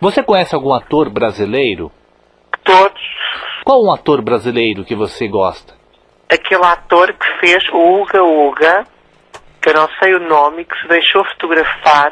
Você 0.00 0.22
conhece 0.22 0.54
algum 0.54 0.72
ator 0.72 1.10
brasileiro? 1.10 1.92
Todos. 2.64 3.02
Qual 3.64 3.84
um 3.84 3.92
ator 3.92 4.22
brasileiro 4.22 4.84
que 4.84 4.94
você 4.94 5.28
gosta? 5.28 5.74
Aquele 6.28 6.64
ator 6.64 7.12
que 7.12 7.26
fez 7.40 7.62
o 7.70 8.00
Uga 8.00 8.22
Uga, 8.22 8.86
que 9.60 9.68
eu 9.68 9.74
não 9.74 9.88
sei 10.02 10.14
o 10.14 10.20
nome, 10.20 10.64
que 10.64 10.80
se 10.80 10.88
deixou 10.88 11.24
fotografar 11.24 12.10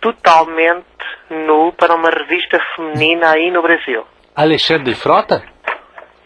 totalmente 0.00 0.86
nu 1.30 1.72
para 1.72 1.94
uma 1.94 2.10
revista 2.10 2.58
feminina 2.74 3.32
aí 3.32 3.50
no 3.50 3.62
Brasil. 3.62 4.04
Alexandre 4.34 4.94
Frota? 4.94 5.42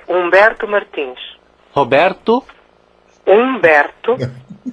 Humberto 0.08 0.66
Martins. 0.66 1.18
Roberto? 1.72 2.44
Humberto 3.26 4.16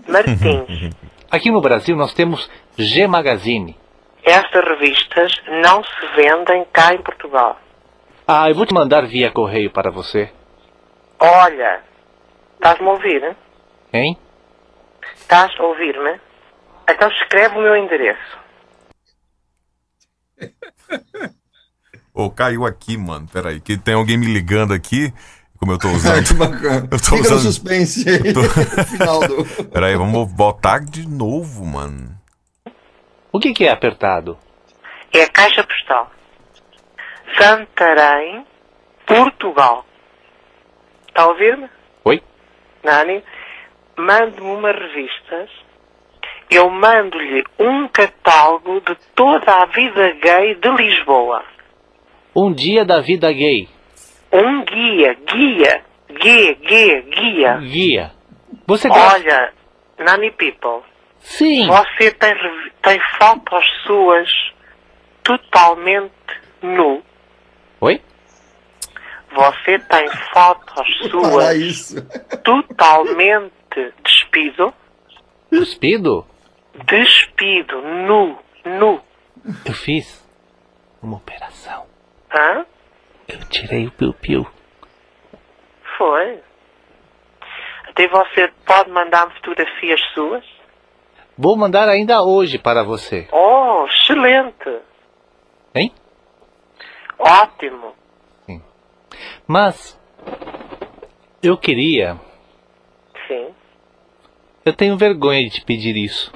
Martins. 0.07 0.95
Aqui 1.29 1.51
no 1.51 1.61
Brasil 1.61 1.95
nós 1.95 2.13
temos 2.13 2.49
G 2.77 3.05
Magazine. 3.07 3.77
Estas 4.23 4.63
revistas 4.65 5.31
não 5.63 5.83
se 5.83 6.05
vendem 6.15 6.65
cá 6.73 6.93
em 6.93 7.01
Portugal. 7.01 7.57
Ah, 8.27 8.49
eu 8.49 8.55
vou 8.55 8.65
te 8.65 8.73
mandar 8.73 9.05
via 9.05 9.31
correio 9.31 9.69
para 9.71 9.91
você. 9.91 10.31
Olha, 11.19 11.81
estás-me 12.55 12.87
a 12.87 12.91
ouvir? 12.91 13.23
hein? 13.23 13.35
Hein? 13.93 14.17
Estás 15.15 15.51
a 15.59 15.63
ouvir-me? 15.63 16.19
Então 16.89 17.09
escreve 17.09 17.57
o 17.57 17.61
meu 17.61 17.75
endereço. 17.75 18.37
Ô, 22.13 22.29
caiu 22.31 22.65
aqui, 22.65 22.97
mano. 22.97 23.27
Peraí, 23.31 23.59
que 23.59 23.77
tem 23.77 23.93
alguém 23.93 24.17
me 24.17 24.25
ligando 24.25 24.73
aqui. 24.73 25.13
Como 25.59 25.71
eu 25.71 25.77
tô 25.79 25.89
usando. 25.93 26.25
que 26.27 26.33
bacana. 26.33 26.87
Eu 26.91 26.99
tô 26.99 27.05
Fica 27.05 27.15
no 27.15 27.21
usando. 27.21 27.39
suspense 27.41 28.07
aí. 28.09 28.33
Tô- 28.33 28.43
Final 28.85 29.19
do. 29.27 29.45
Peraí, 29.69 29.95
vamos 29.95 30.31
botar 30.33 30.79
de 30.79 31.07
novo, 31.07 31.65
mano. 31.65 32.15
O 33.31 33.39
que, 33.39 33.53
que 33.53 33.65
é 33.65 33.71
apertado? 33.71 34.37
É 35.13 35.23
a 35.23 35.29
caixa 35.29 35.63
postal. 35.63 36.11
Santarém, 37.39 38.45
Portugal. 39.05 39.85
Está 41.07 41.23
a 41.23 41.27
ouvir-me? 41.27 41.69
Oi? 42.05 42.21
Nani? 42.83 43.23
Mande-me 43.97 44.47
umas 44.51 44.75
revistas. 44.75 45.49
Eu 46.49 46.69
mando-lhe 46.69 47.43
um 47.59 47.87
catálogo 47.89 48.79
de 48.81 48.95
toda 49.15 49.51
a 49.51 49.65
vida 49.65 50.11
gay 50.13 50.55
de 50.55 50.69
Lisboa. 50.69 51.43
Um 52.35 52.53
dia 52.53 52.85
da 52.85 53.01
vida 53.01 53.31
gay. 53.33 53.67
Um 54.31 54.63
guia, 54.63 55.13
guia, 55.25 55.83
guia, 56.09 56.53
guia, 56.55 57.01
guia. 57.01 57.57
Guia. 57.57 58.11
Você 58.65 58.87
gosta? 58.87 59.15
Olha, 59.15 59.53
Nani 59.97 60.31
People. 60.31 60.83
Sim. 61.19 61.67
Você 61.67 62.11
tem, 62.11 62.33
tem 62.81 62.99
fotos 63.17 63.65
suas 63.85 64.29
totalmente 65.23 66.13
nu. 66.61 67.03
Oi? 67.81 68.01
Você 69.33 69.79
tem 69.79 70.07
fotos 70.33 71.09
suas 71.09 71.55
isso. 71.57 71.95
totalmente 72.43 73.93
despido. 74.03 74.73
Despido? 75.51 76.25
Despido, 76.85 77.81
nu, 77.81 78.37
nu. 78.65 79.01
Eu 79.65 79.73
fiz 79.73 80.27
uma 81.01 81.17
operação. 81.17 81.85
Hã? 82.31 82.65
Eu 83.27 83.39
tirei 83.49 83.87
o 83.87 83.91
piu-piu. 83.91 84.47
Foi. 85.97 86.39
Até 87.89 88.07
você 88.07 88.47
pode 88.65 88.89
mandar-me 88.91 89.33
fotografias 89.35 89.99
suas? 90.13 90.45
Vou 91.37 91.57
mandar 91.57 91.89
ainda 91.89 92.21
hoje 92.23 92.57
para 92.57 92.83
você. 92.83 93.27
Oh, 93.31 93.85
excelente. 93.87 94.79
Hein? 95.73 95.93
Ótimo. 97.19 97.95
Mas 99.47 99.99
eu 101.41 101.57
queria 101.57 102.19
Eu 104.67 104.73
tenho 104.73 104.97
vergonha 104.97 105.45
de 105.45 105.51
te 105.51 105.63
pedir 105.63 105.95
isso. 105.95 106.29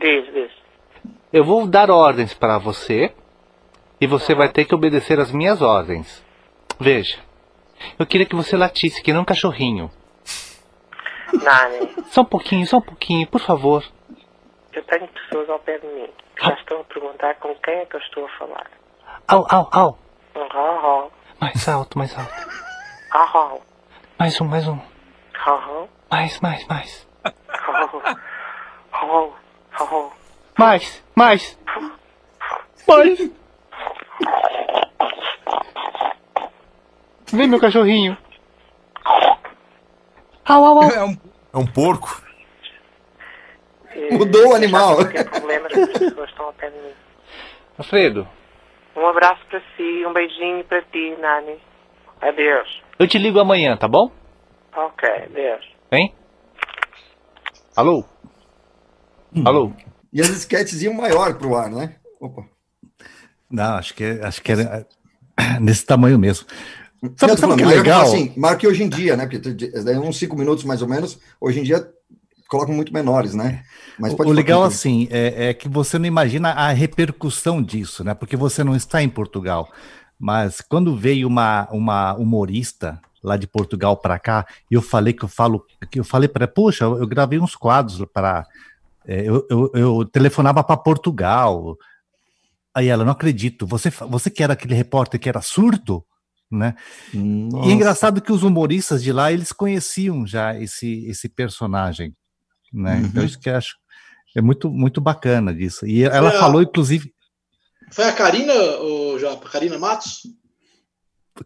Diz. 0.00 0.50
Eu 1.32 1.44
vou 1.44 1.66
dar 1.66 1.90
ordens 1.90 2.32
para 2.34 2.58
você 2.58 3.12
e 4.00 4.06
você 4.06 4.34
vai 4.34 4.48
ter 4.48 4.64
que 4.64 4.74
obedecer 4.74 5.18
às 5.20 5.30
minhas 5.32 5.60
ordens. 5.60 6.24
Veja, 6.80 7.18
eu 7.98 8.06
queria 8.06 8.26
que 8.26 8.36
você 8.36 8.56
latisse 8.56 9.02
que 9.02 9.12
nem 9.12 9.20
um 9.20 9.24
cachorrinho. 9.24 9.90
Nani, 11.42 11.94
Só 12.06 12.22
um 12.22 12.24
pouquinho, 12.24 12.66
só 12.66 12.78
um 12.78 12.82
pouquinho, 12.82 13.26
por 13.26 13.40
favor. 13.40 13.84
eu 14.72 14.82
tenho 14.84 15.06
pessoas 15.08 15.48
ao 15.50 15.58
pé 15.58 15.78
de 15.78 15.86
mim 15.86 16.08
que 16.36 16.44
já 16.46 16.54
estão 16.54 16.80
a 16.80 16.84
perguntar 16.84 17.34
com 17.34 17.54
quem 17.56 17.74
é 17.74 17.84
que 17.84 17.96
eu 17.96 18.00
estou 18.00 18.24
a 18.24 18.28
falar. 18.38 18.66
Au, 19.26 19.46
au, 19.50 19.68
au. 19.72 19.98
Oh, 20.34 21.10
Mais 21.40 21.68
alto, 21.68 21.98
mais 21.98 22.16
alto. 22.16 22.32
oh, 23.14 23.38
oh, 23.56 23.60
Mais 24.18 24.40
um, 24.40 24.44
mais 24.46 24.66
um. 24.68 24.78
oh, 25.46 25.50
oh, 25.50 25.88
Mais, 26.10 26.40
mais, 26.40 26.66
mais. 26.68 27.08
oh, 27.26 28.02
oh. 29.02 29.32
Mais, 30.58 31.04
mais. 31.14 31.58
Mais. 32.86 33.30
Vem, 37.32 37.46
meu 37.48 37.60
cachorrinho. 37.60 38.16
Au, 40.48 40.64
au, 40.64 40.78
au. 40.82 40.90
É 40.90 41.04
um, 41.04 41.16
É 41.54 41.58
um 41.58 41.66
porco. 41.66 42.22
Mudou 44.10 44.48
o 44.50 44.54
animal. 44.54 44.96
Tem 45.08 45.24
problemas 45.24 45.72
que 45.72 45.80
as 45.80 45.92
pessoas 45.92 46.30
estão 46.30 46.46
ao 46.46 46.52
pé 46.54 46.70
de 46.70 46.78
mim. 46.78 46.92
Alfredo, 47.78 48.26
Um 48.96 49.06
abraço 49.06 49.40
para 49.48 49.60
si, 49.76 50.04
um 50.06 50.12
beijinho 50.12 50.64
para 50.64 50.82
ti, 50.82 51.16
Nani. 51.20 51.60
Adeus. 52.20 52.82
eu 52.98 53.06
te 53.06 53.16
ligo 53.18 53.38
amanhã, 53.38 53.76
tá 53.76 53.86
bom? 53.86 54.10
Ok, 54.74 55.08
adeus. 55.08 55.64
Hein? 55.92 56.12
Alô? 57.76 58.04
Alô? 59.44 59.72
E 60.12 60.20
as 60.20 60.28
esquetes 60.30 60.80
iam 60.82 60.94
maior 60.94 61.34
pro 61.34 61.54
ar, 61.54 61.70
né? 61.70 61.94
Opa. 62.20 62.44
Não, 63.50 63.74
acho 63.76 63.94
que, 63.94 64.04
acho 64.04 64.42
que 64.42 64.52
era 64.52 64.86
nesse 65.60 65.84
tamanho 65.84 66.18
mesmo. 66.18 66.46
Sabe, 67.16 67.36
sabe 67.38 67.52
o 67.52 67.56
que 67.56 67.62
é 67.62 67.66
maior, 67.66 67.78
legal? 67.82 68.02
Assim, 68.02 68.32
maior 68.36 68.56
que 68.56 68.66
hoje 68.66 68.82
em 68.82 68.88
dia, 68.88 69.16
né? 69.16 69.26
Porque 69.26 69.38
daí 69.82 69.96
uns 69.98 70.18
cinco 70.18 70.36
minutos 70.36 70.64
mais 70.64 70.82
ou 70.82 70.88
menos, 70.88 71.18
hoje 71.40 71.60
em 71.60 71.62
dia 71.62 71.88
colocam 72.48 72.74
muito 72.74 72.92
menores, 72.92 73.34
né? 73.34 73.62
Mas 73.98 74.12
O- 74.14 74.16
o 74.16 74.32
legal, 74.32 74.64
assim, 74.64 75.06
é, 75.10 75.48
é 75.50 75.54
que 75.54 75.68
você 75.68 75.98
não 75.98 76.06
imagina 76.06 76.50
a 76.50 76.70
repercussão 76.70 77.62
disso, 77.62 78.02
né? 78.02 78.14
Porque 78.14 78.36
você 78.36 78.64
não 78.64 78.74
está 78.74 79.02
em 79.02 79.08
Portugal. 79.08 79.70
Mas 80.18 80.60
quando 80.60 80.96
veio 80.96 81.28
uma, 81.28 81.68
uma 81.70 82.14
humorista 82.14 83.00
lá 83.22 83.36
de 83.36 83.46
Portugal 83.46 83.96
para 83.96 84.18
cá, 84.18 84.46
e 84.70 84.74
eu 84.74 84.82
falei 84.82 85.12
que 85.12 85.24
eu 85.24 85.28
falo, 85.28 85.64
que 85.90 86.00
eu 86.00 86.04
falei 86.04 86.28
para, 86.28 86.48
poxa, 86.48 86.84
eu 86.84 87.06
gravei 87.06 87.38
uns 87.38 87.54
quadros 87.54 88.04
para, 88.12 88.44
eu, 89.08 89.46
eu, 89.50 89.70
eu 89.74 90.04
telefonava 90.04 90.62
para 90.62 90.76
Portugal. 90.76 91.76
Aí 92.74 92.88
ela, 92.88 93.04
não 93.04 93.12
acredito, 93.12 93.66
você, 93.66 93.90
você 93.90 94.30
que 94.30 94.42
era 94.42 94.52
aquele 94.52 94.74
repórter 94.74 95.18
que 95.18 95.28
era 95.28 95.40
surdo, 95.40 96.04
né? 96.50 96.74
E 97.12 97.70
é 97.70 97.72
engraçado 97.72 98.20
que 98.20 98.32
os 98.32 98.42
humoristas 98.42 99.02
de 99.02 99.12
lá, 99.12 99.32
eles 99.32 99.52
conheciam 99.52 100.26
já 100.26 100.54
esse, 100.58 101.06
esse 101.06 101.28
personagem, 101.28 102.14
né? 102.72 102.96
Uhum. 102.96 103.06
Então 103.06 103.24
isso 103.24 103.38
que 103.38 103.48
eu 103.48 103.56
acho 103.56 103.76
é 104.36 104.40
muito, 104.40 104.70
muito 104.70 105.00
bacana 105.00 105.52
disso. 105.54 105.86
E 105.86 106.04
ela 106.04 106.30
falou, 106.32 106.62
inclusive, 106.62 107.12
Foi 107.90 108.04
a 108.04 108.12
Karina, 108.12 108.52
o 108.54 109.18
Japa? 109.18 109.48
Karina 109.48 109.78
Matos? 109.78 110.20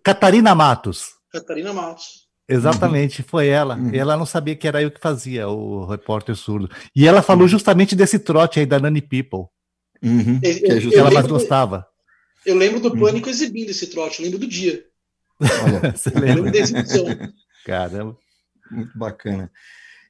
Catarina 0.03 0.55
Matos. 0.55 1.11
Catarina 1.31 1.73
Matos. 1.73 2.22
Exatamente, 2.49 3.23
foi 3.23 3.49
ela. 3.49 3.79
E 3.93 3.99
ela 3.99 4.17
não 4.17 4.27
sabia 4.27 4.55
que 4.57 4.67
era 4.69 4.83
eu 4.83 4.91
que 4.91 5.01
fazia 5.01 5.49
o 5.49 5.87
repórter 5.87 6.35
surdo. 6.37 6.69
E 6.95 7.07
ela 7.07 7.23
falou 7.23 7.47
justamente 7.49 7.95
desse 7.97 8.19
trote 8.19 8.61
aí 8.61 8.67
da 8.67 8.79
Nani 8.81 9.01
People, 9.01 9.47
Uhum. 10.03 10.41
Eu- 10.43 10.59
que, 10.59 10.67
é 10.67 10.73
eu- 10.77 10.81
just- 10.81 10.93
que 10.93 10.99
ela 10.99 11.09
eu 11.11 11.15
mais 11.15 11.25
lembro- 11.27 11.39
gostava. 11.39 11.87
Eu 12.45 12.57
lembro 12.57 12.81
do 12.81 12.97
Pânico 12.99 13.29
exibindo 13.31 13.71
esse 13.71 13.87
trote, 13.87 14.19
eu 14.19 14.25
lembro 14.25 14.41
do 14.41 14.49
dia. 14.49 14.85
Você 15.95 16.09
Eu 16.09 16.15
lembro 16.21 16.35
lembra? 16.43 16.51
da 16.53 16.59
exibição. 16.59 17.05
Caramba. 17.65 18.17
Muito 18.71 18.99
bacana. 18.99 19.51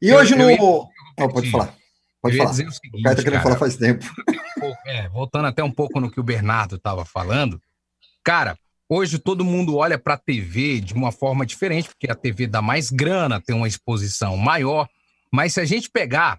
E 0.01 0.09
Eu- 0.09 0.17
hoje 0.17 0.33
eu 0.33 0.39
no. 0.39 0.51
ia- 0.51 0.59
Oh, 0.63 0.89
pode 1.29 1.51
falar. 1.51 1.75
Pode 2.23 2.37
falar. 2.39 2.51
dizer 2.51 2.65
o 2.65 2.69
o 2.69 2.73
seguinte, 2.73 3.03
cara 3.03 3.17
tá 3.17 3.23
querendo 3.23 3.43
cara. 3.43 3.43
falar 3.45 3.59
faz 3.59 3.77
tempo. 3.77 4.07
É, 4.87 5.09
voltando 5.11 5.47
até 5.47 5.63
um 5.63 5.71
pouco 5.71 6.01
no 6.01 6.11
que 6.11 6.21
o 6.21 6.23
Bernardo 6.23 6.77
estava 6.77 7.05
falando, 7.05 7.61
cara, 8.25 8.57
hoje 8.93 9.19
todo 9.19 9.45
mundo 9.45 9.77
olha 9.77 9.99
para 9.99 10.15
a 10.15 10.19
TV 10.19 10.81
de 10.81 10.93
uma 10.93 11.11
forma 11.11 11.47
diferente, 11.47 11.89
porque 11.89 12.11
a 12.11 12.15
TV 12.15 12.47
dá 12.47 12.61
mais 12.61 12.91
grana, 12.91 13.41
tem 13.41 13.57
uma 13.57 13.69
exposição 13.69 14.37
maior. 14.37 14.89
Mas 15.33 15.55
se 15.55 15.61
a 15.61 15.65
gente 15.65 15.91
pegar 15.91 16.39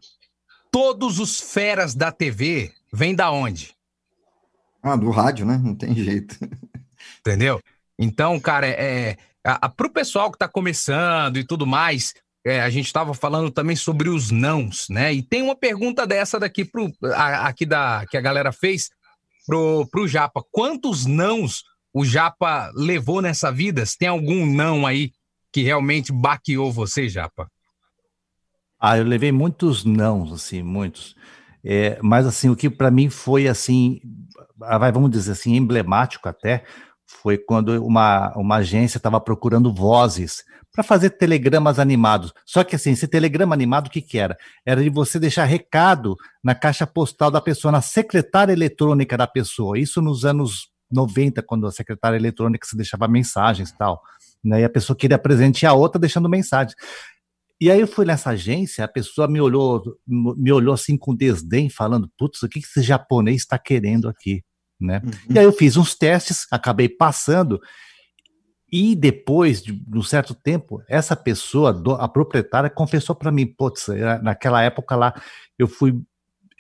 todos 0.71 1.19
os 1.19 1.39
feras 1.39 1.95
da 1.95 2.11
TV, 2.11 2.71
vem 2.91 3.15
da 3.15 3.31
onde? 3.31 3.75
Ah, 4.81 4.95
do 4.95 5.09
rádio, 5.09 5.45
né? 5.45 5.59
Não 5.63 5.73
tem 5.73 5.95
jeito. 5.95 6.37
Entendeu? 7.19 7.59
Então, 7.97 8.39
cara, 8.39 8.67
é, 8.67 9.17
a, 9.43 9.65
a, 9.65 9.69
pro 9.69 9.89
pessoal 9.89 10.31
que 10.31 10.37
tá 10.37 10.47
começando 10.47 11.37
e 11.37 11.43
tudo 11.43 11.65
mais, 11.65 12.13
é, 12.45 12.61
a 12.61 12.69
gente 12.69 12.85
estava 12.85 13.13
falando 13.13 13.49
também 13.49 13.75
sobre 13.75 14.09
os 14.09 14.29
nãos, 14.29 14.87
né? 14.89 15.13
E 15.13 15.23
tem 15.23 15.41
uma 15.41 15.55
pergunta 15.55 16.05
dessa 16.05 16.39
daqui 16.39 16.65
pro, 16.65 16.91
a- 17.15 17.47
aqui 17.47 17.65
da 17.65 18.05
que 18.09 18.17
a 18.17 18.21
galera 18.21 18.51
fez 18.51 18.89
pro, 19.45 19.87
pro 19.87 20.07
Japa. 20.07 20.43
Quantos 20.51 21.05
nãos 21.05 21.63
o 21.93 22.03
Japa 22.03 22.71
levou 22.75 23.21
nessa 23.21 23.51
vida? 23.51 23.85
Se 23.85 23.97
tem 23.97 24.07
algum 24.07 24.45
não 24.45 24.85
aí 24.85 25.11
que 25.51 25.61
realmente 25.61 26.11
baqueou 26.11 26.71
você, 26.71 27.07
Japa? 27.07 27.47
Ah, 28.79 28.97
eu 28.97 29.05
levei 29.05 29.31
muitos 29.31 29.85
nãos, 29.85 30.33
assim, 30.33 30.63
muitos. 30.63 31.15
É, 31.63 31.97
mas 32.01 32.25
assim, 32.25 32.49
o 32.49 32.55
que 32.55 32.69
para 32.69 32.91
mim 32.91 33.09
foi 33.09 33.47
assim, 33.47 34.01
ah, 34.61 34.91
vamos 34.91 35.11
dizer 35.11 35.31
assim, 35.31 35.55
emblemático 35.55 36.27
até, 36.27 36.65
foi 37.05 37.37
quando 37.37 37.85
uma, 37.85 38.33
uma 38.35 38.55
agência 38.57 38.97
estava 38.97 39.21
procurando 39.21 39.73
vozes 39.73 40.43
para 40.73 40.83
fazer 40.83 41.11
telegramas 41.11 41.77
animados. 41.77 42.33
Só 42.45 42.63
que 42.63 42.75
assim, 42.75 42.91
esse 42.91 43.07
telegrama 43.07 43.53
animado, 43.53 43.87
o 43.87 43.89
que 43.91 44.01
que 44.01 44.17
era? 44.17 44.35
Era 44.65 44.81
de 44.81 44.89
você 44.89 45.19
deixar 45.19 45.45
recado 45.45 46.17
na 46.43 46.55
caixa 46.55 46.87
postal 46.87 47.29
da 47.29 47.39
pessoa, 47.39 47.71
na 47.71 47.81
secretária 47.81 48.51
eletrônica 48.51 49.15
da 49.15 49.27
pessoa. 49.27 49.77
Isso 49.77 50.01
nos 50.01 50.25
anos 50.25 50.72
90, 50.93 51.41
quando 51.43 51.65
a 51.65 51.71
secretária 51.71 52.17
eletrônica 52.17 52.67
se 52.67 52.77
deixava 52.77 53.07
mensagens 53.07 53.69
e 53.69 53.77
tal. 53.77 54.01
Né? 54.43 54.61
E 54.61 54.63
a 54.63 54.69
pessoa 54.69 54.95
queria 54.95 55.17
presentear 55.17 55.73
a 55.73 55.75
outra 55.75 55.99
deixando 55.99 56.29
mensagem. 56.29 56.75
E 57.59 57.71
aí 57.71 57.79
eu 57.79 57.87
fui 57.87 58.05
nessa 58.05 58.31
agência, 58.31 58.83
a 58.83 58.87
pessoa 58.87 59.27
me 59.27 59.39
olhou, 59.39 59.81
me 60.05 60.51
olhou 60.51 60.73
assim 60.73 60.97
com 60.97 61.15
desdém, 61.15 61.69
falando, 61.69 62.11
putz, 62.17 62.43
o 62.43 62.49
que 62.49 62.59
esse 62.59 62.81
japonês 62.81 63.37
está 63.37 63.57
querendo 63.57 64.09
aqui, 64.09 64.43
né? 64.79 65.01
E 65.29 65.39
aí 65.39 65.45
eu 65.45 65.53
fiz 65.53 65.77
uns 65.77 65.95
testes, 65.95 66.45
acabei 66.51 66.89
passando, 66.89 67.61
e 68.69 68.95
depois 68.95 69.61
de 69.61 69.79
um 69.93 70.01
certo 70.01 70.33
tempo, 70.33 70.81
essa 70.89 71.15
pessoa, 71.15 71.79
a 71.99 72.07
proprietária, 72.07 72.71
confessou 72.71 73.15
para 73.15 73.31
mim, 73.31 73.45
putz, 73.45 73.85
naquela 74.23 74.63
época 74.63 74.95
lá, 74.95 75.13
eu 75.57 75.67
fui, 75.67 76.01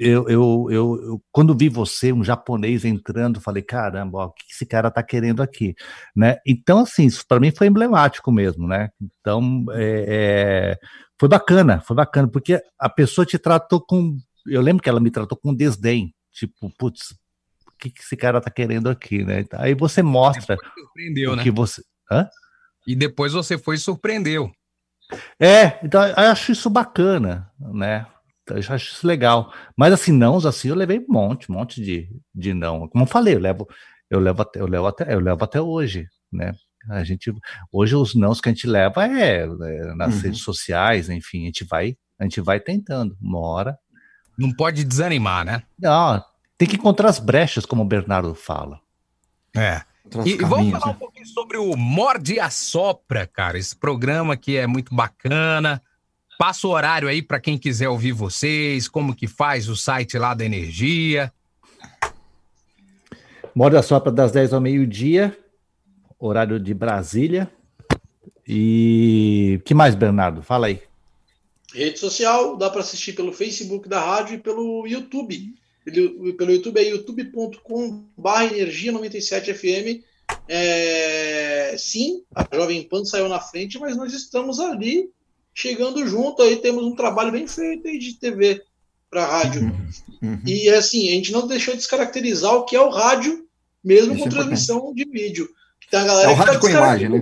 eu, 0.05 0.27
eu, 0.29 0.67
eu, 0.69 1.03
eu- 1.03 1.23
quando 1.31 1.55
vi 1.57 1.69
você, 1.69 2.11
um 2.13 2.23
japonês 2.23 2.85
entrando, 2.85 3.39
falei, 3.41 3.63
caramba, 3.63 4.19
ó, 4.19 4.25
o 4.25 4.31
que 4.31 4.43
esse 4.51 4.65
cara 4.65 4.91
tá 4.91 5.01
querendo 5.03 5.41
aqui, 5.41 5.75
né? 6.15 6.37
Então, 6.45 6.79
assim, 6.79 7.05
isso 7.05 7.25
para 7.27 7.39
mim 7.39 7.51
foi 7.51 7.67
emblemático 7.67 8.31
mesmo, 8.31 8.67
né? 8.67 8.89
Então, 9.01 9.65
é, 9.71 10.05
é, 10.07 10.79
foi 11.19 11.29
bacana, 11.29 11.81
foi 11.81 11.95
bacana, 11.95 12.27
porque 12.27 12.61
a 12.77 12.89
pessoa 12.89 13.25
te 13.25 13.37
tratou 13.37 13.81
com, 13.81 14.17
eu 14.47 14.61
lembro 14.61 14.83
que 14.83 14.89
ela 14.89 14.99
me 14.99 15.11
tratou 15.11 15.37
com 15.37 15.53
desdém, 15.53 16.13
tipo, 16.31 16.69
putz, 16.77 17.11
o 17.67 17.77
que 17.79 17.89
que 17.89 18.01
esse 18.01 18.15
cara 18.15 18.39
tá 18.41 18.49
querendo 18.49 18.89
aqui, 18.89 19.23
né? 19.23 19.41
Então, 19.41 19.59
Aí 19.61 19.73
você 19.73 20.01
mostra 20.01 20.55
o 20.55 21.35
né? 21.35 21.43
que 21.43 21.51
você... 21.51 21.81
Hã? 22.11 22.27
E 22.85 22.95
depois 22.95 23.33
você 23.33 23.57
foi 23.57 23.75
e 23.75 23.79
surpreendeu. 23.79 24.51
É, 25.39 25.79
então 25.83 26.05
eu 26.05 26.15
acho 26.31 26.51
isso 26.51 26.69
bacana, 26.69 27.49
né? 27.59 28.05
Eu 28.49 28.57
acho 28.57 28.93
isso 28.93 29.07
legal. 29.07 29.53
Mas 29.77 29.93
assim, 29.93 30.11
não, 30.11 30.37
assim, 30.37 30.69
eu 30.69 30.75
levei 30.75 30.99
um 30.99 31.05
monte, 31.07 31.51
um 31.51 31.55
monte 31.55 31.81
de, 31.81 32.09
de 32.33 32.53
não. 32.53 32.87
Como 32.87 33.03
eu 33.03 33.07
falei, 33.07 33.35
eu 33.35 33.39
levo, 33.39 33.67
eu 34.09 34.19
levo 34.19 34.41
até, 34.41 34.59
eu 34.59 34.67
levo 34.67 34.87
até, 34.87 35.13
eu 35.13 35.19
levo 35.19 35.43
até 35.43 35.61
hoje, 35.61 36.07
né? 36.31 36.53
A 36.89 37.03
gente, 37.03 37.33
hoje 37.71 37.95
os 37.95 38.13
nãos 38.13 38.41
que 38.41 38.49
a 38.49 38.51
gente 38.51 38.67
leva 38.67 39.07
é, 39.07 39.43
é 39.43 39.95
nas 39.95 40.15
Uhum. 40.15 40.21
redes 40.21 40.41
sociais, 40.41 41.09
enfim, 41.09 41.43
a 41.43 41.45
gente 41.45 41.63
vai, 41.63 41.95
a 42.19 42.23
gente 42.23 42.41
vai 42.41 42.59
tentando, 42.59 43.17
uma 43.21 43.39
hora. 43.39 43.79
Não 44.37 44.51
pode 44.51 44.83
desanimar, 44.83 45.45
né? 45.45 45.63
Não, 45.79 46.21
tem 46.57 46.67
que 46.67 46.75
encontrar 46.75 47.09
as 47.09 47.19
brechas, 47.19 47.65
como 47.65 47.83
o 47.83 47.87
Bernardo 47.87 48.35
fala. 48.35 48.79
É. 49.55 49.81
E, 50.25 50.31
e 50.31 50.37
vamos 50.37 50.71
falar 50.71 50.91
um 50.91 50.95
pouquinho 50.95 51.25
sobre 51.25 51.57
o 51.57 51.75
Morde 51.77 52.33
e 52.33 52.39
Assopra, 52.39 53.25
cara. 53.25 53.57
Esse 53.57 53.75
programa 53.75 54.35
que 54.35 54.57
é 54.57 54.67
muito 54.67 54.93
bacana. 54.93 55.81
Passa 56.37 56.67
o 56.67 56.71
horário 56.71 57.07
aí 57.07 57.21
para 57.21 57.39
quem 57.39 57.57
quiser 57.57 57.89
ouvir 57.89 58.11
vocês, 58.11 58.87
como 58.87 59.15
que 59.15 59.27
faz 59.27 59.69
o 59.69 59.75
site 59.75 60.17
lá 60.17 60.33
da 60.33 60.43
Energia. 60.43 61.31
Moda 63.55 63.81
sopra 63.83 64.11
das 64.11 64.31
10 64.31 64.53
ao 64.53 64.61
meio-dia, 64.61 65.37
horário 66.19 66.59
de 66.59 66.73
Brasília. 66.73 67.49
E 68.47 69.61
que 69.63 69.73
mais, 69.73 69.95
Bernardo? 69.95 70.41
Fala 70.41 70.67
aí. 70.67 70.81
Rede 71.73 71.99
social, 71.99 72.57
dá 72.57 72.69
para 72.69 72.81
assistir 72.81 73.13
pelo 73.13 73.31
Facebook 73.31 73.87
da 73.87 73.99
rádio 73.99 74.35
e 74.35 74.39
pelo 74.39 74.85
YouTube. 74.87 75.55
Pelo, 75.85 76.33
pelo 76.33 76.51
YouTube 76.51 76.79
é 76.79 76.89
youtube.com.br 76.89 78.43
energia 78.51 78.91
97 78.91 79.53
FM. 79.53 80.03
É, 80.47 81.75
sim, 81.77 82.23
a 82.33 82.47
Jovem 82.53 82.83
Pan 82.83 83.05
saiu 83.05 83.29
na 83.29 83.39
frente, 83.39 83.79
mas 83.79 83.95
nós 83.95 84.13
estamos 84.13 84.59
ali 84.59 85.09
chegando 85.53 86.05
junto. 86.07 86.41
Aí 86.41 86.57
temos 86.57 86.83
um 86.83 86.95
trabalho 86.95 87.31
bem 87.31 87.47
feito 87.47 87.87
aí 87.87 87.99
de 87.99 88.15
TV 88.15 88.61
para 89.09 89.25
rádio. 89.25 89.61
Uhum. 90.21 90.41
E 90.45 90.69
assim, 90.69 91.09
a 91.09 91.11
gente 91.11 91.31
não 91.31 91.47
deixou 91.47 91.73
de 91.73 91.79
descaracterizar 91.79 92.53
o 92.53 92.65
que 92.65 92.75
é 92.75 92.81
o 92.81 92.89
rádio, 92.89 93.45
mesmo 93.83 94.13
Isso 94.13 94.23
com 94.23 94.29
é 94.29 94.31
transmissão 94.31 94.93
de 94.93 95.05
vídeo. 95.05 95.49
Tem 95.91 95.99
a 95.99 96.05
galera 96.05 96.31
É 96.31 96.33
o 96.33 96.35
que 96.35 96.39
tá 96.39 96.45
rádio 96.45 96.61
com 96.61 96.69
imagem, 96.69 97.09
né? 97.09 97.21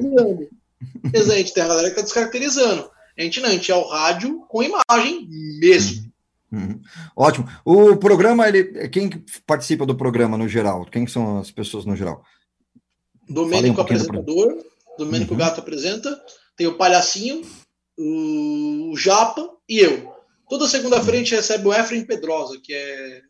Exato, 1.14 1.53
tem 1.53 1.64
a 1.64 1.68
galera 1.68 1.88
que 1.88 1.94
está 1.94 2.02
descaracterizando. 2.02 2.90
A 3.18 3.22
gente 3.22 3.40
não, 3.41 3.49
a 3.49 3.52
gente 3.52 3.72
é 3.72 3.76
o 3.76 3.88
rádio 3.88 4.45
com 4.48 4.64
imagem 4.64 5.28
mesmo. 5.60 6.12
Uhum. 6.52 6.82
Ótimo. 7.16 7.48
O 7.64 7.95
programa, 7.98 8.48
ele, 8.48 8.88
quem 8.90 9.10
que 9.10 9.24
participa 9.45 9.86
do 9.86 9.95
programa 9.95 10.38
no 10.38 10.48
geral? 10.48 10.86
Quem 10.86 11.08
são 11.08 11.40
as 11.40 11.52
pessoas 11.52 11.86
no 11.86 11.95
geral? 11.95 12.24
Falei 13.28 13.32
um 13.32 13.34
Domênico 13.34 13.76
pouquinho 13.76 13.99
do 13.99 14.03
apresentador, 14.03 14.66
Domênico 14.98 15.34
Uhum. 15.34 15.40
Gato 15.40 15.60
apresenta, 15.60 16.22
tem 16.58 16.68
o 16.68 16.78
Palhacinho, 16.78 17.41
o 18.03 18.95
Japa 18.98 19.48
e 19.69 19.80
eu. 19.80 20.11
Toda 20.49 20.68
segunda-feira 20.68 21.18
a 21.18 21.19
gente 21.19 21.36
recebe 21.36 21.68
o 21.68 21.73
Efraim 21.73 22.03
Pedrosa, 22.03 22.60
que 22.61 22.73
é, 22.73 23.22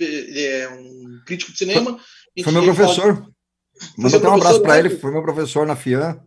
ele 0.00 0.42
é 0.44 0.68
um 0.68 1.20
crítico 1.26 1.52
de 1.52 1.58
cinema. 1.58 1.98
Foi 2.44 2.52
meu 2.52 2.62
fala- 2.62 2.74
professor. 2.74 3.14
Foi 3.16 3.24
Manda 3.96 4.16
até 4.16 4.28
um 4.28 4.34
abraço 4.34 4.60
para 4.60 4.74
né? 4.74 4.78
ele, 4.80 4.90
foi 4.90 5.10
meu 5.10 5.22
professor 5.22 5.66
na 5.66 5.76
FIAN. 5.76 6.20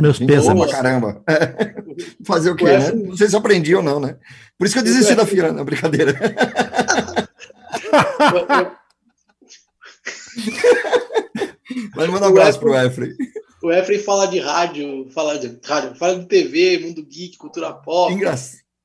Meus 0.00 0.18
pra 0.64 0.68
caramba. 0.68 1.22
Fazer 2.24 2.50
o 2.50 2.56
quê, 2.56 2.64
O 2.64 2.68
né? 2.68 2.92
Não 2.92 3.16
sei 3.16 3.28
se 3.28 3.34
eu 3.34 3.40
aprendi 3.40 3.74
ou 3.74 3.82
não, 3.82 4.00
né? 4.00 4.16
Por 4.58 4.64
isso 4.64 4.74
que 4.74 4.80
eu 4.80 4.84
desisti 4.84 5.14
da 5.14 5.26
FIAN, 5.26 5.52
não, 5.52 5.64
brincadeira. 5.64 6.14
Mas 11.94 12.08
manda 12.08 12.26
um 12.26 12.30
abraço 12.30 12.58
pro 12.58 12.74
Efraim. 12.74 13.14
O 13.62 13.72
Efraim 13.72 13.98
fala 13.98 14.26
de 14.26 14.38
rádio, 14.38 15.08
fala 15.10 15.38
de 15.38 15.58
rádio, 15.64 15.94
fala 15.96 16.18
de 16.18 16.26
TV, 16.26 16.78
mundo 16.78 17.02
geek, 17.04 17.36
cultura 17.38 17.72
pop. 17.72 18.12
Engra- 18.12 18.34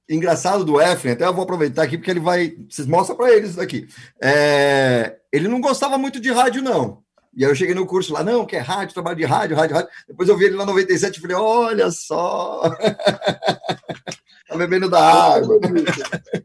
Engraçado 0.09 0.65
do 0.65 0.81
Efraim, 0.81 1.13
até 1.13 1.25
eu 1.25 1.33
vou 1.33 1.43
aproveitar 1.43 1.83
aqui 1.83 1.97
porque 1.97 2.11
ele 2.11 2.19
vai. 2.19 2.53
Vocês 2.69 2.87
mostram 2.87 3.15
para 3.15 3.31
eles 3.31 3.51
isso 3.51 3.61
aqui. 3.61 3.87
É, 4.21 5.15
Ele 5.31 5.47
não 5.47 5.61
gostava 5.61 5.97
muito 5.97 6.19
de 6.19 6.29
rádio, 6.31 6.61
não. 6.61 7.01
E 7.33 7.45
aí 7.45 7.51
eu 7.51 7.55
cheguei 7.55 7.73
no 7.73 7.85
curso 7.85 8.11
lá, 8.11 8.21
não, 8.21 8.45
que 8.45 8.57
é 8.57 8.59
rádio, 8.59 8.93
trabalho 8.93 9.15
de 9.15 9.23
rádio, 9.23 9.55
rádio, 9.55 9.75
rádio. 9.75 9.89
Depois 10.05 10.27
eu 10.27 10.35
vi 10.37 10.45
ele 10.45 10.55
lá 10.55 10.65
no 10.65 10.71
97 10.73 11.15
e 11.17 11.21
falei, 11.21 11.37
olha 11.37 11.89
só. 11.91 12.61
tá 14.49 14.57
bebendo 14.57 14.89
da 14.89 14.99
água. 15.01 15.57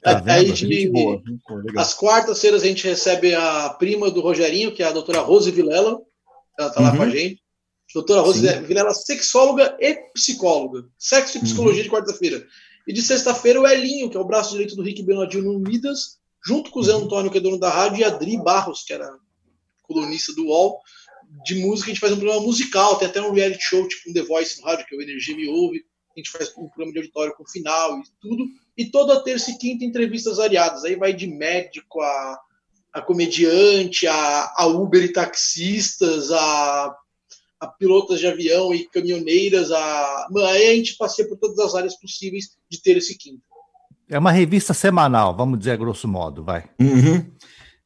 Aí 0.05 0.15
a 0.25 0.45
gente- 0.45 0.67
Gente 0.67 0.89
boa, 0.91 1.17
gente 1.27 1.41
boa. 1.49 1.63
Às 1.77 1.93
quartas-feiras 1.93 2.63
a 2.63 2.67
gente 2.67 2.87
recebe 2.87 3.35
a 3.35 3.71
prima 3.71 4.11
do 4.13 4.21
Rogerinho, 4.21 4.71
que 4.73 4.83
é 4.83 4.87
a 4.87 4.93
doutora 4.93 5.21
Rose 5.21 5.51
Vilela. 5.51 5.99
Ela 6.59 6.69
está 6.69 6.81
lá 6.81 6.91
Uhum. 6.93 6.97
com 6.99 7.03
a 7.03 7.11
gente. 7.11 7.41
Doutora 7.95 8.33
Sim. 8.33 8.63
Vilela, 8.63 8.93
sexóloga 8.93 9.77
e 9.81 9.95
psicóloga. 10.13 10.87
Sexo 10.99 11.39
e 11.39 11.41
psicologia 11.41 11.83
de 11.83 11.91
quarta-feira. 11.91 12.47
E 12.87 12.93
de 12.93 13.03
sexta-feira 13.03 13.61
o 13.61 13.67
Elinho, 13.67 14.11
que 14.11 14.17
é 14.17 14.21
o 14.21 14.25
braço 14.25 14.53
direito 14.53 14.77
do 14.77 14.83
Rick 14.83 15.03
Benodil 15.03 15.43
no 15.43 15.59
Midas, 15.59 16.19
junto 16.45 16.71
com 16.71 16.81
o 16.81 16.85
Zé 16.85 16.93
Antônio, 16.93 17.31
que 17.31 17.39
é 17.39 17.41
dono 17.41 17.59
da 17.59 17.71
rádio, 17.71 18.01
e 18.01 18.05
a 18.05 18.11
Dri 18.11 18.37
Barros, 18.37 18.85
que 18.85 18.93
era 18.93 19.11
colunista 19.83 20.33
do 20.35 20.47
UOL. 20.47 20.79
De 21.45 21.57
música, 21.57 21.91
a 21.91 21.95
gente 21.95 22.01
faz 22.01 22.13
um 22.13 22.19
programa 22.19 22.43
musical, 22.43 22.97
tem 22.97 23.09
até 23.09 23.21
um 23.21 23.33
reality 23.33 23.63
show, 23.63 23.87
tipo 23.89 24.11
um 24.11 24.13
The 24.13 24.23
Voice 24.23 24.61
no 24.61 24.67
rádio, 24.67 24.87
que 24.87 24.95
é 24.95 24.99
o 24.99 25.03
Energia 25.03 25.37
Me 25.37 25.49
Ouve. 25.49 25.85
A 26.17 26.21
gente 26.21 26.31
faz 26.31 26.51
um 26.51 26.69
programa 26.69 26.93
de 26.93 26.99
auditório 26.99 27.35
com 27.35 27.47
final 27.47 27.99
e 27.99 28.03
tudo. 28.21 28.45
E 28.77 28.87
toda 28.87 29.23
terça 29.23 29.51
e 29.51 29.59
quinta 29.59 29.85
entrevistas 29.85 30.37
variadas. 30.37 30.85
Aí 30.85 30.95
vai 30.97 31.13
de 31.13 31.27
médico 31.27 32.01
a, 32.01 32.41
a 32.93 33.03
comediante, 33.03 34.07
a, 34.07 34.55
a 34.57 34.67
Uber 34.67 35.03
e 35.03 35.13
taxistas, 35.13 36.31
a, 36.31 36.97
a 37.61 37.67
pilotas 37.67 38.19
de 38.21 38.27
avião 38.27 38.75
e 38.75 38.89
caminhoneiras. 38.89 39.71
A... 39.71 40.27
Mano, 40.31 40.47
Aí 40.47 40.71
a 40.71 40.75
gente 40.75 40.97
passeia 40.97 41.29
por 41.29 41.39
todas 41.39 41.59
as 41.59 41.75
áreas 41.75 41.99
possíveis 41.99 42.57
de 42.71 42.81
terça 42.83 43.13
e 43.13 43.17
quinta. 43.17 43.43
É 44.09 44.19
uma 44.19 44.31
revista 44.31 44.73
semanal, 44.73 45.37
vamos 45.37 45.59
dizer 45.59 45.77
grosso 45.77 46.07
modo, 46.07 46.45
vai. 46.45 46.65
Uhum. 46.81 47.29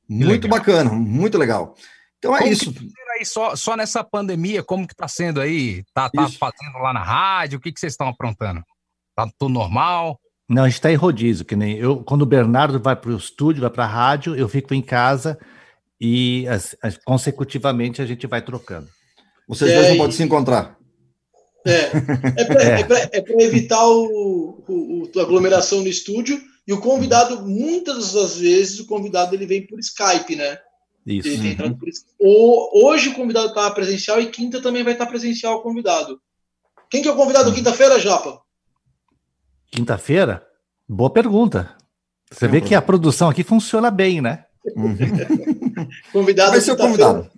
Muito 0.09 0.49
bacana, 0.49 0.91
muito 0.93 1.39
legal. 1.39 1.75
Então 2.19 2.35
é 2.37 2.41
Como 2.41 2.53
isso. 2.53 2.73
que 2.73 2.81
tá 2.89 3.13
aí, 3.19 3.25
só, 3.25 3.57
só 3.57 3.77
nessa 3.77 4.05
pandemia, 4.05 4.63
como 4.63 4.87
que 4.87 4.95
tá 4.95 5.09
sendo 5.09 5.41
aí? 5.41 5.83
Tá, 5.95 6.11
tá 6.11 6.29
fazendo 6.29 6.79
lá 6.83 6.93
na 6.93 7.03
rádio? 7.03 7.59
O 7.59 7.63
que, 7.63 7.73
que 7.73 7.81
vocês 7.81 7.95
estão 7.95 8.09
aprontando? 8.09 8.63
Tá 9.17 9.27
tudo 9.39 9.55
normal? 9.55 10.21
Não, 10.49 10.65
a 10.65 10.69
gente 10.69 10.75
está 10.77 10.93
em 10.93 10.97
rodízio, 10.97 11.45
que 11.47 11.57
nem 11.57 11.77
eu. 11.79 12.03
Quando 12.05 12.23
o 12.23 12.27
Bernardo 12.27 12.79
vai 12.81 12.97
para 12.97 13.11
o 13.13 13.17
estúdio, 13.17 13.63
vai 13.63 13.71
para 13.71 13.85
a 13.85 13.89
rádio, 13.89 14.35
eu 14.37 14.49
fico 14.49 14.75
em 14.75 14.83
casa 14.83 15.39
e 15.99 16.47
as- 16.49 16.77
as- 16.83 16.99
consecutivamente 16.99 18.03
a 18.03 18.07
gente 18.07 18.27
vai 18.27 18.43
trocando. 18.43 18.89
Vocês 19.51 19.71
É, 19.71 19.75
dois 19.75 19.87
não 19.89 19.95
e- 19.95 19.99
podem 19.99 20.13
se 20.17 20.23
encontrar. 20.23 20.79
É 21.67 22.45
para 22.45 22.63
É. 22.63 23.25
evitar 23.45 23.85
o, 23.87 24.63
o- 24.67 25.11
o- 25.15 25.19
a 25.19 25.23
aglomeração 25.23 25.81
no 25.83 25.89
estúdio. 25.89 26.41
E 26.67 26.73
o 26.73 26.81
convidado, 26.81 27.43
muitas 27.47 28.13
das 28.13 28.37
vezes, 28.39 28.79
o 28.79 28.87
convidado 28.87 29.35
ele 29.35 29.45
vem 29.45 29.67
por 29.67 29.79
Skype, 29.81 30.37
né? 30.37 30.59
Isso. 31.05 31.27
Ele 31.29 31.49
entrado 31.49 31.77
por 31.77 31.89
Skype. 31.89 32.15
O- 32.21 32.87
Hoje 32.87 33.09
o 33.09 33.15
convidado 33.15 33.49
está 33.49 33.69
presencial 33.73 34.21
e 34.21 34.31
quinta 34.31 34.63
também 34.63 34.85
vai 34.85 34.93
estar 34.93 35.07
presencial 35.07 35.57
o 35.59 35.63
convidado. 35.63 36.21
Quem 36.89 37.03
que 37.03 37.09
é 37.09 37.13
o 37.13 37.17
convidado 37.17 37.53
quinta-feira, 37.53 37.99
Japa? 37.99 38.41
Quinta-feira? 39.73 40.47
Boa 40.89 41.11
pergunta. 41.11 41.77
Você 42.31 42.47
vê 42.47 42.61
que 42.61 42.75
a 42.75 42.83
produção 42.83 43.29
aqui 43.29 43.43
funciona 43.43 43.91
bem, 43.91 44.21
né? 44.21 44.45
Convidado 46.13 46.53
Vai 46.53 46.61
ser 46.61 46.73
o 46.73 46.77
convidado. 46.77 47.29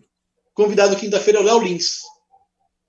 Convidado 0.54 0.96
quinta-feira 0.96 1.38
é 1.38 1.42
o 1.42 1.44
Léo 1.44 1.60
Lins. 1.60 2.00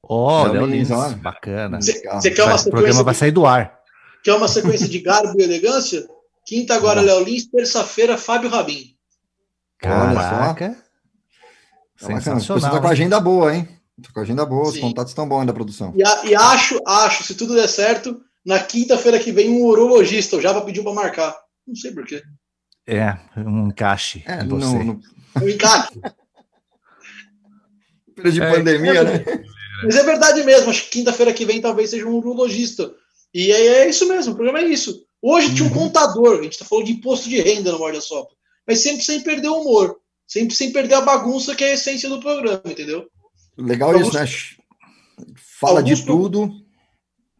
Ó, 0.03 0.43
Léo 0.43 0.53
Léo 0.53 0.65
Lins, 0.65 0.89
Lins, 0.89 0.91
ó. 0.91 1.09
bacana. 1.15 1.79
Quer 1.79 2.01
uma 2.03 2.11
Vai- 2.11 2.17
o 2.17 2.21
sequência? 2.21 2.71
programa 2.71 3.03
vai 3.03 3.13
de- 3.13 3.19
sair 3.19 3.31
do 3.31 3.45
ar. 3.45 3.79
Quer 4.23 4.33
uma 4.33 4.47
sequência 4.47 4.87
de 4.87 4.99
garbo 4.99 5.39
e 5.39 5.43
elegância? 5.43 6.05
Quinta 6.45 6.75
agora 6.75 7.01
Léo 7.01 7.23
Lins, 7.23 7.45
terça-feira 7.49 8.17
Fábio 8.17 8.49
Rabin. 8.49 8.95
Olha 9.85 10.13
só. 10.13 10.19
Caraca. 10.19 10.29
Tá 10.29 10.47
bacana. 10.47 10.77
Você 11.95 12.05
Sensacional. 12.21 12.71
tá 12.71 12.81
com 12.81 12.87
a 12.87 12.91
agenda 12.91 13.19
boa, 13.19 13.55
hein? 13.55 13.67
Tá 14.01 14.09
com 14.13 14.19
a 14.19 14.23
agenda 14.23 14.45
boa, 14.45 14.67
os 14.67 14.73
Sim. 14.73 14.81
contatos 14.81 15.11
estão 15.11 15.27
bons 15.27 15.41
aí 15.41 15.47
da 15.47 15.53
produção. 15.53 15.93
E, 15.95 16.03
a- 16.05 16.25
e 16.25 16.35
acho, 16.35 16.79
acho, 16.85 17.23
se 17.23 17.35
tudo 17.35 17.53
der 17.55 17.69
certo, 17.69 18.19
na 18.45 18.59
quinta-feira 18.59 19.19
que 19.19 19.31
vem 19.31 19.49
um 19.51 19.63
urologista. 19.65 20.35
O 20.35 20.41
Java 20.41 20.61
pediu 20.61 20.83
para 20.83 20.93
marcar. 20.93 21.33
Não 21.65 21.75
sei 21.75 21.91
porquê. 21.93 22.21
É, 22.85 23.15
um 23.37 23.67
encaixe 23.67 24.21
É, 24.25 24.43
você. 24.43 24.83
não- 24.83 24.99
É 25.35 25.39
um 25.39 25.47
encaixe. 25.49 25.91
de 28.31 28.41
É, 28.41 28.51
pandemia, 28.51 29.03
né? 29.03 29.25
Mas 29.83 29.95
é 29.95 30.03
verdade 30.03 30.43
mesmo. 30.43 30.69
Acho 30.69 30.83
que 30.85 30.89
quinta-feira 30.99 31.33
que 31.33 31.45
vem 31.45 31.59
talvez 31.61 31.89
seja 31.89 32.05
um 32.05 32.15
urologista. 32.15 32.93
E 33.33 33.51
aí 33.51 33.67
é 33.67 33.89
isso 33.89 34.07
mesmo, 34.07 34.33
o 34.33 34.35
programa 34.35 34.59
é 34.59 34.67
isso. 34.67 35.05
Hoje 35.21 35.55
tinha 35.55 35.67
um 35.67 35.73
contador, 35.73 36.39
a 36.39 36.43
gente 36.43 36.57
tá 36.59 36.65
falando 36.65 36.85
de 36.85 36.91
imposto 36.93 37.27
de 37.29 37.39
renda 37.41 37.71
no 37.71 37.79
Morda 37.79 37.99
Sopra. 38.01 38.35
Mas 38.67 38.81
sempre 38.81 39.03
sem 39.03 39.21
perder 39.21 39.47
o 39.49 39.61
humor. 39.61 39.97
Sempre 40.27 40.55
sem 40.55 40.71
perder 40.71 40.95
a 40.95 41.01
bagunça 41.01 41.55
que 41.55 41.63
é 41.63 41.71
a 41.71 41.73
essência 41.73 42.09
do 42.09 42.19
programa, 42.19 42.61
entendeu? 42.65 43.07
Legal 43.57 43.91
Alguns- 43.91 44.07
isso, 44.09 44.17
né? 44.17 44.27
Fala 45.59 45.81
de 45.83 46.05
tudo. 46.05 46.51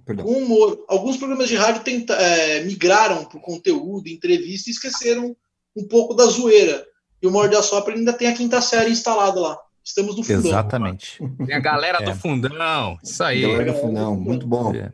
Perdão. 0.06 0.26
Com 0.26 0.34
humor. 0.34 0.84
Alguns 0.88 1.18
programas 1.18 1.48
de 1.48 1.56
rádio 1.56 1.84
tenta, 1.84 2.14
é, 2.16 2.64
migraram 2.64 3.24
para 3.26 3.38
o 3.38 3.42
conteúdo, 3.42 4.08
entrevista 4.10 4.70
e 4.70 4.74
esqueceram 4.74 5.36
um 5.76 5.88
pouco 5.88 6.14
da 6.14 6.26
zoeira. 6.26 6.86
E 7.22 7.28
o 7.28 7.32
Morde 7.32 7.56
a 7.56 7.62
Sopra 7.62 7.94
ainda 7.96 8.12
tem 8.14 8.28
a 8.28 8.34
quinta 8.36 8.62
série 8.62 8.92
instalada 8.92 9.40
lá. 9.40 9.58
Estamos 9.84 10.16
no 10.18 10.24
fundão. 10.24 10.40
Exatamente. 10.40 11.18
Tem 11.46 11.56
a 11.56 11.60
galera 11.60 12.00
É. 12.02 12.06
do 12.06 12.16
fundão. 12.16 12.98
Isso 13.04 13.24
aí. 13.24 13.42
Galera 13.42 13.74
do 13.74 13.80
Fundão, 13.80 14.16
muito 14.16 14.48
bom. 14.48 14.74
É. 14.74 14.92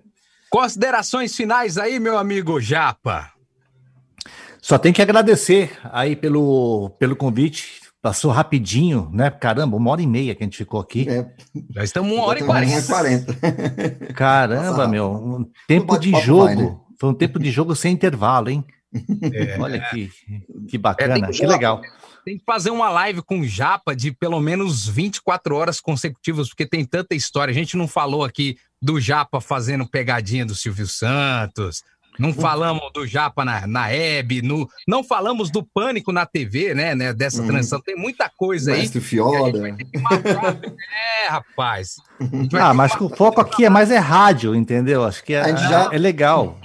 Considerações 0.50 1.36
finais 1.36 1.78
aí, 1.78 2.00
meu 2.00 2.18
amigo 2.18 2.60
Japa. 2.60 3.32
Só 4.62 4.78
tem 4.78 4.92
que 4.92 5.02
agradecer 5.02 5.78
aí 5.92 6.16
pelo, 6.16 6.90
pelo 7.00 7.16
convite. 7.16 7.82
Passou 8.02 8.32
rapidinho, 8.32 9.10
né? 9.14 9.30
Caramba, 9.30 9.76
uma 9.76 9.92
hora 9.92 10.02
e 10.02 10.08
meia 10.08 10.34
que 10.34 10.42
a 10.42 10.46
gente 10.46 10.58
ficou 10.58 10.80
aqui. 10.80 11.08
É, 11.10 11.26
Já 11.70 11.84
estamos 11.84 12.12
uma 12.12 12.24
hora 12.26 12.40
e 12.40 12.44
Uma 12.44 12.54
quarenta. 12.54 12.88
40. 12.88 13.34
Caramba, 14.16 14.64
Nossa, 14.72 14.88
meu. 14.88 15.12
Um 15.12 15.46
tempo 15.68 15.98
de 15.98 16.12
jogo. 16.22 16.46
vai, 16.46 16.56
né? 16.56 16.78
Foi 17.00 17.10
um 17.10 17.14
tempo 17.14 17.38
de 17.40 17.52
jogo 17.52 17.76
sem 17.76 17.94
intervalo, 17.94 18.50
hein? 18.50 18.64
Olha 19.60 19.80
que, 19.92 20.10
que 20.68 20.78
bacana, 20.78 21.18
É, 21.18 21.22
tem 21.22 21.32
que 21.32 21.46
legal. 21.46 21.82
Tem 22.30 22.38
que 22.38 22.44
fazer 22.46 22.70
uma 22.70 22.92
live 22.92 23.24
com 23.24 23.40
o 23.40 23.44
Japa 23.48 23.96
de 23.96 24.12
pelo 24.12 24.40
menos 24.40 24.88
24 24.88 25.56
horas 25.56 25.82
consecutivas, 25.82 26.48
porque 26.50 26.64
tem 26.64 26.86
tanta 26.86 27.16
história. 27.16 27.50
A 27.52 27.56
gente 27.56 27.76
não 27.76 27.88
falou 27.88 28.24
aqui 28.24 28.56
do 28.80 29.02
Japa 29.02 29.42
fazendo 29.42 29.90
pegadinha 29.90 30.46
do 30.46 30.54
Silvio 30.54 30.86
Santos. 30.86 31.82
Não 32.20 32.32
falamos 32.32 32.84
do 32.94 33.08
Japa 33.08 33.44
na, 33.44 33.66
na 33.66 33.92
Hebe, 33.92 34.44
no, 34.44 34.70
não 34.88 35.04
falamos 35.04 35.50
do 35.50 35.64
pânico 35.64 36.12
na 36.12 36.24
TV, 36.24 36.76
né? 36.76 36.94
né 36.94 37.14
dessa 37.14 37.42
Uhum. 37.42 37.48
transição. 37.48 37.82
Tem 37.82 37.96
muita 37.96 38.30
coisa 38.30 38.74
aí. 38.74 38.82
Mestre 38.82 39.02
Fioda. 39.02 39.68
É, 39.68 41.30
rapaz. 41.30 41.96
Ah, 42.62 42.76
mas 42.76 42.94
o 43.02 43.10
foco 43.10 43.42
aqui 43.42 43.66
é 43.66 43.72
mais 43.72 43.90
é 43.90 43.98
rádio, 43.98 44.54
entendeu? 44.54 45.04
Acho 45.04 45.24
que 45.24 45.34
é, 45.34 45.42
A 45.42 45.48
gente 45.48 45.62
já- 45.68 45.90
é 45.92 45.98
legal. 45.98 46.60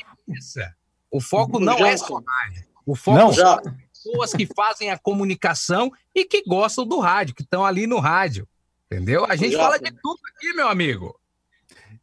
O 1.10 1.22
foco 1.22 1.58
não 1.58 1.86
é 1.86 1.96
só 1.96 2.16
rádio. 2.16 2.64
O 2.84 2.90
Não. 2.90 2.96
foco 2.96 3.32
são 3.32 3.54
as 3.54 3.83
pessoas 4.04 4.32
que 4.32 4.46
fazem 4.46 4.90
a 4.90 4.98
comunicação 4.98 5.90
e 6.14 6.24
que 6.24 6.42
gostam 6.46 6.86
do 6.86 7.00
rádio, 7.00 7.34
que 7.34 7.42
estão 7.42 7.64
ali 7.64 7.86
no 7.86 7.98
rádio. 7.98 8.46
Entendeu? 8.86 9.24
A 9.24 9.34
gente 9.34 9.56
fala 9.56 9.78
de 9.78 9.90
tudo 9.90 10.18
aqui, 10.28 10.52
meu 10.52 10.68
amigo. 10.68 11.18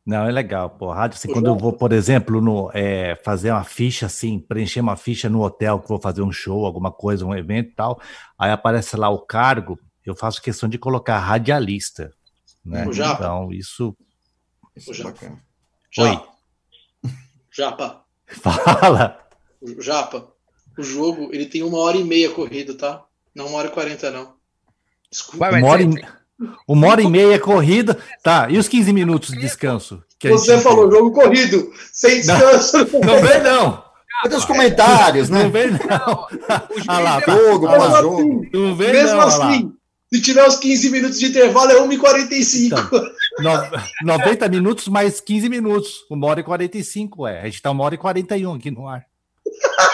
Não, 0.04 0.26
é 0.26 0.32
legal, 0.32 0.70
pô. 0.70 0.92
Rádio, 0.92 1.18
assim, 1.18 1.32
quando 1.32 1.46
eu 1.46 1.56
vou, 1.56 1.74
por 1.74 1.92
exemplo, 1.92 2.42
no, 2.42 2.72
é, 2.74 3.16
fazer 3.24 3.52
uma 3.52 3.64
ficha 3.64 4.08
assim, 4.08 4.40
preencher 4.40 4.80
uma 4.80 4.98
ficha 4.98 5.30
no 5.30 5.42
hotel, 5.42 5.80
que 5.80 5.88
vou 5.88 6.02
fazer 6.02 6.24
um 6.24 6.32
show, 6.32 6.66
alguma 6.66 6.92
coisa, 6.92 7.26
um 7.26 7.36
evento 7.36 7.70
e 7.70 7.76
tal, 7.76 8.02
aí 8.38 8.52
aparece 8.52 8.98
lá 8.98 9.10
o 9.10 9.20
cargo, 9.20 9.80
eu 10.04 10.16
faço 10.16 10.42
questão 10.42 10.68
de 10.68 10.80
colocar 10.80 11.20
radialista. 11.20 12.12
Né? 12.66 12.88
O 12.88 12.94
Japa. 12.94 13.14
Então, 13.14 13.54
isso. 13.54 13.96
Ô, 14.88 14.94
Japa. 14.94 15.40
Oi, 16.00 16.20
Japa. 16.20 16.28
Japa. 17.52 18.06
fala. 18.26 19.28
O 19.62 19.82
Japa. 19.82 20.34
O 20.78 20.84
jogo, 20.84 21.30
ele 21.32 21.46
tem 21.46 21.64
uma 21.64 21.78
hora 21.80 21.98
e 21.98 22.04
meia 22.04 22.30
corrido, 22.30 22.76
tá? 22.76 23.04
Não 23.36 23.48
uma 23.48 23.58
hora 23.60 23.68
e 23.68 23.72
quarenta, 23.72 24.10
não. 24.12 24.34
Desculpa. 25.12 25.50
Uma 25.50 25.68
hora, 25.68 25.82
e, 25.84 25.90
uma 26.68 26.88
hora 26.88 27.02
e 27.02 27.08
meia 27.08 27.40
corrida. 27.40 27.98
Tá, 28.24 28.48
e 28.50 28.58
os 28.58 28.68
15 28.68 28.92
minutos 28.94 29.30
de 29.32 29.40
descanso? 29.40 30.04
Você 30.24 30.54
gente- 30.54 30.64
falou 30.64 30.90
jogo 30.92 31.12
corrido, 31.12 31.72
sem 31.92 32.16
descanso. 32.22 32.78
Não 33.06 33.22
vem, 33.22 33.42
não. 33.44 33.84
Cadê 34.24 34.36
os 34.36 34.46
comentários, 34.46 35.30
né? 35.30 35.44
Não 35.44 35.50
vem, 35.52 35.72
não. 35.72 36.28
Ah 36.88 37.00
lá, 37.00 37.20
Jogo, 37.22 37.68
Mesmo 37.68 37.80
pós 37.80 37.98
jogo. 38.02 38.16
assim, 38.16 38.50
Não 38.54 38.76
vem, 38.76 38.92
mesmo 38.94 39.18
não, 39.18 39.28
assim, 39.28 39.74
se 40.14 40.22
tiver 40.22 40.48
os 40.48 40.58
15 40.58 40.90
minutos 40.92 41.20
de 41.20 41.26
intervalo, 41.26 41.72
é 41.72 41.82
1h45. 41.82 42.70
No- 43.40 44.06
90 44.06 44.48
minutos 44.48 44.88
mais 44.88 45.20
15 45.20 45.50
minutos. 45.50 46.06
Uma 46.10 46.28
hora 46.28 46.40
e 46.42 46.44
45, 46.44 47.26
é. 47.26 47.42
A 47.42 47.46
gente 47.46 47.62
tá 47.64 47.72
uma 47.72 47.84
hora 47.84 47.96
e 47.96 47.98
41 47.98 48.54
aqui 48.54 48.70
no 48.70 48.88
ar. 48.88 49.06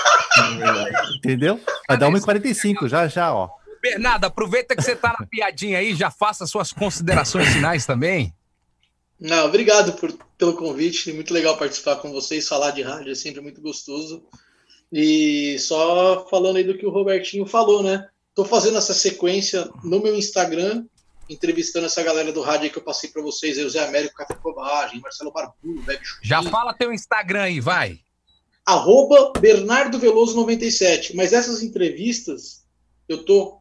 Entendeu? 1.16 1.60
Vai 1.88 1.98
dar 1.98 2.10
1 2.10 2.18
e 2.18 2.22
45 2.22 2.88
já, 2.88 3.08
já, 3.08 3.34
ó. 3.34 3.50
Bernardo, 3.82 4.26
aproveita 4.26 4.76
que 4.76 4.82
você 4.82 4.96
tá 4.96 5.16
na 5.20 5.26
piadinha 5.26 5.80
aí, 5.80 5.96
já 5.96 6.12
faça 6.12 6.46
suas 6.46 6.74
considerações 6.74 7.48
finais 7.50 7.86
também. 7.86 8.34
Não, 9.20 9.46
obrigado 9.46 9.94
por, 9.94 10.14
pelo 10.38 10.56
convite. 10.56 11.12
Muito 11.12 11.34
legal 11.34 11.58
participar 11.58 11.96
com 11.98 12.12
vocês. 12.12 12.48
Falar 12.48 12.72
de 12.72 12.82
rádio 12.82 13.12
é 13.12 13.16
sempre 13.16 13.42
muito 13.42 13.62
gostoso. 13.62 14.24
E 14.92 15.58
só 15.60 16.28
falando 16.30 16.58
aí 16.58 16.64
do 16.64 16.78
que 16.78 16.86
o 16.86 16.92
Robertinho 16.92 17.46
falou, 17.46 17.84
né? 17.84 18.08
Tô 18.36 18.46
fazendo 18.46 18.78
essa 18.78 18.94
sequência 18.94 19.68
no 19.84 20.02
meu 20.02 20.16
Instagram, 20.16 20.86
entrevistando 21.28 21.88
essa 21.88 22.04
galera 22.04 22.32
do 22.32 22.42
rádio 22.42 22.66
aí 22.66 22.70
que 22.70 22.78
eu 22.78 22.84
passei 22.84 23.10
para 23.10 23.22
vocês, 23.22 23.58
aí, 23.58 23.66
o 23.66 23.70
Zé 23.70 23.86
Américo, 23.86 24.16
Café 24.16 24.36
Cobagem, 24.36 25.02
Marcelo 25.02 25.32
Barbudo, 25.32 25.82
Bebe 25.82 26.04
Já 26.22 26.42
fala 26.44 26.74
teu 26.74 26.94
Instagram 26.94 27.42
aí, 27.42 27.60
vai. 27.60 28.00
Arroba 28.68 29.32
Bernardo 29.40 29.98
Veloso 29.98 30.36
97. 30.36 31.16
Mas 31.16 31.32
essas 31.32 31.64
entrevistas, 31.64 32.66
eu 33.08 33.24
tô 33.24 33.60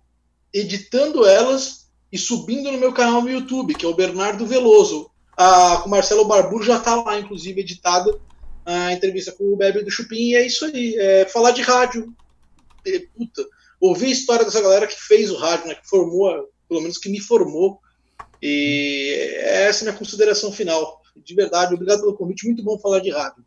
editando 0.52 1.24
elas 1.24 1.88
e 2.10 2.18
subindo 2.18 2.72
no 2.72 2.78
meu 2.78 2.92
canal 2.92 3.22
no 3.22 3.30
YouTube, 3.30 3.74
que 3.74 3.86
é 3.86 3.88
o 3.88 3.94
Bernardo 3.94 4.44
Veloso. 4.44 5.08
Com 5.36 5.88
o 5.88 5.90
Marcelo 5.90 6.24
Barbu 6.24 6.60
já 6.60 6.80
tá 6.80 6.96
lá, 6.96 7.20
inclusive, 7.20 7.60
editada 7.60 8.18
a 8.64 8.92
entrevista 8.92 9.30
com 9.30 9.44
o 9.44 9.56
Bebe 9.56 9.84
do 9.84 9.90
Chupim, 9.92 10.30
e 10.30 10.34
é 10.34 10.44
isso 10.44 10.64
aí. 10.64 10.96
É 10.96 11.24
falar 11.26 11.52
de 11.52 11.62
rádio. 11.62 12.12
Puta, 13.16 13.46
ouvir 13.80 14.06
a 14.06 14.10
história 14.10 14.44
dessa 14.44 14.60
galera 14.60 14.88
que 14.88 15.00
fez 15.00 15.30
o 15.30 15.36
rádio, 15.36 15.68
né, 15.68 15.76
que 15.76 15.88
formou, 15.88 16.48
pelo 16.68 16.80
menos 16.80 16.98
que 16.98 17.08
me 17.08 17.20
formou. 17.20 17.78
E 18.42 19.36
essa 19.38 19.80
é 19.80 19.82
a 19.82 19.90
minha 19.90 19.98
consideração 19.98 20.50
final. 20.50 21.00
De 21.16 21.32
verdade, 21.32 21.74
obrigado 21.74 22.00
pelo 22.00 22.16
convite. 22.16 22.44
Muito 22.44 22.64
bom 22.64 22.76
falar 22.78 22.98
de 22.98 23.10
rádio. 23.10 23.45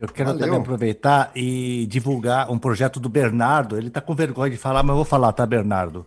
Eu 0.00 0.08
quero 0.08 0.30
Valeu. 0.30 0.44
também 0.44 0.60
aproveitar 0.60 1.32
e 1.34 1.86
divulgar 1.86 2.50
um 2.50 2.58
projeto 2.58 3.00
do 3.00 3.08
Bernardo. 3.08 3.78
Ele 3.78 3.88
tá 3.88 4.00
com 4.00 4.14
vergonha 4.14 4.50
de 4.50 4.56
falar, 4.58 4.82
mas 4.82 4.90
eu 4.90 4.96
vou 4.96 5.04
falar, 5.04 5.32
tá, 5.32 5.46
Bernardo? 5.46 6.06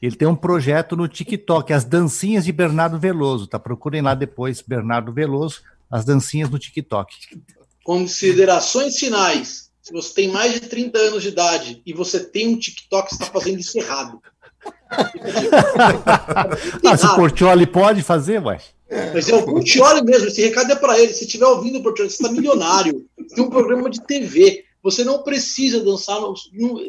Ele 0.00 0.16
tem 0.16 0.26
um 0.26 0.34
projeto 0.34 0.96
no 0.96 1.08
TikTok, 1.08 1.72
as 1.72 1.84
dancinhas 1.84 2.44
de 2.44 2.52
Bernardo 2.52 2.98
Veloso. 2.98 3.46
Tá? 3.46 3.58
Procurem 3.58 4.02
lá 4.02 4.14
depois, 4.14 4.60
Bernardo 4.60 5.12
Veloso, 5.12 5.62
as 5.90 6.04
dancinhas 6.04 6.50
no 6.50 6.58
TikTok. 6.58 7.14
Considerações 7.84 8.96
finais. 8.96 9.68
Se 9.80 9.92
você 9.92 10.12
tem 10.14 10.28
mais 10.28 10.52
de 10.52 10.60
30 10.60 10.98
anos 10.98 11.22
de 11.22 11.28
idade 11.28 11.82
e 11.86 11.92
você 11.92 12.20
tem 12.20 12.48
um 12.48 12.58
TikTok, 12.58 13.08
você 13.08 13.22
está 13.22 13.32
fazendo 13.32 13.58
isso 13.58 13.78
errado. 13.78 14.20
Ah, 16.84 16.96
se 16.96 17.06
o 17.06 17.14
Portioli 17.14 17.66
pode 17.66 18.02
fazer, 18.02 18.42
ué. 18.42 18.58
Mas 19.12 19.28
é 19.28 19.34
o 19.34 19.42
Portioli 19.42 20.02
mesmo, 20.02 20.28
esse 20.28 20.40
recado 20.40 20.72
é 20.72 20.76
para 20.76 20.98
ele. 20.98 21.12
Se 21.12 21.24
estiver 21.24 21.46
ouvindo 21.46 21.78
o 21.78 21.82
Portioli, 21.82 22.10
você 22.10 22.22
está 22.22 22.32
milionário. 22.32 23.06
Tem 23.34 23.44
um 23.44 23.50
programa 23.50 23.90
de 23.90 24.00
TV. 24.02 24.64
Você 24.82 25.04
não 25.04 25.22
precisa 25.22 25.82
dançar. 25.82 26.20
Não, 26.20 26.34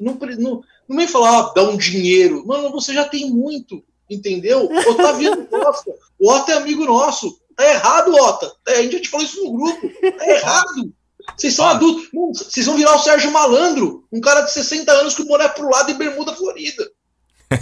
não, 0.01 0.17
não, 0.37 0.61
não, 0.87 0.97
vem 0.97 1.07
falar, 1.07 1.39
ah, 1.39 1.53
dá 1.55 1.63
um 1.63 1.77
dinheiro. 1.77 2.45
Mano, 2.45 2.71
você 2.71 2.93
já 2.93 3.05
tem 3.05 3.29
muito. 3.29 3.83
Entendeu? 4.09 4.65
O 4.65 4.91
Otaviano 4.91 5.45
Costa. 5.45 5.91
O 6.19 6.31
Ota 6.31 6.51
é 6.51 6.57
amigo 6.57 6.85
nosso. 6.85 7.39
Tá 7.55 7.69
errado, 7.69 8.13
Ota. 8.15 8.51
É, 8.67 8.77
a 8.77 8.81
gente 8.81 8.93
já 8.93 9.01
te 9.01 9.09
falou 9.09 9.25
isso 9.25 9.43
no 9.43 9.53
grupo. 9.53 9.89
Tá 10.17 10.27
errado. 10.27 10.93
Vocês 11.37 11.53
são 11.53 11.65
adultos. 11.65 12.09
Não, 12.13 12.33
vocês 12.33 12.65
vão 12.65 12.75
virar 12.75 12.95
o 12.95 12.99
Sérgio 12.99 13.31
Malandro. 13.31 14.07
Um 14.11 14.19
cara 14.19 14.41
de 14.41 14.51
60 14.51 14.91
anos 14.91 15.15
com 15.15 15.25
boné 15.25 15.47
pro 15.49 15.69
lado 15.69 15.91
e 15.91 15.93
bermuda 15.93 16.33
florida. 16.33 16.89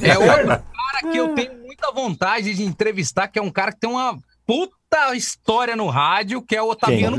É 0.02 0.16
outro 0.18 0.48
cara 0.48 1.12
que 1.12 1.18
eu 1.18 1.36
tenho 1.36 1.58
muita 1.64 1.92
vontade 1.92 2.54
de 2.54 2.64
entrevistar, 2.64 3.28
que 3.28 3.40
é 3.40 3.42
um 3.42 3.52
cara 3.52 3.72
que 3.72 3.80
tem 3.80 3.90
uma 3.90 4.18
puta 4.46 5.16
história 5.16 5.76
no 5.76 5.88
rádio, 5.88 6.42
que 6.42 6.56
é 6.56 6.62
o 6.62 6.70
Otaviano. 6.70 7.18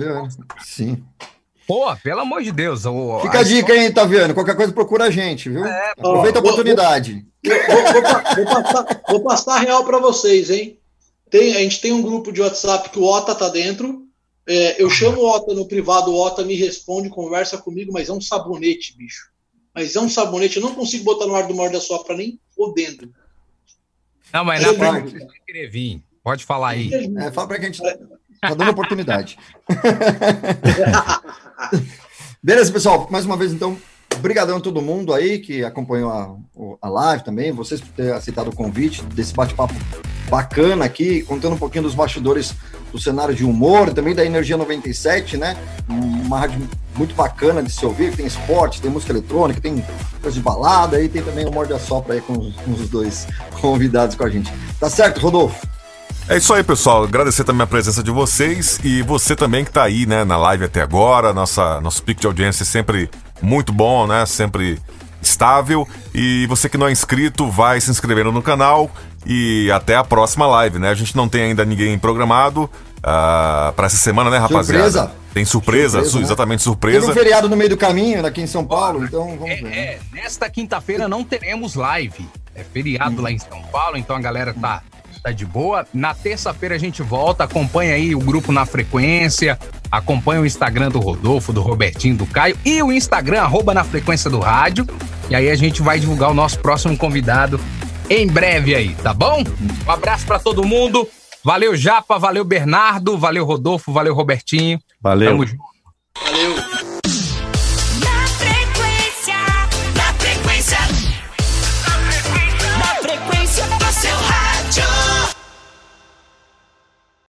Sim. 0.60 1.04
Pô, 1.68 1.94
pelo 2.02 2.20
amor 2.22 2.42
de 2.42 2.50
Deus. 2.50 2.86
o- 2.86 3.20
Fica 3.20 3.40
a 3.40 3.42
dica, 3.42 3.76
hein, 3.76 3.92
Taviano? 3.92 4.32
Qualquer 4.32 4.56
coisa 4.56 4.72
procura 4.72 5.04
a 5.04 5.10
gente, 5.10 5.50
viu? 5.50 5.62
Aproveita 5.64 6.38
a 6.38 6.40
Ó, 6.40 6.42
vou- 6.42 6.50
oportunidade. 6.52 7.26
Vou, 7.44 7.92
vou 7.92 8.02
vou 8.02 8.62
passar, 8.62 9.02
vou 9.08 9.20
passar 9.22 9.54
a 9.56 9.58
real 9.58 9.84
para 9.84 9.98
vocês, 9.98 10.50
hein? 10.50 10.78
Tem, 11.30 11.54
a 11.54 11.58
gente 11.60 11.80
tem 11.82 11.92
um 11.92 12.00
grupo 12.00 12.32
de 12.32 12.40
WhatsApp 12.40 12.88
que 12.88 12.98
o 12.98 13.04
Ota 13.04 13.34
tá 13.34 13.50
dentro. 13.50 14.06
É, 14.48 14.82
eu 14.82 14.88
chamo 14.88 15.20
o 15.20 15.28
Ota 15.28 15.52
no 15.54 15.68
privado, 15.68 16.10
o 16.10 16.16
Ota 16.18 16.42
me 16.42 16.54
responde, 16.54 17.10
conversa 17.10 17.58
comigo, 17.58 17.92
mas 17.92 18.08
é 18.08 18.12
um 18.14 18.20
sabonete, 18.20 18.96
bicho. 18.96 19.28
Mas 19.74 19.94
é 19.94 20.00
um 20.00 20.08
sabonete, 20.08 20.56
eu 20.56 20.62
não 20.62 20.74
consigo 20.74 21.04
botar 21.04 21.26
no 21.26 21.34
ar 21.34 21.46
do 21.46 21.54
maior 21.54 21.70
da 21.70 21.82
sopra 21.82 22.16
nem 22.16 22.40
fodendo. 22.56 23.12
Não, 24.32 24.42
mas 24.44 24.62
na 24.62 24.72
frente 24.72 25.18
você 25.18 25.26
querer 25.46 25.68
vir. 25.70 26.02
Pode 26.24 26.44
falar 26.46 26.70
aí. 26.70 26.90
É, 27.18 27.30
fala 27.30 27.46
pra 27.46 27.58
que 27.58 27.66
a 27.66 27.70
gente 27.70 27.82
tá 28.40 28.54
dando 28.54 28.70
oportunidade. 28.70 29.38
Beleza, 32.42 32.72
pessoal. 32.72 33.06
Mais 33.10 33.26
uma 33.26 33.36
vez, 33.36 33.52
então, 33.52 33.76
brigadão 34.18 34.58
a 34.58 34.60
todo 34.60 34.80
mundo 34.80 35.12
aí 35.12 35.38
que 35.38 35.64
acompanhou 35.64 36.10
a, 36.10 36.34
a 36.80 36.88
live 36.88 37.24
também, 37.24 37.52
vocês 37.52 37.80
por 37.80 37.90
ter 37.90 38.12
aceitado 38.12 38.48
o 38.48 38.54
convite 38.54 39.02
desse 39.04 39.34
bate-papo 39.34 39.74
bacana 40.28 40.84
aqui, 40.84 41.22
contando 41.22 41.54
um 41.54 41.58
pouquinho 41.58 41.84
dos 41.84 41.94
bastidores 41.94 42.54
do 42.92 42.98
cenário 42.98 43.34
de 43.34 43.44
humor, 43.44 43.92
também 43.92 44.14
da 44.14 44.24
Energia 44.24 44.56
97, 44.56 45.36
né? 45.36 45.56
Uma 45.88 46.40
rádio 46.40 46.68
muito 46.96 47.14
bacana 47.14 47.62
de 47.62 47.70
se 47.70 47.84
ouvir, 47.84 48.14
tem 48.14 48.26
esporte, 48.26 48.80
tem 48.80 48.90
música 48.90 49.12
eletrônica, 49.12 49.60
tem 49.60 49.84
coisa 50.20 50.36
de 50.36 50.42
balada 50.42 51.00
e 51.00 51.08
tem 51.08 51.22
também 51.22 51.46
o 51.46 51.52
Morde 51.52 51.72
a 51.72 51.78
Sopra 51.78 52.14
aí 52.14 52.20
com, 52.20 52.34
com 52.34 52.72
os 52.72 52.88
dois 52.88 53.26
convidados 53.60 54.16
com 54.16 54.24
a 54.24 54.30
gente. 54.30 54.52
Tá 54.78 54.90
certo, 54.90 55.20
Rodolfo? 55.20 55.77
É 56.28 56.36
isso 56.36 56.52
aí, 56.52 56.62
pessoal. 56.62 57.04
Agradecer 57.04 57.42
também 57.44 57.62
a 57.62 57.66
presença 57.66 58.02
de 58.02 58.10
vocês 58.10 58.78
e 58.84 59.00
você 59.02 59.34
também 59.34 59.64
que 59.64 59.70
tá 59.72 59.82
aí, 59.84 60.04
né, 60.04 60.24
na 60.24 60.36
live 60.36 60.64
até 60.64 60.82
agora. 60.82 61.32
Nossa, 61.32 61.80
nosso 61.80 62.02
pico 62.02 62.20
de 62.20 62.26
audiência 62.26 62.64
é 62.64 62.66
sempre 62.66 63.08
muito 63.40 63.72
bom, 63.72 64.06
né? 64.06 64.26
Sempre 64.26 64.78
estável. 65.22 65.88
E 66.14 66.46
você 66.46 66.68
que 66.68 66.76
não 66.76 66.86
é 66.86 66.92
inscrito, 66.92 67.50
vai 67.50 67.80
se 67.80 67.90
inscrevendo 67.90 68.30
no 68.30 68.42
canal 68.42 68.90
e 69.24 69.70
até 69.72 69.96
a 69.96 70.04
próxima 70.04 70.46
live, 70.46 70.78
né? 70.78 70.90
A 70.90 70.94
gente 70.94 71.16
não 71.16 71.28
tem 71.30 71.42
ainda 71.44 71.64
ninguém 71.64 71.98
programado 71.98 72.68
ah, 73.02 73.72
para 73.74 73.86
essa 73.86 73.96
semana, 73.96 74.28
né, 74.28 74.36
rapaziada? 74.36 74.90
Surpresa. 74.90 75.12
Tem 75.32 75.44
surpresa, 75.46 75.88
Surpresa, 75.90 76.10
su- 76.10 76.18
né? 76.18 76.24
exatamente 76.24 76.62
surpresa. 76.62 77.10
um 77.10 77.14
feriado 77.14 77.48
no 77.48 77.56
meio 77.56 77.70
do 77.70 77.76
caminho 77.76 78.24
aqui 78.26 78.40
em 78.42 78.46
São 78.46 78.64
Paulo, 78.64 79.04
então 79.04 79.36
vamos 79.38 79.44
ver. 79.60 79.62
né? 79.62 79.70
É, 79.76 79.98
nesta 80.12 80.48
quinta-feira 80.50 81.08
não 81.08 81.24
teremos 81.24 81.74
live. 81.74 82.28
É 82.54 82.64
feriado 82.64 83.22
lá 83.22 83.30
em 83.30 83.38
São 83.38 83.62
Paulo, 83.70 83.96
então 83.96 84.16
a 84.16 84.20
galera 84.20 84.52
tá, 84.52 84.82
tá 85.28 85.32
de 85.32 85.46
boa. 85.46 85.86
Na 85.92 86.14
terça-feira 86.14 86.74
a 86.74 86.78
gente 86.78 87.02
volta, 87.02 87.44
acompanha 87.44 87.94
aí 87.94 88.14
o 88.14 88.18
grupo 88.18 88.52
na 88.52 88.64
frequência, 88.64 89.58
acompanha 89.90 90.40
o 90.40 90.46
Instagram 90.46 90.90
do 90.90 90.98
Rodolfo, 90.98 91.52
do 91.52 91.60
Robertinho, 91.60 92.16
do 92.16 92.26
Caio 92.26 92.58
e 92.64 92.82
o 92.82 92.92
Instagram, 92.92 93.42
arroba 93.42 93.74
na 93.74 93.84
frequência 93.84 94.30
do 94.30 94.40
rádio. 94.40 94.86
E 95.28 95.34
aí 95.34 95.50
a 95.50 95.54
gente 95.54 95.82
vai 95.82 96.00
divulgar 96.00 96.30
o 96.30 96.34
nosso 96.34 96.58
próximo 96.58 96.96
convidado 96.96 97.60
em 98.08 98.26
breve 98.26 98.74
aí, 98.74 98.94
tá 98.94 99.12
bom? 99.12 99.44
Um 99.86 99.90
abraço 99.90 100.26
pra 100.26 100.38
todo 100.38 100.66
mundo. 100.66 101.06
Valeu, 101.44 101.76
Japa, 101.76 102.18
valeu, 102.18 102.44
Bernardo, 102.44 103.18
valeu, 103.18 103.44
Rodolfo, 103.44 103.92
valeu, 103.92 104.14
Robertinho. 104.14 104.78
Valeu. 105.00 105.30
Tamo 105.30 105.46
junto. 105.46 105.62
Valeu. 106.24 106.77